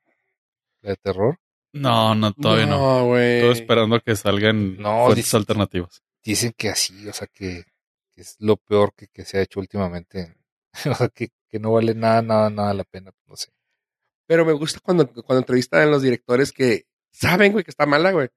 La 0.81 0.91
de 0.91 0.97
terror. 0.97 1.39
No, 1.73 2.14
no, 2.14 2.33
todavía 2.33 2.66
no. 2.66 3.07
güey. 3.07 3.39
Estoy 3.39 3.53
esperando 3.53 4.01
que 4.01 4.14
salgan 4.16 4.77
No, 4.77 5.05
fuentes 5.07 5.25
dice- 5.25 5.37
alternativas. 5.37 6.03
Dicen 6.25 6.53
que 6.57 6.68
así, 6.68 7.09
o 7.09 7.12
sea, 7.12 7.27
que, 7.27 7.64
que 8.12 8.20
es 8.20 8.37
lo 8.39 8.57
peor 8.57 8.95
que, 8.95 9.09
que 9.09 9.25
se 9.25 9.39
ha 9.39 9.43
hecho 9.43 9.59
últimamente. 9.61 10.37
o 10.91 10.95
sea, 10.95 11.09
que, 11.09 11.29
que 11.49 11.59
no 11.59 11.73
vale 11.73 11.95
nada, 11.95 12.23
nada, 12.23 12.51
nada 12.51 12.75
la 12.75 12.85
pena. 12.85 13.11
No 13.27 13.37
sé. 13.37 13.49
Pero 14.27 14.45
me 14.45 14.53
gusta 14.53 14.81
cuando, 14.81 15.07
cuando 15.12 15.39
entrevistan 15.39 15.81
a 15.83 15.87
los 15.87 16.03
directores 16.03 16.53
que 16.53 16.87
saben, 17.11 17.53
güey, 17.53 17.64
que 17.64 17.70
está 17.70 17.87
mala, 17.87 18.12
güey. 18.12 18.29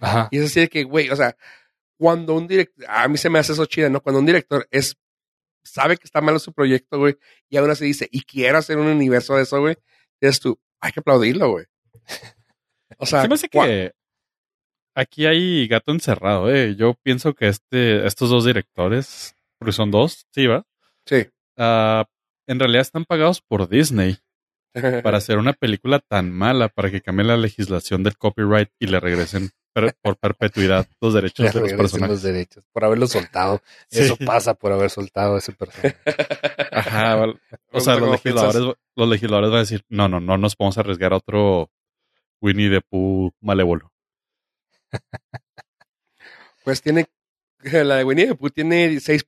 Ajá. 0.00 0.28
Y 0.30 0.38
es 0.38 0.46
así 0.46 0.60
de 0.60 0.68
que, 0.68 0.84
güey, 0.84 1.10
o 1.10 1.16
sea, 1.16 1.36
cuando 1.98 2.34
un 2.34 2.46
director, 2.46 2.84
a 2.88 3.06
mí 3.08 3.16
se 3.18 3.30
me 3.30 3.38
hace 3.38 3.52
eso 3.52 3.66
chido, 3.66 3.88
¿no? 3.90 4.00
Cuando 4.02 4.20
un 4.20 4.26
director 4.26 4.66
es, 4.70 4.96
sabe 5.62 5.96
que 5.96 6.04
está 6.04 6.20
malo 6.20 6.38
su 6.38 6.52
proyecto, 6.52 6.98
güey, 6.98 7.16
y 7.48 7.56
aún 7.56 7.70
así 7.70 7.84
dice, 7.84 8.08
y 8.10 8.22
quiere 8.22 8.56
hacer 8.58 8.76
un 8.78 8.86
universo 8.86 9.36
de 9.36 9.42
eso, 9.44 9.60
güey, 9.60 9.76
dices 10.20 10.40
tú, 10.40 10.58
hay 10.80 10.92
que 10.92 11.00
aplaudirlo, 11.00 11.50
güey. 11.50 11.66
O 12.98 13.06
sea, 13.06 13.22
Se 13.22 13.28
me 13.28 13.34
hace 13.34 13.48
que 13.48 13.92
aquí 14.94 15.26
hay 15.26 15.66
gato 15.68 15.92
encerrado, 15.92 16.52
eh. 16.54 16.74
Yo 16.76 16.94
pienso 17.02 17.34
que 17.34 17.48
este, 17.48 18.06
estos 18.06 18.30
dos 18.30 18.44
directores, 18.44 19.34
porque 19.58 19.72
son 19.72 19.90
dos, 19.90 20.26
sí, 20.32 20.46
¿va? 20.46 20.64
Sí. 21.06 21.26
Ah, 21.56 22.04
en 22.46 22.58
realidad 22.58 22.82
están 22.82 23.04
pagados 23.04 23.40
por 23.40 23.68
Disney 23.68 24.16
para 25.02 25.18
hacer 25.18 25.38
una 25.38 25.52
película 25.52 25.98
tan 26.00 26.30
mala 26.30 26.68
para 26.68 26.90
que 26.90 27.00
cambie 27.00 27.24
la 27.26 27.36
legislación 27.36 28.02
del 28.02 28.16
copyright 28.16 28.68
y 28.78 28.86
le 28.86 29.00
regresen 29.00 29.50
per- 29.72 29.94
por 30.02 30.16
perpetuidad 30.16 30.86
los 31.00 31.14
derechos 31.14 31.44
Le 31.44 31.50
de 31.50 31.54
los 31.54 31.62
regresen 31.62 31.78
personajes. 31.78 32.10
los 32.14 32.22
derechos. 32.22 32.64
Por 32.72 32.84
haberlo 32.84 33.06
soltado. 33.06 33.62
Sí. 33.90 34.00
Eso 34.00 34.16
pasa 34.16 34.54
por 34.54 34.72
haber 34.72 34.90
soltado 34.90 35.36
a 35.36 35.38
ese 35.38 35.52
personaje. 35.52 35.96
Ajá, 36.72 37.16
o 37.72 37.80
sea, 37.80 37.96
los 37.96 38.10
legisladores, 38.10 38.76
los 38.96 39.08
legisladores 39.08 39.50
van 39.50 39.56
a 39.58 39.60
decir, 39.60 39.82
no, 39.88 40.08
no, 40.08 40.20
no 40.20 40.36
nos 40.38 40.56
podemos 40.56 40.78
arriesgar 40.78 41.12
a 41.12 41.16
otro 41.18 41.70
Winnie 42.40 42.70
the 42.70 42.80
Pooh 42.80 43.32
malévolo. 43.40 43.92
Pues 46.64 46.82
tiene, 46.82 47.06
la 47.60 47.96
de 47.96 48.04
Winnie 48.04 48.26
the 48.26 48.34
Pooh 48.34 48.50
tiene 48.50 48.96
6% 48.96 49.26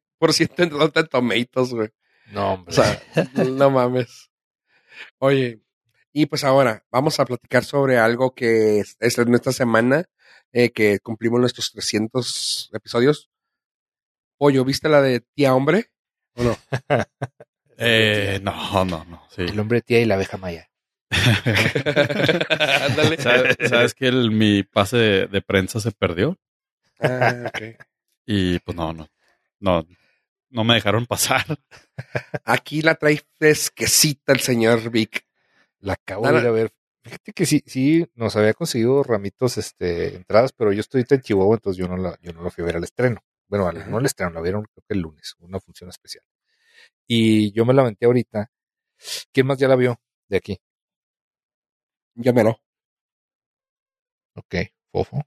en 0.57 0.71
Rotten 0.71 1.07
Tomatoes, 1.07 1.73
güey. 1.73 1.89
No, 2.33 2.55
hombre. 2.55 2.73
O 2.73 2.75
sea, 2.75 3.03
no 3.45 3.71
mames. 3.71 4.31
Oye, 5.19 5.61
y 6.13 6.27
pues 6.27 6.45
ahora 6.45 6.85
vamos 6.91 7.21
a 7.21 7.25
platicar 7.25 7.65
sobre 7.65 7.99
algo 7.99 8.35
que 8.35 8.81
es, 8.81 8.97
es 9.01 9.19
en 9.19 9.35
esta 9.35 9.53
semana 9.53 10.07
eh, 10.53 10.71
que 10.71 10.99
cumplimos 11.01 11.41
nuestros 11.41 11.71
300 11.73 12.71
episodios. 12.73 13.31
Pollo, 14.37 14.65
¿viste 14.65 14.89
la 14.89 15.03
de 15.03 15.21
Tía 15.21 15.55
Hombre? 15.55 15.91
¿O 16.35 16.43
no? 16.43 16.57
Eh, 17.81 18.41
no, 18.43 18.85
no, 18.85 19.05
no, 19.05 19.23
sí. 19.31 19.43
el 19.43 19.61
hombre 19.61 19.83
tía 19.83 20.01
y 20.01 20.05
la 20.05 20.17
abeja 20.17 20.37
maya. 20.37 20.69
Ándale. 21.11 23.17
¿Sabes, 23.19 23.57
sabes 23.69 23.95
que 23.95 24.09
el- 24.09 24.31
mi 24.31 24.63
pase 24.63 24.97
de, 24.97 25.27
de 25.27 25.43
prensa 25.43 25.81
se 25.81 25.93
perdió? 25.93 26.37
Ah, 27.01 27.45
ok. 27.49 27.61
Y 28.27 28.59
pues 28.61 28.77
no, 28.77 28.93
no, 28.93 29.09
no, 29.61 29.87
no 30.51 30.65
me 30.65 30.75
dejaron 30.75 31.07
pasar. 31.07 31.45
Aquí 32.45 32.83
la 32.83 32.95
trae 32.97 33.21
fresquecita 33.39 34.33
el 34.33 34.41
señor 34.41 34.91
Vic. 34.91 35.25
La 35.81 35.95
acabo 35.95 36.25
Nada. 36.25 36.37
de 36.39 36.43
ir 36.43 36.49
a 36.49 36.53
ver. 36.53 36.73
Fíjate 37.05 37.33
que 37.33 37.47
sí, 37.47 37.63
sí, 37.67 38.07
nos 38.15 38.37
había 38.37 38.53
conseguido 38.53 39.03
ramitos, 39.03 39.57
este, 39.57 40.17
entradas, 40.17 40.53
pero 40.53 40.73
yo 40.73 40.81
estoy 40.81 41.07
en 41.09 41.21
Chihuahua, 41.23 41.55
entonces 41.57 41.79
yo 41.79 41.89
no 41.89 41.97
la, 41.97 42.19
yo 42.21 42.33
no 42.35 42.43
la 42.43 42.51
fui 42.51 42.63
a 42.63 42.67
ver 42.67 42.77
al 42.77 42.85
estreno. 42.85 43.21
Bueno, 43.47 43.73
no 43.73 43.97
al 43.97 44.05
estreno, 44.05 44.33
la 44.33 44.43
vieron 44.43 44.65
creo 44.65 44.85
que 44.87 44.95
el 44.95 45.01
lunes, 45.01 45.35
una 45.39 45.59
función 45.59 45.89
especial. 45.89 46.23
Y 47.07 47.51
yo 47.53 47.65
me 47.65 47.73
la 47.73 47.81
aventé 47.83 48.05
ahorita. 48.05 48.51
¿Quién 49.33 49.47
más 49.47 49.57
ya 49.59 49.69
la 49.69 49.77
vio 49.77 49.99
de 50.29 50.37
aquí? 50.37 50.61
Llámelo. 52.19 52.61
Ok, 54.35 54.55
Fofo. 54.93 55.23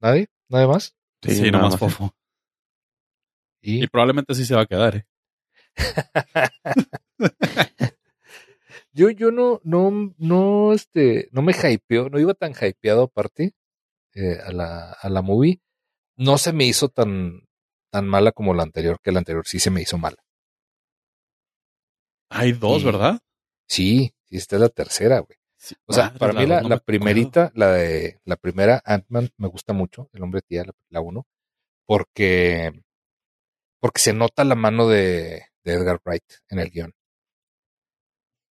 ¿Nadie? 0.00 0.28
¿Nadie 0.48 0.66
más? 0.66 0.94
Sí, 1.22 1.30
Sí, 1.34 1.42
nada 1.50 1.64
nomás 1.64 1.72
más. 1.72 1.80
fofo. 1.80 2.14
Y, 3.62 3.84
Y 3.84 3.86
probablemente 3.88 4.34
sí 4.34 4.44
se 4.44 4.54
va 4.54 4.62
a 4.62 4.66
quedar, 4.66 4.96
¿eh? 4.96 5.06
yo, 8.92 9.10
yo 9.10 9.30
no, 9.30 9.60
no, 9.64 10.14
no, 10.18 10.72
este, 10.72 11.28
no 11.32 11.42
me 11.42 11.52
hypeó, 11.52 12.08
no 12.10 12.18
iba 12.20 12.34
tan 12.34 12.52
hypeado 12.52 13.04
aparte 13.04 13.54
eh, 14.14 14.38
a 14.44 14.52
la, 14.52 14.92
a 14.92 15.08
la 15.08 15.22
movie. 15.22 15.60
No 16.16 16.38
se 16.38 16.52
me 16.52 16.64
hizo 16.64 16.88
tan, 16.90 17.48
tan 17.90 18.06
mala 18.06 18.32
como 18.32 18.54
la 18.54 18.62
anterior, 18.62 19.00
que 19.02 19.10
la 19.12 19.18
anterior 19.18 19.46
sí 19.46 19.58
se 19.58 19.70
me 19.70 19.82
hizo 19.82 19.98
mala. 19.98 20.18
Hay 22.30 22.52
dos, 22.52 22.82
Y- 22.82 22.86
¿verdad? 22.86 23.20
Sí, 23.66 24.14
sí, 24.24 24.36
esta 24.36 24.56
es 24.56 24.62
la 24.62 24.68
tercera, 24.68 25.18
güey. 25.20 25.38
O 25.86 25.92
sea, 25.92 26.12
para 26.18 26.32
mí 26.32 26.46
la, 26.46 26.60
primerita, 26.80 27.50
la 27.54 27.72
de 27.72 28.20
la 28.24 28.36
primera 28.36 28.82
Ant-Man 28.84 29.30
me 29.38 29.48
gusta 29.48 29.72
mucho, 29.72 30.08
el 30.12 30.22
hombre 30.22 30.42
tía, 30.42 30.64
la, 30.64 30.72
la 30.90 31.00
uno, 31.00 31.26
porque, 31.86 32.72
porque 33.80 34.00
se 34.00 34.12
nota 34.12 34.44
la 34.44 34.54
mano 34.54 34.88
de, 34.88 35.44
de 35.64 35.72
Edgar 35.72 36.00
Wright 36.04 36.24
en 36.50 36.58
el 36.58 36.70
guion. 36.70 36.92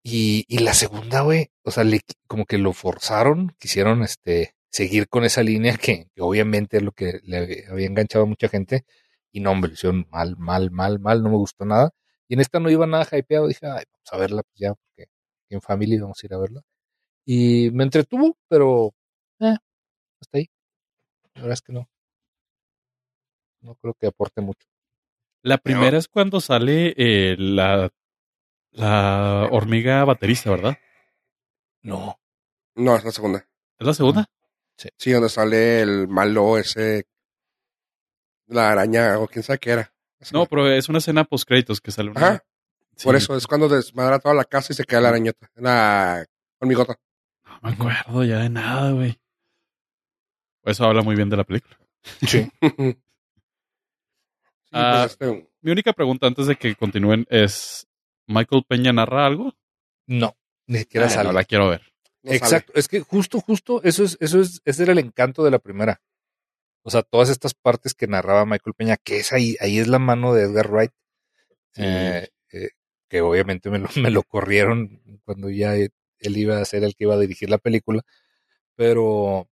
Y, 0.02 0.44
y 0.48 0.58
la 0.58 0.74
segunda, 0.74 1.22
güey, 1.22 1.50
o 1.64 1.70
sea, 1.70 1.84
le- 1.84 2.00
como 2.28 2.46
que 2.46 2.58
lo 2.58 2.72
forzaron, 2.72 3.54
quisieron 3.58 4.02
este 4.02 4.54
seguir 4.70 5.08
con 5.08 5.24
esa 5.24 5.42
línea 5.42 5.76
que, 5.76 6.08
que 6.14 6.22
obviamente 6.22 6.76
es 6.78 6.82
lo 6.82 6.92
que 6.92 7.20
le 7.24 7.64
había- 7.68 7.86
enganchado 7.86 8.24
a 8.24 8.28
mucha 8.28 8.48
gente. 8.48 8.84
Y 9.32 9.40
no, 9.40 9.50
hombre, 9.50 9.72
hicieron 9.72 10.06
mal, 10.10 10.36
mal, 10.38 10.70
mal, 10.70 10.98
mal, 11.00 11.22
no 11.22 11.30
me 11.30 11.36
gustó 11.36 11.64
nada. 11.64 11.90
Y 12.28 12.34
en 12.34 12.40
esta 12.40 12.60
no 12.60 12.70
iba 12.70 12.86
nada 12.86 13.06
hypeado, 13.10 13.46
dije, 13.48 13.66
ay, 13.66 13.84
vamos 13.92 14.12
a 14.12 14.16
verla, 14.18 14.42
pues 14.42 14.54
ya, 14.60 14.74
porque 14.74 15.08
en 15.50 15.60
family 15.60 15.98
vamos 15.98 16.18
a 16.22 16.26
ir 16.26 16.34
a 16.34 16.38
verla. 16.38 16.62
Y 17.26 17.70
me 17.72 17.84
entretuvo, 17.84 18.36
pero 18.48 18.94
eh, 19.40 19.56
hasta 20.20 20.38
ahí. 20.38 20.48
La 21.34 21.42
verdad 21.42 21.54
es 21.54 21.62
que 21.62 21.72
no. 21.72 21.88
No 23.60 23.74
creo 23.74 23.94
que 23.94 24.06
aporte 24.06 24.40
mucho. 24.40 24.66
La 25.42 25.58
primera 25.58 25.98
es 25.98 26.08
cuando 26.08 26.40
sale 26.40 26.94
eh, 26.96 27.36
la, 27.38 27.90
la 28.70 29.48
hormiga 29.50 30.04
baterista, 30.04 30.50
¿verdad? 30.50 30.78
No. 31.82 32.18
No, 32.76 32.96
es 32.96 33.04
la 33.04 33.10
segunda. 33.12 33.48
¿Es 33.78 33.86
la 33.86 33.94
segunda? 33.94 34.26
Sí, 34.98 35.10
donde 35.10 35.28
sale 35.28 35.80
el 35.80 36.08
malo 36.08 36.58
ese. 36.58 37.06
La 38.46 38.70
araña 38.70 39.18
o 39.18 39.26
quién 39.26 39.42
sabe 39.42 39.58
qué 39.58 39.70
era. 39.70 39.92
No, 40.32 40.46
pero 40.46 40.68
es 40.70 40.88
una 40.88 40.98
escena 40.98 41.24
post 41.24 41.46
créditos 41.48 41.80
que 41.80 41.90
sale 41.90 42.10
una. 42.10 42.20
Ajá, 42.20 42.44
Sí, 42.96 43.04
por 43.04 43.14
eso 43.14 43.36
es 43.36 43.46
cuando 43.46 43.68
desmadra 43.68 44.18
toda 44.18 44.34
la 44.34 44.44
casa 44.44 44.72
y 44.72 44.76
se 44.76 44.84
queda 44.84 45.02
la 45.02 45.08
arañota. 45.10 45.50
La 45.56 46.24
hormigota. 46.58 46.98
No 47.62 47.68
me 47.70 47.74
acuerdo 47.74 48.24
ya 48.24 48.38
de 48.38 48.50
nada, 48.50 48.92
güey. 48.92 49.18
Eso 50.64 50.84
habla 50.84 51.02
muy 51.02 51.14
bien 51.16 51.30
de 51.30 51.36
la 51.36 51.44
película. 51.44 51.76
Sí. 52.26 52.48
Sí, 54.68 54.72
Ah, 54.72 55.02
pues, 55.02 55.12
este, 55.12 55.48
Mi 55.60 55.70
única 55.70 55.92
pregunta 55.92 56.26
antes 56.26 56.48
de 56.48 56.56
que 56.56 56.74
continúen 56.74 57.24
es: 57.30 57.86
¿Michael 58.26 58.64
Peña 58.68 58.92
narra 58.92 59.24
algo? 59.24 59.54
No. 60.08 60.36
Ni 60.66 60.78
siquiera 60.80 61.06
Ah, 61.06 61.10
sale. 61.10 61.28
no 61.28 61.32
la 61.34 61.44
quiero 61.44 61.68
ver. 61.68 61.82
no 62.22 62.30
sale. 62.32 62.36
Exacto. 62.36 62.72
Es 62.74 62.88
que 62.88 62.98
justo, 63.00 63.40
justo, 63.40 63.80
eso 63.84 64.02
es, 64.02 64.18
eso 64.20 64.40
es, 64.40 64.60
ese 64.64 64.82
era 64.82 64.90
el 64.92 64.98
encanto 64.98 65.44
de 65.44 65.52
la 65.52 65.60
primera. 65.60 66.02
O 66.82 66.90
sea, 66.90 67.02
todas 67.02 67.28
estas 67.30 67.54
partes 67.54 67.94
que 67.94 68.08
narraba 68.08 68.44
Michael 68.44 68.74
Peña, 68.74 68.96
que 68.96 69.18
es 69.18 69.32
ahí, 69.32 69.56
ahí 69.60 69.78
es 69.78 69.86
la 69.86 70.00
mano 70.00 70.34
de 70.34 70.42
Edgar 70.42 70.68
Wright. 70.68 70.92
Sí. 71.72 71.82
Eh, 71.84 72.28
eh, 72.52 72.70
que 73.08 73.20
obviamente 73.20 73.70
me 73.70 73.78
lo, 73.78 73.88
me 73.96 74.10
lo 74.10 74.24
corrieron 74.24 75.00
cuando 75.24 75.48
ya 75.48 75.74
él 76.20 76.36
iba 76.36 76.58
a 76.60 76.64
ser 76.64 76.84
el 76.84 76.94
que 76.94 77.04
iba 77.04 77.14
a 77.14 77.18
dirigir 77.18 77.50
la 77.50 77.58
película. 77.58 78.02
Pero, 78.76 79.48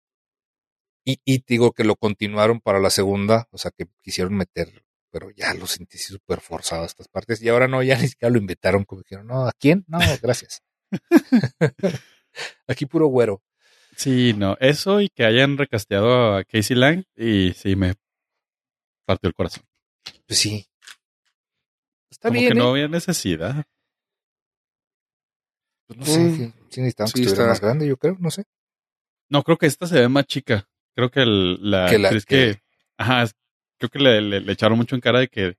y, 1.03 1.19
y 1.25 1.43
digo 1.45 1.71
que 1.71 1.83
lo 1.83 1.95
continuaron 1.95 2.61
para 2.61 2.79
la 2.79 2.89
segunda, 2.89 3.47
o 3.51 3.57
sea 3.57 3.71
que 3.71 3.85
quisieron 4.01 4.35
meter, 4.35 4.83
pero 5.11 5.31
ya 5.31 5.53
lo 5.53 5.67
sentí 5.67 5.97
súper 5.97 6.41
forzado 6.41 6.85
estas 6.85 7.07
partes. 7.07 7.41
Y 7.41 7.49
ahora 7.49 7.67
no, 7.67 7.81
ya 7.83 7.97
ni 8.01 8.07
siquiera 8.07 8.31
lo 8.31 8.39
invitaron, 8.39 8.83
como 8.85 9.01
dijeron, 9.01 9.27
no, 9.27 9.47
¿a 9.47 9.53
quién? 9.53 9.85
No, 9.87 9.99
gracias. 10.21 10.61
Aquí 12.67 12.85
puro 12.85 13.07
güero. 13.07 13.41
Sí, 13.95 14.33
no. 14.33 14.57
Eso 14.59 14.99
y 15.01 15.09
que 15.09 15.23
hayan 15.25 15.57
recasteado 15.57 16.35
a 16.35 16.43
Casey 16.43 16.75
Lang 16.75 17.05
y 17.15 17.53
sí 17.53 17.75
me 17.75 17.93
partió 19.05 19.27
el 19.29 19.33
corazón. 19.33 19.63
Pues 20.27 20.39
sí. 20.39 20.67
Está 22.09 22.29
Como 22.29 22.39
bien. 22.41 22.53
que 22.53 22.59
no 22.59 22.67
¿eh? 22.67 22.71
había 22.71 22.87
necesidad. 22.89 23.65
Pues 25.87 25.99
no 25.99 26.05
sé, 26.05 26.13
sí, 26.35 26.53
sí 26.69 26.81
que 26.81 26.81
Sí, 26.81 26.81
estuviera 26.91 27.31
está- 27.31 27.47
más 27.47 27.61
grande, 27.61 27.87
yo 27.87 27.97
creo, 27.97 28.17
no 28.19 28.31
sé. 28.31 28.43
No, 29.29 29.43
creo 29.43 29.57
que 29.57 29.65
esta 29.67 29.87
se 29.87 29.99
ve 29.99 30.07
más 30.09 30.25
chica. 30.25 30.67
Creo 30.95 31.09
que 31.11 31.21
el- 31.21 31.69
la 31.71 31.89
Que 31.89 31.97
la 31.99 32.07
actriz 32.09 32.25
que- 32.25 32.55
que... 32.55 32.61
Ajá, 32.97 33.25
creo 33.77 33.89
que 33.89 33.99
le, 33.99 34.21
le- 34.21 34.41
le 34.41 34.51
echaron 34.51 34.77
mucho 34.77 34.95
en 34.95 35.01
cara 35.01 35.19
de 35.19 35.27
que 35.27 35.57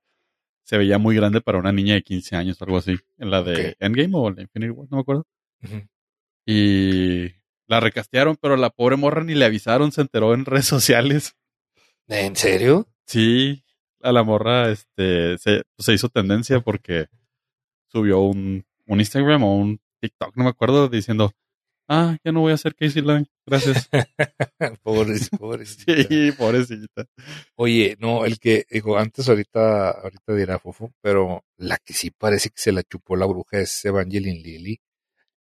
se 0.65 0.79
veía 0.79 0.99
muy 0.99 1.15
grande 1.17 1.41
para 1.41 1.59
una 1.59 1.71
niña 1.73 1.95
de 1.95 2.03
15 2.03 2.35
años 2.37 2.61
o 2.61 2.65
algo 2.65 2.79
así. 2.79 2.97
En 3.19 3.31
la 3.31 3.43
de. 3.43 3.77
Endgame 3.79 4.11
o 4.15 4.31
la 4.31 4.43
Infinity 4.43 4.71
War, 4.71 4.89
no 4.91 4.97
me 4.97 5.01
acuerdo. 5.03 5.27
Y 6.45 7.33
la 7.67 7.81
recastearon, 7.81 8.37
pero 8.41 8.57
la 8.57 8.71
pobre 8.71 8.97
morra 8.97 9.25
ni 9.25 9.35
le 9.35 9.45
avisaron, 9.45 9.93
se 9.93 10.01
enteró 10.01 10.35
en 10.35 10.45
redes 10.45 10.67
sociales. 10.67 11.35
¿En 12.09 12.37
serio? 12.37 12.87
Sí, 13.07 13.65
a 14.01 14.13
la 14.13 14.23
morra 14.23 14.71
este, 14.71 15.39
se, 15.39 15.63
se 15.79 15.93
hizo 15.93 16.09
tendencia 16.09 16.61
porque 16.61 17.07
subió 17.89 18.21
un, 18.21 18.65
un 18.87 19.01
Instagram 19.01 19.43
o 19.45 19.57
un 19.57 19.81
TikTok, 20.09 20.37
no 20.37 20.45
me 20.45 20.51
acuerdo, 20.51 20.89
diciendo, 20.89 21.33
ah, 21.89 22.17
ya 22.25 22.33
no 22.33 22.41
voy 22.41 22.53
a 22.53 22.55
hacer 22.55 22.75
Casey 22.75 23.03
Lang, 23.03 23.27
gracias. 23.47 23.89
Pobres, 24.83 25.29
pobres. 25.31 25.77
sí, 25.87 26.33
pobrecita. 26.33 27.07
Oye, 27.57 27.97
no, 28.01 28.25
el 28.25 28.39
que, 28.39 28.65
digo, 28.71 28.99
antes 28.99 29.29
ahorita, 29.29 29.91
ahorita 29.91 30.35
dirá 30.35 30.59
Fofo, 30.59 30.93
pero 31.01 31.45
la 31.57 31.79
que 31.79 31.93
sí 31.93 32.11
parece 32.11 32.51
que 32.51 32.61
se 32.61 32.73
la 32.73 32.83
chupó 32.83 33.17
la 33.17 33.27
bruja 33.27 33.59
es 33.59 33.85
Evangeline 33.85 34.43
Lilly. 34.43 34.81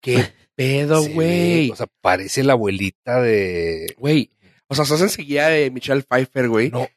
¿Qué 0.02 0.16
pedo, 0.56 1.08
güey? 1.08 1.72
O 1.72 1.76
sea, 1.76 1.88
parece 2.02 2.44
la 2.44 2.54
abuelita 2.54 3.22
de. 3.22 3.96
Güey. 3.98 4.32
O 4.68 4.76
sea, 4.76 4.84
estás 4.84 5.02
enseguida 5.02 5.50
de 5.50 5.70
Michelle 5.72 6.04
Pfeiffer, 6.04 6.50
güey. 6.50 6.70
No, 6.72 6.88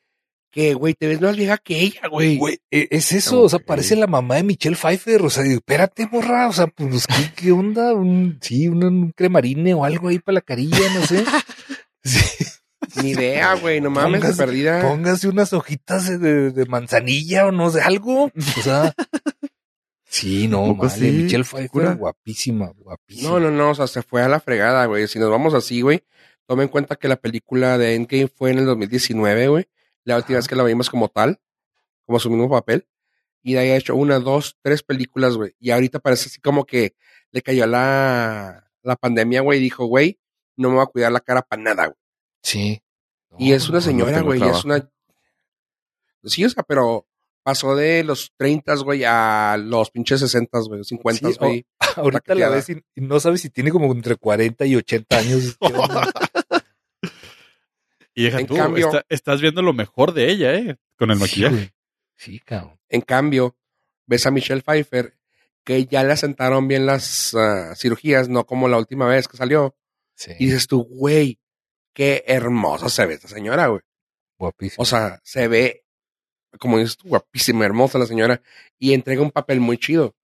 Que, 0.50 0.72
güey, 0.74 0.94
te 0.94 1.06
ves 1.06 1.20
más 1.20 1.36
vieja 1.36 1.58
que 1.58 1.78
ella, 1.80 2.08
güey. 2.10 2.38
güey, 2.38 2.58
e- 2.70 2.88
es 2.90 3.12
eso, 3.12 3.42
o 3.42 3.48
sea, 3.48 3.58
parece 3.58 3.96
la 3.96 4.06
mamá 4.06 4.36
de 4.36 4.44
Michelle 4.44 4.76
Pfeiffer. 4.76 5.20
O 5.22 5.28
sea, 5.30 5.44
espérate, 5.44 6.08
morra, 6.10 6.48
o 6.48 6.52
sea, 6.52 6.66
pues, 6.68 7.06
¿qué, 7.06 7.32
qué 7.36 7.52
onda? 7.52 7.92
Un, 7.92 8.38
sí, 8.40 8.66
un, 8.66 8.82
un 8.82 9.12
cremarine 9.12 9.74
o 9.74 9.84
algo 9.84 10.08
ahí 10.08 10.18
para 10.18 10.34
la 10.36 10.40
carilla, 10.40 10.78
no 10.94 11.06
sé. 11.06 11.24
Sí. 12.04 12.44
Ni 13.02 13.10
idea, 13.10 13.54
güey. 13.56 13.80
No 13.82 13.90
mames, 13.90 14.22
Póngase- 14.22 14.36
perdida. 14.38 14.80
Póngase 14.80 15.28
unas 15.28 15.52
hojitas 15.52 16.08
de, 16.20 16.50
de 16.52 16.64
manzanilla 16.66 17.46
o 17.46 17.52
no 17.52 17.68
sé, 17.70 17.82
algo. 17.82 18.26
O 18.26 18.62
sea. 18.62 18.94
Sí, 20.08 20.48
no, 20.48 20.64
¿Poco 20.68 20.86
vale. 20.86 20.94
sí? 20.98 21.10
Michelle 21.10 21.44
Pfeiffer, 21.44 21.68
¿Cura? 21.70 21.94
guapísima, 21.94 22.72
guapísima. 22.78 23.28
No, 23.30 23.40
no, 23.40 23.50
no. 23.50 23.70
O 23.70 23.74
sea, 23.74 23.86
se 23.88 24.02
fue 24.02 24.22
a 24.22 24.28
la 24.28 24.40
fregada, 24.40 24.86
güey. 24.86 25.06
Si 25.08 25.18
nos 25.18 25.30
vamos 25.30 25.52
así, 25.54 25.82
güey. 25.82 26.02
Toma 26.46 26.62
en 26.62 26.68
cuenta 26.70 26.96
que 26.96 27.08
la 27.08 27.16
película 27.16 27.76
de 27.76 27.94
Endgame 27.94 28.28
fue 28.28 28.52
en 28.52 28.58
el 28.58 28.64
2019, 28.66 29.48
güey. 29.48 29.66
La 30.08 30.16
última 30.16 30.38
vez 30.38 30.48
que 30.48 30.56
la 30.56 30.64
vimos 30.64 30.88
como 30.88 31.08
tal. 31.08 31.38
Como 32.06 32.18
su 32.18 32.30
mismo 32.30 32.48
papel. 32.48 32.88
Y 33.42 33.52
de 33.52 33.58
ahí 33.58 33.68
ha 33.68 33.76
hecho 33.76 33.94
una, 33.94 34.18
dos, 34.18 34.56
tres 34.62 34.82
películas, 34.82 35.36
güey. 35.36 35.54
Y 35.60 35.70
ahorita 35.70 35.98
parece 35.98 36.30
así 36.30 36.40
como 36.40 36.64
que 36.64 36.96
le 37.30 37.42
cayó 37.42 37.66
la, 37.66 38.70
la 38.82 38.96
pandemia, 38.96 39.42
güey. 39.42 39.58
Y 39.58 39.62
dijo, 39.62 39.84
güey, 39.84 40.18
no 40.56 40.70
me 40.70 40.76
voy 40.76 40.84
a 40.84 40.86
cuidar 40.86 41.12
la 41.12 41.20
cara 41.20 41.42
para 41.42 41.60
nada, 41.60 41.86
güey. 41.88 41.98
Sí. 42.42 42.82
Y 43.36 43.52
es 43.52 43.68
una 43.68 43.82
señora, 43.82 44.22
güey, 44.22 44.40
y 44.40 44.48
es 44.48 44.64
una... 44.64 44.90
Sí, 46.24 46.42
o 46.42 46.48
sea, 46.48 46.62
pero 46.62 47.06
pasó 47.42 47.76
de 47.76 48.02
los 48.02 48.32
30, 48.38 48.76
güey, 48.76 49.04
a 49.04 49.58
los 49.58 49.90
pinches 49.90 50.20
60, 50.20 50.58
güey, 50.60 50.84
50, 50.84 51.28
Sí, 51.28 51.36
oh, 51.38 51.44
güey. 51.44 51.66
Ahorita 51.96 52.34
la 52.34 52.48
ves 52.48 52.70
y, 52.70 52.82
y 52.94 53.00
no 53.02 53.20
sabes 53.20 53.42
si 53.42 53.50
tiene 53.50 53.70
como 53.70 53.92
entre 53.92 54.16
40 54.16 54.64
y 54.64 54.74
80 54.74 55.18
años. 55.18 55.58
Y 58.18 58.24
deja 58.24 58.40
En 58.40 58.46
tú, 58.46 58.56
cambio- 58.56 58.86
está- 58.88 59.06
estás 59.08 59.40
viendo 59.40 59.62
lo 59.62 59.72
mejor 59.72 60.12
de 60.12 60.30
ella, 60.30 60.54
¿eh? 60.54 60.76
Con 60.96 61.10
el 61.10 61.18
maquillaje. 61.18 61.72
Sí, 62.16 62.40
cabrón. 62.40 62.78
En 62.88 63.00
cambio, 63.02 63.56
ves 64.06 64.26
a 64.26 64.30
Michelle 64.32 64.62
Pfeiffer, 64.62 65.16
que 65.64 65.84
ya 65.86 66.02
le 66.02 66.12
asentaron 66.14 66.66
bien 66.66 66.84
las 66.86 67.32
ah, 67.34 67.74
cirugías, 67.76 68.28
no 68.28 68.44
como 68.44 68.66
la 68.68 68.78
última 68.78 69.06
vez 69.06 69.28
que 69.28 69.36
salió. 69.36 69.76
Sí, 70.16 70.32
Y 70.38 70.46
dices 70.46 70.66
tú, 70.66 70.82
güey, 70.84 71.38
qué 71.92 72.24
hermosa 72.26 72.88
se 72.88 73.06
ve 73.06 73.14
esta 73.14 73.28
señora, 73.28 73.68
güey. 73.68 73.82
guapísima. 74.36 74.82
O 74.82 74.84
sea, 74.84 75.20
se 75.22 75.46
ve, 75.46 75.84
como 76.58 76.78
dices 76.78 76.96
tú, 76.96 77.08
guapísima, 77.08 77.64
hermosa 77.66 77.98
la 78.00 78.06
señora. 78.06 78.42
Y 78.78 78.94
entrega 78.94 79.22
un 79.22 79.30
papel 79.30 79.60
muy 79.60 79.78
chido. 79.78 80.16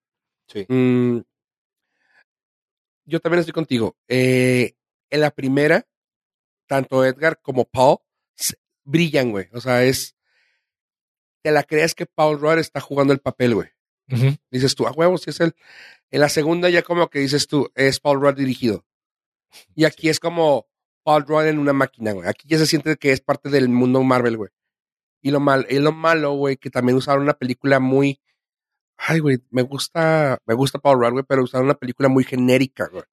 Sí. 0.48 0.66
Mm, 0.68 1.18
yo 3.04 3.20
también 3.20 3.40
estoy 3.40 3.52
contigo. 3.52 3.96
Eh, 4.08 4.74
en 5.10 5.20
la 5.20 5.30
primera, 5.30 5.86
tanto 6.66 7.04
Edgar 7.04 7.40
como 7.40 7.64
Paul 7.64 7.98
brillan, 8.84 9.30
güey. 9.30 9.48
O 9.52 9.60
sea, 9.60 9.84
es. 9.84 10.14
Te 11.42 11.50
la 11.50 11.62
crees 11.62 11.94
que 11.94 12.06
Paul 12.06 12.40
Rudd 12.40 12.58
está 12.58 12.80
jugando 12.80 13.12
el 13.12 13.20
papel, 13.20 13.54
güey. 13.54 13.68
Dices 14.50 14.74
tú, 14.74 14.86
a 14.86 14.92
huevo, 14.92 15.18
si 15.18 15.30
es 15.30 15.40
él. 15.40 15.54
En 16.10 16.20
la 16.20 16.28
segunda, 16.28 16.70
ya 16.70 16.82
como 16.82 17.08
que 17.08 17.18
dices 17.18 17.46
tú, 17.46 17.70
es 17.74 18.00
Paul 18.00 18.20
Rudd 18.20 18.36
dirigido. 18.36 18.84
Y 19.74 19.84
aquí 19.84 20.08
es 20.08 20.20
como 20.20 20.66
Paul 21.02 21.26
Rudd 21.26 21.46
en 21.46 21.58
una 21.58 21.72
máquina, 21.72 22.12
güey. 22.12 22.28
Aquí 22.28 22.48
ya 22.48 22.58
se 22.58 22.66
siente 22.66 22.96
que 22.96 23.12
es 23.12 23.20
parte 23.20 23.50
del 23.50 23.68
mundo 23.68 24.02
Marvel, 24.02 24.36
güey. 24.36 24.50
Y 25.20 25.30
lo 25.30 25.40
mal, 25.40 25.66
y 25.68 25.78
lo 25.78 25.92
malo, 25.92 26.32
güey, 26.32 26.56
que 26.56 26.70
también 26.70 26.96
usaron 26.96 27.22
una 27.22 27.34
película 27.34 27.80
muy. 27.80 28.20
Ay, 28.96 29.18
güey, 29.20 29.38
me 29.50 29.62
gusta, 29.62 30.38
me 30.46 30.54
gusta 30.54 30.78
Paul 30.78 31.00
Rudd, 31.00 31.12
güey, 31.12 31.24
pero 31.26 31.42
usaron 31.42 31.66
una 31.66 31.74
película 31.74 32.08
muy 32.08 32.24
genérica, 32.24 32.88
güey. 32.88 33.04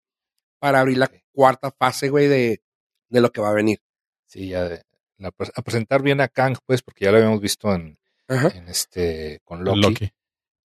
Para 0.59 0.79
abrir 0.81 0.97
la 0.97 1.11
cuarta 1.33 1.71
fase, 1.71 2.09
güey, 2.09 2.27
de, 2.27 2.61
de 3.11 3.21
lo 3.21 3.31
que 3.31 3.41
va 3.41 3.49
a 3.49 3.53
venir. 3.53 3.79
Sí, 4.25 4.47
ya 4.49 4.63
de- 4.67 4.81
la 5.17 5.27
a 5.55 5.61
presentar 5.61 6.01
bien 6.01 6.19
a 6.21 6.27
Kang, 6.29 6.57
pues, 6.65 6.81
porque 6.81 7.05
ya 7.05 7.11
lo 7.11 7.17
habíamos 7.17 7.41
visto 7.41 7.71
en, 7.75 7.97
Ajá. 8.27 8.47
en 8.55 8.67
este 8.69 9.39
con 9.43 9.63
Loki. 9.63 9.81
Loki. 9.81 10.11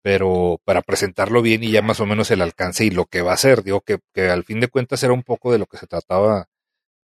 pero 0.02 0.60
para 0.64 0.82
presentarlo 0.82 1.40
bien 1.42 1.62
y 1.64 1.70
ya 1.70 1.80
más 1.80 2.00
o 2.00 2.06
menos 2.06 2.30
el 2.32 2.42
alcance 2.42 2.84
y 2.84 2.90
lo 2.90 3.06
que 3.06 3.22
va 3.22 3.32
a 3.32 3.36
ser, 3.36 3.62
digo 3.62 3.80
que, 3.82 3.98
que 4.12 4.28
al 4.28 4.42
fin 4.44 4.58
de 4.60 4.66
cuentas 4.68 5.02
era 5.04 5.12
un 5.12 5.22
poco 5.22 5.52
de 5.52 5.58
lo 5.58 5.66
que 5.66 5.78
se 5.78 5.86
trataba 5.86 6.48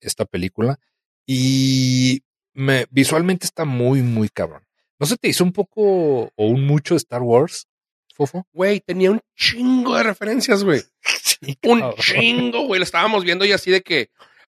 esta 0.01 0.25
película 0.25 0.79
y 1.25 2.23
me, 2.53 2.85
visualmente 2.89 3.45
está 3.45 3.65
muy, 3.65 4.01
muy 4.01 4.29
cabrón. 4.29 4.63
¿No 4.99 5.05
se 5.05 5.15
te 5.17 5.27
hizo 5.27 5.43
un 5.43 5.53
poco 5.53 6.31
o 6.35 6.47
un 6.47 6.65
mucho 6.65 6.95
Star 6.95 7.21
Wars, 7.21 7.67
Fofo? 8.15 8.47
Güey, 8.51 8.79
tenía 8.79 9.11
un 9.11 9.21
chingo 9.35 9.95
de 9.95 10.01
referencias, 10.03 10.63
güey. 10.63 10.81
un 11.63 11.93
chingo, 11.99 12.65
güey. 12.65 12.79
Lo 12.79 12.83
estábamos 12.83 13.23
viendo 13.23 13.45
y 13.45 13.51
así 13.51 13.69
de 13.69 13.81
que, 13.83 14.09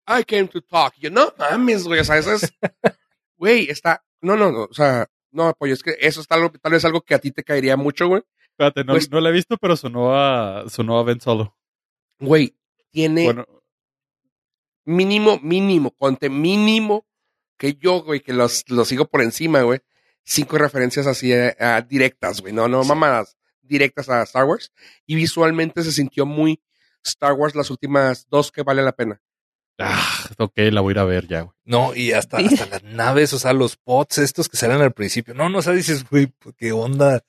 I 0.06 0.24
came 0.24 0.48
to 0.48 0.60
talk. 0.60 0.94
Y 0.98 1.02
yo, 1.02 1.10
no 1.10 1.32
mames, 1.38 1.84
güey. 1.84 2.00
O 2.00 2.04
sea, 2.04 2.18
eso 2.18 2.32
es, 2.32 2.52
güey, 3.36 3.70
está, 3.70 4.04
no, 4.20 4.36
no, 4.36 4.50
no, 4.52 4.64
o 4.64 4.74
sea, 4.74 5.08
no, 5.30 5.48
apoyo, 5.48 5.74
es 5.74 5.82
que 5.82 5.96
eso 6.00 6.20
es 6.20 6.26
tal, 6.26 6.50
tal 6.60 6.72
vez 6.72 6.84
algo 6.84 7.00
que 7.02 7.14
a 7.14 7.18
ti 7.18 7.30
te 7.30 7.42
caería 7.44 7.76
mucho, 7.76 8.06
güey. 8.08 8.22
Espérate, 8.50 8.84
no, 8.84 8.92
Pues- 8.92 9.10
no 9.10 9.20
la 9.20 9.30
he 9.30 9.32
visto, 9.32 9.56
pero 9.56 9.76
sonó 9.76 10.14
a, 10.16 10.68
sonó 10.68 10.98
a 10.98 11.02
Ben 11.02 11.20
Solo. 11.20 11.56
Güey, 12.20 12.56
tiene 12.90 13.24
Bueno, 13.24 13.46
mínimo, 14.84 15.38
mínimo, 15.42 15.90
conte 15.92 16.28
mínimo 16.28 17.06
que 17.56 17.74
yo, 17.74 18.02
güey, 18.02 18.20
que 18.20 18.32
los, 18.32 18.64
los 18.68 18.88
sigo 18.88 19.06
por 19.06 19.22
encima, 19.22 19.62
güey. 19.62 19.80
Cinco 20.24 20.56
referencias 20.58 21.06
así 21.06 21.32
eh, 21.32 21.54
directas, 21.88 22.40
güey. 22.40 22.52
No, 22.52 22.68
no 22.68 22.82
Sí. 22.82 22.88
mamadas, 22.88 23.36
directas 23.62 24.08
a 24.08 24.22
Star 24.22 24.44
Wars. 24.44 24.72
Y 25.06 25.14
visualmente 25.16 25.82
se 25.82 25.92
sintió 25.92 26.24
muy 26.26 26.62
Star 27.04 27.32
Wars 27.34 27.54
las 27.54 27.70
últimas 27.70 28.26
dos 28.28 28.50
que 28.50 28.62
vale 28.62 28.82
la 28.82 28.92
pena. 28.92 29.20
Ah, 29.78 30.28
ok, 30.38 30.52
la 30.70 30.80
voy 30.80 30.90
a 30.90 30.94
ir 30.94 30.98
a 30.98 31.04
ver 31.04 31.26
ya, 31.26 31.42
güey. 31.42 31.54
No, 31.64 31.94
y 31.94 32.12
hasta, 32.12 32.38
hasta 32.38 32.66
las 32.66 32.82
naves, 32.82 33.32
o 33.32 33.38
sea, 33.38 33.52
los 33.52 33.76
pods 33.76 34.18
estos 34.18 34.48
que 34.48 34.56
salen 34.56 34.80
al 34.80 34.92
principio. 34.92 35.34
No, 35.34 35.48
no, 35.48 35.58
o 35.58 35.62
sea, 35.62 35.72
dices, 35.72 36.04
güey, 36.08 36.26
pues, 36.26 36.54
¿qué 36.56 36.72
onda? 36.72 37.24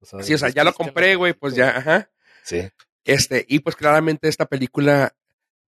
O 0.00 0.22
Sí, 0.22 0.34
o 0.34 0.38
sea, 0.38 0.48
ya 0.48 0.64
lo 0.64 0.72
compré, 0.72 1.14
güey, 1.14 1.34
pues 1.34 1.54
ya, 1.54 1.76
ajá. 1.76 2.10
Sí. 2.42 2.68
Este, 3.04 3.44
y 3.48 3.60
pues 3.60 3.76
claramente 3.76 4.28
esta 4.28 4.46
película 4.46 5.14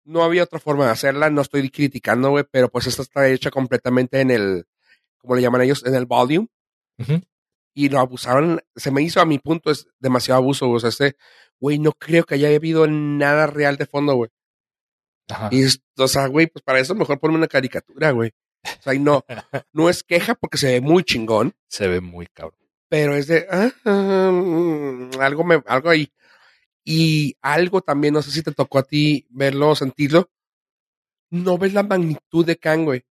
no 0.04 0.22
había 0.24 0.42
otra 0.42 0.58
forma 0.58 0.86
de 0.86 0.92
hacerla, 0.92 1.30
no 1.30 1.42
estoy 1.42 1.68
criticando, 1.70 2.30
güey, 2.30 2.44
pero 2.50 2.68
pues 2.68 2.86
esta 2.86 3.02
está 3.02 3.28
hecha 3.28 3.50
completamente 3.50 4.20
en 4.20 4.30
el, 4.30 4.66
como 5.18 5.36
le 5.36 5.42
llaman 5.42 5.62
ellos, 5.62 5.84
en 5.86 5.94
el 5.94 6.06
volume. 6.06 6.48
Y 7.74 7.88
lo 7.88 8.00
abusaron, 8.00 8.60
se 8.76 8.90
me 8.90 9.02
hizo 9.02 9.20
a 9.20 9.24
mi 9.24 9.38
punto, 9.38 9.70
es 9.70 9.88
demasiado 9.98 10.38
abuso, 10.38 10.66
güey. 10.66 10.76
O 10.76 10.80
sea, 10.80 10.90
este, 10.90 11.16
güey, 11.58 11.78
no 11.78 11.92
creo 11.92 12.24
que 12.24 12.34
haya 12.34 12.54
habido 12.54 12.86
nada 12.86 13.46
real 13.46 13.76
de 13.76 13.86
fondo, 13.86 14.14
güey. 14.14 14.30
Ajá. 15.28 15.48
Y, 15.52 15.64
o 15.96 16.08
sea, 16.08 16.26
güey, 16.26 16.46
pues 16.46 16.62
para 16.62 16.80
eso 16.80 16.94
mejor 16.94 17.18
ponme 17.18 17.36
una 17.36 17.48
caricatura, 17.48 18.10
güey. 18.10 18.32
O 18.64 18.82
sea, 18.82 18.94
y 18.94 18.98
no, 18.98 19.24
no 19.72 19.88
es 19.88 20.02
queja 20.02 20.34
porque 20.34 20.58
se 20.58 20.72
ve 20.72 20.80
muy 20.80 21.04
chingón, 21.04 21.54
Se 21.68 21.88
ve 21.88 22.00
muy 22.00 22.26
cabrón. 22.26 22.60
pero 22.88 23.16
es 23.16 23.26
de, 23.26 23.46
ah, 23.50 23.70
algo 25.20 25.44
me, 25.44 25.62
algo 25.66 25.90
ahí. 25.90 26.12
Y 26.84 27.36
algo 27.42 27.80
también, 27.80 28.14
no 28.14 28.22
sé 28.22 28.30
si 28.30 28.42
te 28.42 28.52
tocó 28.52 28.78
a 28.78 28.82
ti 28.82 29.26
verlo 29.30 29.70
o 29.70 29.76
sentirlo. 29.76 30.30
No 31.30 31.56
ves 31.58 31.72
la 31.72 31.82
magnitud 31.82 32.44
de 32.44 32.56
Kang, 32.56 32.84
güey. 32.84 33.04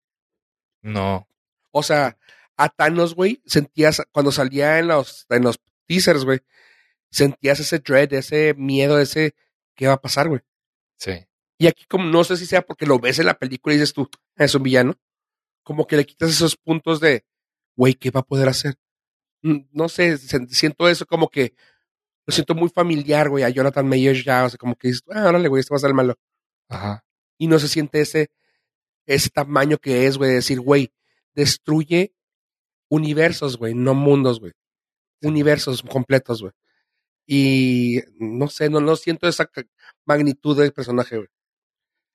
No. 0.83 1.29
O 1.71 1.83
sea, 1.83 2.19
a 2.57 2.69
Thanos, 2.69 3.15
güey, 3.15 3.43
sentías, 3.47 4.03
cuando 4.11 4.33
salía 4.33 4.79
en 4.79 4.89
los, 4.89 5.27
en 5.29 5.45
los 5.45 5.61
teasers, 5.87 6.25
güey, 6.25 6.41
sentías 7.11 7.61
ese 7.61 7.79
dread, 7.79 8.13
ese 8.13 8.55
miedo, 8.55 8.99
ese, 8.99 9.35
¿qué 9.75 9.87
va 9.87 9.95
a 9.95 10.01
pasar, 10.01 10.29
güey? 10.29 10.41
Sí. 10.97 11.28
Y 11.59 11.67
aquí 11.67 11.85
como, 11.87 12.05
no 12.11 12.23
sé 12.25 12.37
si 12.37 12.47
sea 12.47 12.63
porque 12.63 12.87
lo 12.87 12.99
ves 12.99 13.19
en 13.19 13.27
la 13.27 13.39
película 13.39 13.75
y 13.75 13.79
dices 13.79 13.93
tú, 13.93 14.09
"Ah, 14.37 14.45
es 14.45 14.55
un 14.55 14.63
villano, 14.63 14.95
como 15.65 15.87
que 15.87 15.97
le 15.97 16.07
quitas 16.07 16.31
esos 16.31 16.57
puntos 16.57 17.01
de, 17.01 17.25
güey, 17.77 17.95
¿qué 17.95 18.11
va 18.11 18.21
a 18.21 18.25
poder 18.27 18.49
hacer? 18.49 18.77
Mm, 19.43 19.61
No 19.73 19.89
sé, 19.89 20.19
siento 20.19 20.89
eso 20.89 21.07
como 21.07 21.29
que, 21.31 21.55
lo 22.27 22.33
siento 22.35 22.55
muy 22.55 22.69
familiar, 22.71 23.29
güey, 23.31 23.45
a 23.45 23.49
Jonathan 23.51 23.89
Mayers 23.89 24.25
ya, 24.25 24.45
o 24.45 24.49
sea, 24.51 24.59
como 24.59 24.77
que 24.77 24.89
dices, 24.89 25.03
ah, 25.11 25.29
órale, 25.29 25.49
güey, 25.49 25.61
este 25.61 25.73
va 25.75 25.77
a 25.79 25.81
ser 25.81 25.89
el 25.91 25.95
malo. 25.95 26.17
Ajá. 26.69 27.05
y 27.39 27.47
no 27.49 27.59
se 27.61 27.69
siente 27.69 28.01
ese, 28.01 28.31
ese 29.07 29.31
tamaño 29.31 29.79
que 29.79 30.07
es, 30.07 30.19
güey, 30.19 30.31
de 30.31 30.37
decir, 30.37 30.61
güey, 30.61 30.93
destruye 31.35 32.15
universos, 32.91 33.57
güey, 33.59 33.75
no 33.75 33.95
mundos, 33.95 34.41
güey. 34.41 34.53
Universos 35.23 35.83
completos, 35.83 36.43
güey. 36.43 36.53
Y 37.27 38.01
no 38.19 38.49
sé, 38.49 38.71
no, 38.71 38.81
no 38.81 38.97
siento 38.97 39.29
esa 39.29 39.51
magnitud 40.07 40.59
del 40.59 40.73
personaje, 40.73 41.17
güey. 41.19 41.29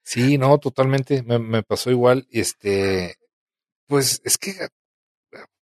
Sí, 0.03 0.37
no, 0.37 0.57
totalmente. 0.57 1.23
Me, 1.23 1.39
me 1.39 1.63
pasó 1.63 1.91
igual. 1.91 2.27
Y 2.29 2.41
este, 2.41 3.15
pues 3.87 4.21
es 4.23 4.37
que 4.37 4.53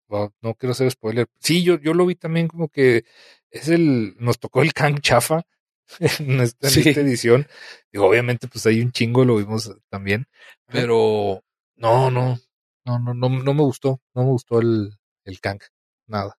no, 0.09 0.33
no 0.41 0.55
quiero 0.55 0.71
hacer 0.71 0.89
spoiler. 0.91 1.27
Sí, 1.39 1.63
yo, 1.63 1.79
yo 1.79 1.93
lo 1.93 2.05
vi 2.05 2.15
también 2.15 2.47
como 2.47 2.69
que 2.69 3.05
es 3.51 3.69
el, 3.69 4.15
nos 4.17 4.39
tocó 4.39 4.61
el 4.61 4.73
Kang 4.73 4.99
chafa 5.01 5.43
en 5.99 6.41
esta, 6.41 6.67
en 6.67 6.87
esta 6.87 7.01
edición. 7.01 7.47
Digo, 7.91 8.07
obviamente, 8.07 8.47
pues 8.47 8.65
hay 8.65 8.81
un 8.81 8.91
chingo, 8.91 9.25
lo 9.25 9.37
vimos 9.37 9.71
también. 9.89 10.27
Pero 10.67 11.43
no, 11.75 12.11
no, 12.11 12.39
no, 12.85 12.99
no, 12.99 13.13
no, 13.13 13.29
no 13.29 13.53
me 13.53 13.61
gustó. 13.61 14.01
No 14.13 14.23
me 14.23 14.29
gustó 14.29 14.59
el, 14.59 14.97
el 15.25 15.39
Kang. 15.39 15.59
Nada. 16.07 16.37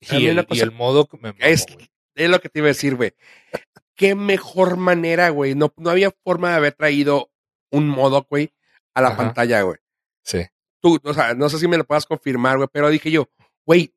Y 0.00 0.26
el, 0.26 0.46
y 0.50 0.60
el 0.60 0.72
modo 0.72 1.06
que 1.06 1.16
me 1.16 1.32
mamó, 1.32 1.38
Es, 1.40 1.66
es 2.14 2.30
lo 2.30 2.40
que 2.40 2.48
te 2.48 2.60
iba 2.60 2.66
a 2.66 2.68
decir, 2.68 2.94
güey. 2.96 3.12
Qué 3.96 4.14
mejor 4.14 4.76
manera, 4.76 5.30
güey. 5.30 5.54
No, 5.54 5.72
no 5.76 5.90
había 5.90 6.10
forma 6.22 6.50
de 6.50 6.56
haber 6.56 6.72
traído 6.74 7.30
un 7.70 7.88
modo, 7.88 8.26
güey, 8.28 8.52
a 8.94 9.00
la 9.00 9.08
Ajá. 9.08 9.16
pantalla, 9.16 9.62
güey. 9.62 9.78
Sí. 10.22 10.44
tú, 10.80 11.00
o 11.02 11.14
sea, 11.14 11.34
no 11.34 11.48
sé 11.48 11.58
si 11.58 11.66
me 11.66 11.76
lo 11.78 11.84
puedas 11.84 12.06
confirmar, 12.06 12.56
güey, 12.58 12.68
pero 12.72 12.88
dije 12.90 13.10
yo, 13.10 13.28
güey, 13.64 13.92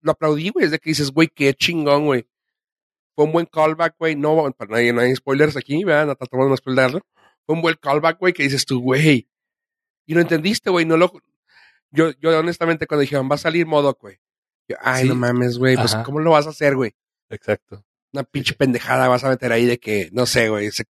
lo 0.00 0.12
aplaudí, 0.12 0.48
güey, 0.48 0.64
desde 0.66 0.78
que 0.80 0.90
dices, 0.90 1.12
güey, 1.12 1.28
qué 1.28 1.54
chingón, 1.54 2.06
güey. 2.06 2.26
Fue 3.14 3.24
un 3.26 3.32
buen 3.32 3.46
callback, 3.46 3.94
güey, 3.98 4.16
no, 4.16 4.50
para 4.56 4.72
nadie, 4.72 4.92
no 4.92 5.00
hay 5.02 5.14
spoilers 5.14 5.56
aquí, 5.56 5.84
¿verdad? 5.84 6.06
No 6.06 6.16
tratamos 6.16 6.50
de 6.50 6.56
spoilerlo. 6.56 7.00
Fue 7.44 7.54
un 7.54 7.62
buen 7.62 7.76
callback, 7.80 8.18
güey, 8.18 8.32
que 8.32 8.42
dices 8.42 8.64
tú, 8.66 8.80
güey. 8.80 9.28
Y 10.06 10.14
lo 10.14 10.20
entendiste, 10.20 10.70
güey, 10.70 10.84
no 10.84 10.96
lo... 10.96 11.12
Yo, 11.90 12.10
yo 12.20 12.36
honestamente 12.38 12.86
cuando 12.86 13.02
dijeron, 13.02 13.28
va 13.30 13.36
a 13.36 13.38
salir 13.38 13.66
modo, 13.66 13.96
güey. 14.00 14.18
Yo, 14.68 14.76
ay, 14.80 15.02
Sí. 15.04 15.08
no 15.08 15.14
mames, 15.14 15.58
güey, 15.58 15.76
pues, 15.76 15.94
Ajá. 15.94 16.02
¿cómo 16.02 16.18
lo 16.20 16.32
vas 16.32 16.46
a 16.46 16.50
hacer, 16.50 16.74
güey? 16.76 16.94
Exacto. 17.30 17.84
Una 18.16 18.24
pinche 18.24 18.54
pendejada 18.54 19.08
vas 19.08 19.24
a 19.24 19.28
meter 19.28 19.52
ahí 19.52 19.66
de 19.66 19.78
que, 19.78 20.08
no 20.12 20.24
sé, 20.26 20.48
güey, 20.48 20.70
se- 20.70 20.84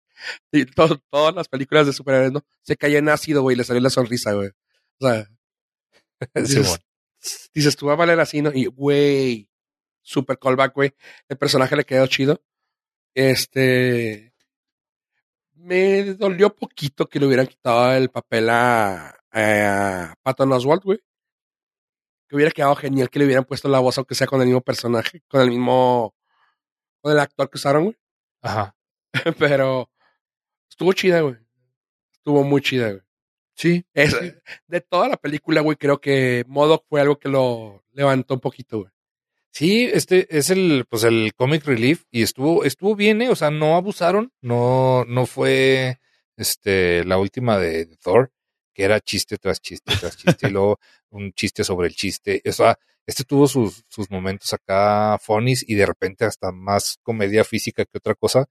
todo- 0.74 1.00
todas 1.10 1.34
las 1.34 1.48
películas 1.48 1.86
de 1.86 1.92
superhéroes, 1.92 2.32
¿no? 2.32 2.44
Se 2.62 2.76
cayó 2.76 2.98
en 2.98 3.08
ácido, 3.08 3.42
güey, 3.42 3.56
le 3.56 3.64
salió 3.64 3.80
la 3.80 3.90
sonrisa, 3.90 4.32
güey. 4.32 4.50
O 4.98 5.06
sea, 5.08 5.28
dices, 7.54 7.76
tú 7.76 7.86
vas 7.86 7.94
a 7.94 7.96
valer 7.96 8.18
así, 8.20 8.42
¿no? 8.42 8.50
Y, 8.52 8.66
güey, 8.66 9.48
super 10.02 10.38
callback, 10.38 10.74
güey. 10.74 10.94
El 11.28 11.36
personaje 11.38 11.76
le 11.76 11.84
quedó 11.84 12.06
chido. 12.08 12.42
Este. 13.14 14.32
Me 15.54 16.14
dolió 16.14 16.54
poquito 16.54 17.08
que 17.08 17.20
le 17.20 17.26
hubieran 17.26 17.46
quitado 17.46 17.92
el 17.92 18.08
papel 18.10 18.48
a, 18.50 19.16
a 19.30 20.14
Patton 20.22 20.52
Oswalt, 20.52 20.82
güey. 20.82 20.98
Que 22.28 22.34
hubiera 22.36 22.50
quedado 22.50 22.74
genial 22.74 23.10
que 23.10 23.18
le 23.20 23.26
hubieran 23.26 23.44
puesto 23.44 23.68
la 23.68 23.78
voz, 23.78 23.96
aunque 23.98 24.14
sea 24.16 24.26
con 24.26 24.40
el 24.40 24.46
mismo 24.46 24.60
personaje, 24.62 25.22
con 25.28 25.40
el 25.42 25.50
mismo. 25.50 26.14
Con 27.02 27.12
el 27.12 27.18
actor 27.18 27.50
que 27.50 27.58
usaron, 27.58 27.84
güey. 27.84 27.96
Ajá. 28.40 28.74
Pero 29.38 29.90
estuvo 30.70 30.92
chida, 30.94 31.20
güey. 31.20 31.36
Estuvo 32.12 32.44
muy 32.44 32.62
chida, 32.62 32.90
güey. 32.90 33.02
Sí. 33.54 33.84
Es- 33.92 34.16
de 34.66 34.80
toda 34.80 35.08
la 35.08 35.16
película, 35.16 35.60
güey, 35.60 35.76
creo 35.76 36.00
que 36.00 36.44
Modoc 36.48 36.86
fue 36.88 37.00
algo 37.00 37.18
que 37.18 37.28
lo 37.28 37.84
levantó 37.92 38.34
un 38.34 38.40
poquito, 38.40 38.78
güey. 38.80 38.90
Sí, 39.54 39.84
este 39.92 40.26
es 40.34 40.48
el, 40.48 40.86
pues 40.88 41.04
el 41.04 41.34
comic 41.34 41.66
relief 41.66 42.04
y 42.10 42.22
estuvo, 42.22 42.64
estuvo 42.64 42.96
bien, 42.96 43.20
¿eh? 43.20 43.28
o 43.28 43.36
sea, 43.36 43.50
no 43.50 43.76
abusaron, 43.76 44.32
no, 44.40 45.04
no 45.06 45.26
fue, 45.26 45.98
este, 46.38 47.04
la 47.04 47.18
última 47.18 47.58
de, 47.58 47.84
de 47.84 47.96
Thor, 47.98 48.32
que 48.72 48.84
era 48.84 48.98
chiste 49.00 49.36
tras 49.36 49.60
chiste 49.60 49.92
tras 50.00 50.16
chiste 50.16 50.48
y 50.48 50.50
luego 50.52 50.80
un 51.10 51.34
chiste 51.34 51.64
sobre 51.64 51.88
el 51.88 51.94
chiste, 51.94 52.40
o 52.46 52.52
sea, 52.52 52.78
este 53.06 53.24
tuvo 53.24 53.46
sus, 53.48 53.84
sus 53.88 54.10
momentos 54.10 54.52
acá 54.52 55.18
funnies 55.18 55.64
y 55.68 55.74
de 55.74 55.86
repente 55.86 56.24
hasta 56.24 56.52
más 56.52 56.98
comedia 57.02 57.44
física 57.44 57.84
que 57.84 57.98
otra 57.98 58.14
cosa 58.14 58.46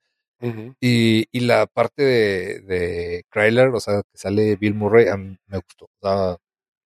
y, 0.81 1.25
y 1.31 1.39
la 1.41 1.67
parte 1.67 2.01
de, 2.03 2.59
de 2.61 3.23
Kryler, 3.29 3.67
o 3.69 3.79
sea, 3.79 4.01
que 4.11 4.17
sale 4.17 4.55
Bill 4.55 4.73
Murray, 4.73 5.07
a 5.07 5.15
mí 5.17 5.37
me 5.47 5.57
gustó, 5.59 5.85
o 5.85 5.89
sea, 6.01 6.37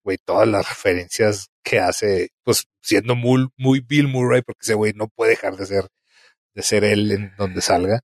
güey, 0.03 0.19
todas 0.25 0.49
las 0.49 0.69
referencias 0.69 1.49
que 1.63 1.79
hace, 1.79 2.31
pues 2.43 2.65
siendo 2.83 3.15
muy, 3.15 3.47
muy 3.57 3.81
Bill 3.81 4.09
Murray, 4.09 4.43
porque 4.43 4.61
ese 4.63 4.75
güey 4.75 4.93
no 4.95 5.07
puede 5.09 5.31
dejar 5.31 5.57
de 5.57 5.67
ser, 5.67 5.87
de 6.55 6.63
ser 6.63 6.83
él 6.85 7.13
en 7.13 7.33
donde 7.39 7.61
salga. 7.63 8.01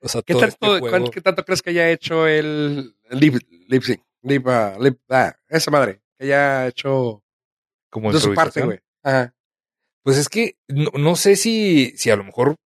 O 0.00 0.08
sea, 0.08 0.20
¿Qué 0.22 0.34
todo 0.34 0.42
tanto, 0.42 0.66
este 0.76 0.80
juego- 0.80 1.10
qué 1.10 1.20
tanto 1.22 1.44
crees 1.46 1.62
que 1.62 1.70
haya 1.70 1.90
hecho 1.90 2.26
el 2.28 2.94
lip, 3.10 3.36
lip? 3.68 3.82
Lip, 4.22 4.46
ah, 4.48 4.76
lip- 4.78 5.00
ah, 5.08 5.34
esa 5.48 5.70
madre. 5.70 6.02
Que 6.18 6.26
haya 6.26 6.66
hecho 6.68 7.22
como 7.90 8.12
de 8.12 8.20
su 8.20 8.34
parte, 8.34 8.60
güey. 8.66 8.80
Ajá. 9.04 9.34
Pues 10.02 10.18
es 10.18 10.28
que 10.28 10.56
no, 10.66 10.90
no 10.98 11.14
sé 11.14 11.36
si, 11.36 11.94
si 11.96 12.10
a 12.10 12.16
lo 12.16 12.24
mejor 12.24 12.56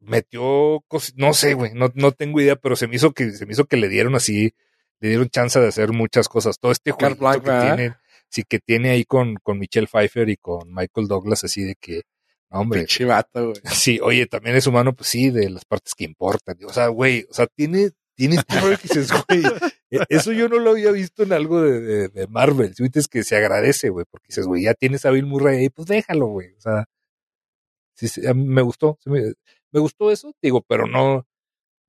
metió 0.00 0.84
no 1.16 1.32
sé, 1.32 1.54
güey, 1.54 1.72
no, 1.74 1.90
no 1.94 2.12
tengo 2.12 2.40
idea, 2.40 2.56
pero 2.56 2.76
se 2.76 2.86
me 2.86 2.96
hizo 2.96 3.12
que, 3.12 3.30
se 3.30 3.46
me 3.46 3.52
hizo 3.52 3.64
que 3.64 3.76
le 3.76 3.88
dieron 3.88 4.14
así, 4.14 4.54
le 5.00 5.08
dieron 5.08 5.30
chance 5.30 5.58
de 5.58 5.68
hacer 5.68 5.92
muchas 5.92 6.28
cosas. 6.28 6.58
Todo 6.58 6.72
este 6.72 6.90
juego 6.90 7.16
que 7.16 7.40
¿verdad? 7.40 7.76
tiene, 7.76 7.96
sí 8.28 8.44
que 8.46 8.58
tiene 8.58 8.90
ahí 8.90 9.04
con, 9.04 9.36
con 9.36 9.58
Michelle 9.58 9.86
Pfeiffer 9.86 10.28
y 10.28 10.36
con 10.36 10.72
Michael 10.74 11.08
Douglas, 11.08 11.44
así 11.44 11.64
de 11.64 11.76
que 11.76 12.02
Hombre, 12.54 12.80
Pinche 12.80 13.04
vato, 13.06 13.48
güey. 13.48 13.60
sí, 13.74 13.98
oye, 14.02 14.26
también 14.26 14.56
es 14.56 14.66
humano, 14.66 14.92
pues 14.92 15.08
sí, 15.08 15.30
de 15.30 15.48
las 15.48 15.64
partes 15.64 15.94
que 15.94 16.04
importan. 16.04 16.56
O 16.66 16.72
sea, 16.72 16.88
güey, 16.88 17.26
o 17.30 17.34
sea, 17.34 17.46
tiene, 17.46 17.92
tiene 18.14 18.36
todo 18.46 18.70
que 18.70 18.82
dices, 18.82 19.10
güey, 19.26 19.42
e- 19.90 20.04
eso 20.08 20.32
yo 20.32 20.48
no 20.48 20.58
lo 20.58 20.70
había 20.72 20.90
visto 20.92 21.22
en 21.22 21.32
algo 21.32 21.60
de, 21.62 21.80
de, 21.80 22.08
de 22.08 22.26
Marvel. 22.26 22.74
Si 22.74 22.84
es 22.94 23.08
que 23.08 23.22
se 23.24 23.36
agradece, 23.36 23.88
güey, 23.88 24.04
porque 24.10 24.26
dices, 24.28 24.46
güey, 24.46 24.64
ya 24.64 24.74
tienes 24.74 25.04
a 25.06 25.10
Bill 25.10 25.26
Murray 25.26 25.58
ahí, 25.58 25.68
pues 25.70 25.88
déjalo, 25.88 26.26
güey. 26.26 26.54
O 26.56 26.60
sea, 26.60 26.84
sí, 27.94 28.08
sí, 28.08 28.26
a 28.26 28.34
mí 28.34 28.44
me 28.44 28.62
gustó, 28.62 28.98
sí 29.02 29.10
me, 29.10 29.22
me 29.70 29.80
gustó 29.80 30.10
eso, 30.10 30.34
digo, 30.42 30.62
pero 30.62 30.86
no, 30.86 31.26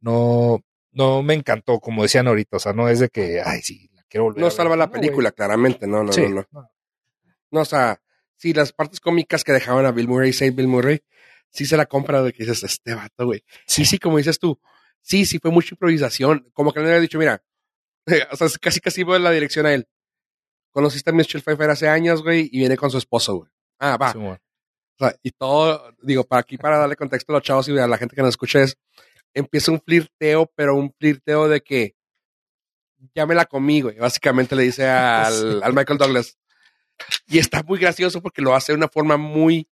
no, 0.01 0.61
no 0.91 1.23
me 1.23 1.33
encantó, 1.33 1.79
como 1.79 2.03
decían 2.03 2.27
ahorita. 2.27 2.57
O 2.57 2.59
sea, 2.59 2.73
no 2.73 2.87
es 2.89 2.99
de 2.99 3.09
que, 3.09 3.41
ay, 3.43 3.61
sí, 3.61 3.89
la 3.93 4.03
quiero 4.09 4.25
volver. 4.25 4.39
a 4.39 4.41
No 4.41 4.47
ver. 4.47 4.55
salva 4.55 4.75
la 4.75 4.89
película, 4.91 5.31
claramente, 5.31 5.87
no, 5.87 6.03
no, 6.03 6.11
no, 6.11 6.29
no. 6.29 6.45
no. 6.51 6.69
No, 7.51 7.61
o 7.61 7.65
sea, 7.65 8.01
sí, 8.37 8.53
las 8.53 8.71
partes 8.73 8.99
cómicas 8.99 9.43
que 9.43 9.51
dejaban 9.51 9.85
a 9.85 9.91
Bill 9.91 10.07
Murray, 10.07 10.33
Save 10.33 10.51
Bill 10.51 10.67
Murray, 10.67 11.01
sí 11.51 11.65
se 11.65 11.77
la 11.77 11.85
compra 11.85 12.23
de 12.23 12.33
que 12.33 12.43
dices, 12.45 12.63
este 12.63 12.95
vato, 12.95 13.25
güey. 13.27 13.43
Sí, 13.67 13.85
sí, 13.85 13.99
como 13.99 14.17
dices 14.17 14.39
tú. 14.39 14.59
Sí, 15.03 15.25
sí, 15.25 15.37
fue 15.37 15.51
mucha 15.51 15.75
improvisación. 15.75 16.49
Como 16.53 16.71
que 16.73 16.79
le 16.79 16.87
había 16.87 17.01
dicho, 17.01 17.19
mira, 17.19 17.43
o 18.31 18.35
sea, 18.35 18.47
casi, 18.59 18.79
casi 18.79 19.03
voy 19.03 19.17
en 19.17 19.23
la 19.23 19.31
dirección 19.31 19.65
a 19.65 19.73
él. 19.73 19.87
Conociste 20.71 21.11
a 21.11 21.13
Michelle 21.13 21.43
Pfeiffer 21.43 21.69
hace 21.69 21.87
años, 21.87 22.23
güey, 22.23 22.49
y 22.51 22.59
viene 22.59 22.77
con 22.77 22.89
su 22.89 22.97
esposo, 22.97 23.35
güey. 23.35 23.51
Ah, 23.79 23.97
va. 23.97 24.11
Simón. 24.13 24.39
O 24.99 25.05
sea, 25.05 25.15
y 25.21 25.31
todo, 25.31 25.93
digo, 26.01 26.23
para 26.23 26.39
aquí, 26.39 26.57
para 26.57 26.77
darle 26.77 26.95
contexto 26.95 27.31
a 27.31 27.35
los 27.35 27.43
chavos 27.43 27.67
y 27.67 27.77
a 27.77 27.87
la 27.87 27.97
gente 27.97 28.15
que 28.15 28.21
nos 28.21 28.29
escucha 28.29 28.61
es, 28.61 28.77
empieza 29.33 29.71
un 29.71 29.81
flirteo, 29.81 30.49
pero 30.55 30.75
un 30.75 30.93
flirteo 30.97 31.47
de 31.49 31.61
que 31.61 31.95
ya 33.13 33.25
me 33.25 33.35
la 33.35 33.45
comí, 33.45 33.81
güey. 33.81 33.97
Básicamente 33.97 34.55
le 34.55 34.63
dice 34.63 34.87
al, 34.87 35.61
al 35.63 35.73
Michael 35.73 35.99
Douglas. 35.99 36.37
Y 37.27 37.39
está 37.39 37.61
muy 37.63 37.79
gracioso 37.79 38.21
porque 38.21 38.41
lo 38.41 38.55
hace 38.55 38.71
de 38.71 38.77
una 38.77 38.87
forma 38.87 39.17
muy, 39.17 39.67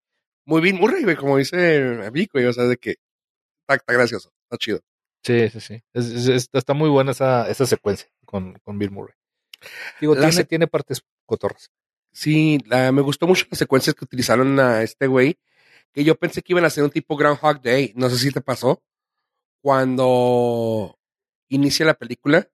muy 0.45 0.59
bien, 0.59 0.75
Murray, 0.75 1.03
güey, 1.03 1.15
como 1.15 1.37
dice 1.37 2.09
Vic, 2.11 2.31
güey. 2.33 2.45
O 2.45 2.53
sea, 2.53 2.65
de 2.65 2.77
que 2.77 2.95
está, 3.61 3.75
está 3.75 3.93
gracioso, 3.93 4.33
está 4.43 4.57
chido. 4.57 4.81
Sí, 5.23 5.49
sí, 5.49 5.59
sí. 5.59 5.83
Es- 5.93 6.05
es- 6.07 6.27
es- 6.27 6.49
está 6.53 6.73
muy 6.73 6.89
buena 6.89 7.11
esa, 7.11 7.47
esa 7.49 7.65
secuencia 7.65 8.07
con, 8.25 8.57
con 8.63 8.77
Bill 8.79 8.91
Murray. 8.91 9.13
Digo, 9.99 10.15
La 10.15 10.21
tiene, 10.21 10.33
se- 10.33 10.45
tiene 10.45 10.67
partes 10.67 11.03
cotorras. 11.25 11.69
Sí, 12.11 12.59
la- 12.65 12.91
me 12.91 13.01
gustó 13.01 13.27
mucho 13.27 13.45
las 13.49 13.59
secuencias 13.59 13.95
que 13.95 14.03
utilizaron 14.05 14.59
a 14.59 14.81
este 14.81 15.07
güey, 15.07 15.39
que 15.93 16.03
yo 16.03 16.15
pensé 16.15 16.41
que 16.41 16.53
iban 16.53 16.65
a 16.65 16.69
ser 16.69 16.83
un 16.83 16.89
tipo 16.89 17.15
Groundhog 17.15 17.61
Day. 17.61 17.93
No 17.95 18.09
sé 18.09 18.17
si 18.17 18.31
te 18.31 18.41
pasó. 18.41 18.81
Cuando 19.61 20.97
inicia 21.49 21.85
la 21.85 21.93
película, 21.93 22.47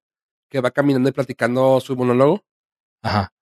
que 0.49 0.61
va 0.61 0.71
caminando 0.71 1.09
y 1.09 1.13
platicando 1.13 1.79
su 1.79 1.95
monólogo, 1.95 2.45
Ajá. 3.01 3.33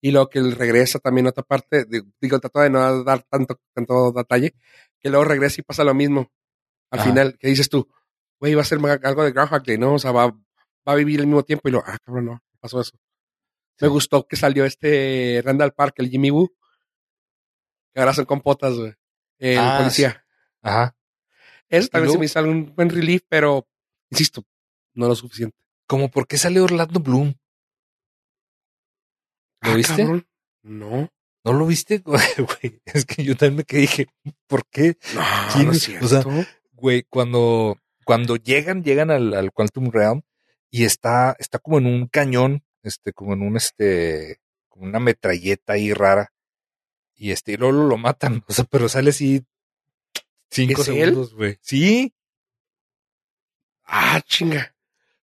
y 0.00 0.10
luego 0.10 0.28
que 0.30 0.38
él 0.38 0.52
regresa 0.52 0.98
también 0.98 1.26
a 1.26 1.30
otra 1.30 1.42
parte, 1.42 1.84
di- 1.86 2.02
digo, 2.20 2.38
trato 2.38 2.60
de 2.60 2.70
no 2.70 3.02
dar 3.04 3.22
tanto, 3.24 3.60
tanto 3.74 4.12
detalle, 4.12 4.54
que 5.00 5.08
luego 5.10 5.24
regresa 5.24 5.60
y 5.60 5.64
pasa 5.64 5.82
lo 5.84 5.92
mismo. 5.94 6.30
Al 6.90 7.00
Ajá. 7.00 7.08
final, 7.10 7.36
que 7.38 7.48
dices 7.48 7.68
tú, 7.68 7.88
güey, 8.40 8.54
va 8.54 8.62
a 8.62 8.64
ser 8.64 8.78
algo 9.04 9.24
de 9.24 9.32
Groundhog 9.32 9.64
Day, 9.64 9.78
¿no? 9.78 9.94
O 9.94 9.98
sea, 9.98 10.12
va, 10.12 10.26
va 10.28 10.92
a 10.92 10.94
vivir 10.94 11.20
el 11.20 11.26
mismo 11.26 11.42
tiempo 11.44 11.68
y 11.68 11.72
lo, 11.72 11.82
ah, 11.86 11.98
cabrón, 12.04 12.26
no, 12.26 12.42
pasó 12.60 12.80
eso. 12.80 12.96
Me 13.80 13.88
gustó 13.88 14.26
que 14.26 14.36
salió 14.36 14.64
este 14.64 15.42
Randall 15.44 15.72
Park, 15.72 15.94
el 15.98 16.08
Jimmy 16.10 16.30
Woo, 16.30 16.54
que 17.92 18.00
ahora 18.00 18.14
son 18.14 18.24
compotas, 18.24 18.74
güey. 18.74 18.94
El 19.38 19.58
Ah, 19.58 19.78
policía. 19.80 20.24
Ajá. 20.62 20.96
Eso 21.68 21.88
también 21.88 22.12
se 22.12 22.18
me 22.18 22.24
hizo 22.26 22.42
un 22.42 22.74
buen 22.74 22.88
relief, 22.90 23.22
pero, 23.28 23.66
insisto, 24.10 24.44
no 24.94 25.08
lo 25.08 25.14
suficiente. 25.14 25.56
Como 25.86 26.10
por 26.10 26.26
qué 26.26 26.38
sale 26.38 26.60
Orlando 26.60 27.00
Bloom. 27.00 27.34
¿Lo 29.62 29.70
Ah, 29.72 29.74
viste? 29.76 29.96
cabrón. 29.96 30.26
No. 30.62 31.10
¿No 31.44 31.52
lo 31.52 31.66
viste? 31.66 31.98
Güey, 32.62 32.80
es 32.86 33.04
que 33.04 33.24
yo 33.24 33.36
también 33.36 33.56
me 33.58 33.64
quedé 33.64 33.80
dije, 33.82 34.06
¿por 34.46 34.66
qué? 34.68 34.96
No, 35.14 35.20
¿Quién 35.52 35.66
no 35.66 35.72
es 35.72 35.76
es? 35.78 35.82
cierto. 35.84 36.06
O 36.06 36.08
sea, 36.08 36.22
Güey, 36.72 37.04
cuando, 37.08 37.78
cuando 38.06 38.36
llegan, 38.36 38.84
llegan 38.84 39.10
al, 39.10 39.34
al 39.34 39.50
Quantum 39.52 39.90
Realm 39.90 40.22
y 40.70 40.84
está, 40.84 41.34
está 41.40 41.58
como 41.58 41.78
en 41.78 41.86
un 41.86 42.06
cañón, 42.06 42.62
este, 42.84 43.12
como 43.12 43.32
en 43.32 43.42
un, 43.42 43.56
este, 43.56 44.38
como 44.68 44.86
una 44.86 45.00
metralleta 45.00 45.72
ahí 45.72 45.92
rara. 45.92 46.32
Y 47.16 47.32
este, 47.32 47.52
y 47.52 47.56
luego 47.56 47.72
lo, 47.72 47.96
matan. 47.98 48.44
O 48.48 48.52
sea, 48.52 48.64
pero 48.64 48.88
sale 48.88 49.10
así 49.10 49.44
cinco 50.50 50.84
segundos, 50.84 51.34
güey. 51.34 51.58
Sí, 51.60 52.14
ah, 53.84 54.20
chinga. 54.24 54.72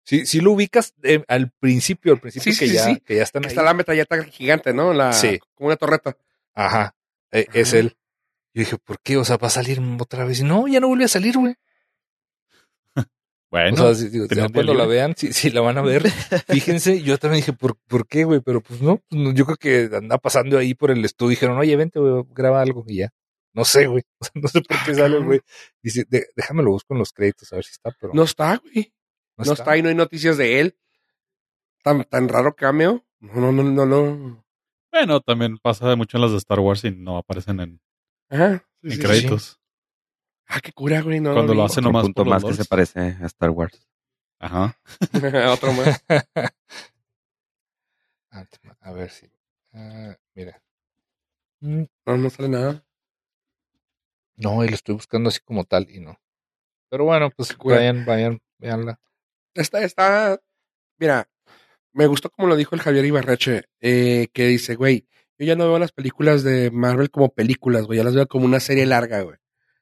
sí, 0.03 0.26
sí 0.26 0.41
lo 0.41 0.51
ubicas 0.51 0.93
eh, 1.03 1.23
al 1.30 1.51
principio, 1.51 2.11
al 2.11 2.19
principio 2.19 2.51
Sí, 2.51 2.60
que 2.60 2.68
sí, 2.68 2.73
ya, 2.73 2.84
sí. 2.84 2.99
que 2.99 3.15
ya 3.15 3.23
están 3.23 3.45
ahí. 3.45 3.49
Está 3.49 3.64
la 3.64 3.73
metralleta 3.73 4.22
gigante, 4.26 4.73
¿no? 4.73 4.91
La, 4.91 5.14
Sí. 5.14 5.39
Como 5.53 5.68
una 5.68 5.77
torreta. 5.77 6.18
Ajá, 6.53 6.97
eh, 7.31 7.47
es 7.53 7.69
Ajá. 7.69 7.77
él. 7.77 7.97
Yo 8.53 8.60
dije, 8.60 8.77
¿por 8.77 8.99
qué? 8.99 9.15
O 9.15 9.23
sea, 9.23 9.38
va 9.38 9.47
a 9.47 9.51
salir 9.51 9.81
otra 9.99 10.26
vez. 10.26 10.41
Y 10.41 10.43
no, 10.43 10.68
ya 10.68 10.81
no 10.81 10.89
vuelve 10.89 11.05
a 11.05 11.07
salir, 11.07 11.38
güey. 11.38 11.55
Bueno, 13.54 13.74
o 13.86 13.94
sea, 13.94 13.94
si- 13.94 14.10
digo, 14.10 14.26
tenía 14.28 14.46
ya 14.46 14.48
un 14.48 14.52
día 14.54 14.64
cuando 14.64 14.74
la 14.74 14.88
vean, 14.88 15.14
si, 15.16 15.32
si 15.32 15.52
la 15.52 15.62
van 15.62 15.78
a 15.78 15.84
ver, 15.84 16.02
fíjense, 16.48 17.04
yo 17.04 17.20
también 17.20 17.42
dije, 17.42 17.54
¿por, 17.54 17.78
por 17.88 18.08
qué, 18.08 18.24
güey? 18.24 18.42
Pero 18.42 18.62
pues 18.62 18.82
no, 18.82 18.98
pues, 19.08 19.34
yo 19.36 19.46
creo 19.46 19.58
que 19.58 19.96
anda 19.96 20.18
pasando 20.18 20.58
ahí 20.58 20.74
por 20.74 20.90
el 20.90 21.06
estudio. 21.06 21.30
Dijeron, 21.30 21.58
oye, 21.60 21.76
vente, 21.76 22.00
güey, 22.00 22.24
graba 22.32 22.62
algo 22.62 22.84
y 22.88 22.98
ya. 22.98 23.10
No 23.54 23.64
sé, 23.64 23.86
güey. 23.86 24.02
O 24.20 24.26
sea, 24.26 24.32
no 24.42 24.48
sé 24.48 24.62
por 24.62 24.78
qué 24.84 24.92
Ah, 24.94 24.96
sale 24.96 25.20
güey. 25.20 25.40
Dice, 25.84 26.04
"De- 26.10 26.26
déjame 26.36 26.64
lo 26.64 26.72
busco 26.72 26.96
en 26.96 27.00
los 27.00 27.14
créditos 27.14 27.54
a 27.54 27.58
ver 27.58 27.66
si 27.66 27.72
está, 27.74 27.96
pero 28.02 28.12
No 28.14 28.24
está, 28.24 28.58
güey. 28.58 28.92
No, 29.38 29.54
está. 29.54 29.78
y 29.78 29.84
no 29.84 29.90
hay 29.90 29.96
noticias 29.96 30.36
de 30.38 30.60
él. 30.60 30.76
Tan, 31.84 32.04
tan 32.06 32.30
raro 32.30 32.56
cameo. 32.56 33.06
No, 33.20 33.52
no, 33.52 33.52
no, 33.52 33.64
no, 33.64 33.86
no. 33.86 34.44
bueno, 34.92 35.22
también 35.22 35.58
pasa 35.60 35.96
mucho 35.96 36.18
en 36.18 36.22
las 36.22 36.32
de 36.32 36.38
Star 36.38 36.60
Wars 36.60 36.84
y 36.86 36.92
no 36.92 37.18
aparecen 37.18 37.60
en, 37.60 37.82
Ajá. 38.30 38.68
Sí, 38.82 38.88
en 38.88 38.92
sí, 38.94 39.28
sí. 39.30 39.56
Ah, 40.56 40.60
qué 40.62 40.72
cura, 40.72 41.02
güey. 41.02 41.20
No, 41.20 41.34
Cuando 41.34 41.54
no, 41.54 41.58
lo 41.58 41.62
no. 41.62 41.66
hacen 41.66 41.84
Otro 41.84 41.92
nomás 41.92 42.04
punto 42.04 42.22
por 42.22 42.28
los 42.28 42.34
más 42.36 42.42
que 42.44 42.48
lords. 42.50 42.58
se 42.58 42.66
parece 42.66 43.00
a 43.24 43.26
Star 43.26 43.50
Wars. 43.50 43.88
Ajá. 44.40 44.78
Otro 45.54 45.74
más. 45.74 46.04
Ah, 48.32 48.46
a 48.82 48.92
ver 48.92 49.10
si. 49.12 49.30
ah, 49.74 50.16
mira. 50.34 50.60
Mm, 51.62 51.84
No, 52.06 52.18
no 52.18 52.30
sale 52.30 52.50
nada. 52.50 52.84
No, 54.36 54.64
y 54.66 54.70
lo 54.70 54.74
estoy 54.76 54.96
buscando 54.96 55.30
así 55.30 55.40
como 55.42 55.64
tal 55.66 55.88
y 55.90 56.00
no. 56.00 56.20
Pero 56.90 57.06
bueno, 57.06 57.30
pues 57.30 57.54
cura. 57.56 57.76
vayan, 57.78 58.06
vayan, 58.06 58.42
veanla. 58.58 59.00
Está, 59.54 59.84
está. 59.84 60.40
Mira, 60.98 61.30
me 61.92 62.08
gustó 62.08 62.32
como 62.32 62.48
lo 62.48 62.56
dijo 62.56 62.74
el 62.76 62.82
Javier 62.82 63.06
Ibarreche, 63.06 63.66
eh, 63.82 64.30
que 64.34 64.48
dice, 64.48 64.74
güey, 64.76 65.08
yo 65.38 65.46
ya 65.46 65.56
no 65.56 65.66
veo 65.68 65.78
las 65.78 65.92
películas 65.92 66.42
de 66.44 66.72
Marvel 66.72 67.12
como 67.12 67.30
películas, 67.34 67.86
güey, 67.86 67.98
ya 67.98 68.04
las 68.04 68.16
veo 68.16 68.28
como 68.28 68.46
una 68.46 68.60
serie 68.60 68.88
larga, 68.88 69.22
güey. 69.22 69.38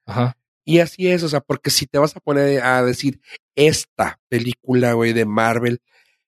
Ajá. 0.06 0.38
Y 0.64 0.80
así 0.80 1.08
es, 1.08 1.24
o 1.24 1.30
sea, 1.30 1.42
porque 1.42 1.70
si 1.70 1.88
te 1.88 1.98
vas 1.98 2.16
a 2.16 2.20
poner 2.20 2.64
a 2.64 2.84
decir 2.84 3.20
esta 3.56 4.20
película, 4.30 4.94
güey, 4.94 5.14
de 5.14 5.26
Marvel, 5.26 5.82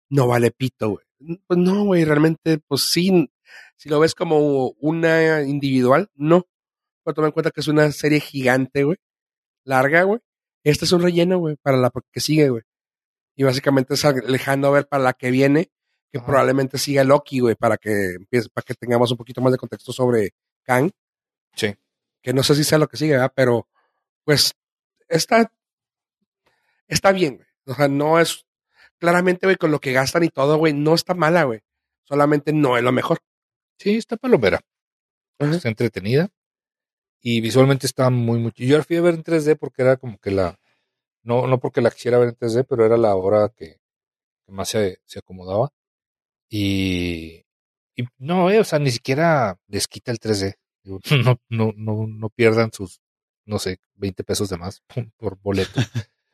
no 0.09 0.27
vale 0.27 0.51
pito, 0.51 0.89
güey. 0.89 1.05
Pues 1.47 1.59
no, 1.59 1.85
güey, 1.85 2.03
realmente, 2.03 2.59
pues 2.67 2.89
sí, 2.89 3.29
si 3.77 3.89
lo 3.89 3.99
ves 3.99 4.15
como 4.15 4.69
una 4.79 5.43
individual, 5.43 6.09
no. 6.15 6.47
Pero 7.03 7.15
toma 7.15 7.27
en 7.27 7.33
cuenta 7.33 7.51
que 7.51 7.61
es 7.61 7.67
una 7.67 7.91
serie 7.91 8.19
gigante, 8.19 8.83
güey, 8.83 8.97
larga, 9.65 10.03
güey. 10.03 10.19
Este 10.63 10.85
es 10.85 10.91
un 10.91 11.01
relleno, 11.01 11.37
güey, 11.39 11.57
para 11.61 11.77
la 11.77 11.91
que 12.11 12.19
sigue, 12.19 12.49
güey. 12.49 12.63
Y 13.35 13.43
básicamente 13.43 13.95
es 13.95 14.05
alejando 14.05 14.67
a 14.67 14.71
ver 14.71 14.87
para 14.87 15.03
la 15.03 15.13
que 15.13 15.31
viene, 15.31 15.71
que 16.11 16.19
Ajá. 16.19 16.27
probablemente 16.27 16.77
siga 16.77 17.03
Loki, 17.03 17.39
güey, 17.39 17.55
para 17.55 17.77
que 17.77 18.13
empiece, 18.15 18.49
para 18.49 18.63
que 18.63 18.73
tengamos 18.75 19.11
un 19.11 19.17
poquito 19.17 19.41
más 19.41 19.51
de 19.51 19.57
contexto 19.57 19.91
sobre 19.91 20.33
Kang. 20.63 20.91
Sí. 21.55 21.75
Que 22.21 22.33
no 22.33 22.43
sé 22.43 22.55
si 22.55 22.63
sea 22.63 22.77
lo 22.77 22.87
que 22.87 22.97
sigue, 22.97 23.13
¿verdad? 23.13 23.33
Pero, 23.35 23.67
pues, 24.23 24.53
está, 25.07 25.51
está 26.87 27.11
bien, 27.11 27.37
güey. 27.37 27.47
O 27.65 27.75
sea, 27.75 27.87
no 27.87 28.19
es, 28.19 28.45
claramente, 28.97 29.45
güey, 29.47 29.57
con 29.57 29.71
lo 29.71 29.79
que 29.79 29.93
gastan 29.93 30.23
y 30.23 30.29
todo, 30.29 30.57
güey, 30.57 30.73
no 30.73 30.95
está 30.95 31.13
mala, 31.13 31.43
güey. 31.43 31.61
Solamente 32.03 32.53
no 32.53 32.77
es 32.77 32.83
lo 32.83 32.91
mejor. 32.91 33.19
Sí, 33.77 33.95
está 33.95 34.17
palomera. 34.17 34.61
Ajá. 35.39 35.55
Está 35.55 35.69
entretenida. 35.69 36.29
Y 37.21 37.39
visualmente 37.41 37.85
está 37.85 38.09
muy, 38.09 38.39
muy. 38.39 38.51
Yo 38.55 38.77
la 38.77 38.83
fui 38.83 38.97
a 38.97 39.01
ver 39.01 39.15
en 39.15 39.23
3D 39.23 39.57
porque 39.57 39.81
era 39.81 39.97
como 39.97 40.17
que 40.17 40.31
la. 40.31 40.59
No, 41.23 41.47
no 41.47 41.59
porque 41.59 41.81
la 41.81 41.89
quisiera 41.89 42.17
ver 42.17 42.29
en 42.29 42.35
3D, 42.35 42.65
pero 42.67 42.85
era 42.85 42.97
la 42.97 43.15
hora 43.15 43.49
que, 43.55 43.79
que 44.45 44.51
más 44.51 44.69
se, 44.69 44.99
se 45.05 45.19
acomodaba. 45.19 45.71
Y. 46.49 47.45
Y 47.95 48.03
no, 48.17 48.49
eh, 48.49 48.59
o 48.59 48.63
sea, 48.63 48.79
ni 48.79 48.91
siquiera 48.91 49.57
les 49.67 49.87
quita 49.87 50.11
el 50.11 50.19
3D. 50.19 50.55
Digo, 50.83 50.99
No, 51.25 51.39
no, 51.49 51.73
no, 51.77 52.07
no 52.07 52.29
pierdan 52.29 52.71
sus, 52.73 53.01
no 53.45 53.59
sé, 53.59 53.77
20 53.95 54.23
pesos 54.23 54.49
de 54.49 54.57
más 54.57 54.83
por 55.17 55.37
boleto. 55.41 55.79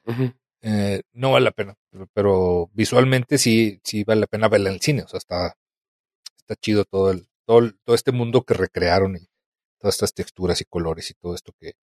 Eh, 0.61 1.03
no 1.13 1.31
vale 1.31 1.45
la 1.45 1.51
pena, 1.51 1.77
pero, 1.89 2.07
pero 2.13 2.69
visualmente 2.73 3.37
sí, 3.37 3.79
sí 3.81 4.03
vale 4.03 4.19
la 4.19 4.27
pena 4.27 4.49
verla 4.49 4.67
en 4.69 4.75
el 4.75 4.81
cine. 4.81 5.03
O 5.03 5.07
sea, 5.07 5.17
está, 5.17 5.55
está 6.37 6.55
chido 6.57 6.83
todo 6.83 7.11
el, 7.11 7.29
todo, 7.45 7.59
el- 7.59 7.79
todo 7.85 7.95
este 7.95 8.11
mundo 8.11 8.41
que 8.43 8.55
recrearon 8.55 9.15
y 9.15 9.29
todas 9.79 9.95
estas 9.95 10.13
texturas 10.13 10.59
y 10.59 10.65
colores 10.65 11.09
y 11.11 11.13
todo 11.13 11.33
esto 11.33 11.53
que 11.57 11.75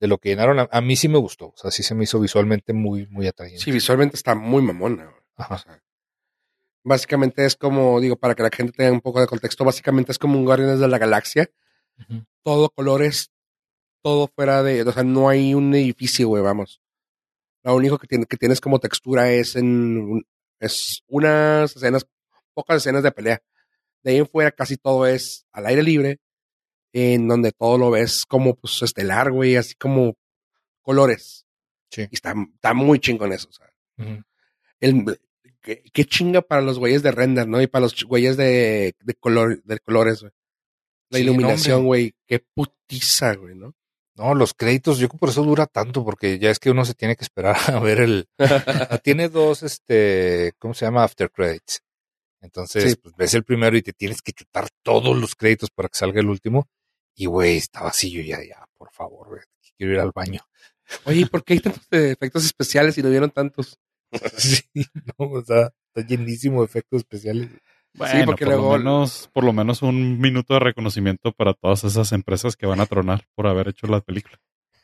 de 0.00 0.08
lo 0.08 0.18
que 0.18 0.30
llenaron. 0.30 0.58
A, 0.58 0.68
a 0.72 0.80
mí 0.80 0.96
sí 0.96 1.06
me 1.08 1.18
gustó. 1.18 1.50
O 1.50 1.54
sea, 1.56 1.70
sí 1.70 1.84
se 1.84 1.94
me 1.94 2.02
hizo 2.02 2.18
visualmente 2.18 2.72
muy, 2.72 3.06
muy 3.06 3.28
atrayente. 3.28 3.62
Sí, 3.62 3.70
visualmente 3.70 4.16
está 4.16 4.34
muy 4.34 4.62
mamona, 4.62 5.04
güey. 5.04 5.22
Ajá. 5.36 5.54
O 5.54 5.58
sea, 5.58 5.82
básicamente 6.82 7.44
es 7.44 7.54
como, 7.54 8.00
digo, 8.00 8.16
para 8.16 8.34
que 8.34 8.42
la 8.42 8.50
gente 8.50 8.72
tenga 8.72 8.90
un 8.90 9.00
poco 9.00 9.20
de 9.20 9.28
contexto, 9.28 9.64
básicamente 9.64 10.10
es 10.10 10.18
como 10.18 10.38
un 10.38 10.44
Guardianes 10.44 10.80
de 10.80 10.88
la 10.88 10.98
Galaxia. 10.98 11.50
Todo 12.42 12.68
colores, 12.70 13.30
todo 14.04 14.28
fuera 14.28 14.62
de, 14.62 14.82
o 14.82 14.92
sea, 14.92 15.02
no 15.02 15.30
hay 15.30 15.54
un 15.54 15.74
edificio, 15.74 16.28
güey, 16.28 16.42
vamos. 16.42 16.82
Lo 17.62 17.74
único 17.74 17.96
que, 17.96 18.06
tiene, 18.06 18.26
que 18.26 18.36
tienes 18.36 18.60
como 18.60 18.78
textura 18.78 19.32
es 19.32 19.56
en, 19.56 20.22
es 20.60 21.02
unas 21.06 21.74
escenas, 21.74 22.06
pocas 22.52 22.76
escenas 22.76 23.02
de 23.02 23.12
pelea. 23.12 23.42
De 24.02 24.10
ahí 24.10 24.18
en 24.18 24.28
fuera 24.28 24.50
casi 24.50 24.76
todo 24.76 25.06
es 25.06 25.46
al 25.52 25.64
aire 25.64 25.82
libre, 25.82 26.20
en 26.92 27.26
donde 27.26 27.52
todo 27.52 27.78
lo 27.78 27.90
ves 27.90 28.26
como, 28.26 28.54
pues, 28.56 28.82
estelar, 28.82 29.32
güey, 29.32 29.56
así 29.56 29.74
como 29.74 30.18
colores. 30.82 31.46
Sí. 31.90 32.02
Y 32.10 32.14
está, 32.14 32.34
está 32.54 32.74
muy 32.74 32.98
chingón 32.98 33.32
eso, 33.32 33.48
o 33.48 33.52
sea. 33.52 33.72
El, 34.80 35.18
qué, 35.62 35.82
qué 35.94 36.04
chinga 36.04 36.42
para 36.42 36.60
los 36.60 36.78
güeyes 36.78 37.02
de 37.02 37.10
render, 37.10 37.48
¿no? 37.48 37.62
Y 37.62 37.68
para 37.68 37.84
los 37.84 38.04
güeyes 38.04 38.36
de, 38.36 38.94
de 39.00 39.14
color, 39.14 39.62
de 39.64 39.78
colores, 39.78 40.20
güey. 40.20 40.32
La 41.08 41.18
Sí, 41.18 41.24
iluminación, 41.24 41.86
güey, 41.86 42.14
qué 42.26 42.38
putiza, 42.38 43.34
güey, 43.36 43.54
¿no? 43.54 43.74
No, 44.16 44.34
los 44.34 44.54
créditos, 44.54 44.98
yo 44.98 45.08
creo 45.08 45.16
que 45.18 45.20
por 45.20 45.28
eso 45.30 45.42
dura 45.42 45.66
tanto, 45.66 46.04
porque 46.04 46.38
ya 46.38 46.50
es 46.50 46.58
que 46.60 46.70
uno 46.70 46.84
se 46.84 46.94
tiene 46.94 47.16
que 47.16 47.24
esperar 47.24 47.56
a 47.76 47.80
ver 47.80 48.00
el. 48.00 48.28
Ah, 48.38 48.98
Tiene 49.02 49.28
dos, 49.28 49.62
este, 49.62 50.52
¿cómo 50.58 50.72
se 50.74 50.84
llama? 50.86 51.02
After 51.04 51.30
credits. 51.30 51.80
Entonces, 52.40 52.92
Sí. 52.92 52.96
pues 53.02 53.14
ves 53.16 53.34
el 53.34 53.44
primero 53.44 53.76
y 53.76 53.82
te 53.82 53.92
tienes 53.92 54.22
que 54.22 54.32
chutar 54.32 54.68
todos 54.82 55.16
los 55.16 55.34
créditos 55.34 55.70
para 55.70 55.88
que 55.88 55.98
salga 55.98 56.20
el 56.20 56.28
último. 56.28 56.68
Y 57.16 57.26
güey, 57.26 57.56
estaba 57.56 57.88
así, 57.90 58.10
yo 58.10 58.20
ya, 58.22 58.38
ya, 58.44 58.64
por 58.76 58.90
favor, 58.92 59.28
güey, 59.28 59.42
quiero 59.76 59.94
ir 59.94 60.00
al 60.00 60.12
baño. 60.14 60.42
Oye, 61.06 61.20
¿y 61.20 61.24
¿por 61.24 61.42
qué 61.44 61.54
hay 61.54 61.60
tantos 61.60 61.82
eh, 61.92 62.10
efectos 62.10 62.44
especiales 62.44 62.98
y 62.98 63.02
no 63.02 63.10
vieron 63.10 63.30
tantos? 63.30 63.78
Sí, 64.38 64.62
no, 65.18 65.26
o 65.26 65.42
sea, 65.44 65.72
está 65.94 66.06
llenísimo 66.06 66.60
de 66.60 66.66
efectos 66.66 66.98
especiales. 67.00 67.50
Bueno, 67.94 68.26
porque 68.26 68.44
por, 68.44 68.54
luego- 68.54 68.72
lo 68.72 68.78
menos, 68.78 69.30
por 69.32 69.44
lo 69.44 69.52
menos 69.52 69.82
un 69.82 70.18
minuto 70.20 70.54
de 70.54 70.60
reconocimiento 70.60 71.32
para 71.32 71.54
todas 71.54 71.84
esas 71.84 72.10
empresas 72.12 72.56
que 72.56 72.66
van 72.66 72.80
a 72.80 72.86
tronar 72.86 73.26
por 73.34 73.46
haber 73.46 73.68
hecho 73.68 73.86
la 73.86 74.00
película. 74.00 74.38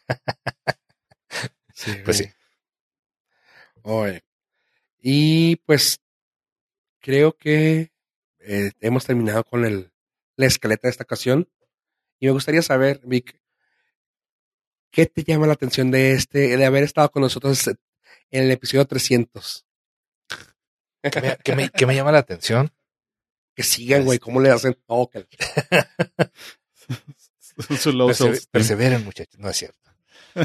Sí, 1.74 1.92
Pues 2.04 2.18
sí. 2.18 2.24
Oye. 3.82 4.22
Y 5.00 5.56
pues 5.64 5.98
creo 7.00 7.32
que 7.36 7.90
eh, 8.40 8.72
hemos 8.80 9.06
terminado 9.06 9.44
con 9.44 9.64
el, 9.64 9.90
la 10.36 10.44
escaleta 10.46 10.88
de 10.88 10.90
esta 10.90 11.04
ocasión. 11.04 11.48
Y 12.18 12.26
me 12.26 12.32
gustaría 12.32 12.60
saber, 12.60 13.00
Vic, 13.04 13.40
¿qué 14.90 15.06
te 15.06 15.24
llama 15.24 15.46
la 15.46 15.54
atención 15.54 15.90
de 15.90 16.12
este, 16.12 16.54
de 16.58 16.64
haber 16.66 16.82
estado 16.82 17.10
con 17.10 17.22
nosotros 17.22 17.66
en 17.68 17.78
el 18.30 18.50
episodio 18.50 18.84
300? 18.84 19.64
¿Qué 21.02 21.20
me, 21.22 21.36
qué 21.42 21.56
me- 21.56 21.70
qué 21.70 21.86
me 21.86 21.94
llama 21.94 22.12
la 22.12 22.18
atención? 22.18 22.70
Que 23.60 23.66
sigan, 23.66 24.04
güey, 24.04 24.18
cómo 24.18 24.40
le 24.40 24.50
hacen 24.50 24.74
que- 25.28 25.36
self-esteem. 28.14 28.50
perseveren, 28.50 29.04
muchachos, 29.04 29.38
no 29.38 29.48
es 29.50 29.56
cierto. 29.56 29.78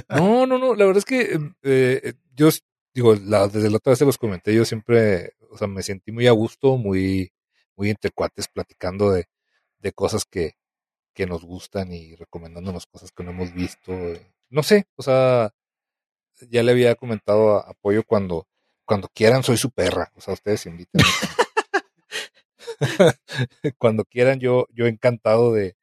No, 0.10 0.46
no, 0.46 0.58
no, 0.58 0.76
la 0.76 0.86
verdad 0.86 0.98
es 1.00 1.06
que 1.06 1.22
eh, 1.34 1.40
eh, 1.64 2.14
yo 2.36 2.50
digo, 2.94 3.16
la- 3.16 3.48
desde 3.48 3.70
la 3.70 3.78
otra 3.78 3.92
vez 3.92 4.00
se 4.00 4.06
los 4.06 4.18
comenté, 4.18 4.54
yo 4.54 4.66
siempre, 4.66 5.34
o 5.50 5.58
sea, 5.58 5.68
me 5.68 5.84
sentí 5.84 6.12
muy 6.12 6.28
a 6.28 6.32
gusto, 6.32 6.78
muy, 6.78 7.32
muy 7.76 7.90
entre 7.90 8.12
cuates 8.12 8.48
platicando 8.48 9.12
de, 9.12 9.28
de 9.80 9.92
cosas 9.94 10.26
que, 10.26 10.54
que 11.14 11.26
nos 11.26 11.44
gustan 11.44 11.94
y 11.94 12.16
recomendándonos 12.16 12.86
cosas 12.88 13.12
que 13.12 13.24
no 13.24 13.32
hemos 13.32 13.54
visto. 13.54 13.92
eh. 13.94 14.34
No 14.50 14.64
sé, 14.64 14.88
o 14.96 15.04
sea, 15.04 15.54
ya 16.50 16.64
le 16.64 16.72
había 16.72 16.96
comentado 16.96 17.58
a 17.58 17.70
Apoyo 17.70 18.04
cuando, 18.04 18.48
cuando 18.86 19.08
quieran 19.14 19.44
soy 19.44 19.58
su 19.58 19.72
perra, 19.72 20.12
o 20.16 20.22
sea, 20.22 20.34
ustedes 20.34 20.66
invitan. 20.66 21.02
cuando 23.78 24.06
quieran, 24.06 24.40
yo, 24.40 24.68
yo 24.72 24.88
encantado 24.88 25.54
de, 25.54 25.76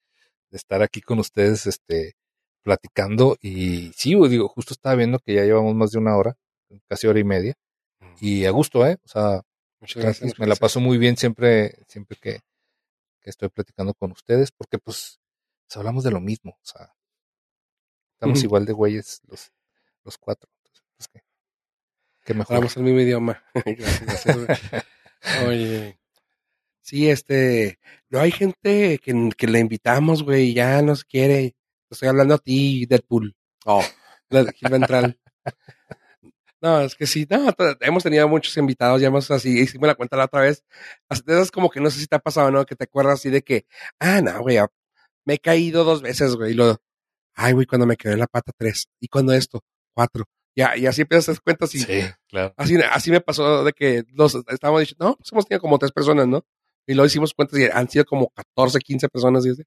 de 0.51 0.57
estar 0.57 0.83
aquí 0.83 1.01
con 1.01 1.19
ustedes, 1.19 1.67
este, 1.67 2.15
platicando. 2.63 3.37
Y 3.41 3.93
sí, 3.97 4.15
digo, 4.29 4.49
justo 4.49 4.75
estaba 4.75 4.95
viendo 4.97 5.19
que 5.19 5.35
ya 5.35 5.45
llevamos 5.45 5.75
más 5.75 5.91
de 5.91 5.99
una 5.99 6.17
hora, 6.17 6.37
casi 6.89 7.07
hora 7.07 7.19
y 7.19 7.25
media. 7.25 7.55
Y 8.21 8.45
a 8.45 8.51
gusto, 8.51 8.87
¿eh? 8.87 8.99
O 9.05 9.09
sea, 9.09 9.43
Muchas 9.81 10.03
gracias. 10.03 10.39
me 10.39 10.47
la 10.47 10.57
paso 10.57 10.81
muy 10.81 10.99
bien 10.99 11.17
siempre, 11.17 11.75
siempre 11.89 12.17
que, 12.21 12.41
que 13.21 13.31
estoy 13.31 13.49
platicando 13.49 13.95
con 13.95 14.13
ustedes, 14.13 14.53
porque 14.53 14.79
pues, 14.79 15.21
pues, 15.67 15.77
hablamos 15.77 16.05
de 16.05 16.11
lo 16.13 16.21
mismo, 16.21 16.53
o 16.53 16.65
sea, 16.65 16.95
estamos 18.15 18.43
igual 18.45 18.65
de 18.65 18.73
güeyes 18.73 19.21
los, 19.27 19.53
los 20.05 20.19
cuatro. 20.19 20.49
Entonces, 20.59 20.85
pues, 20.97 21.09
¿qué, 21.09 21.25
qué 22.25 22.35
mejor. 22.35 22.57
Hablamos 22.57 22.77
el 22.77 22.83
mismo 22.85 23.01
idioma. 23.01 23.43
gracias, 23.55 24.01
gracias, 24.03 24.37
güey. 24.37 25.49
Oye. 25.49 26.02
Sí, 26.83 27.09
este. 27.09 27.79
No 28.11 28.21
hay 28.21 28.33
gente 28.33 28.99
que, 28.99 29.31
que 29.37 29.47
le 29.47 29.59
invitamos, 29.61 30.23
güey, 30.23 30.51
y 30.51 30.55
ya 30.55 30.83
nos 30.83 31.05
quiere. 31.05 31.55
Estoy 31.91 32.09
hablando 32.09 32.35
a 32.35 32.39
ti, 32.39 32.87
Deadpool. 32.87 33.35
Oh, 33.65 33.85
la 34.29 34.53
Ventral. 34.71 35.19
No, 36.61 36.81
es 36.81 36.95
que 36.95 37.09
sí, 37.09 37.27
no, 37.29 37.53
hemos 37.81 38.05
tenido 38.05 38.29
muchos 38.29 38.57
invitados, 38.57 39.01
ya 39.01 39.09
hemos 39.09 39.29
así, 39.33 39.63
hicimos 39.63 39.89
la 39.89 39.97
cuenta 39.97 40.17
la 40.17 40.27
otra 40.27 40.43
vez. 40.43 40.65
De 41.27 41.35
esas 41.35 41.51
como 41.51 41.69
que 41.69 41.81
no 41.81 41.91
sé 41.91 41.99
si 41.99 42.07
te 42.07 42.15
ha 42.15 42.21
pasado, 42.21 42.53
¿no? 42.53 42.65
Que 42.65 42.77
te 42.77 42.85
acuerdas 42.85 43.15
así 43.15 43.31
de 43.31 43.43
que, 43.43 43.67
ah, 43.99 44.21
no, 44.23 44.41
güey, 44.43 44.59
ah, 44.59 44.69
me 45.25 45.35
he 45.35 45.39
caído 45.39 45.83
dos 45.83 46.03
veces, 46.03 46.37
güey, 46.37 46.53
y 46.53 46.55
lo, 46.55 46.81
ay, 47.35 47.53
güey, 47.53 47.67
cuando 47.67 47.85
me 47.85 47.97
quedé 47.97 48.13
en 48.13 48.21
la 48.21 48.29
pata 48.29 48.53
tres, 48.57 48.87
y 49.01 49.09
cuando 49.09 49.33
esto, 49.33 49.65
cuatro. 49.93 50.25
Ya, 50.55 50.77
y 50.77 50.87
así 50.87 51.03
empiezas 51.03 51.31
a 51.31 51.33
hacer 51.33 51.43
cuentas 51.43 51.75
y 51.75 51.81
Sí, 51.81 52.03
claro. 52.29 52.55
Así, 52.57 52.77
así 52.77 53.11
me 53.11 53.21
pasó 53.21 53.65
de 53.65 53.73
que 53.73 54.05
los 54.13 54.37
estábamos 54.49 54.83
diciendo, 54.83 55.07
no, 55.07 55.17
pues 55.17 55.33
hemos 55.33 55.47
tenido 55.47 55.63
como 55.63 55.79
tres 55.81 55.91
personas, 55.91 56.29
¿no? 56.29 56.47
Y 56.87 56.95
luego 56.95 57.07
hicimos 57.07 57.35
cuentas 57.35 57.59
y 57.59 57.65
han 57.65 57.89
sido 57.89 58.05
como 58.05 58.31
14, 58.31 58.79
15 58.81 59.09
personas. 59.09 59.47
Y 59.47 59.51
de, 59.51 59.65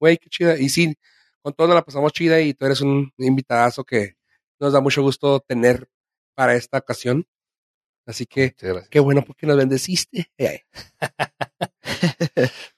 güey, 0.00 0.18
qué 0.18 0.28
chida. 0.28 0.58
Y 0.58 0.68
sí, 0.68 0.94
con 1.42 1.52
todo 1.52 1.68
nos 1.68 1.76
la 1.76 1.84
pasamos 1.84 2.12
chida 2.12 2.40
y 2.40 2.54
tú 2.54 2.66
eres 2.66 2.80
un 2.80 3.12
invitadazo 3.18 3.84
que 3.84 4.14
nos 4.60 4.72
da 4.72 4.80
mucho 4.80 5.02
gusto 5.02 5.40
tener 5.40 5.88
para 6.34 6.54
esta 6.54 6.78
ocasión. 6.78 7.26
Así 8.06 8.26
que, 8.26 8.54
qué 8.90 9.00
bueno 9.00 9.24
porque 9.24 9.46
nos 9.46 9.56
bendeciste. 9.56 10.30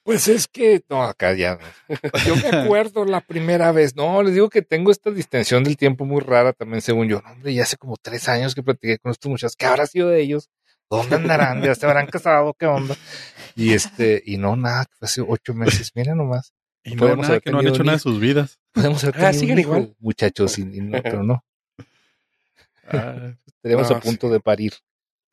Pues 0.05 0.29
es 0.29 0.47
que, 0.47 0.85
no, 0.89 1.03
acá 1.03 1.35
ya. 1.35 1.59
Yo 2.27 2.37
me 2.37 2.49
acuerdo 2.49 3.05
la 3.05 3.21
primera 3.21 3.73
vez. 3.73 3.97
No, 3.97 4.23
les 4.23 4.35
digo 4.35 4.49
que 4.49 4.63
tengo 4.63 4.93
esta 4.93 5.11
distensión 5.11 5.65
del 5.65 5.77
tiempo 5.77 6.05
muy 6.05 6.21
rara 6.21 6.53
también, 6.53 6.81
según 6.81 7.09
yo. 7.09 7.21
No, 7.23 7.33
hombre, 7.33 7.55
ya 7.55 7.65
hace 7.65 7.77
como 7.77 7.97
tres 7.97 8.29
años 8.29 8.55
que 8.55 8.63
platiqué 8.63 8.99
con 8.99 9.11
estos 9.11 9.29
muchachos. 9.29 9.57
¿Qué 9.57 9.67
habrá 9.67 9.87
sido 9.87 10.09
de 10.09 10.21
ellos? 10.21 10.49
¿Dónde 10.91 11.17
andarán? 11.17 11.63
¿Ya 11.63 11.75
se 11.75 11.85
habrán 11.87 12.07
casado? 12.07 12.55
¿Qué 12.55 12.67
onda? 12.67 12.97
Y 13.55 13.73
este, 13.73 14.23
y 14.25 14.37
no, 14.39 14.55
nada, 14.57 14.87
hace 15.01 15.21
ocho 15.27 15.53
meses. 15.55 15.91
Mira 15.95 16.15
nomás. 16.15 16.53
Y 16.85 16.91
no, 16.95 16.99
Podemos 17.01 17.27
nada, 17.29 17.41
que 17.41 17.51
no 17.51 17.59
han 17.59 17.67
hecho 17.67 17.83
nada 17.83 17.97
de 17.97 18.03
sus 18.03 18.21
vidas. 18.21 18.59
Podemos 18.73 19.03
haber 19.03 19.25
Ah, 19.25 19.33
siguen 19.33 19.59
igual. 19.59 19.97
muchachos, 19.99 20.59
y, 20.59 20.63
y 20.63 20.81
no, 20.81 21.03
pero 21.03 21.23
no. 21.25 21.45
Ah, 22.89 23.33
Tenemos 23.63 23.91
No, 23.91 23.97
a 23.97 24.01
punto 24.01 24.29
de 24.31 24.39
parir. 24.41 24.75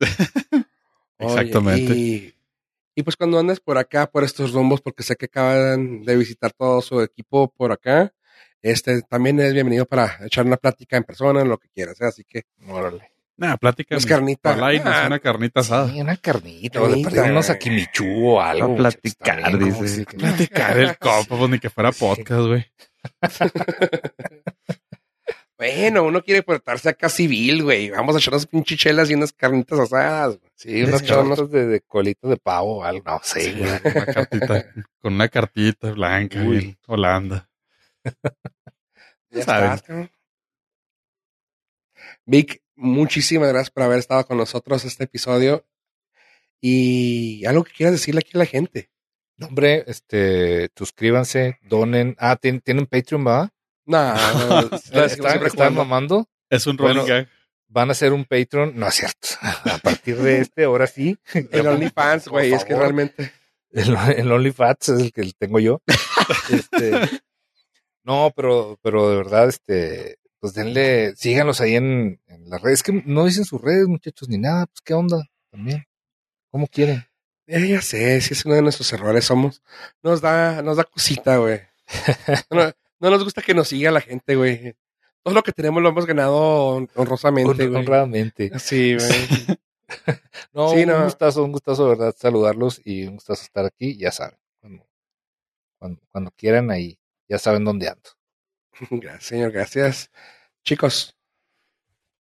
oye, 0.00 0.64
Exactamente. 1.18 1.94
y, 1.94 2.34
y 2.96 3.02
pues 3.04 3.16
cuando 3.16 3.38
andes 3.38 3.60
por 3.60 3.78
acá, 3.78 4.10
por 4.10 4.24
estos 4.24 4.52
rumbos, 4.52 4.80
porque 4.80 5.02
sé 5.04 5.14
que 5.16 5.26
acaban 5.26 6.02
de 6.02 6.16
visitar 6.16 6.52
todo 6.52 6.80
su 6.82 7.00
equipo 7.00 7.52
por 7.52 7.70
acá, 7.70 8.12
este 8.62 9.02
también 9.02 9.38
es 9.40 9.52
bienvenido 9.52 9.86
para 9.86 10.18
echar 10.26 10.46
una 10.46 10.56
plática 10.56 10.96
en 10.96 11.04
persona, 11.04 11.44
lo 11.44 11.58
que 11.58 11.68
quieras. 11.68 12.00
¿eh? 12.00 12.06
Así 12.06 12.24
que, 12.24 12.42
Órale. 12.66 13.12
Nada, 13.36 13.56
plática. 13.56 13.96
Es 13.96 14.06
carnita. 14.06 14.54
Por 14.54 14.62
ahí, 14.64 14.80
Ah. 14.84 15.04
una 15.06 15.18
carnita 15.18 15.60
asada. 15.60 15.90
Sí, 15.90 16.00
una 16.00 16.16
carnita. 16.16 16.80
O 16.80 16.84
de 16.84 16.88
Carnita, 16.90 17.10
perder 17.10 17.30
unos 17.32 17.46
güey. 17.46 17.56
akimichu 17.56 18.26
o 18.28 18.40
algo. 18.40 18.64
A 18.64 18.68
muchachos, 18.68 19.00
platicar, 19.16 19.58
dice. 19.58 20.06
que- 20.06 20.16
Platicar 20.16 20.78
el 20.78 20.98
copo, 20.98 21.38
pues 21.38 21.50
ni 21.50 21.58
que 21.58 21.70
fuera 21.70 21.90
podcast, 22.30 22.46
güey. 22.46 22.66
Bueno, 25.56 26.02
uno 26.02 26.20
quiere 26.22 26.42
portarse 26.42 26.88
acá 26.88 27.08
civil, 27.08 27.62
güey. 27.62 27.88
Vamos 27.90 28.16
a 28.16 28.18
echar 28.18 28.34
unas 28.34 28.44
pinches 28.46 28.76
chelas 28.76 29.08
y 29.08 29.14
unas 29.14 29.32
carnitas 29.32 29.78
asadas. 29.78 30.36
güey. 30.38 30.50
Sí, 30.56 30.82
unos 30.82 31.00
Sí, 31.00 31.06
chorros 31.06 31.48
de, 31.50 31.66
de 31.66 31.80
colitas 31.80 32.28
de 32.28 32.36
pavo 32.36 32.78
o 32.78 32.84
algo. 32.84 33.04
No 33.06 33.20
sé, 33.22 33.40
Sí, 33.40 33.52
güey. 33.60 33.70
una 33.70 34.04
cartita, 34.04 34.72
con 35.00 35.14
una 35.14 35.28
cartita 35.28 35.90
blanca, 35.92 36.40
Uy. 36.40 36.58
bien 36.58 36.78
Holanda. 36.86 37.48
Ya 39.30 39.42
Saben. 39.44 39.64
estás, 39.72 39.82
cabrón. 39.82 40.10
Vic, 42.26 42.62
muchísimas 42.76 43.48
gracias 43.48 43.70
por 43.70 43.82
haber 43.84 43.98
estado 43.98 44.26
con 44.26 44.36
nosotros 44.38 44.84
este 44.84 45.04
episodio. 45.04 45.66
Y 46.60 47.44
algo 47.46 47.64
que 47.64 47.72
quieras 47.72 47.92
decirle 47.94 48.20
aquí 48.20 48.30
a 48.34 48.38
la 48.38 48.46
gente. 48.46 48.90
No, 49.36 49.48
Hombre, 49.48 49.84
este, 49.86 50.70
suscríbanse, 50.76 51.58
donen. 51.62 52.16
Ah, 52.18 52.36
¿tien- 52.40 52.62
¿tienen 52.62 52.86
Patreon, 52.86 53.26
va? 53.26 53.52
No, 53.84 54.14
no, 54.38 54.62
no, 54.92 55.04
¿Están, 55.04 55.74
mamando? 55.74 56.28
Es 56.48 56.66
un 56.66 56.76
Bueno, 56.76 57.00
rolling 57.02 57.08
gag. 57.12 57.28
Van 57.68 57.88
a 57.88 57.92
hacer 57.92 58.12
un 58.12 58.24
Patreon. 58.24 58.72
No 58.76 58.86
es 58.86 58.94
cierto. 58.94 59.28
A 59.42 59.78
partir 59.78 60.16
de 60.18 60.40
este, 60.40 60.64
ahora 60.64 60.86
sí. 60.86 61.18
El 61.50 61.66
OnlyFans, 61.66 62.28
güey, 62.28 62.52
es 62.52 62.64
que 62.64 62.76
realmente. 62.76 63.32
El, 63.70 63.96
el 64.16 64.30
OnlyFats 64.30 64.90
es 64.90 65.00
el 65.00 65.12
que 65.12 65.32
tengo 65.38 65.58
yo. 65.58 65.82
Este, 66.50 66.92
no, 68.02 68.32
pero, 68.34 68.78
pero 68.82 69.10
de 69.10 69.16
verdad, 69.16 69.48
este, 69.48 70.16
pues 70.44 70.52
denle, 70.52 71.16
síganos 71.16 71.62
ahí 71.62 71.74
en, 71.74 72.20
en 72.26 72.50
las 72.50 72.60
redes. 72.60 72.80
Es 72.80 72.82
que 72.82 73.02
no 73.06 73.24
dicen 73.24 73.46
sus 73.46 73.62
redes, 73.62 73.88
muchachos, 73.88 74.28
ni 74.28 74.36
nada. 74.36 74.66
Pues 74.66 74.82
qué 74.82 74.92
onda 74.92 75.22
también. 75.50 75.86
¿Cómo 76.50 76.66
quieren? 76.66 77.02
Eh, 77.46 77.66
ya 77.68 77.80
sé, 77.80 78.20
si 78.20 78.34
es 78.34 78.44
uno 78.44 78.54
de 78.54 78.60
nuestros 78.60 78.92
errores, 78.92 79.24
somos. 79.24 79.62
Nos 80.02 80.20
da, 80.20 80.60
nos 80.60 80.76
da 80.76 80.84
cosita, 80.84 81.38
güey. 81.38 81.60
No, 82.50 82.70
No 83.00 83.08
nos 83.10 83.24
gusta 83.24 83.40
que 83.40 83.54
nos 83.54 83.68
siga 83.68 83.90
la 83.90 84.02
gente, 84.02 84.36
güey. 84.36 84.74
Todo 85.22 85.32
lo 85.32 85.42
que 85.42 85.52
tenemos 85.52 85.82
lo 85.82 85.88
hemos 85.88 86.04
ganado 86.04 86.76
hon- 86.76 86.90
honrosamente, 86.94 87.50
Hon- 87.50 87.56
güey. 87.70 87.80
honradamente. 87.80 88.50
Sí, 88.58 88.96
güey. 88.96 89.08
No, 90.52 90.68
Sí, 90.74 90.80
un 90.82 90.88
no. 90.90 91.04
gustazo, 91.04 91.42
un 91.42 91.52
gustazo, 91.52 91.88
verdad, 91.88 92.14
saludarlos 92.18 92.82
y 92.84 93.06
un 93.06 93.14
gustazo 93.14 93.42
estar 93.44 93.64
aquí, 93.64 93.96
ya 93.96 94.12
saben. 94.12 94.36
Cuando, 94.60 94.86
cuando, 95.78 96.00
cuando 96.10 96.30
quieran 96.32 96.70
ahí, 96.70 96.98
ya 97.28 97.38
saben 97.38 97.64
dónde 97.64 97.88
ando. 97.88 98.10
Gracias, 98.90 99.24
señor. 99.24 99.52
Gracias. 99.52 100.10
Chicos, 100.64 101.14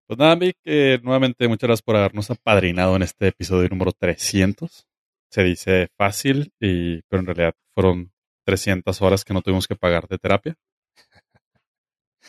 Pues 0.07 0.19
nada, 0.19 0.35
Vic, 0.35 0.57
eh, 0.65 0.99
nuevamente 1.03 1.47
muchas 1.47 1.69
gracias 1.69 1.83
por 1.83 1.97
habernos 1.97 2.31
apadrinado 2.31 2.97
en 2.97 3.03
este 3.03 3.29
episodio 3.29 3.69
número 3.69 3.93
300. 3.93 4.87
Se 5.31 5.43
dice 5.45 5.89
fácil, 5.97 6.53
y, 6.59 7.03
pero 7.03 7.21
en 7.21 7.27
realidad 7.27 7.55
fueron 7.75 8.13
300 8.45 9.01
horas 9.03 9.25
que 9.25 9.35
no 9.35 9.43
tuvimos 9.43 9.69
que 9.69 9.77
pagar 9.77 10.09
de 10.09 10.19
terapia. 10.19 10.57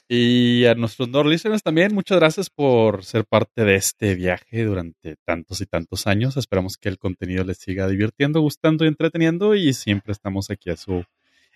Y 0.08 0.66
a 0.66 0.76
nuestros 0.76 1.10
listeners 1.26 1.64
también, 1.64 1.96
muchas 1.96 2.20
gracias 2.20 2.50
por 2.50 3.06
ser 3.06 3.26
parte 3.26 3.64
de 3.64 3.76
este 3.76 4.14
viaje 4.16 4.66
durante 4.66 5.16
tantos 5.26 5.62
y 5.62 5.66
tantos 5.66 6.06
años. 6.06 6.38
Esperamos 6.38 6.78
que 6.78 6.90
el 6.90 6.98
contenido 7.00 7.44
les 7.46 7.60
siga 7.60 7.88
divirtiendo, 7.88 8.42
gustando 8.42 8.84
y 8.84 8.90
entreteniendo. 8.90 9.56
Y 9.56 9.74
siempre 9.74 10.12
estamos 10.12 10.50
aquí 10.52 10.70
a 10.70 10.76
su, 10.76 11.06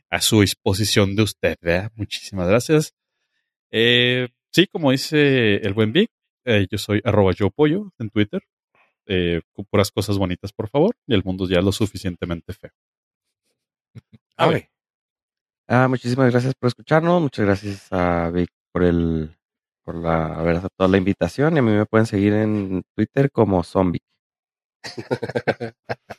a 0.09 0.21
su 0.21 0.41
disposición 0.41 1.15
de 1.15 1.23
usted. 1.23 1.57
¿verdad? 1.61 1.91
Muchísimas 1.95 2.47
gracias. 2.47 2.93
Eh, 3.71 4.29
sí, 4.51 4.67
como 4.67 4.91
dice 4.91 5.57
el 5.57 5.73
buen 5.73 5.91
Vic, 5.91 6.09
eh, 6.45 6.67
yo 6.69 6.77
soy 6.77 7.01
arroba 7.03 7.33
yo 7.33 7.49
pollo 7.49 7.91
en 7.99 8.09
Twitter. 8.09 8.41
Eh, 9.07 9.41
con 9.53 9.65
puras 9.65 9.91
cosas 9.91 10.17
bonitas, 10.17 10.51
por 10.51 10.69
favor. 10.69 10.95
Y 11.07 11.13
el 11.13 11.23
mundo 11.23 11.47
ya 11.47 11.59
es 11.59 11.65
lo 11.65 11.71
suficientemente 11.71 12.53
feo. 12.53 12.71
a 14.37 14.47
ver. 14.47 14.69
Ah, 15.67 15.87
muchísimas 15.87 16.31
gracias 16.31 16.53
por 16.55 16.67
escucharnos. 16.67 17.21
Muchas 17.21 17.45
gracias 17.45 17.87
a 17.91 18.29
Vic 18.31 18.49
por 18.71 18.83
el 18.83 19.35
por 19.83 19.95
la 19.95 20.33
haber 20.39 20.57
aceptado 20.57 20.89
la 20.89 20.97
invitación. 20.97 21.55
Y 21.55 21.59
a 21.59 21.61
mí 21.61 21.71
me 21.71 21.85
pueden 21.85 22.07
seguir 22.07 22.33
en 22.33 22.83
Twitter 22.95 23.31
como 23.31 23.63
Zombie. 23.63 24.01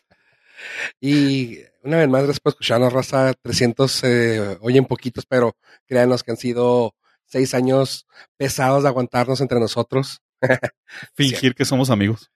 Y 1.01 1.61
una 1.83 1.99
vez 1.99 2.09
más, 2.09 2.23
gracias 2.23 2.41
por 2.41 2.51
escucharnos, 2.51 2.93
raza. 2.93 3.35
300 3.43 4.05
eh, 4.05 4.59
oyen 4.61 4.85
poquitos, 4.85 5.27
pero 5.27 5.57
créanos 5.87 6.23
que 6.23 6.33
han 6.33 6.37
sido 6.37 6.95
seis 7.25 7.55
años 7.55 8.07
pesados 8.37 8.83
de 8.83 8.89
aguantarnos 8.89 9.41
entre 9.41 9.61
nosotros. 9.61 10.21
Fingir 11.15 11.55
que 11.55 11.65
somos 11.65 11.91
amigos. 11.91 12.31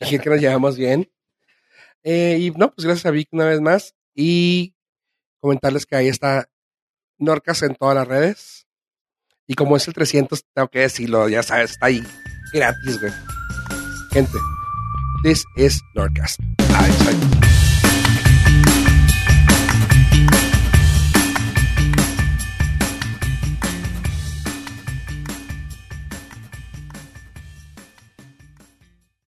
y 0.00 0.18
que 0.18 0.30
nos 0.30 0.40
llevamos 0.40 0.76
bien. 0.76 1.10
Eh, 2.02 2.38
y 2.40 2.50
no, 2.52 2.72
pues 2.72 2.84
gracias 2.84 3.06
a 3.06 3.10
Vic 3.10 3.28
una 3.32 3.46
vez 3.46 3.60
más. 3.60 3.94
Y 4.14 4.74
comentarles 5.40 5.86
que 5.86 5.96
ahí 5.96 6.08
está 6.08 6.48
Norcas 7.18 7.62
en 7.62 7.74
todas 7.74 7.94
las 7.94 8.08
redes. 8.08 8.66
Y 9.46 9.54
como 9.54 9.76
es 9.76 9.88
el 9.88 9.94
300, 9.94 10.44
tengo 10.52 10.68
que 10.68 10.80
decirlo, 10.80 11.28
ya 11.28 11.42
sabes, 11.42 11.72
está 11.72 11.86
ahí 11.86 12.02
gratis, 12.52 13.00
güey. 13.00 13.12
Gente, 14.12 14.38
this 15.22 15.44
is 15.56 15.80
Norcas. 15.94 16.36
Bye, 16.68 16.90
bye. 17.04 17.47